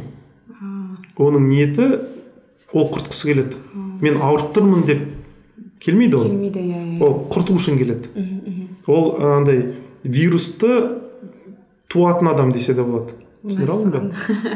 Оның 1.18 1.48
ниеті 1.48 1.88
ол 2.74 2.90
құртқысы 2.92 3.32
келеді. 3.32 3.62
Мен 4.04 4.20
ауырып 4.20 4.52
тұрмын 4.56 4.86
деп 4.88 5.02
келмейді 5.80 6.20
ол. 6.20 6.28
Келмейді 6.28 6.60
иә 6.60 6.84
иә 6.98 7.04
ол 7.04 7.18
құрту 7.32 7.56
үшін 7.56 7.80
келеді. 7.80 8.12
Ол 8.88 9.16
андай 9.24 9.74
вирусты 10.04 11.05
туатын 11.96 12.28
адам 12.34 12.52
десе 12.52 12.76
де 12.76 12.84
болады. 12.84 13.16
Түсіндіре 13.46 13.90
ба 13.94 14.12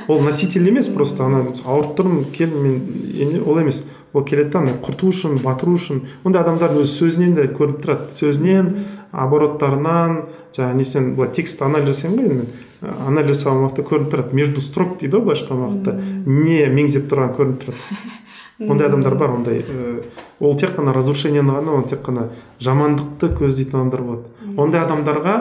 ол 0.10 0.22
носитель 0.26 0.68
емес 0.68 0.88
просто 0.90 1.28
ана 1.28 1.44
ауырып 1.45 1.94
тұрмын 1.98 2.24
кел 2.34 2.53
мен 2.57 3.41
ол 3.45 3.60
емес. 3.61 3.84
Ол 4.14 4.24
келеді 4.26 4.49
да 4.56 4.61
ана 4.64 4.72
құрту 4.82 5.11
үшін 5.14 5.38
батыру 5.44 5.76
үшін. 5.78 6.02
Ондай 6.26 6.41
адамдардың 6.41 6.82
өз 6.82 6.95
сөзінен 6.98 7.36
де 7.38 7.45
көрініп 7.53 7.84
тұрады. 7.84 8.10
Сөзінен 8.18 8.72
обороттарынан 9.14 10.16
жаңағы 10.57 10.80
несінен 10.80 11.11
былай 11.16 11.30
текст 11.38 11.61
анализ 11.61 11.94
жасаймын 11.94 12.18
ғой 12.18 12.32
енді 12.32 12.40
мен. 12.40 12.95
Анализ 13.06 13.38
жасаған 13.38 13.68
уақытта 13.68 13.86
көрініп 13.91 14.14
тұрады. 14.16 14.40
Между 14.40 14.64
строк 14.66 14.95
дейді 14.98 15.20
ғой 15.20 15.28
былайша 15.28 15.45
айтқан 15.45 15.61
уақытта 15.68 15.94
не 16.26 16.64
меңзеп 16.74 17.06
тұрған 17.11 17.36
көрініп 17.38 17.68
тұрады. 17.68 17.99
Ондай 18.70 18.90
адамдар 18.90 19.16
бар 19.16 19.36
ондай 19.38 19.61
ә, 19.61 20.02
ол 20.44 20.57
тек 20.60 20.74
қана 20.76 20.91
разрушениені 20.91 21.53
ғана 21.53 21.78
ол 21.78 21.86
тек 21.88 22.02
қана 22.03 22.26
жамандықты 22.60 23.30
көздейтін 23.38 23.78
адамдар 23.80 24.02
болады. 24.03 24.57
Ондай 24.57 24.84
адамдарға 24.84 25.36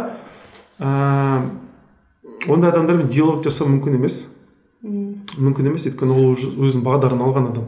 ә, 0.78 0.92
ондай 2.46 2.70
адамдармен 2.70 3.08
диалог 3.10 3.42
жасау 3.44 3.68
мүмкін 3.72 3.98
емес. 3.98 4.28
Мүмкін 4.84 5.72
емес 5.72 5.88
өйткені 5.90 6.14
ол 6.14 6.30
уже 6.36 6.52
өзінің 6.54 6.84
бағдарын 6.86 7.24
алған 7.24 7.50
адам. 7.50 7.66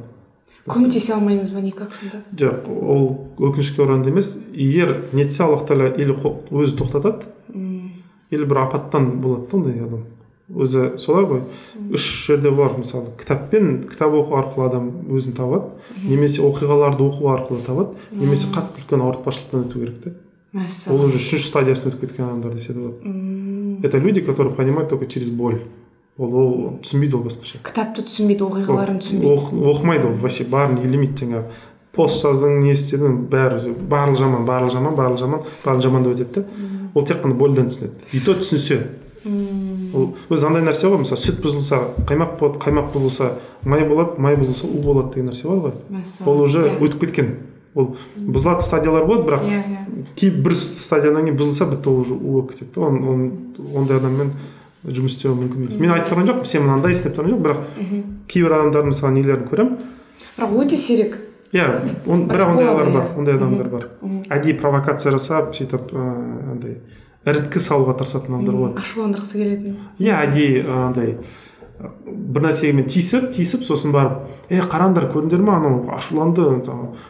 Көмектесе 0.71 1.15
алмаймыз 1.17 1.51
ба 1.55 1.63
никак 1.65 1.95
сонда? 1.97 2.23
Жоқ 2.37 2.69
ол 2.69 3.05
өкінішке 3.39 3.83
орайлы 3.83 4.13
емес. 4.13 4.37
Егер 4.55 5.09
нетсе 5.13 5.43
аллах 5.45 5.67
тағала 5.67 5.91
или 5.97 6.15
өзі 6.15 6.79
тоқтатады 6.79 7.27
или 8.31 8.45
бір 8.45 8.65
апаттан 8.67 9.21
болады 9.21 9.49
да 9.51 9.57
ондай 9.59 9.83
адам. 9.83 10.07
Өзі 10.51 10.97
солай 10.99 11.27
ғой. 11.27 11.45
Үш 11.95 12.07
жерде 12.27 12.51
бар 12.51 12.77
мысалы 12.79 13.11
кітаппен 13.19 13.85
кітап 13.91 14.15
оқу 14.19 14.39
арқылы 14.39 14.67
адам 14.69 14.91
өзін 15.11 15.35
табады. 15.39 15.71
Немесе 16.05 16.43
оқиғаларды 16.47 17.07
оқу 17.07 17.31
арқылы 17.35 17.63
табады. 17.67 17.97
Немесе 18.13 18.51
қатты 18.55 18.85
үлкен 18.85 19.07
ауыртпашылықтан 19.07 19.67
өту 19.67 19.83
керек 19.83 20.03
та 20.05 20.15
ол 20.91 21.05
уже 21.07 21.21
үшінші 21.21 21.47
стадиясын 21.47 21.93
өтіп 21.93 22.01
кеткен 22.09 22.25
адамдар 22.27 22.55
десе 22.57 22.73
де 22.75 22.81
болады. 22.81 23.15
Это 23.83 23.99
люди 23.99 24.21
которые 24.21 24.55
понимают 24.55 24.89
только 24.91 25.07
через 25.07 25.31
боль. 25.31 25.61
Ол 26.19 26.35
ол 26.37 26.79
түсінбейді 26.83 27.15
ол 27.17 27.23
басқаша 27.25 27.61
кітапты 27.65 28.03
түсінбейді 28.05 28.45
оқиғаларын 28.45 28.99
түсінбейді 29.01 29.35
Оқ- 29.35 29.53
оқымайды 29.73 30.07
ол 30.11 30.17
вообще 30.21 30.45
барын 30.45 30.77
елемейді 30.85 31.25
жаңағы 31.25 31.45
пост 31.97 32.23
жаздың 32.23 32.59
не 32.61 32.73
істедің 32.75 33.15
бәрі 33.33 33.73
барлығы 33.89 34.19
жаман 34.21 34.45
барлығы 34.45 34.75
жаман 34.75 34.95
барлығы 34.99 35.19
жаман 35.25 35.41
барлығы 35.65 35.83
жаман 35.87 36.03
деп 36.05 36.13
өтеді 36.19 36.35
да 36.35 36.45
ол 36.95 37.07
тек 37.07 37.23
қана 37.25 37.35
больдан 37.35 37.71
түсінеді. 37.71 37.95
И 38.13 38.21
то 38.21 38.35
түсінсе. 38.35 38.83
Ол 39.95 40.15
өзі 40.31 40.47
андай 40.49 40.63
нәрсе 40.65 40.89
ғой 40.91 41.01
мысалы 41.03 41.21
сүт 41.21 41.41
бұзылса 41.45 41.79
қаймақ 42.09 42.37
болады 42.41 42.61
қаймақ 42.63 42.93
бұзылса 42.95 43.33
май 43.65 43.85
болады 43.89 44.21
май 44.21 44.37
бұзылса 44.37 44.69
у 44.69 44.81
болады 44.85 45.15
деген 45.15 45.31
нәрсе 45.31 45.49
бар 45.49 45.59
ғой. 45.71 45.73
Ол 46.27 46.41
уже 46.43 46.63
Иә. 46.69 46.79
өтіп 46.81 47.01
кеткен. 47.07 47.33
Ол 47.75 47.93
бұзылатын 48.17 48.67
стадиялар 48.67 49.07
болады 49.07 49.27
бірақ 49.29 49.45
иә 49.47 49.61
иә. 49.61 50.05
кейбір 50.17 50.51
бір 50.51 50.57
стадиядан 50.57 51.29
кейін 51.29 51.39
бұзылса 51.39 51.69
бітті 51.71 51.91
ол 51.91 52.01
уже 52.01 52.15
болып 52.15 52.51
кетеді 52.53 52.71
да 52.75 52.87
ондай 53.79 54.01
адаммен 54.01 54.33
жұмыс 54.87 55.17
істеу 55.17 55.35
мүмкін 55.37 55.67
емес. 55.67 55.77
Мен 55.79 55.93
айтып 55.93 56.15
тұрған 56.15 56.31
жоқпын 56.31 56.49
сен 56.49 56.65
мынандайсың 56.65 57.11
деп 57.11 57.19
тұрған 57.19 57.35
жоқпын 57.35 57.45
бірақ 57.45 57.59
кейбір 58.33 58.55
адамдардың 58.57 58.95
мысалы 58.95 59.13
нелерін 59.19 59.45
көремін. 59.51 59.75
Бірақ 60.39 60.55
өте 60.63 60.79
сирек. 60.81 61.19
Иә 61.53 61.67
бірақ 62.07 62.55
ондайлар 62.55 62.91
бар 62.95 63.05
иә. 63.05 63.19
ондай 63.19 63.37
адамдар 63.37 63.69
бар. 63.69 63.89
Әдейі 64.31 64.57
провокация 64.61 65.13
жасап 65.13 65.53
сөйтіп 65.55 65.93
ыыы, 65.93 66.15
андай 66.55 66.77
іріткі 67.27 67.61
салуға 67.61 67.99
тырысатын 68.01 68.39
адамдар 68.39 68.57
болады. 68.57 68.81
Ашуландырғысы 68.81 69.43
келетін. 69.43 69.77
Иә 69.99 70.23
әдейі 70.25 70.65
андай 70.71 71.17
бір 71.81 72.45
нәрсемен 72.45 72.85
тиісіп 72.91 73.31
тиісіп 73.33 73.63
сосын 73.65 73.93
барып 73.95 74.53
е 74.53 74.61
қараңдар 74.61 75.07
көрдіңдер 75.13 75.43
ма 75.45 75.57
анау? 75.57 75.79
ашуланды 75.97 76.45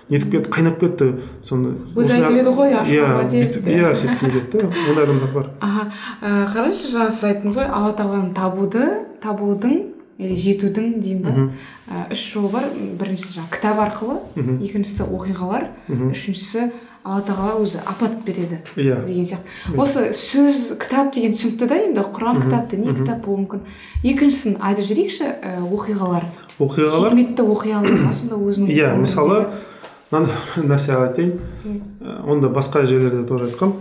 нетіп 0.09 0.31
кетті 0.31 0.51
қайнап 0.55 0.79
кетті. 0.81 1.09
Соны 1.43 1.75
өзі 1.97 2.19
айтып 2.19 2.39
еді 2.39 2.55
ғой 2.55 2.75
иә 2.75 2.83
ашуланба 2.83 3.25
деп 3.31 3.67
иә 3.67 3.95
сөйтіп 3.99 4.23
не 4.23 4.43
да 4.53 4.67
ондай 4.91 5.05
адамдар 5.05 5.33
бар. 5.35 5.49
Аха 5.61 5.89
ә, 6.23 6.47
қараңызшы 6.55 6.93
жаңа 6.95 7.11
сіз 7.11 7.25
айттыңыз 7.31 7.59
ғой 7.61 7.71
алла 7.71 7.95
тағаланы 7.99 8.35
табуды 8.37 8.85
табудың 9.23 9.81
или 10.21 10.37
жетудің 10.37 11.01
деймін 11.03 11.25
ба 11.27 11.49
ә, 11.91 12.07
үш 12.15 12.27
жолы 12.35 12.53
бар. 12.55 12.71
Біріншісі 12.71 13.41
жаңағы 13.41 13.57
кітап 13.57 13.83
арқылы 13.89 14.21
екіншісі 14.39 15.09
оқиғалар 15.11 15.71
үшіншісі 15.91 16.71
алла 17.05 17.23
тағала 17.25 17.61
өзі 17.63 17.81
апат 17.87 18.19
береді 18.27 18.61
иә. 18.77 19.05
деген 19.07 19.25
сияқты. 19.25 19.77
Осы 19.77 20.11
сөз 20.17 20.77
кітап 20.81 21.13
деген 21.15 21.33
түсінікті 21.33 21.69
да 21.71 21.79
енді 21.81 22.05
құран 22.13 22.43
кітап 22.43 22.69
діни 22.69 22.93
кітап 22.95 23.25
болуы 23.25 23.45
мүмкін? 23.47 23.63
Екіншісін 24.05 24.59
айтып 24.61 24.85
жіберейікші 24.91 25.25
ә, 25.25 25.55
оқиғалар. 25.65 26.27
Оқиғалар? 26.59 27.15
Хикметті 27.15 27.47
оқиғалар 27.47 28.03
ма 28.07 28.13
сонда 28.13 28.37
өзінің 28.37 28.69
иә 28.75 28.93
өміріндегі? 28.93 29.01
мысалы 29.01 29.41
мынандай 30.11 30.67
нәрсе 30.67 30.99
айтайын. 30.99 31.39
Оны 32.27 32.43
да 32.45 32.53
басқа 32.53 32.85
жерлерде 32.85 33.25
тоже 33.29 33.49
айтқанмын 33.51 33.81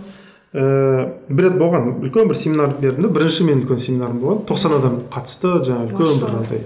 ііі 0.50 1.04
бір 1.30 1.44
рет 1.46 1.58
болған 1.60 1.84
үлкен 2.02 2.26
бір 2.26 2.38
семинар 2.38 2.72
бердім 2.80 3.04
да 3.06 3.10
бірінші 3.14 3.44
менің 3.46 3.60
үлкен 3.62 3.78
семинарым 3.78 4.18
болған. 4.18 4.40
тоқсан 4.48 4.74
адам 4.74 4.96
қатысты 5.12 5.60
жаңағы 5.62 5.94
үлкен 5.94 6.18
бір 6.18 6.32
Машалла. 6.34 6.62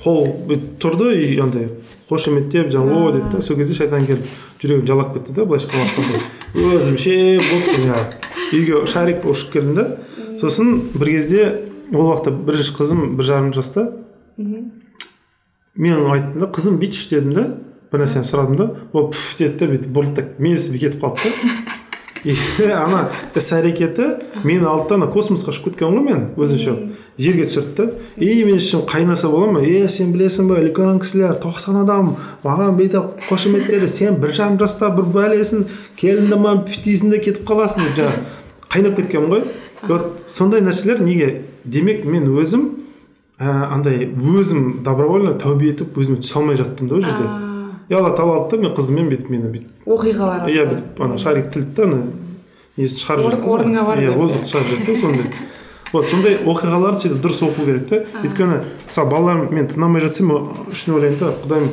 Қол 0.00 0.28
бүйтіп 0.48 0.76
тұрды 0.80 1.14
и 1.20 1.38
андай 1.42 1.68
қошеметтеп 2.08 2.70
жаңағы 2.72 3.00
о 3.00 3.10
деді 3.14 3.32
да 3.34 3.42
сол 3.44 3.58
кезде 3.60 3.76
шайтан 3.76 4.06
келіп 4.08 4.28
жүрегім 4.62 4.86
жалап 4.88 5.12
кетті 5.14 5.34
да 5.36 5.44
былайша 5.44 5.68
айтқан 5.68 6.70
өзімше 6.76 7.16
болып 7.44 7.68
жаңағы 7.76 8.04
үйге 8.56 8.86
шарик 8.90 9.20
болып 9.22 9.36
ұшып 9.36 9.52
келдім 9.58 9.74
да 9.76 9.84
сосын 10.40 10.78
бір 10.94 11.12
кезде 11.12 11.44
ол 11.92 12.08
уақытта 12.10 12.32
бірінші 12.32 12.74
қызым 12.78 13.02
бір 13.18 13.26
жарым 13.26 13.52
жаста. 13.54 13.90
Мен 14.38 16.06
айттым 16.12 16.40
да 16.40 16.48
қызым 16.50 16.78
бүйтші 16.80 17.10
дедім 17.14 17.34
да 17.36 17.46
бір 17.92 18.04
нәрсені 18.04 18.28
сұрадым 18.28 18.56
да 18.58 18.68
ол 18.92 19.10
пф 19.12 19.36
деді 19.38 19.58
да 19.60 19.70
бүйтіп 19.74 19.94
бұрылды 19.96 20.22
да 20.22 20.42
менсінбей 20.42 20.86
кетіп 20.86 21.04
қалды 21.04 21.30
да. 21.30 21.76
ана 22.84 23.06
іс 23.36 23.48
әрекеті 23.56 24.06
мені 24.44 24.66
алды 24.68 24.90
да 24.90 24.98
ана 24.98 25.08
космосқа 25.12 25.54
ұшып 25.54 25.70
кеткен 25.70 25.94
ғой 25.94 26.04
мен 26.04 26.26
өзінше. 26.36 26.74
Жерге 27.20 27.46
түсірді. 27.48 27.86
Да 27.86 28.24
и 28.24 28.44
мен 28.44 28.58
ішім 28.60 28.84
қайнаса 28.88 29.30
бола 29.32 29.52
ма? 29.54 29.62
Е 29.64 29.88
сен 29.88 30.12
білесің 30.12 30.50
ба 30.50 30.60
үлкен 30.60 31.00
кісілер 31.00 31.38
тоқсан 31.40 31.80
адам 31.80 32.14
маған 32.44 32.76
бүйтіп 32.76 33.24
қошеметтеді 33.28 33.88
сен 33.88 34.20
бір 34.20 34.34
жарым 34.36 34.60
жаста 34.60 34.90
бір 34.92 35.08
бәлесін 35.16 35.66
келінді 35.96 36.40
ма 36.40 36.54
дейсің 36.68 37.14
де 37.14 37.22
кетіп 37.24 37.48
қаласың 37.48 37.88
деп 37.88 37.98
жаңағы 38.02 38.24
қайнап 38.70 39.00
кеткенмін 39.00 39.30
ғой. 39.32 39.44
Вот 39.88 40.24
сондай 40.28 40.60
нәрселер 40.60 41.00
неге? 41.00 41.46
Демек 41.64 42.04
мен 42.04 42.28
өзім 42.36 42.66
ә, 43.40 43.48
андай 43.72 44.04
өзім 44.06 44.82
добровольно 44.84 45.38
тәубе 45.40 45.72
етіп 45.72 45.96
өзіме 45.96 46.20
түсе 46.20 46.36
алмай 46.40 46.60
жаттым 46.60 46.88
да 46.88 46.98
ол 46.98 47.06
жерде. 47.06 47.49
И 47.90 47.94
алла 47.94 48.14
тағала 48.14 48.44
алды 48.44 48.56
да 48.56 48.62
мен 48.62 48.74
қызыммен 48.76 49.08
бүйтіп 49.10 49.30
мені 49.34 49.50
бүйтіп 49.50 49.88
оқиғалар 49.90 50.48
иә 50.48 50.66
бүйтіп 50.70 51.00
ана 51.04 51.18
шарик 51.18 51.50
тілді 51.50 51.74
да 51.76 51.88
ана 51.88 52.02
несін 52.78 53.02
шығарып 53.02 53.26
жіберді 53.26 53.50
орныңа 53.54 53.86
бар 53.88 54.02
иә 54.04 54.14
воздухты 54.14 54.52
шығарып 54.52 54.70
жіберді 54.70 54.92
да 54.92 55.00
сондай. 55.00 55.32
Вот 55.90 56.06
сондай 56.06 56.36
оқиғаларды 56.38 57.02
сөйтіп 57.02 57.22
дұрыс 57.24 57.40
оқу 57.42 57.64
керек 57.66 57.88
та 57.90 58.02
өйткені 58.22 58.60
мысалы 58.86 59.10
балаларым 59.10 59.54
мен 59.54 59.66
тына 59.66 59.88
алмай 59.88 60.04
жатсам 60.04 60.30
үшін 60.70 60.94
ойлаймын 60.94 61.18
да 61.18 61.32
құдайым 61.42 61.72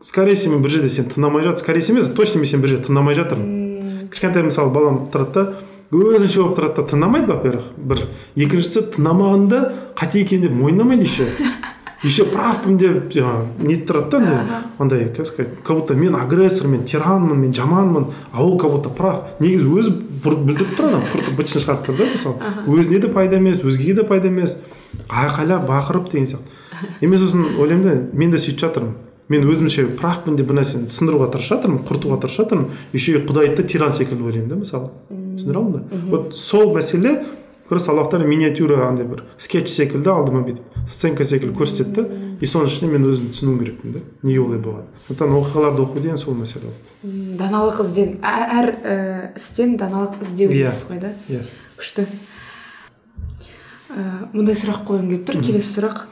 скорее 0.00 0.36
всего 0.36 0.54
мен 0.54 0.62
бір 0.62 0.76
жерде 0.76 0.88
сен 0.88 1.10
тына 1.10 1.26
алмай 1.26 1.42
жат 1.42 1.58
скорее 1.58 1.80
всего 1.80 1.98
емес 1.98 2.12
точно 2.14 2.38
мен 2.38 2.46
сен 2.46 2.62
бір 2.62 2.76
жерде 2.76 2.86
тына 2.86 3.02
алмай 3.02 3.18
жатырмын 3.18 4.08
кішкентай 4.14 4.46
мысалы 4.46 4.70
балам 4.70 5.02
тұрады 5.10 5.34
да 5.34 5.46
өзінше 5.90 6.44
болып 6.44 6.58
тұрады 6.60 6.76
да 6.76 6.86
тына 6.86 7.08
алмайды 7.08 7.32
во 7.32 7.38
первых 7.42 7.72
бір. 7.76 8.04
Екіншісі 8.38 8.84
тына 8.94 9.10
алмағанда 9.10 9.60
қате 9.98 10.22
екенін 10.22 10.46
деп 10.46 10.54
мойындамайды 10.54 11.02
еще. 11.02 11.26
еще 12.02 12.24
правпын 12.24 12.78
деп 12.80 13.10
жаңағы 13.12 13.66
нетіп 13.66 13.90
тұрады 13.90 14.10
да 14.10 14.18
андай 14.18 14.60
андай 14.78 15.08
как 15.14 15.26
сказать 15.26 15.52
как 15.62 15.76
будто 15.76 15.94
мен 15.94 16.14
агрессор 16.16 16.68
мен 16.68 16.84
тиранмын 16.84 17.38
мен 17.38 17.54
жаманмын 17.54 18.06
а 18.32 18.42
ол 18.42 18.58
как 18.58 18.70
будто 18.70 18.88
прав. 18.88 19.26
Негізі 19.40 19.66
өзі 19.68 19.92
бүлдіріп 20.24 20.76
тұр 20.78 20.88
ана 20.88 21.02
құртып 21.12 21.36
бытшын 21.36 21.64
шығарып 21.64 21.84
тұр 21.86 21.98
да 21.98 22.08
мысалы. 22.12 22.36
Өзіне 22.66 23.00
де 23.04 23.12
пайда 23.12 23.36
емес 23.36 23.60
өзгеге 23.60 24.00
де 24.00 24.04
пайда 24.08 24.28
емес. 24.28 24.56
Айқайлап 25.08 25.68
бақырып 25.68 26.10
деген 26.12 26.26
сияқты. 26.26 26.48
И 27.00 27.06
мен 27.06 27.18
сосын 27.18 27.44
ойлаймын 27.60 27.84
да 27.84 27.96
мен 28.12 28.30
де 28.30 28.38
сөйтіп 28.40 28.64
жатырмын. 28.64 28.94
Мен 29.28 29.44
өзімше 29.46 29.86
правпын 30.00 30.36
деп 30.36 30.48
бір 30.50 30.60
нәрсені 30.60 30.88
сындыруға 30.90 31.28
тырысып 31.34 31.60
жатырмын 31.60 31.84
құртуға 31.86 32.20
тырысып 32.24 32.48
жатырмын. 32.48 32.70
Еще 32.92 33.18
и 33.18 33.22
құдайды 33.22 33.60
да 33.60 33.62
тиран 33.62 33.92
секілді 33.92 34.26
ойлаймын 34.26 34.48
да 34.48 34.56
мысалы. 34.56 34.90
Түсіндіре 35.36 35.60
алдым 35.60 35.84
ба 36.10 36.16
вот 36.16 36.36
сол 36.36 36.74
мәселе 36.74 37.20
аллах 37.78 38.10
тағала 38.10 38.26
миниатюра 38.26 38.88
андай 38.88 39.06
бір 39.06 39.22
скетч 39.38 39.68
секілді 39.70 40.10
алдыма 40.10 40.42
бүйтіп 40.42 40.88
сценка 40.90 41.24
секілді 41.24 41.54
көрсетті. 41.54 42.04
И 42.40 42.46
соның 42.48 42.66
ішінде 42.70 42.92
мен 42.96 43.04
өзім 43.10 43.28
түсінуім 43.30 43.58
керекпін 43.60 43.92
да 43.92 44.00
неге 44.22 44.40
олай 44.40 44.58
болған 44.58 44.86
сондықтан 45.06 45.34
оқиғаларды 45.36 45.82
оқу 45.84 46.00
деген 46.00 46.16
сол 46.18 46.34
мәселе 46.34 46.72
даналық 47.04 47.82
ізден. 47.84 48.16
Әр 48.24 48.70
ә, 48.80 48.96
істен 49.36 49.76
даналық 49.76 50.22
іздеу 50.24 50.48
Иә. 50.50 50.64
дейсіз 50.64 50.86
ғой 50.88 51.00
да? 51.04 51.12
Иә. 51.28 51.42
Күшті. 51.76 52.06
Ә, 53.90 54.06
мындай 54.32 54.56
сұрақ 54.56 54.82
қойғым 54.88 55.12
келіп 55.12 55.28
тұр. 55.28 55.40
Келесі 55.44 55.76
сұрақ. 55.76 56.04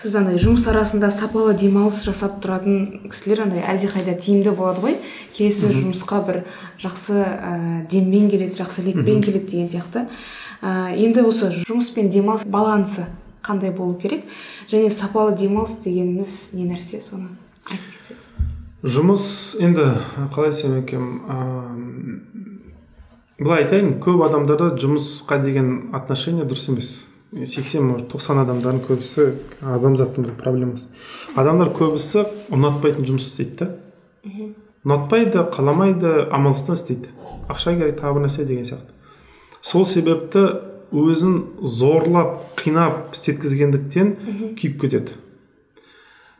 Сіз 0.00 0.16
андай 0.20 0.38
жұмыс 0.40 0.66
арасында 0.70 1.10
сапалы 1.14 1.54
демалыс 1.56 2.02
жасап 2.04 2.40
тұратын 2.44 3.08
кісілер 3.10 3.44
андай 3.46 3.64
әлдеқайда 3.64 4.16
тиімді 4.20 4.52
болады 4.56 4.84
ғой. 4.84 4.98
Келесі 5.36 5.70
жұмысқа 5.72 6.20
бір 6.26 6.42
жақсы 6.82 7.16
ә, 7.22 7.52
деммен 7.90 8.28
келеді 8.32 8.60
жақсы 8.60 8.84
леппен 8.86 9.22
келеді 9.24 9.46
деген 9.54 9.70
сияқты. 9.72 10.06
Ә, 10.60 10.92
енді 10.92 11.24
осы 11.28 11.52
жұмыс 11.62 11.92
пен 11.96 12.10
демалыс 12.12 12.44
балансы 12.44 13.08
қандай 13.46 13.72
болу 13.72 13.96
керек? 13.96 14.24
Және 14.68 14.90
сапалы 14.90 15.36
демалыс 15.36 15.78
дегеніміз 15.84 16.36
не 16.52 16.68
нәрсе 16.68 17.00
соны 17.00 17.32
айтып 17.70 17.92
кетсеңіз 17.96 18.36
жұмыс 18.86 19.56
енді 19.64 19.86
қалай 20.34 20.52
айтсам 20.52 20.76
екен 20.78 21.06
ыыы, 21.26 22.18
былай 23.40 23.64
айтайын 23.64 23.96
көп 24.02 24.22
адамдарда 24.28 24.74
жұмысқа 24.78 25.40
деген 25.42 25.94
отношение 25.96 26.44
дұрыс 26.44 26.68
емес. 26.70 26.90
Сексен 27.44 27.88
может 27.88 28.08
тоқсан 28.12 28.38
адамдардың 28.44 28.84
көбісі 28.86 29.26
адамзаттың 29.60 30.28
бір 30.28 30.36
проблемасы. 30.40 30.88
Адамдар 31.36 31.72
көбісі 31.74 32.24
ұнатпайтын 32.54 33.06
жұмыс 33.08 33.26
істейді 33.28 33.56
да. 33.60 33.70
Ұнатпайды 34.86 35.42
қаламайды 35.52 36.14
амалсыздан 36.30 36.78
істейді. 36.78 37.12
Ақша 37.50 37.74
керек 37.76 37.98
тағы 38.00 38.18
бір 38.18 38.26
нәрсе 38.28 38.46
деген 38.46 38.64
сияқты. 38.68 38.94
Сол 39.60 39.84
себепті 39.84 40.46
өзін 40.94 41.58
зорлап 41.60 42.40
қинап 42.60 43.12
істеткізгендіктен 43.14 44.14
күйіп 44.56 44.80
кетеді. 44.84 45.18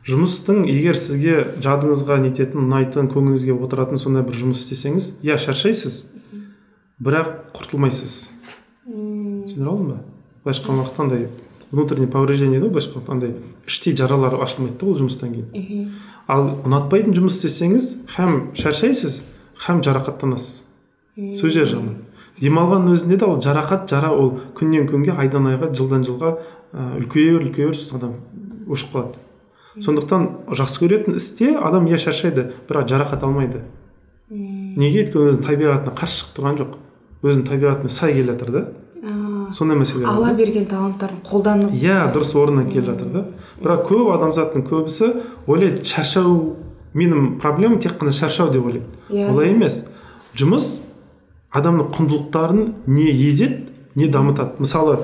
Жұмыстың 0.07 0.63
егер 0.71 0.95
сізге 0.95 1.41
жадыңызға 1.59 2.21
нететін 2.23 2.63
ұнайтын 2.63 3.09
көңіліңізге 3.11 3.57
отыратын 3.59 3.99
сондай 3.99 4.23
бір 4.23 4.39
жұмыс 4.39 4.63
істесеңіз 4.63 5.17
иә 5.27 5.35
шаршайсыз. 5.43 6.05
Бірақ 7.03 7.51
құртылмайсыз. 7.57 8.13
Түсіндіре 8.87 9.67
алдым 9.67 9.89
ба? 9.91 9.97
Былайша 10.47 10.63
айтқан 10.63 10.81
уақытта 10.81 11.03
андай 11.03 11.27
внутренний 11.71 12.07
повреждение 12.07 12.59
дейді 12.59 12.71
ғой 12.71 12.73
былайша 12.79 12.95
айтқан 12.95 13.19
андай 13.19 13.35
іштей 13.67 13.95
жаралар 13.95 14.39
ашылмайды 14.41 14.79
да 14.79 14.87
ол 14.87 14.99
жұмыстан 15.03 15.35
кейін. 15.35 15.91
Ал 16.27 16.49
ұнатпайтын 16.63 17.15
жұмыс 17.15 17.37
істесеңіз 17.37 17.93
һәм 18.15 18.37
шаршайсыз 18.55 19.25
һәм 19.67 19.83
жарақаттанасыз. 19.83 20.63
Сол 21.35 21.51
жері 21.51 21.71
жаман 21.75 21.95
демалғанның 22.41 22.93
өзінде 22.93 23.17
де 23.17 23.25
ол 23.25 23.39
жарақат 23.41 23.87
жара 23.89 24.11
ол 24.13 24.35
күннен 24.57 24.87
күнге 24.89 25.15
айдан 25.17 25.47
айға 25.49 25.71
жылдан 25.73 26.05
жылға 26.05 26.35
ә, 26.73 26.97
үлкейер 26.99 27.41
үлкейер 27.41 27.73
сосын 27.73 27.97
адам 27.97 28.13
өшіп 28.69 28.93
қалады. 28.93 29.21
Сондықтан 29.81 30.27
жақсы 30.57 30.83
көретін 30.83 31.17
істе 31.17 31.55
адам 31.57 31.87
иә 31.89 31.97
шаршайды 32.01 32.51
бірақ 32.69 32.89
жарақат 32.91 33.25
алмайды. 33.25 33.63
Неге? 34.29 35.05
Өйткені 35.05 35.31
өзінің 35.31 35.47
табиғатына 35.47 35.95
қарсы 35.97 36.21
шығып 36.21 36.37
тұрған 36.37 36.59
жоқ. 36.61 36.77
Өзінің 37.25 37.47
табиғатына 37.49 37.93
сай 37.93 38.13
келе 38.13 38.33
жатыр 38.33 38.53
да. 38.53 38.63
Сондай 39.53 39.77
мәселе 39.77 40.05
бар 40.05 40.15
алла 40.15 40.33
берген 40.33 40.65
таланттарын 40.69 41.21
қолданып. 41.25 41.73
Иә 41.75 42.11
дұрыс 42.15 42.33
орнына 42.37 42.65
келіп 42.69 42.89
жатыр 42.91 43.11
да. 43.13 43.23
Бірақ 43.61 43.85
көп 43.89 44.11
адамзаттың 44.15 44.65
көбісі 44.67 45.11
ойлайды 45.47 45.85
шаршау 45.85 46.55
менің 46.97 47.37
проблемам 47.41 47.79
тек 47.79 47.97
қана 47.99 48.11
шаршау 48.11 48.51
деп 48.51 48.65
ойлайды. 48.65 48.85
Иә. 49.09 49.29
олай 49.31 49.51
емес. 49.53 49.85
Жұмыс 50.35 50.81
адамның 51.51 51.91
құндылықтарын 51.95 52.73
не 52.87 53.09
езеді 53.11 53.67
не 53.95 54.07
дамытады. 54.07 54.59
Мысалы 54.59 54.99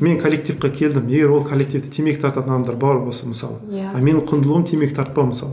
мен 0.00 0.20
коллективқа 0.20 0.70
келдім. 0.70 1.08
Егер 1.08 1.30
ол 1.30 1.44
коллективте 1.44 1.90
темекі 1.90 2.22
тартатын 2.22 2.54
адамдар 2.54 2.76
бар 2.76 2.98
болса 2.98 3.26
мысалы. 3.26 3.58
Иә. 3.70 3.90
а 3.94 3.98
менің 3.98 4.24
құндылығым 4.28 4.64
темекі 4.64 4.94
тартпау 4.94 5.26
мысалы. 5.26 5.52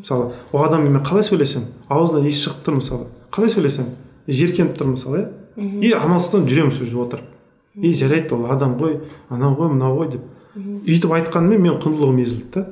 Мысалы 0.00 0.32
ол 0.52 0.64
адаммен 0.64 0.92
мен 0.92 1.04
қалай 1.04 1.22
сөйлесемін 1.22 1.68
аузынан 1.88 2.26
иіс 2.26 2.42
шығып 2.44 2.64
тұр 2.66 2.80
мысалы. 2.80 3.06
Қалай 3.30 3.52
сөйлесемін 3.52 3.94
жиіркеніп 4.26 4.76
тұр 4.78 4.94
мысалы 4.94 5.20
иә. 5.22 5.80
И 5.80 5.92
амалсыздан 5.92 6.48
жүремін 6.48 6.72
сол 6.72 6.86
жерде 6.86 7.02
отырып. 7.02 7.33
И 7.76 7.92
жарайды 7.92 8.34
ол 8.34 8.46
адам 8.52 8.76
ғой 8.78 9.00
анау 9.28 9.54
ғой 9.58 9.72
мынау 9.74 9.98
ғой 9.98 10.12
деп. 10.14 10.22
Өйтіп 10.54 11.12
айтқанымен 11.18 11.62
менің 11.62 11.80
құндылығым 11.82 12.20
езілді 12.22 12.50
да. 12.54 12.66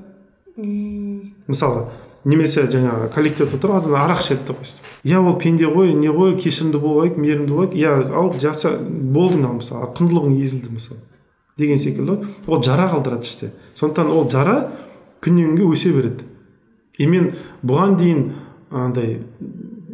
Мысалы 1.49 1.87
немесе 2.25 2.69
жаңағы 2.71 3.09
коллективте 3.15 3.59
адам 3.67 3.97
арақ 3.99 4.21
ішеді 4.23 4.47
деп 4.47 4.61
қойсын 4.61 4.85
иә 5.05 5.19
ол 5.19 5.39
пенде 5.43 5.67
ғой 5.67 5.95
не 5.99 6.13
ғой 6.13 6.37
кешірімді 6.39 6.79
болайық 6.79 7.19
мейірімді 7.19 7.53
болайық 7.53 7.75
иә 7.75 8.13
ал 8.15 8.31
жаса 8.39 8.77
болдың 8.79 9.49
ал 9.49 9.57
мысалы. 9.59 9.91
Құндылығың 9.99 10.37
езілді 10.39 10.71
мысалы. 10.77 11.01
Деген 11.59 11.79
секілді. 11.79 12.21
Ғой 12.47 12.59
ол 12.59 12.63
жара 12.63 12.87
қалдырады 12.93 13.27
іште. 13.27 13.51
Сондықтан 13.75 14.13
ол 14.15 14.31
жара 14.31 14.71
күннен 15.21 15.51
күнге 15.51 15.67
өсе 15.67 15.91
береді. 15.93 16.29
И 16.99 17.07
мен 17.07 17.33
бұған 17.67 17.97
дейін 17.99 18.23
андай 18.71 19.19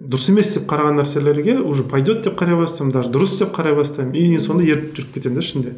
дұрыс 0.09 0.31
емес 0.33 0.53
деп 0.55 0.69
қараған 0.71 1.03
нәрселерге 1.03 1.59
уже 1.61 1.85
пойдет 1.85 2.25
деп 2.25 2.39
қарай 2.41 2.57
бастаймын 2.57 2.93
даже 2.95 3.13
дұрыс 3.13 3.39
деп 3.39 3.53
қарай 3.57 3.77
бастаймын. 3.77 4.15
И 4.17 4.39
сонда 4.39 4.65
еріп 4.65 4.97
жүріп 4.97 5.15
кетемін 5.15 5.39
да 5.39 5.45
ішінде. 5.45 5.75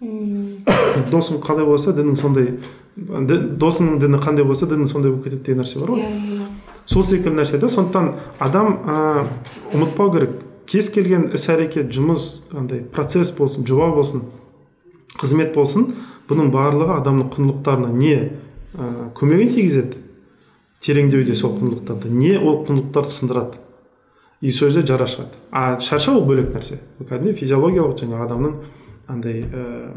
Досың 1.12 1.42
қалай 1.44 1.66
болса 1.68 1.92
дінің 1.92 2.16
сондай 2.16 2.54
досыңның 2.96 3.98
діні 4.00 4.20
қандай 4.22 4.46
болса 4.46 4.66
дінің 4.70 4.88
сондай 4.88 5.12
болып 5.12 5.26
кетеді 5.26 5.50
деген 5.50 5.64
нәрсе 5.64 5.80
бар 5.82 5.94
ғой. 5.96 6.04
Иә. 6.04 6.38
Иә 6.38 6.44
сол 6.86 7.02
секілді 7.02 7.38
нәрсе 7.38 7.58
да 7.60 7.68
сондықтан 7.72 8.10
адам 8.38 8.78
ә, 8.84 9.26
ұмытпау 9.74 10.12
керек. 10.14 10.36
Кез 10.68 10.88
келген 10.92 11.30
іс 11.36 11.48
әрекет 11.52 11.90
жұмыс 11.92 12.50
андай 12.56 12.84
процесс 12.92 13.32
болсын 13.36 13.66
жоба 13.68 13.90
болсын 13.96 14.24
қызмет 15.20 15.52
болсын 15.56 15.90
бұның 16.28 16.50
барлығы 16.54 16.98
адамның 17.00 17.30
құндылықтарына 17.34 17.92
не 17.92 18.14
ә, 18.20 19.10
көмегін 19.16 19.52
тигізеді. 19.54 20.00
Тереңдеуде 20.84 21.36
сол 21.36 21.56
құндылықтарды. 21.56 22.12
Не 22.12 22.36
ол 22.38 22.62
құндылықтарды 22.64 23.12
сындырады. 23.12 23.63
И 24.44 24.52
сол 24.52 24.68
жерде 24.68 24.92
жара 24.92 25.06
шығады 25.08 25.40
а 25.50 25.80
шаршау 25.80 26.18
ол 26.20 26.26
бөлек 26.28 26.52
нәрсе. 26.52 26.80
Ол 27.00 27.08
кәдімгідей 27.08 27.38
физиологиялық 27.38 27.96
жаңағы 28.02 28.26
адамның 28.26 28.54
андай 29.08 29.40
ә, 29.44 29.92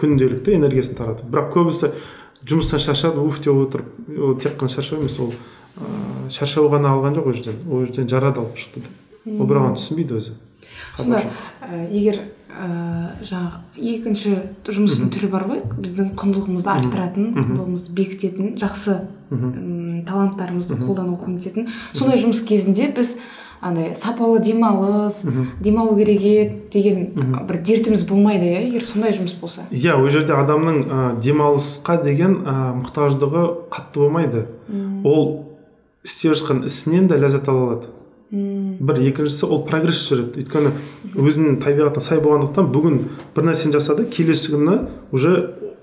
күнделікті 0.00 0.56
энергиясын 0.56 0.96
тарату 0.96 1.28
бірақ 1.28 1.52
көбісі 1.52 1.92
жұмыстан 2.48 2.80
шаршады 2.80 3.20
уф 3.20 3.42
деп 3.44 3.60
отырып 3.66 4.08
ол 4.16 4.36
тек 4.40 4.56
қана 4.60 4.72
шаршау 4.72 5.02
емес 5.02 5.18
ол 5.20 5.32
ә, 5.32 6.30
шаршау 6.32 6.70
ғана 6.72 6.94
алған 6.94 7.18
жоқ 7.18 7.28
ол 7.28 7.36
жерден. 7.36 7.60
Ол 7.68 7.84
жерден 7.84 8.08
жара 8.08 8.32
да 8.32 8.44
алып 8.44 8.56
шықты 8.56 8.86
да. 8.86 8.94
Ол 9.36 9.46
бірақ 9.46 9.68
оны 9.68 9.80
түсінбейді 9.80 10.16
өзі. 10.16 10.36
Сонда 10.96 11.20
ә, 11.60 11.84
егер 11.92 12.22
ә, 12.48 12.70
жаңағы 13.20 13.60
екінші 13.76 14.36
жұмыстың 14.64 15.12
түрі 15.12 15.28
бар 15.32 15.44
ғой 15.50 15.60
біздің 15.76 16.14
құндылығымызды 16.16 16.72
арттыратын 16.72 17.28
құндылығымызды 17.36 17.94
бекітетін 17.96 18.56
жақсы 18.60 18.96
таланттарымызды 19.30 20.80
қолдануға 20.80 21.26
көмектесетін 21.26 21.68
сондай 21.92 22.18
жұмыс 22.18 22.42
кезінде 22.48 22.90
біз 22.96 23.18
андай 23.60 23.94
сапалы 23.94 24.40
демалыс 24.40 25.24
демалу 25.60 25.96
керек 25.98 26.20
еді 26.20 26.56
деген 26.72 27.44
бір 27.46 27.60
дертіміз 27.60 28.06
болмайды 28.08 28.48
иә 28.48 28.64
егер 28.68 28.84
сондай 28.84 29.12
жұмыс 29.12 29.36
болса. 29.40 29.66
Иә 29.70 29.98
ол 30.00 30.08
жерде 30.08 30.32
адамның 30.32 30.82
ә, 30.86 31.20
демалысқа 31.20 32.00
деген 32.02 32.40
ә, 32.40 32.72
мұқтаждығы 32.80 33.46
қатты 33.70 34.00
болмайды. 34.00 34.46
Ол 35.04 35.46
істеп 36.04 36.34
жатқан 36.34 36.64
ісінен 36.66 37.08
де 37.10 37.20
ләззат 37.20 37.48
ала 37.52 37.66
алады. 37.66 37.92
Бір 38.30 39.02
екіншісі 39.10 39.48
ол 39.50 39.64
прогресс 39.66 40.06
жүреді. 40.08 40.40
Өйткені 40.40 40.72
өзінің 41.18 41.58
табиғатына 41.60 42.04
сай 42.04 42.20
болғандықтан 42.22 42.70
бүгін 42.72 43.00
бір 43.34 43.48
нәрсені 43.50 43.74
жасады 43.74 44.06
келесі 44.06 44.54
күні 44.54 44.76
уже 45.10 45.34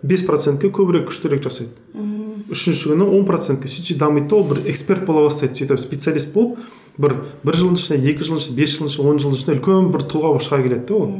бес 0.01 0.23
процентке 0.25 0.71
көбірек 0.71 1.09
күштірек 1.11 1.43
жасайды. 1.43 1.75
Үшінші 2.47 2.93
күні 2.93 3.09
он 3.11 3.27
процентке. 3.27 3.67
Сөйтіп 3.67 3.99
дамиды 3.99 4.31
да 4.31 4.39
ол 4.39 4.47
бір 4.47 4.63
эксперт 4.71 5.03
бола 5.05 5.25
бастайды. 5.27 5.59
Сөйтіп 5.59 5.83
специалист 5.83 6.31
болып 6.33 6.57
бір 6.98 7.15
бір 7.44 7.57
жылдың 7.57 7.78
ішінде 7.78 8.11
екі 8.11 8.28
жылдың 8.28 8.44
ішінде 8.44 8.61
бес 8.61 8.76
жылдың 8.78 8.91
ішінде 8.91 9.10
он 9.10 9.19
жылдың 9.24 9.38
ішінде 9.38 9.57
үлкен 9.57 9.90
бір 9.94 10.06
тұлға 10.11 10.32
болып 10.34 10.45
шыға 10.45 10.61
келеді 10.64 10.86
да 10.88 10.95
ол. 10.95 11.11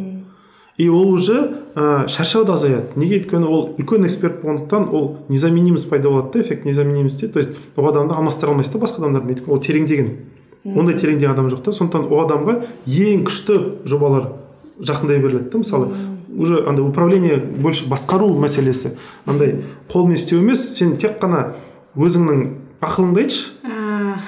И 0.78 0.88
ол 0.90 1.10
уже 1.10 1.38
ә, 1.74 2.08
шаршау 2.08 2.46
да 2.46 2.54
азаяды. 2.54 3.00
Неге 3.00 3.18
өйткені 3.18 3.48
ол 3.50 3.76
үлкен 3.78 4.06
эксперт 4.06 4.44
болғандықтан 4.44 4.90
ол 4.94 5.18
незаменимость 5.28 5.90
пайда 5.90 6.10
болады 6.10 6.34
да 6.34 6.42
эффект 6.42 6.66
незаменимости 6.66 7.28
то 7.28 7.40
есть 7.40 7.52
ол 7.76 7.88
адамды 7.90 8.14
алмастыра 8.14 8.52
алмайсыз 8.52 8.74
да 8.74 8.80
басқа 8.80 9.02
адамдармен 9.02 9.34
өйткені 9.34 9.54
ол 9.54 9.62
тереңдеген 9.62 10.12
ондай 10.66 10.98
тереңдеген 10.98 11.34
адам 11.34 11.50
жоқ 11.50 11.64
та. 11.66 11.74
Сондықтан 11.74 12.12
ол 12.12 12.22
адамға 12.26 12.60
ең 12.86 13.26
күшті 13.26 13.58
жобалар 13.90 14.30
жақындай 14.80 15.20
беріледі 15.22 15.50
да 15.50 15.58
мысалы. 15.58 15.90
Уже 16.38 16.62
андай 16.68 16.86
управление 16.86 17.38
больше 17.38 17.88
басқару 17.90 18.30
мәселесі. 18.38 18.94
Андай 19.26 19.64
қолмен 19.90 20.14
істеу 20.14 20.44
емес. 20.44 20.62
Сен 20.78 20.98
тек 20.98 21.18
қана 21.22 21.56
өзіңнің 21.96 22.44
ақылыңды 22.82 23.24
айтшы. 23.26 23.50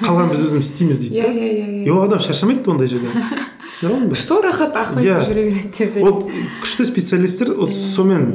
қалғанын 0.06 0.32
біз 0.32 0.44
өзіміз 0.48 0.70
істейміз 0.70 1.02
дейді 1.04 1.20
иә 1.20 1.30
иә 1.30 1.50
иә 1.50 1.84
и 1.86 1.90
ол 1.90 2.02
адам 2.04 2.20
шаршамайды 2.22 2.70
ондай 2.70 2.88
жерде 2.90 3.10
түсіндіре 3.10 3.94
алдың 3.94 4.08
ба 4.12 4.18
что 4.18 4.40
рахат 4.44 4.76
ақыл 4.76 5.02
Иә. 5.04 5.18
айтып 5.18 5.32
жүре 5.32 5.44
береді 5.48 5.72
десе 5.78 6.04
вот 6.04 6.26
күшті 6.62 6.86
специалисттер 6.88 7.52
вот 7.58 7.74
сонымен 7.74 8.26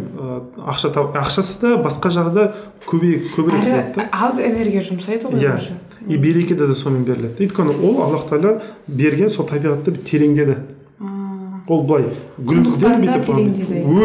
ақша 0.66 0.92
ақшасы 1.22 1.62
да 1.62 1.74
басқа 1.84 2.12
жағы 2.14 2.34
да 2.34 2.46
көбейіп 2.88 3.32
көбірек 3.36 3.66
болады 3.66 3.94
да. 3.96 4.08
аз 4.12 4.40
энергия 4.40 4.82
жұмсайды 4.82 5.30
ғой 5.30 5.42
иә. 5.42 5.58
и 6.08 6.18
береке 6.18 6.56
де 6.56 6.74
сонымен 6.74 7.06
беріледі. 7.06 7.46
Өйткені 7.46 7.76
ол 7.82 8.02
аллах 8.04 8.28
тағала 8.30 8.62
берген 8.88 9.30
сол 9.30 9.46
табиғатты 9.48 9.96
тереңдеді. 10.06 10.58
Ол 11.68 11.82
былай 11.88 12.04
гүлдер 12.38 13.00
бүйтіп 13.02 13.30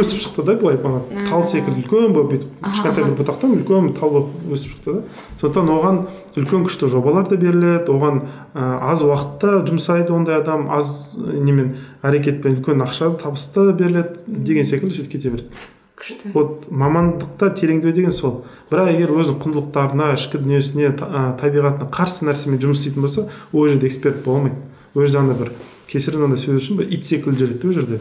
өсіп 0.01 0.21
шықты 0.25 0.45
да 0.49 0.55
былай 0.61 0.79
ана 0.81 1.01
тал 1.29 1.43
секілді 1.45 1.83
үлкен 1.83 2.15
болып 2.15 2.31
бүйтіп 2.33 2.55
кішкентай 2.65 3.05
бір 3.05 3.17
бұтақтан 3.19 3.57
үлкен 3.59 3.91
тал 3.99 4.15
болып 4.15 4.53
өсіп 4.57 4.77
шықты 4.77 4.95
да. 4.95 5.03
Сондықтан 5.43 5.69
оған 5.75 5.99
үлкен 6.41 6.65
күшті 6.65 6.89
жобалар 6.89 7.29
да 7.29 7.37
беріледі 7.37 7.93
оған 7.93 8.23
ә, 8.55 8.79
аз 8.81 9.03
уақытта 9.05 9.61
жұмсайды 9.69 10.13
ондай 10.17 10.41
адам 10.41 10.71
аз 10.73 11.19
немен 11.21 11.75
әрекетпен 12.03 12.57
үлкен 12.57 12.81
ақша 12.87 13.13
табыс 13.21 13.45
та 13.53 13.67
беріледі 13.73 14.25
деген 14.27 14.65
секілді 14.65 14.97
сөйтіп 14.97 15.13
кете 15.13 15.31
береді. 15.31 15.49
Күшті. 16.01 16.31
Вот 16.33 16.71
мамандықта 16.73 17.51
тереңдеу 17.53 17.93
деген 17.93 18.11
сол. 18.11 18.39
Бірақ 18.73 18.89
егер 18.95 19.11
өзінің 19.13 19.37
құндылықтарына 19.43 20.15
ішкі 20.17 20.39
дүниесіне 20.41 20.95
та- 20.97 21.09
ә, 21.13 21.25
табиғатына 21.37 21.91
қарсы 21.93 22.25
нәрсемен 22.25 22.57
жұмыс 22.57 22.81
істейтін 22.81 23.05
болса 23.05 23.27
ол 23.53 23.69
жерде 23.69 23.87
эксперт 23.87 24.25
бола 24.25 24.39
алмайды 24.39 24.57
ол 24.95 25.05
жерде 25.05 25.19
андай 25.21 25.37
бір 25.37 25.53
кешіріңіз 25.91 26.25
андай 26.27 26.41
сөз 26.41 26.55
үшін 26.61 26.75
бір 26.81 26.87
ит 26.95 27.03
секілді 27.05 27.45
жүреді 27.45 27.59
да 27.61 27.69
ол 27.69 27.75
жерде. 27.77 27.99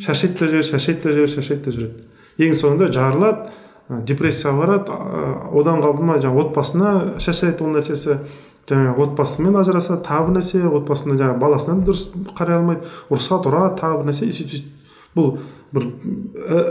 Шаршайды 0.00 0.38
да 0.38 0.46
жүреді 0.52 0.68
шаршайды 0.70 1.02
да 1.02 1.10
жүреді. 1.16 1.32
Шаршайды 1.34 1.62
да 1.66 1.70
жүреді 1.76 1.96
ең 2.42 2.54
соңында 2.56 2.86
жарылады 2.94 3.40
депрессияға 4.08 4.56
барады 4.62 4.88
одан 5.58 5.82
қалды 5.84 6.02
ма 6.06 6.14
жаңағы 6.22 6.46
отбасына 6.46 6.88
шашырайды 7.20 7.64
ол 7.66 7.74
нәрсесі. 7.76 8.22
Жаңағы 8.62 9.02
отбасымен 9.02 9.58
ажырасады 9.58 10.06
тағы 10.06 10.28
бір 10.28 10.34
нәрсе 10.38 10.62
отбасында 10.62 11.18
жаңағы 11.18 11.38
баласына 11.42 11.82
дұрыс 11.82 12.04
қарай 12.38 12.56
алмайды. 12.60 12.86
Ұрысады 13.10 13.50
ұрады 13.50 13.74
тағы 13.80 13.94
бір 13.98 14.06
нәрсе 14.08 14.22
сөйтіп 14.30 14.52
сөйтіп. 14.52 14.70
Бұл 15.12 15.26
бір 15.74 15.82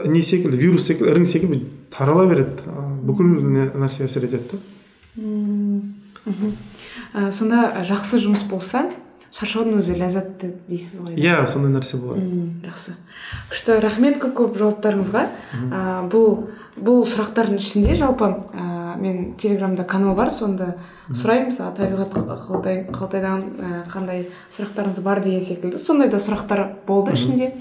не 0.10 0.22
секілді 0.23 0.57
вирус 0.57 0.88
секілді 0.88 1.11
ірің 1.11 1.27
секілді 1.30 1.60
тарала 1.93 2.26
береді. 2.31 2.64
Бүкіл 3.06 3.27
нәрсе 3.76 4.07
әсер 4.07 4.23
етеді 4.26 4.56
да 4.56 4.57
сонда 7.35 7.84
жақсы 7.84 8.22
жұмыс 8.23 8.48
болса 8.49 8.88
шаршаудың 9.32 9.80
өзі 9.80 9.95
ләззатты 9.99 10.52
дейсіз 10.68 11.06
ғой 11.06 11.16
иә 11.16 11.45
сондай 11.48 11.72
нәрсе 11.72 11.98
болады 12.02 12.26
жақсы. 12.66 12.95
Күшті 13.52 13.78
рахмет 13.84 14.20
көп 14.20 14.34
көп 14.36 14.58
жауаптарыңызға 14.60 15.24
ә, 15.72 15.84
бұл 16.12 16.49
бұл 16.76 17.03
сұрақтардың 17.08 17.60
ішінде 17.62 17.95
жалпы 17.99 18.28
ә, 18.28 18.95
мен 18.99 19.34
телеграмда 19.40 19.84
канал 19.88 20.16
бар 20.16 20.32
сонда 20.32 20.74
сұраймын 21.10 21.52
мысалы 21.52 21.76
табиғат 21.78 22.16
қалтай 22.48 22.82
қалтайдан 22.91 23.44
ә, 23.44 23.70
қандай 23.91 24.26
сұрақтарыңыз 24.52 25.02
бар 25.03 25.22
деген 25.24 25.44
секілді. 25.44 25.80
Сондай 25.80 26.10
да 26.12 26.20
сұрақтар 26.20 26.66
болды 26.88 27.16
ішінде. 27.16 27.53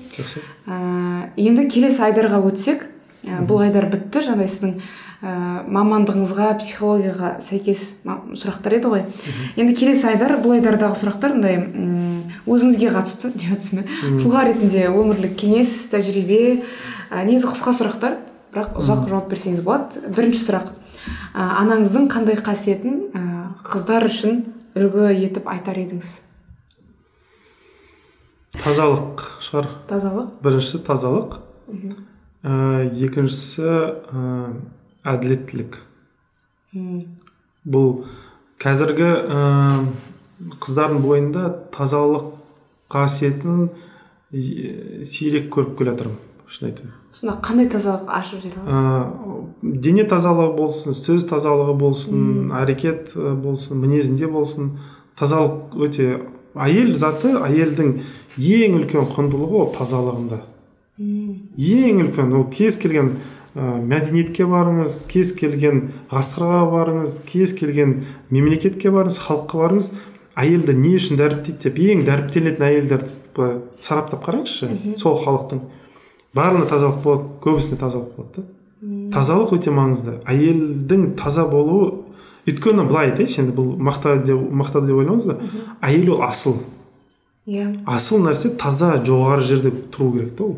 Ә, 0.67 1.31
енді 1.37 1.69
келесі 1.71 2.03
айдарға 2.07 2.43
өтсек 2.51 2.87
ә, 3.25 3.43
бұл 3.47 3.65
айдар 3.67 3.91
бітті 3.91 4.23
жаңағыдай 4.27 4.51
сіздің 4.55 4.77
ә, 5.21 5.33
мамандығыңызға 5.69 6.55
психологияға 6.61 7.31
сәйкес 7.45 7.83
сұрақтар 8.05 8.77
еді 8.79 8.93
ғой. 8.93 9.03
Енді 9.61 9.75
келесі 9.77 10.09
айдар 10.13 10.39
бұл 10.41 10.57
айдардағы 10.57 10.97
сұрақтар 11.01 11.35
андай 11.37 11.59
м, 11.61 12.23
өзіңізге 12.49 12.93
қатысты 12.95 13.33
деп 13.37 13.53
жатсың 13.53 13.85
тұлға 14.23 14.47
ретінде 14.49 14.87
өмірлік 14.89 15.37
кеңес 15.41 15.75
тәжірибе 15.93 16.41
ә, 17.11 17.25
негізі 17.25 17.51
қысқа 17.53 17.77
сұрақтар. 17.83 18.19
Бірақ 18.51 18.81
ұзақ 18.81 19.05
жауап 19.07 19.29
берсеңіз 19.31 19.61
болады. 19.63 20.01
Бірінші 20.11 20.41
сұрақ. 20.43 20.73
Ә, 21.37 21.45
анаңыздың 21.61 22.09
қандай 22.11 22.41
қасиетін 22.41 22.97
ә, 23.15 23.23
қыздар 23.63 24.09
үшін 24.09 24.41
үлгі 24.75 25.13
етіп 25.29 25.47
айтар 25.53 25.79
едіңіз? 25.79 26.17
Тазалық 28.59 29.23
шығар. 29.47 29.69
Тазалық? 29.87 30.33
Біріншісі 30.43 30.83
тазалық. 30.89 31.39
Ә, 32.43 32.91
екіншісі 32.91 33.71
әділеттілік. 35.07 35.79
Бұл 37.71 37.93
қазіргі 38.61 39.09
ә, 39.09 39.45
қыздардың 40.61 41.05
бойында 41.05 41.45
тазалық 41.75 42.35
қасиетін 42.93 43.71
сирек 44.31 45.51
көріп 45.55 45.77
келе 45.79 45.95
жатырмын 45.95 46.19
шын 46.51 46.69
айтайын. 46.71 46.93
Сонда 47.15 47.37
қандай 47.43 47.69
тазалық 47.71 48.11
ашып 48.15 48.43
жібере 48.43 48.63
аласыз? 48.63 48.77
Ә, 48.77 49.79
дене 49.87 50.05
тазалығы 50.11 50.55
болсын 50.59 50.97
сөз 50.97 51.27
тазалығы 51.31 51.75
болсын 51.79 52.53
әрекет 52.61 53.15
болсын 53.15 53.83
мінезінде 53.83 54.31
болсын. 54.31 54.73
Тазалық 55.19 55.77
өте 55.87 56.09
әйел 56.55 56.95
заты 56.99 57.35
әйелдің 57.39 57.93
ең 58.39 58.79
үлкен 58.81 59.11
құндылығы 59.15 59.61
ол 59.65 59.71
тазалығында. 59.77 60.41
Ең 61.01 62.03
үлкен 62.05 62.35
ол 62.37 62.49
кез 62.53 62.79
келген 62.81 63.15
мәдениетке 63.55 64.47
барыңыз 64.47 65.01
кез 65.11 65.33
келген 65.39 65.89
ғасырға 66.13 66.61
барыңыз 66.71 67.17
кез 67.27 67.55
келген 67.59 67.97
мемлекетке 68.31 68.93
барыңыз 68.95 69.19
халыққа 69.25 69.63
барыңыз 69.65 69.91
әйелді 70.39 70.77
не 70.79 70.95
үшін 70.99 71.19
дәріптейді 71.19 71.65
деп 71.65 71.81
ең 71.83 72.05
дәріптелетін 72.07 72.67
әйелдерді 72.69 73.17
былай 73.35 73.59
сараптап 73.81 74.23
қараңызшы 74.27 74.97
сол 75.01 75.19
халықтың. 75.25 75.65
Барлығында 76.37 76.71
тазалық 76.71 77.01
болады 77.03 77.27
көбісінде 77.43 77.81
тазалық 77.81 78.13
болады 78.17 78.45
да. 78.45 78.47
Тазалық 79.17 79.57
өте 79.59 79.75
маңызды. 79.75 80.21
Әйелдің 80.31 81.17
таза 81.19 81.45
болуы 81.51 81.91
өйткені 82.49 82.87
былай 82.89 83.11
айтайыншы 83.11 83.43
енді 83.43 83.55
бұл 83.57 83.73
мақта 83.83 84.15
деп 84.25 84.39
мақтау 84.63 84.87
деп 84.87 85.01
ойламаңыз 85.03 85.27
да 85.29 85.37
әйел 85.85 86.15
ол 86.15 86.23
асыл. 86.25 86.61
Иә. 87.51 87.67
Асыл 87.91 88.23
нәрсе 88.25 88.55
таза 88.61 88.95
жоғары 89.05 89.45
жерде 89.45 89.73
тұру 89.93 90.13
керек 90.15 90.37
та 90.39 90.47
ол. 90.47 90.57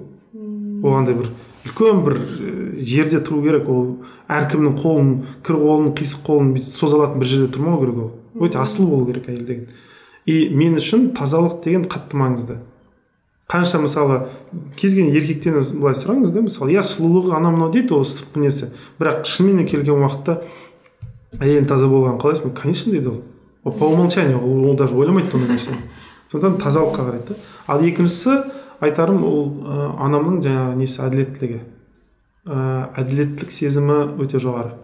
Ол 0.82 0.98
андай 0.98 1.16
бір 1.16 1.32
үлкен 1.66 2.02
бір 2.04 2.16
э, 2.18 2.41
жерде 2.72 3.20
тұру 3.20 3.42
керек 3.44 3.68
ол. 3.68 3.86
Әркімнің 4.32 4.76
қолын 4.80 5.14
кір 5.44 5.60
қолын 5.60 5.92
қисық 5.98 6.26
қолын 6.26 6.52
бүйтіп 6.56 6.68
соза 6.68 6.98
алатын 6.98 7.22
бір 7.22 7.30
жерде 7.30 7.52
тұрмау 7.56 7.80
керек 7.80 8.02
ол. 8.02 8.12
Өте 8.40 8.60
асыл 8.62 8.88
болу 8.88 9.06
керек 9.06 9.28
әйел 9.28 9.46
деген. 9.46 9.66
И 10.26 10.48
мен 10.54 10.76
үшін 10.78 11.10
тазалық 11.16 11.62
деген 11.64 11.84
қатты 11.90 12.16
маңызды. 12.16 12.58
Қанша 13.50 13.80
мысалы 13.82 14.22
кез 14.78 14.94
келген 14.94 15.12
еркектен 15.12 15.58
былай 15.80 15.96
сұраңыз 15.98 16.32
да 16.32 16.40
мысалы 16.46 16.72
иә 16.72 16.84
сұлулығы 16.86 17.34
анау 17.36 17.52
мынау 17.56 17.72
дейді 17.74 17.98
ол 17.98 18.06
сыртқы 18.06 18.40
несі. 18.40 18.70
Бірақ 19.00 19.26
шынымен 19.28 19.66
келген 19.68 20.00
уақытта 20.00 20.38
әйел 21.42 21.66
таза 21.68 21.90
болғанын 21.90 22.20
қалайсың? 22.22 22.48
Ба 22.48 22.60
конечно 22.62 22.92
дейді 22.94 23.10
ол. 23.12 23.20
Ол 23.64 23.72
по 23.72 23.90
умолчанию 23.90 24.38
ол, 24.38 24.70
ол 24.70 24.76
даже 24.76 24.96
ойламайды 24.96 25.36
ондай 25.36 25.56
нәрсені. 25.56 25.82
Сондықтан 26.30 26.60
тазалыққа 26.62 27.04
қарайды 27.10 27.34
да. 27.34 27.36
Ал 27.66 27.82
екіншісі 27.84 28.38
айтарым 28.80 29.24
ол 29.26 29.44
ә, 29.66 29.90
анамның 30.06 30.40
жаңағы 30.46 30.78
несі 30.80 31.02
әділеттілігі. 31.04 31.60
Ә, 32.46 32.88
әділеттілік 32.98 33.52
сезімі 33.52 33.98
өте 34.22 34.40
жоғары 34.42 34.74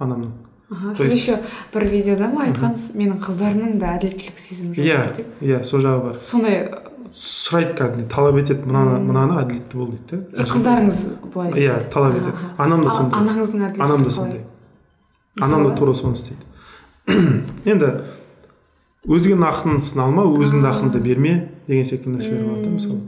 анамның. 0.00 0.32
Аха 0.72 0.94
сіз 0.96 1.12
еще 1.12 1.38
бір 1.74 1.84
видеода 1.90 2.30
ма 2.32 2.46
айтқансыз 2.46 2.94
менің 2.96 3.18
қыздарымның 3.20 3.76
да 3.80 3.92
әділеттілік 3.98 4.38
сезімі 4.40 4.76
жоқ 4.78 4.86
иә 4.88 5.00
деп? 5.18 5.34
иә 5.44 5.60
сол 5.68 5.82
жағы 5.84 6.06
бар. 6.06 6.18
Сондай 6.22 6.62
сұрайды 7.12 7.74
кәдімгідей 7.76 8.08
талап 8.08 8.38
етеді 8.40 8.64
мынаны 8.70 9.02
мынаны 9.04 9.36
әділетті 9.42 9.76
бол 9.76 9.90
дейді 9.92 10.22
да 10.32 10.46
қыздарыңыз 10.48 11.02
былай 11.34 11.52
иә 11.52 11.58
істейді 11.58 11.90
талап 11.92 12.16
етеді. 12.16 12.32
анам 12.56 12.84
да 12.86 12.94
сондай. 12.96 13.20
анаңыздың 13.20 13.66
әділеттілігі 13.66 13.84
анам 13.84 14.06
да 14.06 14.10
сондай. 14.16 14.44
Анам 15.40 15.68
да 15.68 15.74
тура 15.76 15.94
соны 15.94 16.16
істейді. 16.16 16.40
Енді 17.68 17.92
өзгенің 19.04 19.44
ақын 19.50 19.82
сыналма 19.82 20.24
өзіңді 20.30 20.70
ақыңды 20.72 21.04
берме 21.04 21.34
деген 21.66 21.84
секілді 21.84 22.16
нәрселер 22.16 22.48
бар 22.48 22.64
да 22.64 22.70
мысалы. 22.70 23.00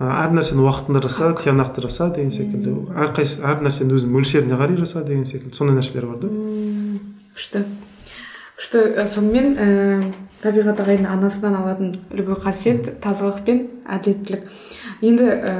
Әр 0.00 0.32
нәрсені 0.34 0.64
уақытында 0.64 1.02
жаса 1.04 1.30
тиянақты 1.36 1.82
жаса 1.84 2.08
деген 2.14 2.32
секілді. 2.32 2.74
Әрқайсысы 2.94 3.44
әр 3.46 3.62
нәрсені 3.66 3.96
өзінің 3.98 4.14
мөлшеріне 4.16 4.58
қарай 4.58 4.78
жаса 4.80 5.02
деген 5.06 5.26
секілді. 5.28 5.54
Сондай 5.56 5.76
нәрселер 5.76 6.08
бар 6.08 6.22
да. 6.22 6.30
Күшті. 7.36 7.64
Күшті. 8.58 8.82
Сонымен 9.10 9.52
ә, 9.54 9.68
табиғат 10.42 10.82
ағайдың 10.82 11.10
анасынан 11.12 11.58
алатын 11.60 11.94
үлгі 12.10 12.38
қасиет 12.42 12.90
тазалық 13.04 13.44
пен 13.46 13.66
әділеттілік. 13.86 14.48
Енді 15.02 15.28
ә, 15.28 15.54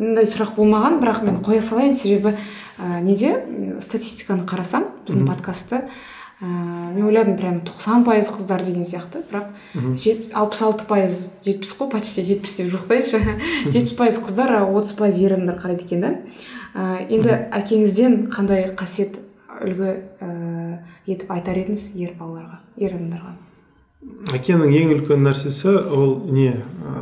мындай 0.00 0.26
сұрақ 0.30 0.56
болмаған 0.58 1.00
бірақ 1.02 1.22
мен 1.26 1.40
қоя 1.44 1.62
салайын. 1.62 1.96
Себебі 1.96 2.34
ә, 2.78 3.00
неде? 3.04 3.36
Статистиканы 3.84 4.46
қарасам 4.48 4.90
біздің 5.06 5.28
подкастты 5.28 5.84
ә, 6.42 6.46
мен 6.94 7.04
ойладым 7.06 7.36
прям 7.38 7.60
90 7.64 8.04
пайыз 8.04 8.28
қыздар 8.34 8.62
деген 8.64 8.84
сияқты 8.84 9.22
бірақ 9.30 9.46
жет- 9.98 10.32
алпыс 10.34 10.62
алты 10.62 10.84
пайыз 10.88 11.30
жетпіс 11.44 11.76
қой 11.78 11.90
почти 11.90 12.22
жетпіс 12.26 12.56
деп 12.58 12.72
жоқтайыншы 12.74 13.20
жетпіс 13.70 13.94
пайыз 13.98 14.18
қыздар 14.18 14.56
отыз 14.66 14.92
пайыз 14.98 15.20
ер 15.22 15.34
адамдар 15.38 15.58
қарайды 15.62 15.84
екен 15.86 16.00
да. 16.00 16.12
Ә, 16.74 17.06
енді 17.08 17.30
әкеңізден 17.54 18.28
қандай 18.34 18.66
қасиет 18.74 19.20
үлгі 19.62 19.94
ә, 20.20 20.78
етіп 21.06 21.30
айтар 21.30 21.56
едіңіз 21.62 21.92
ер 21.94 22.16
балаларға 22.18 22.58
ер 22.82 22.96
адамдарға 22.96 23.34
әкенің 24.36 24.74
ең 24.74 24.90
үлкен 24.98 25.22
нәрсесі 25.24 25.70
ол 25.94 26.16
не 26.34 26.50
ә, 26.50 26.94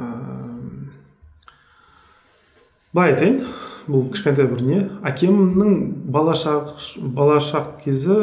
былай 2.92 3.14
айтайын 3.14 3.40
бұл 3.88 4.04
кішкентай 4.12 4.46
бір 4.46 4.60
не. 4.62 4.76
Әкемнің 5.08 5.72
бала 6.14 6.36
шақ 6.38 6.68
бала 7.16 7.40
шақ 7.42 7.80
кезі 7.82 8.14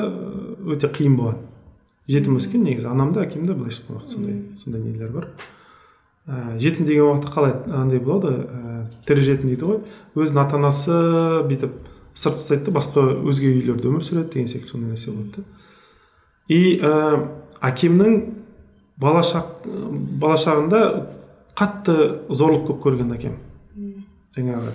өте 0.66 0.88
қиын 0.88 1.16
болған. 1.18 1.46
жетім 2.10 2.38
өскен 2.38 2.64
негізі 2.66 2.88
анам 2.90 3.14
да 3.14 3.26
әкем 3.26 3.46
да 3.46 3.54
былайша 3.54 3.84
айтқан 3.84 3.98
уақытта 3.98 4.14
сондай 4.14 4.42
сондай 4.58 4.82
нелер 4.82 5.12
бар. 5.14 5.28
Ә, 6.28 6.58
жетім 6.58 6.86
деген 6.86 7.06
уақытта 7.06 7.34
қалай 7.34 7.54
андай 7.70 8.00
болады 8.00 8.34
ә, 8.50 8.86
тірі 9.06 9.22
жетім 9.22 9.50
дейді 9.50 9.66
ғой. 9.66 9.80
Өзінің 10.16 10.42
ата 10.42 10.58
анасы 10.58 10.98
бүйтіп 11.50 11.78
ысырып 12.16 12.40
тастайды 12.42 12.66
да 12.66 12.72
басқа 12.80 13.06
өзге 13.30 13.54
үйлерде 13.54 13.90
өмір 13.92 14.04
сүреді 14.04 14.34
деген 14.34 14.48
секілді 14.48 14.72
сондай 14.72 14.96
нәрсе 14.96 15.12
болады 15.12 15.44
да 15.44 15.70
и 16.50 16.80
ә, 16.82 16.92
әкемнің 17.62 18.20
бала 19.00 19.22
шақ 19.24 19.68
бала 20.20 20.38
шағында 20.42 20.82
қатты 21.58 21.96
зорлық 22.30 22.66
көп 22.72 22.82
көрген 22.88 23.14
әкем. 23.14 23.38
Жаңағы 24.36 24.74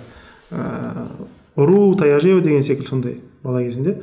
ә, 0.55 1.07
ұру 1.59 1.81
таяқ 1.99 2.23
жеу 2.23 2.41
деген 2.45 2.63
секілді 2.63 2.89
сондай 2.89 3.17
бала 3.43 3.63
кезінде. 3.65 3.99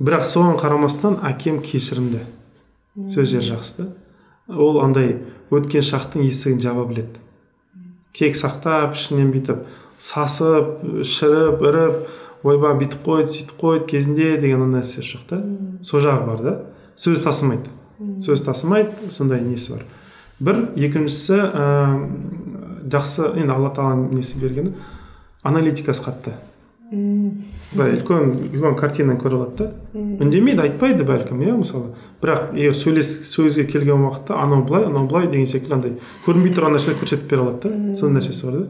Бірақ 0.00 0.24
соған 0.28 0.56
қарамастан 0.60 1.18
әкем 1.26 1.60
кешірімді. 1.64 2.22
Сөз 3.08 3.28
жері 3.34 3.52
жақсы. 3.52 3.82
Да 3.82 3.90
ол 4.48 4.80
андай 4.82 5.16
өткен 5.52 5.84
шақтың 5.84 6.24
есігін 6.26 6.60
жаба 6.60 6.84
біледі. 6.88 7.20
Кек 8.12 8.36
сақтап 8.36 8.96
ішінен 8.96 9.30
бүйтіп 9.32 9.62
сасып 10.02 11.04
шіріп 11.06 11.62
іріп 11.68 12.44
ойбай 12.48 12.76
бүйтіп 12.80 13.04
қойды 13.06 13.32
сөйтіп 13.32 13.60
қойды 13.60 13.86
кезінде 13.92 14.36
деген 14.40 14.64
ондай 14.66 14.82
нәрсе 14.82 15.04
жоқ 15.06 15.26
та. 15.30 15.40
Сол 15.82 16.02
жағы 16.04 16.26
бар 16.26 16.42
да. 16.42 16.54
Сөз 16.96 17.22
тасымайды. 17.24 17.70
Сөз 18.20 18.44
тасымайды 18.44 19.10
сондай 19.10 19.40
несі 19.40 19.76
бар. 19.76 19.86
Бір 20.42 20.62
екіншісі 20.76 21.38
ә, 21.38 21.66
жақсы 22.90 23.30
енді 23.38 23.54
алла 23.54 23.70
тағаланың 23.72 24.16
несі 24.18 24.40
бергені 24.42 24.74
аналитикасы 25.46 26.02
қатты. 26.02 26.34
Былай 26.92 27.94
үлкен 27.96 28.34
үлкен 28.52 28.74
картинаны 28.76 29.18
көре 29.20 29.38
алады 29.38 29.64
да 29.64 30.02
үндемейді 30.22 30.66
айтпайды 30.66 31.06
бәлкім 31.08 31.40
иә 31.40 31.54
мысалы. 31.56 31.94
Бірақ 32.20 32.52
егер 32.58 32.76
сөйлес 32.76 33.08
сөзге 33.30 33.64
келген 33.70 34.04
уақытта 34.04 34.36
анау 34.36 34.62
былай 34.68 34.84
анау 34.90 35.06
былай 35.08 35.26
деген 35.32 35.48
секілді 35.48 35.74
андай 35.78 35.94
көрінбей 36.26 36.52
тұрған 36.52 36.76
нәрселер 36.76 37.00
көрсетіп 37.00 37.30
бере 37.32 37.46
алады 37.46 37.70
да. 37.72 37.96
Сондай 37.96 38.20
нәрсесі 38.20 38.44
бар 38.50 38.58
да. 38.58 38.66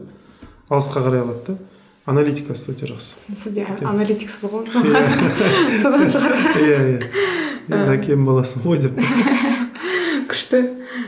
Алысқа 0.69 1.03
қарай 1.03 1.25
алады 1.25 1.43
да. 1.51 1.57
Аналитикасы 2.05 2.71
өте 2.73 2.87
жақсы. 2.87 3.19
Сіз 3.35 3.53
де 3.55 3.67
аналитиксіз 3.79 4.47
ғой 4.51 4.65
содан 5.83 6.09
шығар. 6.11 6.33
иә. 6.59 6.79
Иә 7.71 7.83
әкем 7.97 8.25
баласымын 8.27 8.65
ғой 8.67 8.81
деп. 8.87 9.03
күшті 10.53 10.61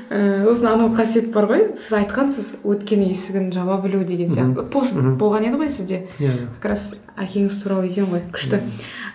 ііі 0.10 0.46
сосын 0.46 0.68
анау 0.70 0.90
қасиет 0.96 1.30
бар 1.34 1.48
ғой. 1.50 1.64
Сіз 1.78 1.94
айтқансыз 2.00 2.48
өткен 2.66 3.04
есігін 3.06 3.52
жаба 3.54 3.78
білу 3.84 4.04
деген 4.08 4.30
сияқты. 4.30 4.66
Пост 4.72 4.98
болған 4.98 5.46
еді 5.48 5.60
ғой 5.60 5.70
сізде? 5.70 6.08
Иә. 6.20 6.50
Как 6.58 6.72
раз 6.72 6.96
әкеңіз 7.18 7.60
туралы 7.62 7.90
екен 7.90 8.10
ғой 8.10 8.24
күшті. 8.34 8.62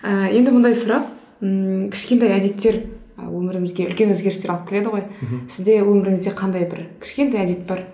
Ііі 0.03 0.39
енді 0.39 0.55
мындай 0.55 0.75
сұрақ. 0.77 1.09
М 1.41 1.89
кішкентай 1.91 2.35
әдеттер 2.37 2.81
өмірімізге 3.21 3.89
үлкен 3.89 4.13
өзгерістер 4.15 4.53
алып 4.55 4.69
келеді 4.69 4.93
ғой. 4.95 5.05
Сізде 5.49 5.81
өміріңізде 5.83 6.35
қандай 6.37 6.67
бір 6.69 6.87
кішкентай 7.01 7.45
әдет 7.45 7.65
бар? 7.67 7.85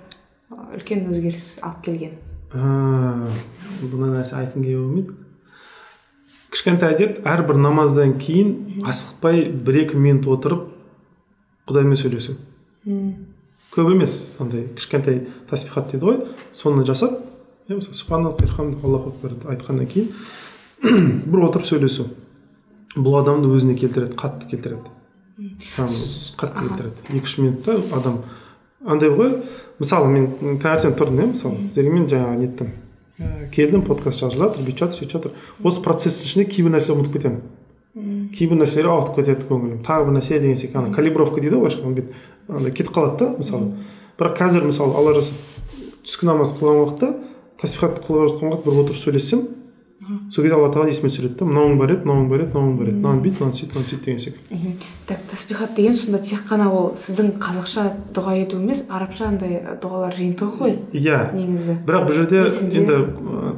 Үлкен 0.78 1.08
өзгеріс 1.10 1.60
алып 1.64 1.86
келген. 1.88 2.18
Мына 2.54 4.14
нәрсе 4.20 4.38
айтқым 4.38 4.64
келіп 4.64 4.84
болмайды. 4.84 5.18
Кішкентай 6.52 6.96
әдет 6.96 7.22
әрбір 7.28 7.60
намаздан 7.60 8.16
кейін 8.20 8.84
асықпай 8.88 9.48
бір 9.52 9.84
екі 9.84 10.00
минут 10.00 10.28
отырып 10.32 10.77
құдаймен 11.68 12.00
сөйлесу. 12.00 12.38
Көп 13.74 13.92
емес 13.92 14.38
андай 14.42 14.68
кішкентай 14.76 15.26
таспихат 15.50 15.92
дейді 15.92 16.06
ғой. 16.08 16.22
Соны 16.56 16.86
жасап 16.88 17.20
иә 17.68 17.78
мысалы 17.80 18.76
аллаху 18.84 19.12
акбар 19.12 19.36
айтқаннан 19.54 19.88
кейін 19.92 20.12
бір 21.28 21.48
отырып 21.50 21.68
сөйлесу. 21.68 22.08
Бұл 22.96 23.20
адамды 23.22 23.52
өзіне 23.54 23.76
келтіреді 23.78 24.16
қатты 24.18 24.50
келтіреді. 24.50 24.90
Қатты 25.78 26.64
келтіреді. 26.64 27.08
Екі 27.12 27.24
үш 27.26 27.38
минутта 27.42 27.78
адам 27.94 28.24
андай 28.86 29.12
ғой. 29.12 29.42
Мысалы 29.82 30.10
мен 30.14 30.60
таңертең 30.64 30.96
тұрдым 30.98 31.24
иә 31.26 31.32
мысалы 31.36 31.62
сіздерге 31.62 31.94
мен 31.94 32.08
жаңағы 32.10 32.44
неттім 32.46 32.76
келдім 33.52 33.82
подкаст 33.86 34.22
жазып 34.22 34.44
жатыр 34.44 34.66
бүйтіп 34.66 34.84
жатыр 34.84 34.98
сөйтіп 35.00 35.14
жатыр. 35.16 35.32
Осы 35.66 35.82
процесстің 35.82 36.30
ішінде 36.30 36.46
кейбір 36.52 36.76
нәрселерді 36.76 37.02
ұмытып 37.02 37.16
кетемін. 37.18 37.40
Кейбір 38.34 38.62
нәрселер 38.62 38.92
ауытып 38.94 39.20
кетеді 39.20 39.48
көңілім. 39.50 39.82
Тағы 39.86 40.08
бір 40.08 40.18
нәрсе 40.18 40.40
деген 40.42 40.58
секілді 40.60 40.82
ана 40.84 40.94
калибровка 40.94 41.42
дейді 41.42 41.58
ғой 41.58 41.68
былайша 41.68 42.10
андай 42.48 42.72
кетіп 42.72 42.94
қалады 42.96 43.18
да 43.20 43.30
мысалы. 43.38 43.72
Бірақ 44.20 44.38
қазір 44.38 44.68
мысалы 44.68 44.94
алла 44.98 45.14
жазса 45.18 45.36
түскі 46.06 46.30
намаз 46.30 46.54
қылған 46.60 46.84
уақытта 46.84 47.12
тасбихат 47.62 48.02
қылып 48.06 48.30
жатқан 48.32 48.52
уақытта 48.52 48.70
бір 48.70 48.84
отырып 48.84 49.02
сөйлессем 49.02 49.44
сол 50.32 50.44
кезде 50.44 50.56
алла 50.56 50.70
тағала 50.70 50.92
есіме 50.92 51.10
түсіреді 51.10 51.40
да 51.40 51.46
мынауың 51.50 51.78
бар 51.80 51.94
еді 51.96 52.06
мынауың 52.06 52.28
бар 52.30 52.44
еді 52.44 52.54
мынауың 52.54 52.76
бар 52.78 52.90
еді 52.92 53.00
мынаны 53.02 53.24
бүйт 53.26 53.40
мынаны 53.42 53.58
сөйт 53.58 53.74
мынаны 53.74 53.90
сөйт 53.90 54.04
деген 54.06 54.20
секілді 54.22 54.74
так 55.08 55.24
тасбихат 55.32 55.74
деген 55.76 55.94
сонда 55.98 56.22
тек 56.22 56.46
қана 56.48 56.70
ол 56.70 56.92
сіздің 56.96 57.34
қазақша 57.42 57.88
дұға 58.14 58.36
ету 58.44 58.62
емес 58.62 58.86
арабша 58.90 59.32
андай 59.32 59.58
дұғалар 59.82 60.14
жиынтығы 60.16 60.62
ғой 60.62 60.78
иә 60.94 61.20
негізі 61.34 61.80
бірақ 61.88 62.08
бұл 62.08 62.20
жерде 62.22 62.46
енді 62.46 63.00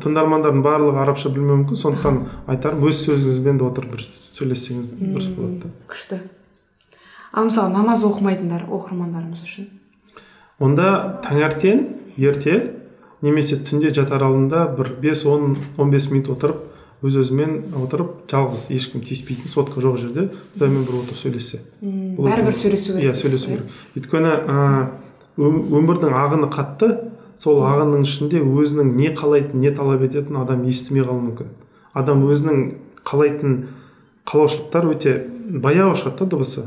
тыңдармандардың 0.06 0.64
барлығы 0.64 1.04
арабша 1.04 1.30
білмеуі 1.34 1.66
мүмкін 1.66 1.82
сондықтан 1.84 2.24
айтарым 2.48 2.88
өз 2.88 3.04
сөзіңізбен 3.04 3.60
де 3.60 3.68
отырып 3.68 3.98
бір 3.98 4.06
сөйлессеңіз 4.08 4.92
дұрыс 4.96 5.30
болады 5.36 5.66
да 5.66 5.72
күшті. 5.92 6.22
Ал 7.34 7.46
мысалы 7.50 7.74
намаз 7.74 8.04
оқымайтындар 8.08 8.66
оқырмандарымыз 8.72 9.44
үшін? 9.46 9.70
Онда 10.60 11.20
таңертең 11.26 11.84
ерте 12.18 12.56
немесе 13.26 13.60
түнде 13.64 13.94
жатар 13.96 14.24
алдында 14.24 14.66
бір 14.78 14.94
5-10-15 15.04 16.12
минут 16.14 16.30
отырып 16.36 16.66
өз 17.06 17.16
өзімен 17.22 17.54
отырып 17.80 18.26
жалғыз 18.32 18.66
ешкім 18.76 19.04
тиіспейтін 19.08 19.52
сотка 19.52 19.80
жоқ 19.84 20.00
жерде 20.02 20.26
құдаймен 20.56 20.84
бір 20.88 20.98
отырып 21.00 21.20
сөйлессе. 21.20 21.62
Бәрібір 21.82 22.56
сөйлесу 22.56 22.98
керек 22.98 23.08
иә 23.08 23.14
сөйлесу 23.16 23.54
керек. 23.54 23.78
Өйткені 23.96 24.34
өмірдің 25.40 26.16
ағыны 26.20 26.50
қатты 26.52 26.90
сол 27.40 27.62
ағынның 27.64 28.04
ішінде 28.04 28.42
өзінің 28.44 28.92
не 29.00 29.14
қалайтын 29.16 29.64
не 29.64 29.72
талап 29.72 30.04
ететінін 30.04 30.42
адам 30.42 30.66
естімей 30.68 31.08
қалуы 31.08 31.24
мүмкін. 31.30 31.54
Адам 31.96 32.26
өзінің 32.28 32.66
қалайтын 33.08 33.56
қалаушылықтар 34.28 34.92
өте 34.92 35.16
баяу 35.48 35.96
шығады 35.96 36.26
да 36.26 36.30
дыбысы. 36.36 36.66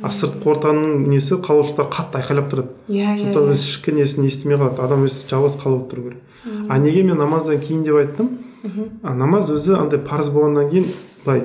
А 0.00 0.08
сыртқы 0.08 0.48
ортаның 0.54 1.08
несі 1.10 1.36
қалаушылықтар 1.44 1.88
қатты 1.92 2.20
айқайлап 2.22 2.48
тұрады. 2.48 2.70
Иә 2.88 3.12
иә 3.12 3.18
сондықтан 3.20 3.50
өз 3.52 3.64
ішкі 3.66 3.92
несін 3.98 4.24
естімей 4.24 4.56
қалады. 4.56 4.80
Адам 4.80 5.04
өзі 5.04 5.26
жалғыз 5.28 5.58
қалып 5.60 5.90
тұру 5.90 6.04
керек. 6.06 6.22
А 6.68 6.78
неге 6.80 7.02
мен 7.04 7.20
намаздан 7.20 7.60
кейін 7.60 7.82
деп 7.84 7.98
айттым? 8.00 8.30
А 9.02 9.12
намаз 9.14 9.50
өзі 9.52 9.76
андай 9.76 10.00
парыз 10.00 10.30
болғаннан 10.32 10.70
кейін 10.70 10.88
былай 11.26 11.44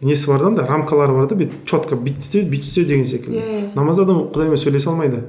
несі 0.00 0.30
бар 0.30 0.44
да 0.44 0.46
андай 0.52 0.68
рамкалары 0.68 1.16
бар 1.16 1.26
да 1.26 1.34
бүйтіп 1.40 1.66
четко 1.66 1.96
бүйтіп 1.96 2.22
істе 2.22 2.44
бүйтіп 2.44 2.68
істе 2.68 2.84
деген 2.84 3.04
секілді. 3.04 3.40
Иә 3.40 3.70
намазда 3.74 4.06
адам 4.06 4.22
құдаймен 4.30 4.60
сөйлесе 4.60 4.90
алмайды. 4.92 5.24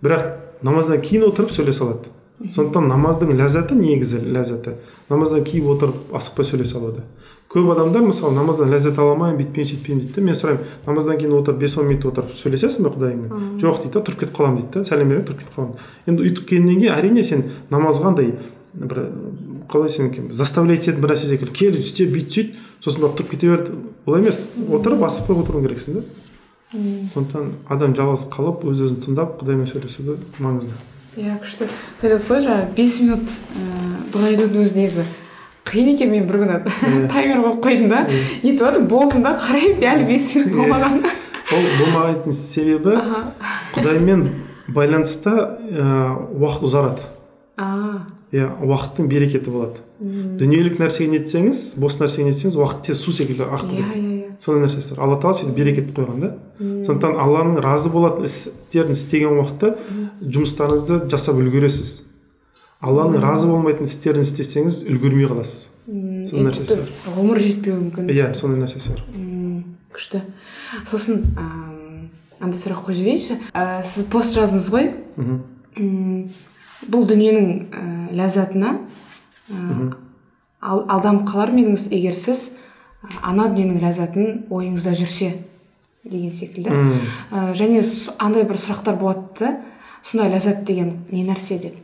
Бірақ 0.00 0.26
намаздан 0.62 1.02
кейін 1.04 1.28
отырып 1.28 1.52
сөйлесе 1.52 1.84
алады. 1.84 2.10
Сондықтан 2.40 2.88
намаздың 2.88 3.34
ләззаты 3.36 3.76
негізі 3.76 4.22
ләззаты 4.32 4.78
намаздан 5.10 5.44
кейін 5.44 5.66
отырып 5.74 6.14
асықпай 6.16 6.46
сөйлесе 6.48 6.78
алады 6.78 7.02
көп 7.52 7.68
адамдар 7.74 8.06
мысалы 8.06 8.32
намаздан 8.32 8.70
ләззат 8.72 8.98
ала 8.98 9.12
алмаймын 9.12 9.36
бүйтпеймін 9.42 9.68
сөйтпеймін 9.68 10.00
дейді 10.06 10.14
да 10.14 10.24
мен 10.24 10.38
сұраймын 10.38 10.70
намаздан 10.86 11.18
кейін 11.20 11.34
отырып 11.36 11.58
бес 11.60 11.76
он 11.76 11.90
минут 11.90 12.06
отырып 12.08 12.32
сөйлесесің 12.38 12.86
бе 12.86 12.94
құдайыңмен 12.94 13.60
жоқ 13.60 13.82
дейді 13.82 13.92
да 13.98 14.04
тұрып 14.06 14.22
кетіп 14.24 14.38
қаламын 14.38 14.62
дейді 14.62 14.72
да 14.78 14.84
сәлем 14.88 15.12
беремін 15.12 15.26
тұрып 15.28 15.42
кетіп 15.42 15.58
қаламын 15.58 15.74
енді 16.06 16.26
өйтіп 16.30 16.48
келгеннен 16.48 16.80
кейін 16.80 16.94
әрине 16.96 17.24
сен 17.26 17.44
намазға 17.74 18.14
андай 18.14 18.32
бір 18.72 19.02
қалай 19.68 19.90
сен 19.90 20.30
заставлять 20.30 20.86
ететін 20.86 21.02
бір 21.02 21.12
нәрсе 21.12 21.28
секілді 21.32 21.56
кел 21.58 21.78
істе 21.80 22.06
бүйт 22.06 22.30
сөйт 22.30 22.54
сосын 22.84 23.02
барып 23.02 23.18
тұрып 23.18 23.34
кете 23.34 23.50
бер 23.50 23.66
олай 24.06 24.22
емес 24.22 24.44
отырып 24.70 25.02
асықпай 25.10 25.42
отыруың 25.42 25.66
керексің 25.66 25.98
да 25.98 26.04
сондықтан 26.70 27.50
адам 27.66 27.96
жалғыз 27.98 28.28
қалып 28.30 28.62
өз 28.70 28.84
өзін 28.86 29.02
тыңдап 29.02 29.40
құдаймен 29.42 29.66
сөйлесуі 29.72 30.20
маңызды 30.38 30.78
иә 31.18 31.38
күшті 31.42 31.66
сіз 31.66 32.04
айтасыз 32.04 32.30
ғой 32.30 32.44
жаңағы 32.44 32.68
бес 32.76 32.98
минут 33.02 33.32
ыыы 33.56 34.04
дұға 34.14 34.30
етудің 34.34 34.62
өзі 34.64 34.78
негізі 34.78 35.06
қиын 35.70 35.90
екен 35.94 36.12
мен 36.12 36.28
бір 36.28 36.42
күні 36.44 36.58
таймер 37.12 37.42
қойып 37.44 37.64
қойдым 37.64 37.88
да. 37.90 38.04
Етіп 38.42 38.62
жатырмын 38.62 38.88
болдым 38.90 39.24
да 39.26 39.34
қараймын 39.38 39.84
әлі 39.92 40.06
бес 40.08 40.28
минут 40.36 40.54
болмаған 40.58 41.02
ол 41.56 41.68
болмайтын 41.80 42.36
себебі 42.36 42.96
құдаймен 43.74 44.24
байланыста 44.70 45.34
ыыы 45.70 46.38
уақыт 46.38 46.66
ұзарады 46.70 47.10
иә 48.30 48.46
уақыттың 48.62 49.08
берекеті 49.10 49.50
болады. 49.50 49.80
Дүниелік 50.00 50.78
нәрсеге 50.80 51.10
нетсеңіз 51.16 51.74
бос 51.82 51.98
нәрсеге 52.00 52.28
нетсеңіз 52.30 52.54
уақыт 52.56 52.86
тез 52.86 53.00
су 53.02 53.12
секілді 53.12 53.48
ағып 53.48 53.72
иә 53.74 53.80
кетеді. 53.80 53.98
иә 53.98 54.04
иә. 54.04 54.09
Сондай 54.40 54.64
нәрсесі 54.66 54.94
бар 54.94 55.04
алла 55.06 55.18
тағала 55.20 55.38
сөйтіп 55.38 55.56
берекет 55.56 55.90
қойған 55.96 56.22
да. 56.24 56.30
Сондықтан 56.58 57.18
алланың 57.20 57.60
разы 57.64 57.90
болатын 57.92 58.24
істерін 58.28 58.96
істеген 58.96 59.36
уақытта 59.40 59.74
жұмыстарыңызды 60.24 61.02
жасап 61.12 61.40
үлгересіз. 61.40 61.92
Алланың 62.80 63.20
разы 63.20 63.50
болмайтын 63.50 63.88
істерін 63.88 64.24
істесеңіз 64.24 64.82
үлгермей 64.88 65.28
қаласыз. 65.28 65.68
Сондай 66.30 66.48
нәрсесі 66.48 66.80
бар 66.80 67.18
ғұмыр 67.18 67.42
жетпеуі 67.44 67.80
мүмкін. 67.82 68.12
Иә 68.14 68.32
сондай 68.38 68.62
нәрсесі 68.64 68.96
бар 68.96 69.04
күшті. 69.94 70.22
Сосын 70.88 71.24
андай 72.40 72.60
сұрақ 72.60 72.84
қойып 72.86 73.00
жіберейінші. 73.00 73.36
Ә, 73.52 73.82
сіз 73.84 74.06
пост 74.10 74.36
жаздыңыз 74.38 74.68
ғой? 74.72 74.86
Мхм. 75.18 75.40
М, 75.76 76.30
бұл 76.88 77.04
дүниенің 77.10 77.50
ә, 77.68 77.82
ләззатына 78.16 78.72
ә, 79.50 79.90
ал, 80.60 80.84
алданып 80.88 81.26
қалар 81.28 81.52
ма 81.52 81.64
едіңіз 81.64 81.88
егер 81.92 82.16
сіз 82.16 82.50
ана 83.02 83.48
дүниенің 83.48 83.80
ләззатын 83.80 84.42
ойыңызда 84.52 84.92
жүрсе 84.98 85.30
деген 86.04 86.32
секілді. 86.32 86.72
Ә, 87.32 87.52
және 87.56 87.80
андай 88.20 88.44
бір 88.48 88.60
сұрақтар 88.60 88.98
болады 89.00 89.38
да 89.40 89.52
сондай 90.02 90.30
ләззат 90.32 90.64
деген 90.64 90.92
не 91.10 91.24
нәрсе? 91.24 91.58
деп. 91.58 91.74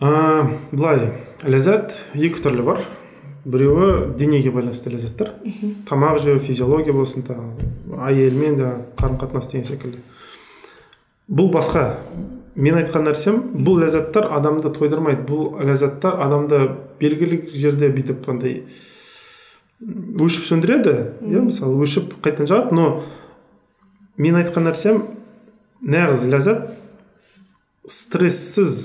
Ә, 0.00 0.46
былай 0.72 1.12
ләззат 1.44 1.96
екі 2.14 2.42
түрлі 2.44 2.64
бар. 2.66 2.84
Біреуі 3.46 4.16
денеге 4.18 4.50
байланысты 4.50 4.90
ләззаттар. 4.90 5.36
Тамақ 5.88 6.18
жеу 6.20 6.40
физиология 6.42 6.92
болсын 6.92 7.22
әйелмен 7.94 8.56
де 8.58 8.72
қарым 8.98 9.20
қатынас 9.20 9.52
деген 9.52 9.64
секілді. 9.64 10.02
Бұл 11.28 11.52
басқа. 11.54 12.00
Мен 12.56 12.74
айтқан 12.80 13.04
нәрсем 13.06 13.38
бұл 13.54 13.78
ләззаттар 13.84 14.32
адамды 14.34 14.72
тойдырмайды. 14.74 15.22
Бұл 15.28 15.62
ләззаттар 15.62 16.18
адамды 16.26 16.60
белгілі 16.98 17.44
жерде 17.52 17.92
бүйтіп 17.92 18.26
андай 18.32 18.64
өшіп 19.80 20.48
сөндіреді 20.48 20.94
иә 21.28 21.42
мысалы 21.44 21.76
өшіп 21.84 22.16
қайтадан 22.24 22.48
жағады 22.48 22.76
но 22.78 22.86
мен 24.16 24.38
айтқан 24.40 24.64
нәрсем 24.68 25.02
нағыз 25.84 26.24
ләззат 26.32 26.70
стрессіз 27.86 28.76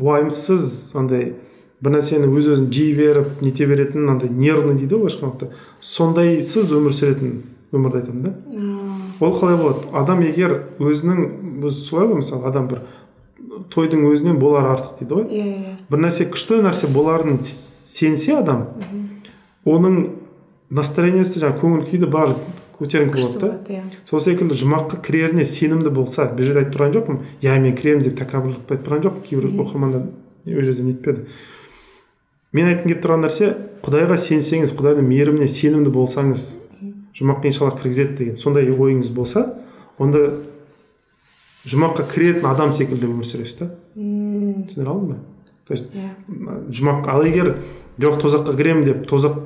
уайымсыз 0.00 0.96
андай 0.96 1.34
бір 1.80 1.96
нәрсені 1.96 2.30
өз 2.32 2.48
өзін 2.54 2.70
жей 2.72 2.94
беріп 2.96 3.42
нете 3.44 3.66
беретін 3.68 4.08
андай 4.12 4.32
нервный 4.32 4.78
дейді 4.80 4.96
ғой 4.96 5.10
былайша 5.10 5.50
сондайсыз 5.84 6.72
өмір 6.76 6.96
сүретін 6.96 7.42
өмірді 7.72 8.00
айтамын 8.00 8.24
да. 8.24 8.32
Ол 9.20 9.36
қалай 9.36 9.56
болады? 9.60 9.90
Адам 9.92 10.24
егер 10.24 10.56
өзінің 10.80 11.64
өзі 11.68 11.84
солай 11.84 12.08
ғой 12.08 12.20
мысалы 12.22 12.48
адам 12.48 12.68
бір 12.70 12.82
тойдың 13.72 14.06
өзінен 14.08 14.40
болар 14.40 14.72
артық 14.72 14.98
дейді 15.00 15.18
ғой. 15.18 15.26
Иә 15.28 15.52
иә 15.52 15.76
бір 15.92 16.02
нәрсе 16.06 16.26
күшті 16.32 16.62
нәрсе 16.64 16.88
боларын 16.92 17.38
сенсе 17.44 18.36
адам 18.40 18.66
оның 19.68 20.00
настроениесі 20.70 21.42
жаңағы 21.42 21.60
көңіл 21.60 22.00
де 22.00 22.10
барлығы 22.10 22.58
көтеріңкі 22.80 23.20
болады 23.20 23.40
да 23.40 23.74
иә. 23.74 23.82
Сол 24.08 24.22
секілді 24.24 24.56
жұмаққа 24.56 25.00
кіреріне 25.04 25.44
сенімді 25.44 25.92
болса 25.92 26.30
бұл 26.32 26.46
жерде 26.46 26.64
айтып 26.64 26.76
тұрған 26.78 26.94
жоқпын. 26.96 27.18
Иә 27.44 27.58
мен 27.60 27.74
кіремін 27.76 28.04
деп 28.06 28.16
тәкаппарлықты 28.20 28.76
айтып 28.76 28.86
тұрған 28.86 29.02
жоқпын. 29.04 29.24
Кейбір 29.26 29.48
оқырмандар 29.64 30.06
ол 30.06 30.64
жерде 30.64 30.86
нетпеді 30.86 31.26
мен 32.56 32.70
айтқым 32.70 32.88
келіп 32.88 33.02
тұрған 33.04 33.26
нәрсе 33.26 33.50
құдайға 33.84 34.16
сенсеңіз 34.20 34.72
құдайдың 34.78 35.10
мейіріміне 35.10 35.50
сенімді 35.50 35.92
болсаңыз 35.94 36.46
жұмаққа 37.18 37.50
иншалла 37.50 37.74
кіргізеді 37.76 38.16
деген. 38.16 38.40
Сондай 38.40 38.70
ойыңыз 38.70 39.12
болса 39.14 39.44
онда 40.00 40.30
жұмаққа 41.68 42.08
кіретін 42.14 42.48
адам 42.48 42.72
секілді 42.72 43.10
өмір 43.10 43.28
сүресіз 43.28 43.60
да 43.60 43.70
түсіндіре 43.94 44.88
алдым 44.88 45.12
ба? 45.12 45.18
То 45.68 45.76
есть 45.76 45.92
иә. 45.94 46.10
жұмақ 46.72 47.06
ал 47.12 47.26
егер 47.28 47.58
жоқ 48.00 48.18
тозаққа 48.24 48.56
кіремін 48.56 48.88
деп 48.88 49.06
тозақ 49.10 49.36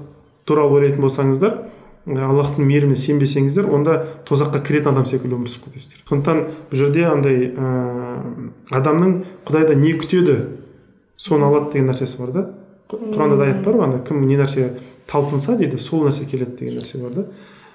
туралы 0.49 0.79
ойлайтын 0.79 1.05
болсаңыздар 1.05 1.57
аллахтың 2.05 2.67
мейіріміне 2.69 2.99
сенбесеңіздер 3.01 3.71
онда 3.73 3.95
тозаққа 4.29 4.61
кіретін 4.67 4.93
адам 4.93 5.07
секілді 5.09 5.39
өмір 5.39 5.49
сүріп 5.49 5.71
кетесіздер. 5.71 6.03
Сондықтан 6.09 6.43
бұл 6.69 6.81
жерде 6.83 7.07
андай 7.09 7.47
ә, 7.49 7.71
адамның 8.77 9.15
құдайда 9.49 9.77
не 9.81 9.95
күтеді 9.97 10.37
соны 11.17 11.49
алады 11.49 11.73
деген 11.73 11.89
нәрсесі 11.89 12.21
бар 12.21 12.35
да. 12.35 12.43
Құранда 12.93 13.39
да 13.41 13.47
аят 13.49 13.63
бар 13.65 13.79
ғой 13.81 14.03
кім 14.05 14.21
не 14.29 14.37
нәрсеге 14.37 14.83
талпынса 15.09 15.57
дейді 15.57 15.81
сол 15.81 16.05
нәрсе 16.05 16.29
келеді 16.29 16.59
деген 16.61 16.83
нәрсе 16.83 17.01
бар 17.01 17.15
да. 17.17 17.25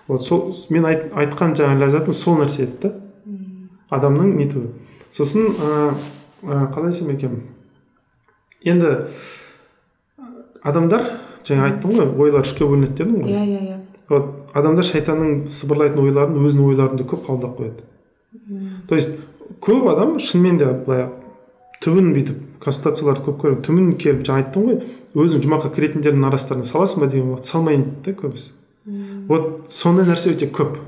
Вот 0.08 0.24
сол 0.26 0.54
мен 0.70 0.86
айт, 0.86 1.10
айтқан 1.14 1.56
жаңағы 1.58 1.88
ләззатым 1.88 2.14
сол 2.14 2.38
нәрсе 2.38 2.68
еді 2.68 2.78
да. 2.84 2.94
Адамның 3.90 4.36
нетуі 4.38 4.70
сосын 5.10 5.50
ә, 5.58 5.96
ә, 6.46 6.70
қалай 6.70 6.94
айтсам 6.94 7.10
екен? 7.16 7.42
Енді 8.62 9.08
адамдар 10.62 11.08
жаңа 11.48 11.70
айттым 11.70 11.96
ғой 11.96 12.12
ойлар 12.26 12.46
үшке 12.46 12.66
бөлінеді 12.66 12.98
дедім 12.98 13.24
ғой. 13.24 13.32
Иә 13.32 13.44
иә 13.46 13.62
иә. 13.70 13.78
Вот 14.10 14.52
адамдар 14.58 14.86
шайтанның 14.86 15.48
сыбырлайтын 15.54 16.04
ойларын 16.04 16.38
өзінің 16.42 16.70
ойларындай 16.72 17.08
көп 17.08 17.26
қабылдап 17.28 17.60
қояды. 17.60 17.84
То 18.88 18.96
есть 18.96 19.20
көп 19.62 19.90
адам 19.92 20.18
шынымен 20.20 20.58
де 20.58 20.70
былай 20.86 21.10
түбін 21.84 22.14
бүйтіп 22.16 22.40
консультацияларды 22.64 23.24
көп 23.28 23.38
көремін 23.44 23.62
түбін 23.66 23.92
келіп 24.02 24.26
жаңа 24.28 24.44
айттым 24.44 24.66
ғой 24.68 24.80
өзің 25.16 25.44
жұмаққа 25.46 25.72
кіретіндердің 25.76 26.26
арасына 26.28 26.66
саласың 26.68 27.04
ба 27.04 27.08
деген 27.12 27.36
уақыт 27.36 27.70
дейді 27.70 27.94
да 28.06 28.16
көбісі. 28.24 28.52
Вот 29.30 29.70
сондай 29.70 30.06
нәрсе 30.10 30.34
өте 30.34 30.50
көп. 30.50 30.80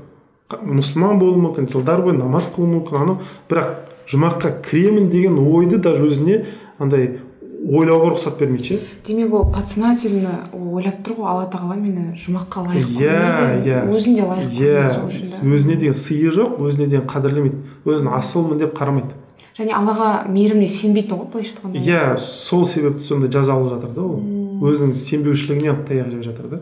Мұсылман 0.52 1.20
болуы 1.20 1.40
мүмкін 1.40 1.70
жылдар 1.72 2.02
бойы 2.02 2.18
намаз 2.18 2.50
қылуы 2.52 2.74
мүмкін 2.74 2.98
анау 2.98 3.20
бірақ 3.48 3.70
жұмаққа 4.10 4.50
кіремін 4.66 5.08
деген 5.08 5.38
ойды 5.38 5.78
даже 5.78 6.04
өзіне 6.04 6.42
андай 6.78 7.20
ойлауға 7.62 8.12
рұқсат 8.12 8.38
бермейді 8.40 8.64
ше 8.64 8.80
демек 9.06 9.32
ол 9.34 9.46
подсознательно 9.54 10.34
ол 10.52 10.76
ойлап 10.80 11.02
тұр 11.06 11.20
ғой 11.20 11.30
алла 11.30 11.46
тағала 11.52 11.76
мені 11.78 12.12
жұмаққа 12.18 12.66
лайық 12.66 12.90
иә 12.98 13.16
көрмейді 13.22 13.70
иә 13.70 13.82
өзін 13.92 14.16
де 14.18 14.26
лайық 14.26 14.50
иә 14.58 15.52
өзіне 15.52 15.76
деген 15.76 15.94
сыйы 15.96 16.32
жоқ 16.34 16.58
өзіне 16.58 16.88
деген 16.90 17.06
қадірлемейді. 17.06 17.62
Өзін 17.86 18.12
асылмын 18.16 18.58
деп 18.60 18.74
қарамайды. 18.78 19.14
Және 19.56 19.74
аллаға 19.76 20.24
мейіріміне 20.32 20.68
сенбейтін 20.70 21.18
ғой 21.20 21.28
былайша 21.32 21.56
айтқанда. 21.56 21.82
Иә 21.82 22.16
сол 22.18 22.64
себепті 22.64 23.04
сондай 23.04 23.30
жаза 23.30 23.54
алып 23.54 23.74
жатыр 23.74 23.92
да 23.94 24.02
ол. 24.02 24.20
Өзінің 24.62 24.94
сенбеушілігінен 24.96 25.84
таяқ 25.88 26.10
жеп 26.14 26.24
жатыр 26.24 26.48
да. 26.48 26.60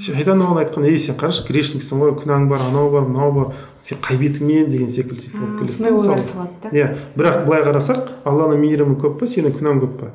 Шайтан 0.00 0.42
оған 0.42 0.62
айтқан 0.64 0.86
ей 0.88 0.98
сен 0.98 1.16
қарашы 1.20 1.46
грешниксің 1.46 2.02
ғой 2.02 2.14
күнәң 2.18 2.48
бар 2.50 2.66
анау 2.68 2.90
бар 2.90 3.06
мынау 3.06 3.32
бар 3.32 3.54
сен 3.82 3.98
қай 4.02 4.18
бетіңмен 4.20 4.70
деген 4.70 4.88
секілді 4.88 5.26
сөйтіп 5.26 5.40
болып 5.40 5.58
келеді 5.58 5.72
сондай 5.74 5.92
да 5.92 6.02
ойлар 6.02 6.22
салады 6.22 6.50
да. 6.62 6.70
Иә 6.70 6.86
бірақ 7.18 7.42
былай 7.46 7.64
қарасақ 7.66 8.12
алланың 8.24 8.62
мейірімі 8.62 8.96
көп 9.02 9.18
па 9.20 9.28
сенің 9.28 9.56
күнәң 9.58 9.82
көп 9.82 9.98
па? 10.00 10.12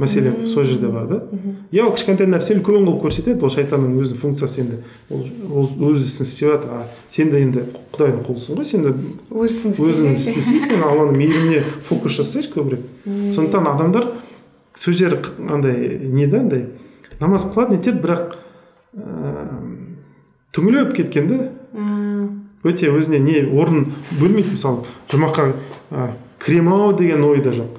Мәселе 0.00 0.32
сол 0.48 0.64
жерде 0.64 0.88
бар 0.88 1.06
да. 1.10 1.18
Иә 1.72 1.84
ол 1.84 1.92
кішкентай 1.94 2.26
нәрсе 2.30 2.54
үлкен 2.56 2.86
қылып 2.86 3.02
көрсетеді 3.04 3.44
ол 3.44 3.52
шайтанның 3.52 3.98
өзінің 4.00 4.20
функциясы 4.20 4.62
енді. 4.64 4.78
Ол 5.10 5.68
өз 5.92 6.06
ісін 6.06 6.26
істеп 6.26 6.48
жатыр. 6.54 6.70
А 6.72 6.86
сен 7.12 7.30
де 7.30 7.42
енді 7.44 7.64
құдайдың 7.92 8.24
құлысың 8.26 8.58
ғой 8.58 8.64
сен 8.70 8.86
де 8.86 8.94
өз 9.30 9.56
ісін 9.60 9.76
өзің 9.76 10.12
істесе 10.16 10.40
істесең 10.40 10.82
алланың 10.88 11.18
мейіріміне 11.20 11.62
фокус 11.88 12.16
жасасайшы 12.16 12.52
көбірек. 12.56 12.86
Сондықтан 13.36 13.68
адамдар 13.74 14.08
қ- 15.20 15.52
андай 15.52 15.98
не 16.02 16.26
да 16.26 16.40
андай 16.40 16.66
намаз 17.20 17.44
қылады 17.52 17.76
нетеді 17.76 18.00
бірақ 18.00 18.36
ыыы 18.96 19.76
түңіліп 20.56 20.94
кеткен 20.96 21.28
да. 21.28 21.38
Өте 22.64 22.90
өзіне 22.92 23.18
не 23.24 23.38
орын 23.56 23.86
бөлмейді 24.18 24.52
мысалы 24.56 24.82
жұмаққа 25.08 25.46
ә, 25.92 26.10
кіремін 26.42 26.72
ау 26.76 26.92
деген 26.92 27.22
ой 27.24 27.40
да 27.40 27.54
жоқ. 27.56 27.78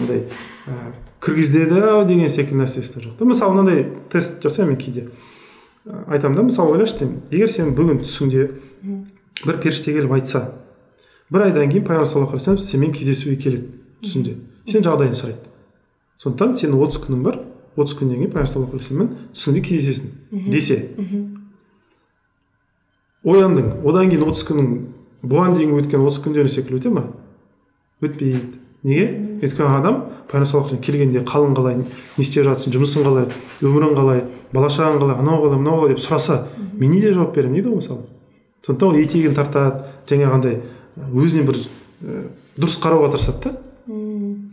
Андай. 0.00 0.24
Ә, 0.66 0.92
кіргізеді 1.22 1.80
ау 1.80 2.04
деген 2.06 2.28
секілді 2.28 2.62
нәрсесі 2.64 2.98
де 2.98 3.06
жоқ 3.06 3.16
та. 3.18 3.24
Мысалы 3.24 3.54
мынандай 3.54 3.86
тест 4.12 4.42
жасаймын 4.42 4.76
кейде. 4.76 5.08
Ә, 5.86 6.04
айтамын 6.16 6.36
да 6.36 6.46
мысалы 6.46 6.76
ойлашы 6.76 6.98
деймін. 7.00 7.22
Егер 7.30 7.50
сен 7.50 7.74
бүгін 7.76 8.02
түсіңде 8.04 8.48
бір 9.46 9.60
періште 9.62 9.94
келіп 9.94 10.12
айтса 10.16 10.48
бір 11.30 11.48
айдан 11.48 11.70
кейін 11.70 11.84
пайғамбар 11.86 12.06
саллаллаху 12.06 12.36
алейхи 12.36 12.50
вассалам 12.50 12.58
сенімен 12.58 12.94
кездесуге 12.94 13.36
келеді 13.36 13.66
түсінде. 14.02 14.36
Сен 14.66 14.84
жағдайыңды 14.86 15.18
сұрайды. 15.18 15.50
Сондықтан 16.22 16.54
сенің 16.56 16.82
отыз 16.86 17.00
күнің 17.02 17.24
бар 17.26 17.40
отыз 17.76 17.96
күннен 17.98 18.20
кейін 18.20 18.32
пайғамбар 18.32 18.52
саллаллаху 18.52 18.78
алейхи 18.78 18.94
вассаламмен 18.94 19.10
түсіңде 19.34 19.64
кездесесің 19.66 20.50
десе. 20.52 20.78
Ояндың. 23.26 23.72
Одан 23.82 24.10
кейін 24.12 24.28
отыз 24.30 24.46
күнің 24.46 24.68
бұған 25.26 25.56
дейін 25.58 25.74
өткен 25.80 26.06
отыз 26.06 26.20
күндері 26.22 26.52
секілді 26.52 26.78
өте 26.78 26.92
ма? 26.94 27.08
Өтпейді. 28.00 28.60
Неге? 28.86 29.06
Өйткені 29.42 29.78
адам 29.78 30.02
пайғамбар 30.30 30.80
келгенде 30.82 31.22
қалың 31.26 31.54
қалай 31.56 31.76
не 31.80 31.86
істеп 32.18 32.46
жатырсың 32.46 32.74
жұмысың 32.76 33.06
қалай 33.06 33.26
өмірің 33.62 33.94
қалай 33.96 34.22
бала 34.52 34.70
шағаң 34.72 35.00
қалай 35.02 35.20
анау 35.20 35.42
қалай 35.44 35.60
мынау 35.60 35.80
қалай 35.82 35.94
деп 35.94 36.02
сұраса 36.04 36.46
мен 36.74 36.90
не 36.90 37.00
деп 37.00 37.14
жауап 37.14 37.34
беремін 37.34 37.60
дейді 37.60 37.70
ғой 37.70 37.80
мысалы. 37.82 38.06
Сондықтан 38.66 38.88
ол 38.88 38.96
етегін 38.98 39.34
тартады 39.36 39.86
жаңағындай 40.10 40.60
өзіне 41.12 41.44
бір 41.46 41.60
ә, 41.60 42.24
дұрыс 42.56 42.78
қарауға 42.82 43.12
тырысады 43.14 43.38
да. 43.44 43.56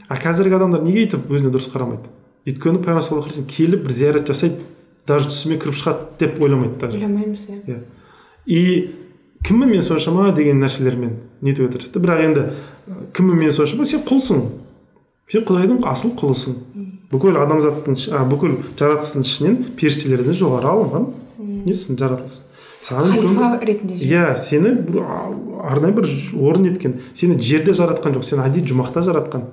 А 0.07 0.17
қазіргі 0.19 0.59
адамдар 0.59 0.83
неге 0.83 1.05
өйтіп 1.07 1.31
өзіне 1.31 1.53
дұрыс 1.53 1.69
қарамайды? 1.73 2.11
Өйткені 2.45 2.83
пайғамбар 2.83 3.05
саллаллаху 3.05 3.31
алейхи 3.31 3.47
келіп 3.49 3.87
бір 3.87 3.95
зиярат 3.95 4.27
жасайды 4.29 4.59
даже 5.07 5.31
түсіме 5.31 5.57
кіріп 5.63 5.79
шығады 5.79 6.19
деп 6.19 6.41
ойламайды 6.43 6.77
даже. 6.79 6.99
Ойламаймыз 6.99 7.47
иә. 7.49 7.61
Иә. 7.65 7.79
И 8.45 8.59
кіммін 9.47 9.71
мен 9.71 9.81
соншама 9.81 10.31
деген 10.35 10.61
нәрселермен 10.61 11.17
нетуге 11.41 11.71
тырысады 11.73 12.03
бірақ 12.03 12.23
енді 12.27 12.45
кіммін 13.15 13.39
мен 13.39 13.51
соншама 13.51 13.85
сен 13.85 14.03
құлсың. 14.05 14.43
Сен 15.31 15.45
құдайдың 15.47 15.83
асыл 15.89 16.15
құлысың. 16.19 16.57
Бүкіл 17.13 17.37
адамзаттың 17.43 17.99
а, 18.13 18.23
бүкіл 18.25 18.57
жаратылыстың 18.79 19.27
ішінен 19.27 19.59
періштелерден 19.77 20.37
жоғары 20.37 20.71
алынған 20.71 21.11
несің 21.67 21.99
жаратылыс 22.01 22.39
саған 22.83 23.13
халифа 23.13 23.49
ретінде 23.63 23.97
иә 24.03 24.33
сені 24.39 24.73
бір 24.87 25.05
арнайы 25.63 25.95
бір 25.95 26.09
орын 26.35 26.67
еткен. 26.71 26.97
Сені 27.15 27.37
жерде 27.39 27.75
жаратқан 27.77 28.17
жоқ 28.17 28.27
сені 28.27 28.43
әдейі 28.47 28.67
жұмақта 28.73 29.03
жаратқан. 29.07 29.45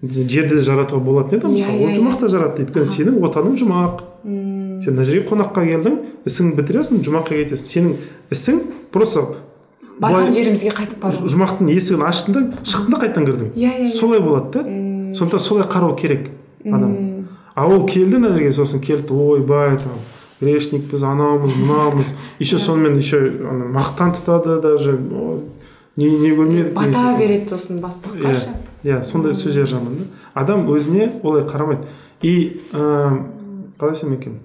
Жерде 0.00 0.54
де 0.54 0.62
жаратуға 0.64 1.02
болатын 1.04 1.38
еді 1.38 1.48
Иә, 1.48 1.54
мысалы 1.56 1.76
иә, 1.76 1.88
ол 1.88 1.96
жұмақта 1.98 2.30
жаратты. 2.32 2.64
Өйткені 2.64 2.88
сенің 2.88 3.18
отаның 3.26 3.58
жұмақ. 3.60 4.04
Сен 4.24 4.94
мына 4.94 5.04
жерге 5.04 5.26
қонаққа 5.28 5.66
келдің 5.66 5.98
ісіңді 6.30 6.60
бітіресің 6.60 7.02
жұмаққа 7.04 7.36
кетесің. 7.36 7.68
Сенің 7.74 7.96
ісің 8.32 8.62
просто 8.94 9.26
барған 10.00 10.32
жерімізге 10.34 10.72
қайтып 10.76 11.02
бару 11.02 11.28
жұмақтың 11.30 11.70
есігін 11.74 12.04
аштың 12.08 12.36
да 12.36 12.42
шықтың 12.64 12.94
да 12.94 13.00
қайтадан 13.04 13.26
кірдің. 13.28 13.50
Иә 13.54 13.72
иә 13.72 13.84
иә. 13.84 13.90
Солай 13.92 14.20
болады 14.20 14.62
да. 14.62 14.64
Сондықтан 15.18 15.40
солай 15.40 15.66
қарау 15.68 15.96
керек 15.98 16.30
адам. 16.64 17.28
А 17.54 17.66
ол 17.68 17.86
келді 17.86 18.16
мына 18.16 18.34
жерге 18.34 18.52
сосын 18.52 18.80
келді 18.80 19.12
ойбай 19.12 19.76
там 19.78 20.00
грешникпіз 20.40 21.02
анаумыз 21.04 21.54
мынаумыз 21.56 22.14
еще 22.38 22.58
сонымен 22.58 22.96
еще 22.96 23.20
ана 23.50 23.68
мақтан 23.68 24.14
тұтады 24.16 24.60
даже 24.60 24.98
не 25.96 26.10
не 26.10 26.30
көрмедік 26.30 26.72
бата 26.72 27.16
береді 27.18 27.50
сосын 27.50 27.80
батпаққа 27.80 28.34
ше? 28.34 28.54
иә 28.84 29.02
сондай 29.02 29.34
сөздер 29.34 29.66
жаман 29.66 29.96
да. 29.98 30.04
Адам 30.34 30.68
өзіне 30.72 31.10
олай 31.22 31.44
қарамайды. 31.44 31.84
И 32.22 32.62
ә, 32.72 33.26
қалай 33.78 33.92
айтсам 33.92 34.14
екен? 34.14 34.38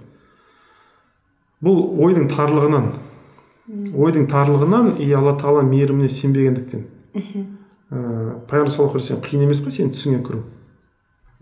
Бұл 1.63 1.79
ойдың 2.03 2.27
тарлығынан. 2.31 2.91
Ойдың 3.67 4.27
тарлығынан 4.29 4.95
и 5.01 5.11
алла 5.13 5.33
тағала 5.39 5.63
мейіріміне 5.65 6.09
сенбегендіктен 6.09 6.85
ыыы 7.15 8.39
пайғамбар 8.49 8.71
саллаллаху 8.73 8.99
алейhi 8.99 9.21
қиын 9.25 9.45
емес 9.45 9.61
қой 9.63 9.73
сенің 9.73 9.91
түсіңе 9.93 10.21
кіру. 10.25 10.41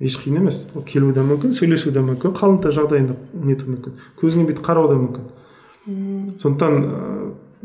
Еш 0.04 0.18
қиын 0.20 0.42
емес. 0.42 0.68
Ол 0.76 0.84
келуі 0.88 1.14
де 1.16 1.24
мүмкін 1.24 1.54
сөйлесуі 1.56 1.94
де 1.96 2.04
мүмкін 2.04 2.36
қалыңта 2.36 2.74
жағдайында 2.76 3.16
нетуі 3.48 3.76
мүмкін 3.76 3.96
көзіңе 4.20 4.48
бүйтіп 4.50 4.66
қарау 4.66 4.90
да 4.92 4.98
мүмкін. 5.00 5.30
Сондықтан 6.42 6.76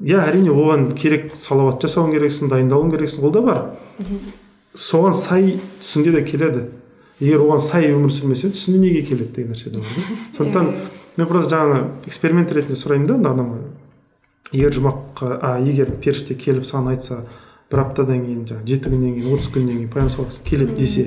иә 0.05 0.23
әрине 0.29 0.55
оған 0.55 0.93
керек 0.99 1.35
салауат 1.37 1.83
жасауың 1.83 2.15
керексің 2.15 2.53
дайындалуың 2.53 2.95
керексің 2.95 3.27
ол 3.27 3.35
да 3.35 3.43
бар. 3.43 3.65
Соған 4.75 5.17
сай 5.17 5.57
түсіңде 5.83 6.15
де 6.15 6.23
келеді. 6.23 6.69
Егер 7.19 7.43
оған 7.43 7.59
сай 7.63 7.91
өмір 7.91 8.15
сүрмесең 8.15 8.55
түсіңде 8.55 8.79
неге 8.85 9.03
келеді 9.03 9.41
деген 9.41 9.53
нәрсе 9.57 9.73
де 9.75 9.83
бар 9.83 10.13
сондықтан 10.39 10.69
мен 11.17 11.27
просто 11.27 11.57
жаңағы 11.57 12.07
эксперимент 12.07 12.53
ретінде 12.55 12.79
сұраймын 12.79 13.09
да 13.11 13.33
адамға 13.33 13.59
егер 14.53 14.73
жұмаққа 14.79 15.39
а 15.43 15.59
егер 15.61 15.93
періште 16.03 16.35
келіп 16.39 16.67
саған 16.69 16.93
айтса 16.95 17.23
бір 17.69 17.83
аптадан 17.83 18.23
кейін 18.25 18.45
жаңағы 18.49 18.71
жеті 18.71 18.91
күннен 18.95 19.17
кейін 19.19 19.33
отыз 19.35 19.51
күннен 19.53 19.77
кейін 19.77 19.91
пайғамбар 19.93 20.39
келеді 20.47 20.77
десе 20.79 21.03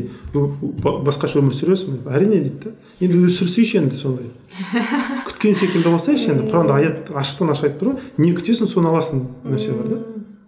басқаша 1.08 1.40
өмір 1.42 1.56
сүресің 1.58 2.04
бе? 2.04 2.14
әрине 2.14 2.42
дейді 2.44 2.68
да 2.68 2.74
енді 3.08 3.32
сүрсейші 3.34 3.80
енді 3.82 3.98
сондай. 3.98 4.30
Күткен 5.28 5.58
секілді 5.58 5.90
болсайшы 5.90 6.36
енді 6.36 6.46
құранда 6.52 6.78
аят 6.78 7.10
ашықтан 7.18 7.56
ашық 7.56 7.72
айтып 7.72 7.82
тұр 7.82 7.90
ғой. 7.96 8.12
Не 8.22 8.36
күтесің 8.38 8.70
соны 8.70 8.92
аласың 8.92 9.26
нәрсе 9.48 9.74
бар 9.74 9.90
да. 9.90 10.00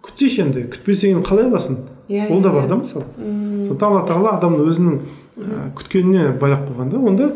Күтсейші 0.06 0.44
енді 0.44 0.64
күтпесең 0.70 1.24
қалай 1.26 1.48
аласың? 1.50 1.80
Иә 2.06 2.28
ол 2.30 2.44
да 2.44 2.52
бар 2.54 2.68
да 2.70 2.78
мысалы. 2.78 3.10
Сондықтан 3.18 3.90
алла 3.90 4.06
тағала 4.06 4.36
адамды 4.38 4.68
өзінің 4.70 5.00
күткеніне 5.74 6.28
байлап 6.38 6.68
қойған 6.68 6.94
да 6.94 7.00
онда 7.00 7.30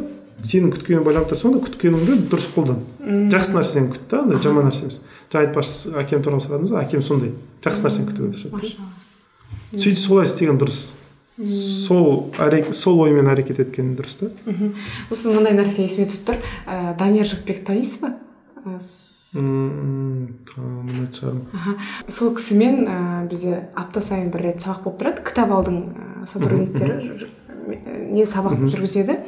сенің 0.47 0.71
күткеніңе 0.77 1.05
байланып 1.07 1.33
тұрса 1.33 1.49
онда 1.49 1.63
күткеніңді 1.67 2.19
дұрыс 2.31 2.47
қолдан. 2.55 2.79
Жақсы 3.33 3.57
нәрсені 3.57 3.91
күт 3.95 4.05
та 4.11 4.23
андай 4.23 4.39
жаман 4.45 4.69
нәрсе 4.69 4.87
емес. 4.87 5.01
Жаңа 5.33 5.49
айтпақшы 5.49 5.97
әкем 6.03 6.23
туралы 6.23 6.45
сұрадыңыз 6.45 6.75
ғой 6.75 6.85
әкем 6.85 7.03
сондай 7.03 7.35
жақсы 7.65 7.85
нәрсені 7.89 8.09
күтуге 8.13 8.29
тырысады 8.37 8.55
сөйтіп 9.75 10.01
солай 10.01 10.25
істеген 10.29 10.61
дұрыс. 10.61 10.81
Сол 11.39 12.33
сол 12.75 13.03
оймен 13.05 13.29
әрекет 13.31 13.61
еткен 13.63 13.93
дұрыс 13.99 14.19
та. 14.23 14.31
Сосын 15.11 15.37
мындай 15.37 15.55
нәрсе 15.59 15.85
есіме 15.85 16.09
түсіп 16.11 16.25
тұр. 16.31 16.41
Ә, 16.67 16.97
данияр 16.99 17.29
жігітбекті 17.29 17.69
танисыз 17.69 18.01
ба? 18.03 18.15
Танымайтын 20.49 21.15
шығармын. 21.15 21.45
Сол 22.09 22.33
кісімен 22.35 22.89
ә, 22.89 22.99
бізде 23.31 23.69
апта 23.79 24.03
сайын 24.03 24.33
бір 24.35 24.49
рет 24.49 24.65
сабақ 24.65 24.89
болып 24.89 24.99
тұрады. 25.05 25.27
Кітап 25.29 25.53
алдың 25.55 25.79
ә, 25.93 26.27
сотрудниктері. 26.27 27.29
Не 27.69 28.27
сабақ 28.27 28.57
жүргізеді. 28.69 29.19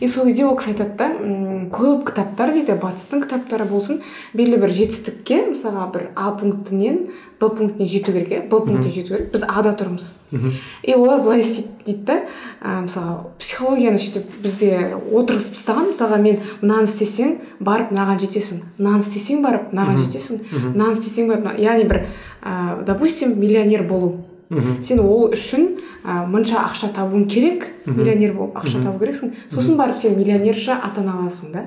И 0.00 0.08
сол 0.08 0.26
кезде 0.26 0.46
ол 0.46 0.56
кісі 0.56 0.72
айтады 0.72 0.96
да 0.98 1.08
көп 1.72 2.06
кітаптар 2.10 2.52
дейді 2.54 2.76
батыстың 2.82 3.24
кітаптары 3.24 3.66
болсын 3.68 4.00
белгілі 4.34 4.62
бір 4.64 4.72
жетістікке 4.78 5.42
мысалға 5.52 5.88
бір 5.94 6.08
а 6.14 6.32
пунктінен 6.38 7.06
б 7.40 7.48
пунктіне 7.48 7.86
жету 7.86 8.12
керек 8.12 8.32
иә 8.32 8.40
б 8.48 8.60
пунктіне 8.64 8.90
жету 8.90 9.14
керек 9.14 9.32
біз 9.32 9.44
ада 9.48 9.74
тұрмыз 9.78 10.16
и 10.82 10.94
олар 10.94 11.22
былай 11.22 11.40
істейді 11.40 11.72
дейді 11.86 12.04
да 12.06 12.18
мысалға 12.62 13.14
психологияны 13.42 13.98
сөйтіп 13.98 14.36
бізде 14.42 14.72
отырғызып 14.96 15.56
тастаған 15.56 15.90
мысалға 15.92 16.18
мен 16.22 16.38
мынаны 16.62 16.86
істесең 16.90 17.38
барып 17.60 17.90
мынаған 17.94 18.20
жетесің 18.22 18.62
мынаны 18.78 19.02
істесең 19.02 19.42
барып 19.42 19.72
мынаған 19.72 20.02
жетесің 20.04 20.42
мынаны 20.72 20.98
істесең 20.98 21.32
барып 21.32 21.58
яғни 21.62 21.88
бір 21.90 22.04
ә, 22.42 22.84
допустим 22.86 23.38
миллионер 23.40 23.82
болу. 23.88 24.14
Сен 24.82 25.00
ол 25.00 25.30
үшін 25.32 25.68
ә, 26.04 26.24
мынша 26.28 26.60
ақша 26.62 26.90
табуың 26.94 27.26
керек 27.30 27.66
миллионер 27.86 28.34
болып 28.36 28.56
ақша 28.60 28.82
табу 28.82 29.02
керексің. 29.04 29.32
Сосын 29.52 29.76
барып 29.76 29.98
сен 29.98 30.16
миллионерша 30.18 30.78
атана 30.82 31.18
аласың 31.20 31.52
да 31.52 31.66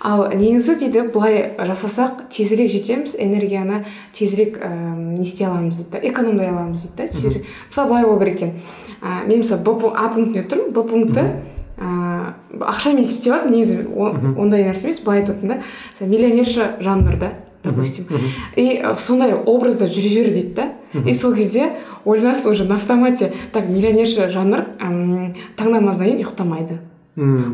ал 0.00 0.26
негізі 0.34 0.76
дейді 0.80 1.06
былай 1.14 1.54
жасасақ 1.58 2.26
тезірек 2.30 2.70
жетеміз 2.70 3.16
энергияны 3.18 3.84
тезірек 4.12 4.58
ә, 4.58 4.70
не 4.96 5.22
істей 5.22 5.46
аламыз 5.46 5.76
дейді 5.76 5.90
да 5.92 6.02
экономдай 6.08 6.50
аламыз 6.50 6.88
дейді 6.88 6.96
да 6.96 7.08
тезірек. 7.08 7.46
Мысалы 7.68 7.88
былай 7.88 8.04
болу 8.04 8.18
керек 8.20 8.34
екен. 8.34 8.52
Ә, 9.02 9.26
мен 9.26 9.40
мысалы 9.44 9.62
б 9.64 9.94
а 9.94 10.08
пунктіне 10.12 10.44
тұрмын 10.44 10.74
б 10.74 10.84
пункті 10.84 11.26
ыыы 11.80 12.66
ақшамен 12.66 13.04
есептеп 13.04 13.32
жатырмын 13.32 13.54
негізі 13.56 13.86
ондай 14.36 14.66
нәрсе 14.66 14.90
емес 14.90 15.00
былай 15.00 15.22
айтатын 15.22 15.54
да. 15.54 15.62
Миллионерша 16.00 16.76
жаннұр 16.84 17.16
да. 17.16 17.30
Допустим. 17.62 18.06
и 18.56 18.82
сондай 18.96 19.34
образда 19.34 19.84
жүре 19.86 20.22
бер 20.22 20.32
дейді 20.32 20.54
да 20.54 20.72
и 21.06 21.14
сол 21.14 21.34
кезде 21.34 21.72
ойланасың 22.04 22.50
уже 22.50 22.64
на 22.64 22.76
автомате 22.76 23.32
так 23.52 23.68
миллионерша 23.68 24.30
жаннұр 24.32 24.64
таң 25.56 25.72
намазынан 25.74 26.08
кейін 26.08 26.22
ұйықтамайды. 26.24 26.78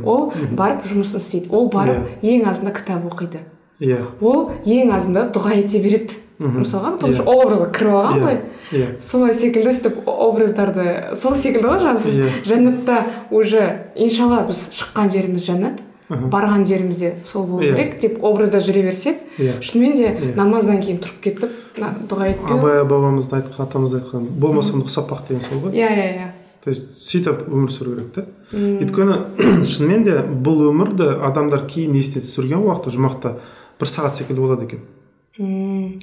Ол 0.05 0.33
барып 0.53 0.87
жұмысын 0.87 1.19
істейді. 1.19 1.51
Ол 1.51 1.71
барып 1.73 2.23
ең 2.23 2.47
азында 2.47 2.71
кітап 2.77 3.07
оқиды. 3.11 3.43
Иә. 3.81 3.99
Ол 4.21 4.53
ең 4.65 4.93
азында 4.95 5.27
дұға 5.35 5.59
ете 5.59 5.81
береді. 5.83 6.23
Мысалға 6.39 6.99
потому 6.99 7.15
что 7.17 7.25
образға 7.33 7.71
кіріп 7.73 7.95
алған 7.97 8.19
ғой. 8.21 8.35
Иә 8.77 8.89
солай 9.01 9.33
секілді 9.33 9.73
сөйтіп 9.73 10.03
образдарды 10.05 11.17
сол 11.17 11.33
секілді 11.35 11.71
ғой 11.71 11.81
жаңағы 11.81 12.03
сіз 12.03 12.19
жәннатта 12.45 12.99
уже 13.31 13.63
иншалла 13.97 14.43
біз 14.45 14.67
шыққан 14.77 15.09
жеріміз 15.15 15.47
жәннат. 15.49 15.81
Барған 16.09 16.67
жерімізде 16.67 17.15
сол 17.25 17.47
болу 17.47 17.63
керек 17.67 17.99
деп 18.01 18.23
образда 18.25 18.61
жүре 18.63 18.83
берсек 18.87 19.19
иә. 19.39 19.59
шынымен 19.61 19.97
де 19.97 20.33
намаздан 20.37 20.81
кейін 20.81 21.01
тұрып 21.03 21.21
кетіп 21.25 21.51
дұға 21.77 22.31
етпеу. 22.31 22.59
абай 22.59 22.85
бабамыздың 22.85 23.41
айтқан 23.41 23.67
атамыз 23.67 23.95
айтқан 23.99 24.29
болмасам 24.39 24.85
ұқсап 24.85 25.11
бақ 25.11 25.27
деген 25.29 25.43
сол 25.43 25.65
ғой. 25.65 25.75
Иә 25.75 25.91
иә 25.91 26.09
иә. 26.15 26.29
То 26.63 26.71
есть 26.71 26.99
сөйтіп 26.99 27.47
өмір 27.51 27.71
сүру 27.71 27.97
керек 27.97 28.13
та 28.15 28.25
өйткені 28.55 29.19
шынымен 29.71 30.05
де 30.07 30.19
бұл 30.23 30.69
өмірді 30.71 31.11
адамдар 31.27 31.67
кейін 31.67 31.95
есіне 31.99 32.23
түсірген 32.23 32.63
уақытта 32.63 32.95
жұмақта 32.95 33.35
бір 33.81 33.91
сағат 33.91 34.15
секілді 34.19 34.41
болады 34.41 34.67
екен. 34.67 36.01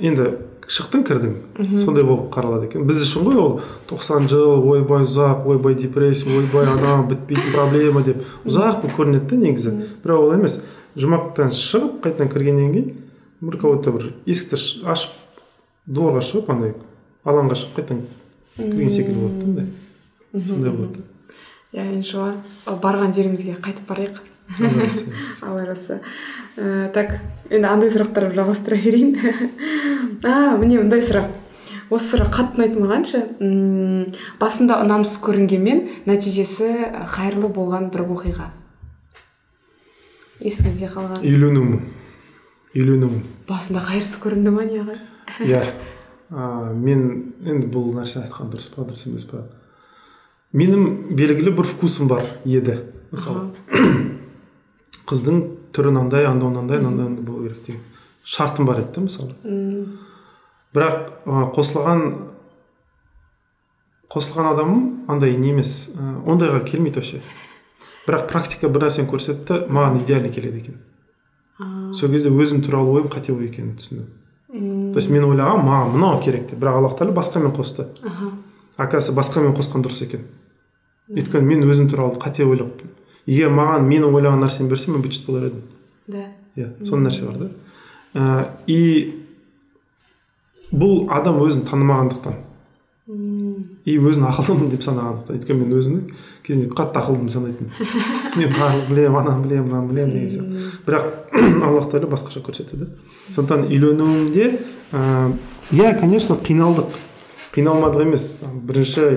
Енді 0.00 0.28
шықтың 0.72 1.04
кірдің. 1.04 1.34
Сондай 1.82 2.04
болып 2.08 2.30
қаралады 2.32 2.70
екен. 2.70 2.86
Біз 2.88 3.02
үшін 3.04 3.26
ғой 3.28 3.40
ол 3.42 3.58
тоқсан 3.90 4.28
жыл 4.30 4.62
ойбай 4.72 5.04
ұзақ 5.04 5.44
ойбай 5.52 5.76
депрессия 5.76 6.32
ойбай 6.32 6.70
анау 6.72 7.04
бітпейтін 7.10 7.52
проблема 7.52 8.00
деп. 8.06 8.24
Ұзақ 8.48 8.80
болып 8.80 8.96
көрінеді 8.96 9.28
да 9.28 9.40
негізі. 9.42 9.74
Бірақ 10.04 10.24
ол 10.24 10.34
емес 10.38 10.62
жұмақтан 10.96 11.52
шығып 11.56 12.00
қайтадан 12.04 12.32
кіргеннен 12.32 12.72
кейін 12.72 12.90
бір 13.42 13.58
кого 13.60 13.76
то 13.82 13.92
бір 13.92 14.10
есікті 14.24 14.58
ашып 14.88 15.14
дворға 15.86 16.20
шығып 16.24 16.50
андай 16.52 16.74
алаңға 17.24 17.56
шығып 17.62 17.78
қайтадан 17.78 18.02
кірген 18.56 18.92
секілді 18.92 19.20
болады 19.20 19.54
да. 19.56 19.64
Андай 20.32 20.48
сондай 20.48 20.76
болады 20.76 21.04
иә 21.72 21.88
иншалла 21.96 22.36
барған 22.66 23.14
жерімізге 23.16 23.56
қайтып 23.64 23.88
барайық. 23.88 24.20
Алла 25.42 25.66
разы 25.66 26.00
ә, 26.56 26.90
так 26.92 27.18
енді 27.50 27.68
андай 27.68 27.92
сұрақтарды 27.92 28.36
жалғастыра 28.36 28.78
берейін. 28.82 29.16
А 30.22 30.54
міне 30.54 30.78
мындай 30.78 31.02
сұрақ. 31.02 31.30
Осы 31.92 32.14
сұрақ 32.14 32.30
қатты 32.36 32.60
ұнайды 32.60 32.78
маған 32.80 33.06
ше 33.08 33.22
басында 34.40 34.78
ұнамсыз 34.84 35.18
көрінгенмен 35.24 35.82
нәтижесі 36.06 36.68
қайырлы 37.10 37.50
болған 37.52 37.90
бір 37.92 38.04
оқиға. 38.06 38.46
Есіңізде 40.42 40.88
қалған? 40.94 41.24
Үйленуім 41.26 41.82
үйленуім 42.72 43.18
басында 43.50 43.82
қайырсыз 43.84 44.22
көрінді 44.22 44.54
ма 44.54 44.64
не 44.68 44.80
иә. 45.48 45.64
Мен 46.32 47.34
енді 47.44 47.68
бұл 47.72 47.92
нәрсе 47.96 48.22
айтқан 48.22 48.48
дұрыс 48.52 48.70
па 48.72 48.86
дұрыс 48.86 49.04
емес 49.10 49.26
па? 49.28 49.44
Менің 50.56 51.14
белгілі 51.16 51.52
бір 51.58 51.68
вкусым 51.68 52.08
бар 52.08 52.24
еді 52.44 52.78
мысалы. 53.12 53.50
Қыздың 55.12 55.40
түрі 55.76 55.92
мынандай 55.92 56.26
анау 56.26 56.50
мынандай 56.50 56.80
мынандай 56.80 57.04
мынандай 57.06 57.24
болу 57.24 57.44
керек 57.46 57.66
деген 57.66 57.80
шартым 58.24 58.66
бар 58.66 58.80
еді 58.80 58.92
да 58.96 59.00
мысалы. 59.06 59.32
Бірақ 60.72 60.94
қосылған 61.52 62.02
қосылған 64.12 64.48
адамым 64.52 64.82
андай 65.08 65.36
не 65.36 65.52
емес 65.52 65.90
ондайға 65.96 66.64
келмейді 66.64 67.00
вообще. 67.00 67.20
Бірақ 68.06 68.26
практика 68.30 68.68
бір 68.68 68.86
нәрсені 68.86 69.08
көрсетті 69.10 69.66
маған 69.68 70.00
идеально 70.02 70.32
келеді 70.32 70.58
екен. 70.62 70.80
Сол 71.94 72.10
кезде 72.10 72.32
өзім 72.32 72.64
туралы 72.64 72.98
ойым 72.98 73.08
қате 73.12 73.32
ой 73.32 73.46
екенін 73.46 73.76
түсіндім. 73.78 74.08
То 74.92 75.00
есть 75.00 75.10
мен 75.10 75.24
ойлағанмын 75.24 75.68
маған 75.68 75.92
мынау 75.96 76.22
керек 76.24 76.48
деп. 76.50 76.58
Бірақ 76.58 76.80
аллах 76.80 76.96
тағала 76.98 77.14
басқамен 77.20 77.52
қосты. 77.56 77.86
Оказывается 78.76 79.12
басқамен 79.16 79.54
қосқан 79.56 79.84
дұрыс 79.84 80.02
екен. 80.04 80.26
Өйткені 81.08 81.46
мен 81.46 81.64
өзім 81.68 81.88
туралы 81.92 82.18
қате 82.20 82.44
ойлап 82.44 82.80
егер 83.26 83.52
маған 83.54 83.88
менің 83.88 84.14
ойлаған 84.16 84.42
нәрсемді 84.42 84.74
берсе 84.74 84.92
мен 84.92 85.02
быт 85.02 85.18
болар 85.26 85.48
едім. 85.50 85.62
Да. 86.06 86.24
Иә 86.56 86.70
сондай 86.84 87.10
нәрсе 87.10 87.26
бар 87.26 87.36
да. 87.42 88.48
И 88.66 88.80
бұл 90.72 91.06
адам 91.12 91.40
өзін 91.44 91.66
танымағандықтан. 91.68 92.40
И 93.84 93.96
өзін 93.98 94.28
ақылдымын 94.30 94.70
деп 94.72 94.84
санағандықтан. 94.86 95.36
Өйткені 95.36 95.64
мен 95.64 95.72
өзімді 95.78 96.14
кезінде 96.46 96.68
қатты 96.72 97.00
ақылдымын 97.00 97.32
санайтынмын. 97.34 97.72
Мен 98.38 98.54
барлығын 98.54 98.86
білемін 98.88 99.18
ананы 99.20 99.46
білемін 99.46 99.66
мынаны 99.68 99.90
білемін 99.90 100.12
деген 100.14 100.30
сияқты. 100.30 100.62
Бірақ 100.86 101.04
аллах 101.66 101.88
тағала 101.90 102.12
басқаша 102.14 102.44
көрсетеді 102.46 102.88
сондықтан 103.34 103.66
үйленуімде 103.68 104.46
иә 105.72 105.92
конечно 106.00 106.38
қиналдық. 106.38 106.94
Қиналмадық 107.52 108.06
емес. 108.06 108.28
Бірінші 108.40 109.08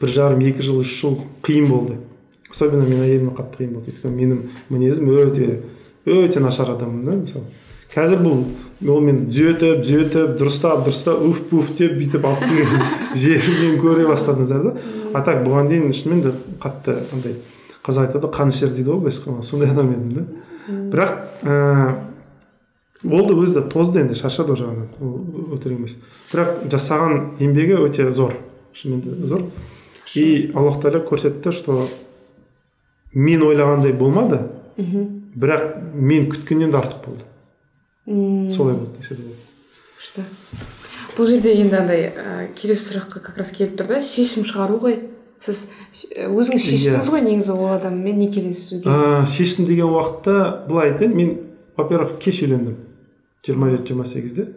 бір 0.00 0.12
жарым 0.12 0.44
екі 0.44 0.66
жыл 0.66 0.82
үш 0.82 0.92
жыл 1.00 1.20
қиын 1.46 1.70
болды. 1.70 2.00
Особенно 2.50 2.84
менің 2.84 3.06
әйеліме 3.06 3.36
қатты 3.36 3.64
қиын 3.64 3.74
болды 3.76 3.92
өйткені 3.92 4.14
менің 4.16 4.44
мінезім 4.72 5.10
өте 5.14 5.60
өте 6.08 6.40
нашар 6.40 6.74
адаммын 6.74 7.04
да 7.04 7.16
мысалы 7.22 7.44
қазір 7.92 8.20
бұл 8.20 8.42
ол 8.92 9.00
мен 9.04 9.24
түзетіп 9.32 9.80
түзетіп 9.82 10.34
дұрыстап 10.38 10.82
дұрыстап 10.86 11.22
уф 11.24 11.40
пуф 11.50 11.70
деп 11.78 11.94
бүйтіп 11.98 12.26
алып 12.28 12.44
келген 12.44 12.84
жерімнен 13.22 13.78
көре 13.80 14.04
бастадыңыздар 14.10 14.66
да. 14.66 14.74
А 15.16 15.22
так 15.24 15.40
бұған 15.46 15.70
дейін 15.70 15.94
шынымен 15.96 16.20
де 16.26 16.34
қатты 16.60 16.98
андай 17.16 17.38
қазақ 17.86 18.10
айтады 18.10 18.30
қан 18.34 18.52
ішер 18.52 18.74
дейді 18.74 18.92
ғой 18.92 19.06
былайша 19.06 19.42
сондай 19.42 19.72
адам 19.72 19.94
едім 19.94 20.12
да. 20.12 20.26
Бірақ 20.92 21.14
ә, 21.48 21.94
болды 23.02 23.38
өзі 23.40 23.62
де 23.62 23.64
тозды 23.72 24.02
енді 24.04 24.18
шаршады 24.20 24.52
ол 24.52 24.60
жағынан 24.60 24.90
ол 25.00 25.56
өтірік 25.56 25.80
емес. 25.80 25.96
Бірақ 26.28 26.68
жасаған 26.68 27.40
еңбегі 27.40 27.80
өте 27.86 28.12
зор 28.12 28.36
шынымен 28.76 29.00
де 29.00 29.32
зор. 29.32 29.48
И 30.14 30.50
аллах 30.54 30.78
тағала 30.82 31.02
көрсетті 31.08 31.52
что 31.56 31.88
мен 33.14 33.42
ойлағандай 33.42 33.92
болмады. 33.92 34.42
Бірақ 34.78 35.92
мен 35.94 36.30
күткеннен 36.32 36.72
де 36.72 36.78
артық 36.78 37.04
болды. 37.06 37.24
Солай 38.56 38.74
болды 38.74 38.98
десе 39.00 39.14
де 39.14 39.22
болады 39.22 39.48
күшті. 39.98 40.24
Бұл 41.16 41.26
жерде 41.26 41.52
енді 41.58 41.76
андай 41.80 42.04
ә, 42.14 42.48
келесі 42.56 42.92
сұраққа 42.92 43.20
как 43.24 43.38
раз 43.40 43.50
келіп 43.54 43.74
тұр 43.78 43.88
да 43.90 44.00
шешім 44.04 44.46
шығару 44.46 44.78
ғой. 44.82 44.98
Сіз 45.42 45.68
өзіңіз 46.26 46.62
шештіңіз 46.64 47.10
ғой 47.14 47.22
негізі 47.26 47.54
ол 47.54 47.72
адаммен 47.74 48.18
некелесуге 48.18 48.90
ә, 48.90 49.26
шештім 49.26 49.66
деген 49.66 49.90
уақытта 49.94 50.66
былай 50.68 50.92
айтайын 50.92 51.14
мен 51.14 51.34
во 51.76 51.86
первых 51.88 52.18
кеш 52.22 52.42
үйлендім. 52.42 52.76
жиырма 53.46 53.70
жеті 53.70 53.92
жиырма 53.92 54.06
сегізде. 54.06 54.48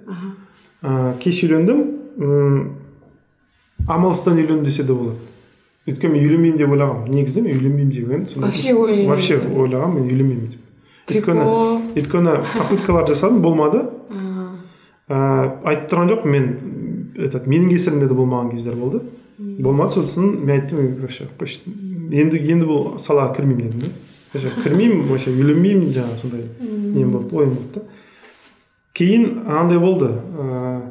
Ә, 0.81 1.17
кеш 1.21 1.43
үйлендім 1.45 1.83
амалсыздан 3.87 4.37
үйлендім 4.37 4.65
десе 4.65 4.83
де 4.83 4.93
болады. 4.93 5.17
Өйткені 5.87 6.13
мен 6.13 6.21
үйленбеймін 6.21 6.57
деп 6.59 6.69
ойлағанмын 6.75 7.15
негізі 7.15 7.41
мен 7.41 7.55
үйленбеймін 7.57 7.89
деген 7.95 8.25
вообще 8.43 8.73
ойланбаймын 8.73 9.09
вообще 9.09 9.37
ойлағанмын 9.39 9.95
мен 9.97 10.05
үйленбеймін 10.11 10.49
деп. 10.51 10.61
Өйткені 11.11 11.43
өйткені 11.97 12.35
попыткалар 12.53 13.07
жасадым 13.09 13.41
болмады. 13.41 13.81
Ыыы 15.09 15.49
айтып 15.65 15.89
тұрған 15.91 16.11
жоқпын 16.13 16.29
мен 16.31 16.45
этот 17.17 17.49
менің 17.49 17.73
кесірімде 17.73 18.07
де 18.07 18.15
болмаған 18.15 18.53
кездер 18.53 18.77
болды. 18.77 19.01
Болмады 19.37 19.97
сосын 19.97 20.45
мен 20.45 20.53
айттым 20.59 21.01
вообще 21.01 21.25
қойшы. 21.39 21.65
Енді 21.65 22.39
енді 22.45 22.69
бұл 22.69 22.95
салаға 23.01 23.33
кірмеймін 23.39 23.65
дедім 23.65 23.81
да 23.81 23.89
вообще 24.33 24.53
кірмеймін 24.61 25.09
вообще 25.09 25.33
үйленбеймін 25.33 25.91
жаңағы 25.91 26.21
сондай 26.21 26.45
нем 26.61 27.11
болды 27.11 27.35
ойым 27.35 27.57
болды 27.57 27.81
да. 27.81 27.81
Кейін 28.93 29.41
андай 29.47 29.79
болды 29.79 30.11
ыыы 30.13 30.90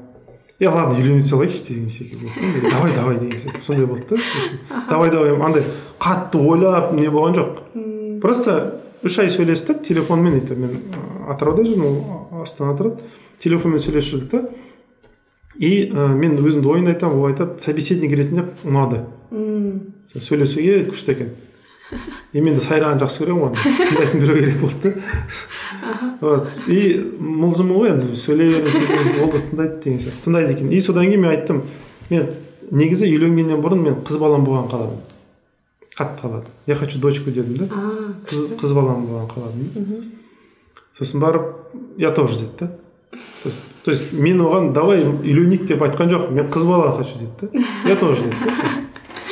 е 0.61 0.69
ладно 0.69 0.99
үйлене 0.99 1.23
салайықшы 1.25 1.63
деген 1.69 1.89
секілді 1.91 2.29
болды 2.29 2.61
да 2.63 2.71
давай 2.71 2.95
давай 2.95 3.19
деген 3.19 3.41
секілді 3.41 3.65
сондай 3.65 3.87
болды 3.87 4.05
да 4.11 4.83
давай 4.91 5.11
давай 5.11 5.33
андай 5.41 5.65
қатты 5.99 6.39
ойлап 6.39 6.93
не 6.93 7.09
болған 7.09 7.39
жоқ 7.39 8.21
просто 8.21 8.57
үш 9.03 9.19
ай 9.19 9.31
сөйлестік 9.33 9.81
телефонмен 9.87 10.37
өйтіп 10.41 10.61
мен 10.61 10.77
атырауда 11.33 11.65
жүрмін 11.65 11.87
ол 11.89 12.43
астанада 12.43 12.83
тұрады 12.83 13.09
телефонмен 13.41 13.81
сөйлесіп 13.81 14.13
жүрдік 14.13 14.31
та 14.31 14.43
и 15.57 15.89
ә, 15.89 16.09
мен 16.13 16.37
өзімді 16.37 16.69
ойымды 16.75 16.93
айтамын 16.93 17.23
ол 17.23 17.31
айтады 17.33 17.57
собеседник 17.65 18.13
ретінде 18.13 18.45
ұнады 18.65 19.01
сөйлесуге 20.21 20.85
күшті 20.91 21.17
екен 21.17 21.33
мен 22.33 22.55
де 22.55 22.65
сайрағанды 22.65 23.05
жақсы 23.05 23.25
көремін 23.25 23.43
ғой. 23.45 23.53
Тыңдайтын 23.91 24.21
біреу 24.23 24.37
керек 24.41 24.61
болды. 24.61 24.95
Да 26.21 26.27
вот. 26.27 26.51
И 26.69 26.79
мылжыңмын 27.19 27.77
ғой 27.81 27.93
енді 27.95 28.17
сөйлей 28.21 28.61
беремін 28.63 29.17
болды 29.19 29.43
тыңдайды 29.49 29.81
деген 29.85 30.01
сияқты. 30.05 30.25
Тыңдайды 30.27 30.55
екен. 30.57 30.71
И 30.71 30.81
содан 30.81 31.09
кейін 31.09 31.25
мен 31.25 31.33
айттым 31.35 31.63
мен 32.11 32.31
негізі 32.71 33.11
үйленгеннен 33.11 33.63
бұрын 33.65 33.83
мен 33.83 33.99
қыз 34.07 34.21
балам 34.23 34.45
болған 34.47 34.71
қаладым. 34.71 35.01
Қатты 35.97 36.23
қаладым 36.23 36.53
я 36.67 36.75
хочу 36.77 36.99
дочку 36.99 37.31
дедім 37.31 37.57
да 37.57 37.67
қыз, 38.31 38.55
қыз 38.61 38.75
балам 38.75 39.07
болған 39.09 39.27
қаладым 39.33 40.05
сосын 40.97 41.21
барып 41.21 41.75
я 41.99 42.11
тоже 42.13 42.39
деді 42.39 42.51
да. 42.61 42.71
То 43.85 43.91
есть, 43.91 44.13
мен 44.13 44.41
оған 44.41 44.73
давай 44.73 45.03
үйленейік 45.03 45.65
деп 45.67 45.83
айтқан 45.83 46.11
жоқпын. 46.13 46.37
Мен 46.37 46.51
қыз 46.53 46.67
бала 46.69 46.93
хочу 46.93 47.19
деді 47.19 47.51
да. 47.53 47.65
Я 47.89 47.97
тоже 47.97 48.23
деді 48.23 48.37
да 48.47 48.53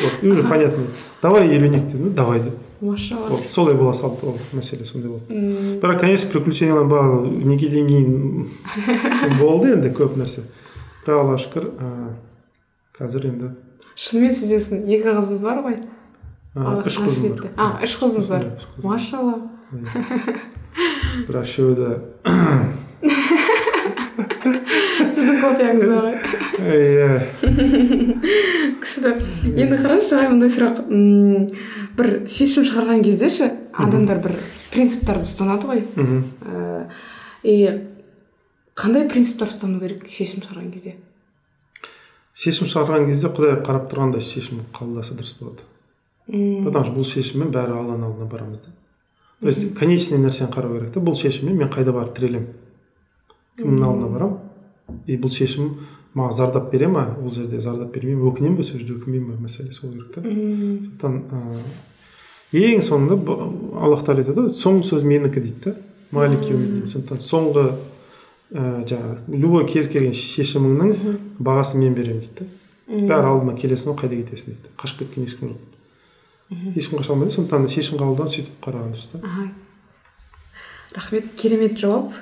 вот 0.03 0.23
и 0.23 0.29
уже 0.29 0.43
понятно. 0.45 0.85
Давай 1.23 1.49
үйленейік 1.49 1.87
дедім 1.91 2.15
давай 2.15 2.41
деді 2.41 2.57
машалла 2.81 3.29
вот. 3.29 3.49
Солай 3.49 3.75
бола 3.75 3.93
салды 3.93 4.27
ол 4.27 4.39
мәселе 4.53 4.85
сондай 4.85 5.11
болды 5.11 5.79
бірақ 5.83 6.01
конечно 6.01 6.31
приключениялар 6.31 6.87
бар 6.87 7.27
некеден 7.27 7.87
кейін 7.89 8.47
болды 9.41 9.73
енді 9.75 9.91
көп 9.91 10.15
нәрсе 10.19 10.45
бірақ 11.05 11.23
аллаға 11.25 11.39
шүкір 11.43 11.71
қазір 12.99 13.27
енді 13.33 13.51
шынымен 13.99 14.35
сізде 14.35 14.79
екі 14.95 15.11
қызыңыз 15.11 15.43
бар 15.43 15.63
ғой 15.67 15.81
үш 16.87 17.01
қызым 17.03 17.35
бар 17.35 17.51
а 17.57 17.71
үш 17.83 17.99
қызыңыз 17.99 18.31
бар 18.31 18.43
машалла 18.85 19.41
бірақ 21.27 21.43
үшеуі 21.43 21.75
де 21.83 21.91
сіздің 25.15 25.39
копияңыз 25.43 25.89
бар 25.93 26.07
иә 26.77 27.09
күшті 28.83 29.13
енді 29.55 29.79
қарашы 29.81 30.17
ағай 30.17 30.31
мындай 30.33 30.53
сұрақ. 30.53 30.83
М, 30.89 31.45
бір 31.99 32.11
шешім 32.31 32.67
шығарған 32.69 33.03
кезде 33.05 33.31
ше 33.33 33.51
адамдар 33.73 34.21
бір 34.25 34.37
принциптарды 34.73 35.27
ұстанады 35.27 35.71
ғой. 35.71 35.85
Мхм 35.97 36.25
Ә, 36.49 36.87
и 37.43 37.57
қандай 38.79 39.09
принциптер 39.11 39.51
ұстану 39.51 39.81
керек 39.83 40.07
шешім 40.11 40.43
шығарған 40.45 40.73
кезде? 40.75 40.97
Шешім 42.39 42.69
шығарған 42.71 43.09
кезде 43.11 43.31
құдай 43.35 43.59
қарап 43.67 43.89
тұрғанда 43.91 44.23
шешім 44.23 44.63
қабылдаса 44.77 45.17
дұрыс 45.19 45.39
болады. 45.41 45.67
Потому 46.29 46.85
что 46.85 46.93
бұл 46.93 47.07
шешіммен 47.09 47.51
бәрі 47.55 47.73
алланың 47.73 48.05
алдына 48.11 48.27
барамыз 48.29 48.61
да. 48.61 48.71
То 49.41 49.47
есть 49.47 49.75
конечный 49.79 50.19
нәрсені 50.19 50.51
қарау 50.53 50.75
керек 50.77 50.93
та 50.93 51.01
бұл 51.01 51.15
шешіммен 51.17 51.57
мен 51.57 51.71
қайда 51.73 51.95
барып 51.95 52.15
тірелемін 52.19 52.51
кімнің 53.57 53.85
алдына 53.87 54.09
барамын 54.13 54.39
и 55.07 55.17
бұл 55.17 55.33
шешім 55.33 55.75
маған 56.15 56.33
зардап 56.33 56.71
бере 56.73 56.89
ма? 56.89 57.17
Ол 57.23 57.31
жерде 57.33 57.61
зардап 57.61 57.93
бермеймін 57.95 58.29
өкінемін 58.31 58.57
ба 58.59 58.65
сол 58.65 58.81
жерде 58.81 58.97
өкінбеймін 58.97 59.37
ба 59.37 59.49
мәселе 59.49 59.73
сол 59.73 59.93
керек 59.93 60.15
та 60.15 60.23
сондықтан 60.23 61.21
ыыы 62.53 62.73
ең 62.73 62.83
соңында 62.87 63.19
аллах 63.77 64.05
тағала 64.07 64.25
айтады 64.25 64.47
ғой 64.47 64.55
соңғы 64.57 64.89
сөз 64.89 65.05
менікі 65.05 65.43
дейді 65.45 65.61
да 65.65 65.75
малик 66.13 66.47
йаумиддин. 66.49 66.87
сондықтан 66.89 67.21
соңғы 67.21 67.65
ыыы 67.69 68.85
жаңағы 68.89 69.41
любой 69.45 69.67
кез 69.69 69.91
келген 69.93 70.17
шешіміңнің 70.17 71.19
бағасын 71.39 71.85
мен 71.85 71.95
беремін 71.95 72.25
дейді 72.25 72.41
да. 72.41 72.47
Бәрі 72.89 73.29
алдыма 73.29 73.53
келесің 73.61 73.93
ғой 73.93 73.99
қайда 74.01 74.23
кетесің 74.23 74.55
дейді 74.55 74.73
қашып 74.81 75.03
кеткен 75.03 75.29
ешкім 75.29 75.51
жоқ. 75.53 75.61
Ешкім 76.73 77.03
қаша 77.03 77.13
алмайды 77.13 77.35
сондықтан 77.37 77.69
шешім 77.69 78.01
қабылдан 78.01 78.31
сөйтіп 78.33 78.57
қараған 78.65 78.95
дұрыс 78.95 79.11
та. 79.13 79.21
Рахмет. 80.97 81.29
Керемет 81.37 81.77
жауап. 81.77 82.17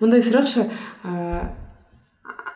Мындай 0.00 0.20
сұрақшы 0.22 0.66
ә, 1.04 1.48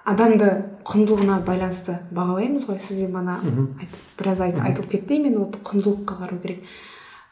адамды 0.07 0.49
құндылығына 0.87 1.41
байланысты 1.47 1.99
бағалаймыз 2.15 2.67
ғой. 2.69 2.79
Сіз 2.83 3.01
де 3.05 3.09
мана 3.13 3.39
айт- 3.81 4.01
біраз 4.19 4.41
айт, 4.41 4.59
айтылып 4.59 4.91
кетті 4.97 5.17
именно 5.21 5.45
вот 5.47 5.57
құндылыққа 5.63 6.19
қарау 6.23 6.39
керек. 6.43 6.63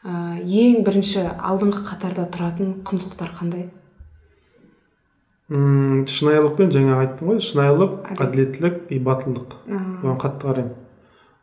Ә, 0.03 0.41
ең 0.43 0.83
бірінші 0.87 1.25
алдыңғы 1.37 1.83
қатарда 1.91 2.25
тұратын 2.33 2.73
құндылықтар 2.83 3.31
қандай? 3.39 3.69
Мм 5.51 6.05
шынайылықпен 6.07 6.71
жаңа 6.71 6.99
айттым 7.03 7.27
ғой. 7.33 7.39
Шынайылық 7.43 7.95
Әділ. 8.07 8.21
әділеттілік 8.25 8.75
и 8.95 8.99
батылдық. 9.03 9.55
Бұған 9.67 10.19
қатты 10.21 10.47
қараймын. 10.47 10.77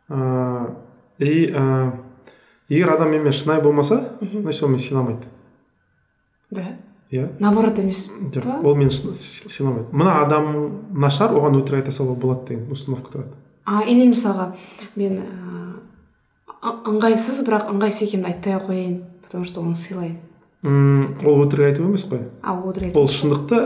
Ыыы 0.08 0.88
и 1.18 1.50
егер 2.72 2.92
адам 2.94 3.10
менімен 3.12 3.32
шынайы 3.36 3.60
болмаса 3.62 3.98
значит 4.22 4.62
ол 4.62 4.68
мені 4.70 4.78
сыйламайды 4.80 5.26
да. 6.50 6.64
Иә. 7.12 7.28
Наоборот 7.40 7.78
емес 7.78 8.08
жоқ 8.32 8.64
ол 8.64 8.74
шын- 8.90 9.14
сыйламайды. 9.14 9.86
Мына 9.92 10.22
адам 10.24 10.80
нашар 10.92 11.30
оған 11.32 11.56
өтірік 11.62 11.82
айта 11.82 11.90
салуға 11.92 12.18
болады 12.20 12.48
деген 12.48 12.70
установка 12.72 13.10
тұрады. 13.12 13.34
А 13.64 13.82
или 13.84 14.08
мысалға 14.08 14.54
мен 14.96 15.20
ә, 15.20 16.72
ыңғайсыз 16.88 17.42
бірақ 17.46 17.68
ыңғайсыз 17.72 18.08
екенімді 18.08 18.32
айтпай 18.32 18.56
ақ 18.58 18.66
қояйын 18.68 18.96
потому 19.22 19.44
что 19.44 19.60
оны 19.60 19.74
сыйлаймын. 19.74 20.18
Мм 20.62 21.14
ол 21.24 21.44
өтірік 21.44 21.68
айту 21.70 21.84
емес 21.86 22.04
қой. 22.10 22.24
А 22.42 22.56
өтірік 22.58 22.96
ол 22.98 23.06
шындықты 23.06 23.58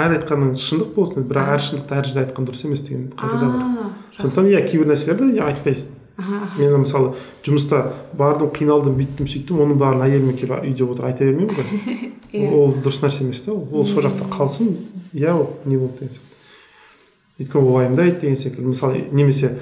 әр 0.00 0.14
айтқаның 0.16 0.54
шындық 0.56 0.94
болсын 0.94 1.26
бірақ 1.28 1.50
әр 1.54 1.60
шындықты 1.60 1.98
әр 1.98 2.06
жерде 2.08 2.22
айтқан 2.24 2.46
дұрыс 2.48 2.64
емес 2.64 2.80
деген 2.86 3.10
қағида 3.18 3.50
бар? 3.52 3.92
сондықтан 4.18 4.48
иә 4.48 4.62
кейбір 4.70 4.88
нәрселерді 4.94 5.28
иә 5.36 5.44
айтпайсың. 5.52 5.90
Мен 6.58 6.80
мысалы 6.82 7.12
жұмыста 7.46 7.92
бардым 8.18 8.48
қиналдым 8.50 8.96
бүйттім 8.98 9.28
сөйттім 9.28 9.60
оның 9.62 9.76
бәрін 9.78 10.02
әйеліме 10.08 10.32
келіп 10.40 10.64
үйде 10.64 10.82
отырып 10.88 11.10
айта 11.12 11.24
бермеймін 11.28 11.54
ғой. 11.54 12.10
ол 12.32 12.74
дұрыс 12.82 13.02
нәрсе 13.04 13.24
емес 13.24 13.42
та 13.46 13.52
ол. 13.52 13.66
Ол 13.72 13.84
сол 13.84 14.02
жақта 14.04 14.28
қалсын. 14.32 14.74
Иә 15.12 15.34
ол 15.34 15.50
не 15.64 15.76
болды 15.76 16.00
деген 16.00 16.14
сияқты. 16.16 16.24
Өйткені 17.38 17.62
ол 17.62 17.76
уайымдайды 17.76 18.20
деген 18.20 18.36
секілді. 18.36 18.68
Мысалы 18.72 19.04
немесе 19.12 19.58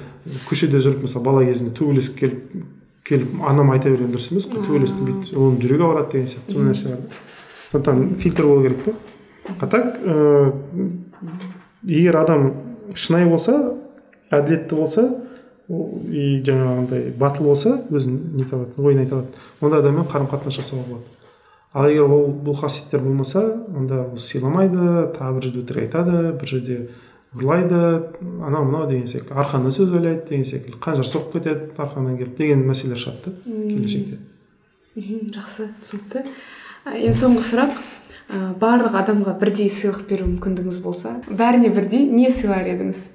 көшеде 0.49 0.81
жүріп 0.83 1.05
мысалы 1.07 1.25
бала 1.25 1.45
кезімде 1.45 1.75
төбелесіп 1.77 2.19
келіп 2.19 2.57
келіп 3.07 3.41
анам 3.47 3.71
айта 3.71 3.89
берген 3.89 4.11
дұрыс 4.11 4.31
емес 4.31 4.49
қой. 4.51 4.65
Төбелесті 4.65 5.05
бүйтіп 5.07 5.37
оның 5.37 5.61
жүрегі 5.63 5.85
ауырады 5.87 6.11
деген 6.11 6.31
сияқты 6.31 6.57
сондай 6.57 6.73
нәрсе 6.73 6.89
бар 6.91 6.99
сондықтан 7.71 8.15
фильтр 8.15 8.45
болу 8.45 8.63
керек 8.63 8.83
та 8.83 8.91
а 9.59 9.67
так 9.67 9.99
ыыы 10.03 10.53
егер 11.83 12.17
адам 12.17 12.53
шынайы 12.95 13.29
болса 13.29 13.75
әділетті 14.31 14.75
болса 14.75 15.07
и 15.67 16.41
жаңағындай 16.43 17.11
батыл 17.17 17.49
болса 17.51 17.77
өзін 17.89 18.19
нете 18.35 18.55
алады 18.55 18.71
ойын 18.77 19.03
айта 19.03 19.15
алады 19.15 19.27
ондай 19.61 19.79
адаммен 19.79 20.07
қарым 20.07 20.29
қатынас 20.31 20.59
жасауға 20.59 20.87
болады. 20.87 21.16
Ал 21.77 21.89
егер 21.91 22.09
ол 22.09 22.31
бұл 22.31 22.57
қасиеттер 22.57 23.03
болмаса 23.05 23.43
онда 23.69 24.01
ол 24.07 24.17
сыйламайды 24.17 25.11
тағы 25.17 25.35
бір 25.37 25.47
жерде 25.47 25.61
өтірік 25.61 25.83
айтады 25.85 26.31
бір 26.39 26.49
жерде 26.49 26.77
ұрлайды 27.37 27.81
анау 28.47 28.65
мынау 28.65 28.87
деген 28.89 29.07
секілді 29.09 29.35
арқаңнан 29.37 29.73
сөз 29.75 29.91
ойлайды 29.93 30.23
деген 30.29 30.47
секілді 30.47 30.79
қанжар 30.81 31.09
соғып 31.11 31.35
кетеді 31.35 31.67
арқаңнан 31.77 32.17
келіп 32.17 32.37
деген 32.39 32.63
мәселелер 32.65 33.01
шығады 33.01 33.29
да 33.29 33.59
келешекте. 33.67 34.17
Мхм 34.95 35.29
жақсы 35.35 35.67
түсінікті. 35.83 36.23
Енді 36.95 37.13
соңғы 37.19 37.43
сұрақ 37.45 37.77
ә, 37.77 38.41
барлық 38.57 38.97
адамға 38.97 39.35
бірдей 39.41 39.69
сыйлық 39.69 40.07
беру 40.09 40.25
мүмкіндігіңіз 40.31 40.81
болса 40.81 41.17
бәріне 41.29 41.69
бірдей 41.75 42.07
не 42.09 42.31
сыйлар 42.33 42.65
едіңіз? 42.73 43.05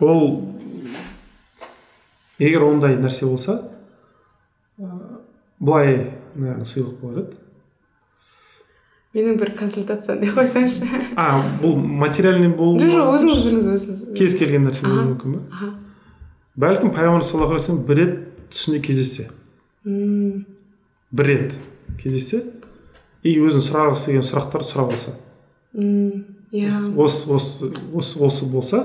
Ол 0.00 0.24
егер 2.38 2.64
ондай 2.70 2.96
нәрсе 2.96 3.26
болса 3.28 3.60
былай 5.60 6.10
наверное 6.34 6.64
сыйлық 6.68 6.98
болар 7.00 7.24
еді 7.24 7.40
менің 9.14 9.36
бір 9.38 9.52
консультациям 9.58 10.20
дей 10.20 10.30
қойсаңшы 10.34 10.88
а 11.16 11.40
бұл 11.62 11.76
материальный 11.78 12.48
болу 12.50 12.80
жоқ 12.82 12.94
жоқ 12.96 13.14
өзіңіз 13.18 13.42
біліңіз 13.46 13.68
өзіңіз 13.74 14.00
кез 14.18 14.34
келген 14.40 14.66
нәрсе 14.66 14.86
болуы 14.88 15.04
мүмкін 15.12 15.36
ба 15.38 15.70
бәлкім 16.66 16.90
пайғамбар 16.96 17.22
саллаллаху 17.26 17.54
алейхи 17.54 17.62
вассалам 17.62 17.84
бір 17.86 18.00
рет 18.02 18.16
түсіне 18.50 18.80
кездессе 18.82 19.28
бір 19.84 21.26
рет 21.30 21.54
кездессе 22.02 22.42
и 23.22 23.36
өзінің 23.38 23.64
сұрағысы 23.68 24.10
келген 24.10 24.26
сұрақтарды 24.26 24.66
сұрап 24.72 24.92
алса 24.96 25.14
иә 26.54 26.70
осы 26.98 27.30
осы 27.34 27.70
осы 27.94 28.18
осы 28.26 28.46
болса 28.50 28.82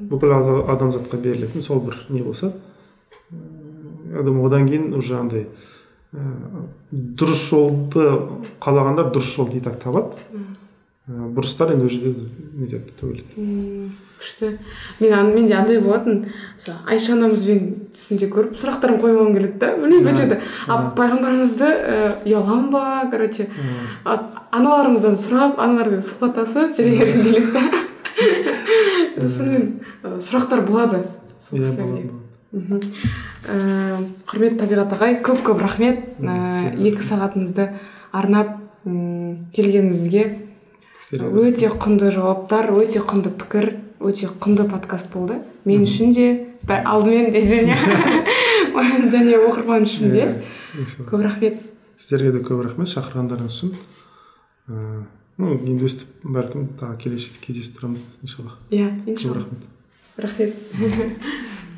бүкіл 0.00 0.32
ада- 0.36 0.62
адамзатқа 0.76 1.18
берілетін 1.20 1.60
сол 1.64 1.80
бір 1.84 1.96
не 2.08 2.22
болса 2.24 2.52
м, 3.32 4.16
адам 4.20 4.40
одан 4.44 4.68
кейін 4.68 4.92
уже 4.96 5.16
андай 5.18 5.46
дұрыс 6.12 7.42
жолды 7.48 8.06
қалағандар 8.62 9.12
дұрыс 9.14 9.34
жолды 9.36 9.60
и 9.60 9.64
так 9.64 9.78
табады 9.82 10.18
ә, 11.06 11.28
бұрыстар 11.30 11.74
енді 11.74 11.86
ол 11.86 11.92
жерде 11.92 12.14
нетеді 12.58 12.96
төгіледі 12.98 13.90
күшті. 14.20 14.58
Мен 15.00 15.34
менде 15.34 15.54
андай 15.56 15.78
болатын. 15.80 16.26
Мысалы 16.56 16.78
айша 16.92 17.14
анамызбен 17.14 17.90
түсімде 17.94 18.28
көріп 18.28 18.58
сұрақтарымды 18.60 19.04
қоймағым 19.04 19.36
келеді 19.36 19.60
да. 19.62 19.70
Білмеймін 19.78 20.08
бұл 20.08 20.18
жерде 20.18 20.40
а 20.66 20.78
пайғамбарымызды 20.98 21.70
ә, 21.70 22.00
ұяламын 22.26 22.68
ба 22.74 22.82
короче? 23.10 23.48
Аналарымыздан 24.04 25.16
сұрап 25.20 25.60
аналармен 25.62 26.02
сұхбаттасып 26.04 26.74
жүре 26.76 26.98
бергім 27.00 27.22
келеді 27.30 27.54
да. 27.54 27.62
Сонымен 29.36 29.70
ә, 30.02 30.18
сұрақтар 30.20 30.66
болады. 30.68 31.04
Сол 31.40 31.62
иә 31.62 31.64
кісілерге. 31.64 32.10
Мхм 32.52 32.80
Ә, 33.50 33.54
құрметті 34.28 34.58
табиғат 34.60 34.92
ағай 34.94 35.14
көп 35.24 35.40
көп 35.46 35.62
рахмет. 35.64 36.02
Ә, 36.20 36.74
екі 36.76 37.00
сағатыңызды 37.02 37.70
арнап 38.12 38.58
м, 38.84 39.46
келгеніңізге 39.56 40.24
өте 41.40 41.70
құнды 41.80 42.10
жауаптар 42.12 42.68
өте 42.76 43.00
құнды 43.00 43.32
пікір 43.40 43.70
өте 44.04 44.28
құнды 44.28 44.66
подкаст 44.68 45.08
болды. 45.14 45.38
Мен 45.64 45.86
үшін 45.88 46.12
де 46.14 46.26
алдымен 46.68 47.32
десең 47.32 47.72
және 49.14 49.40
оқырман 49.40 49.88
үшін 49.88 50.12
де. 50.12 50.28
Иә, 50.76 51.06
көп 51.08 51.24
рахмет. 51.24 51.58
Сіздерге 51.96 52.34
де 52.36 52.44
көп 52.44 52.60
рахмет 52.66 52.92
шақырғандарыңыз 52.92 53.56
үшін. 53.56 53.72
Ә, 54.68 55.02
ну 55.40 55.56
енді 55.56 55.88
өстіп 55.88 56.28
бәлкім 56.28 56.68
тағы 56.78 57.00
келешекте 57.06 57.40
кездесіп 57.46 57.80
тұрамыз 57.80 58.06
иншалла. 58.22 58.58
Иә 58.70 58.92
иншалла. 59.08 59.40
Рахмет. 59.40 59.64
Рахмет. 60.16 60.54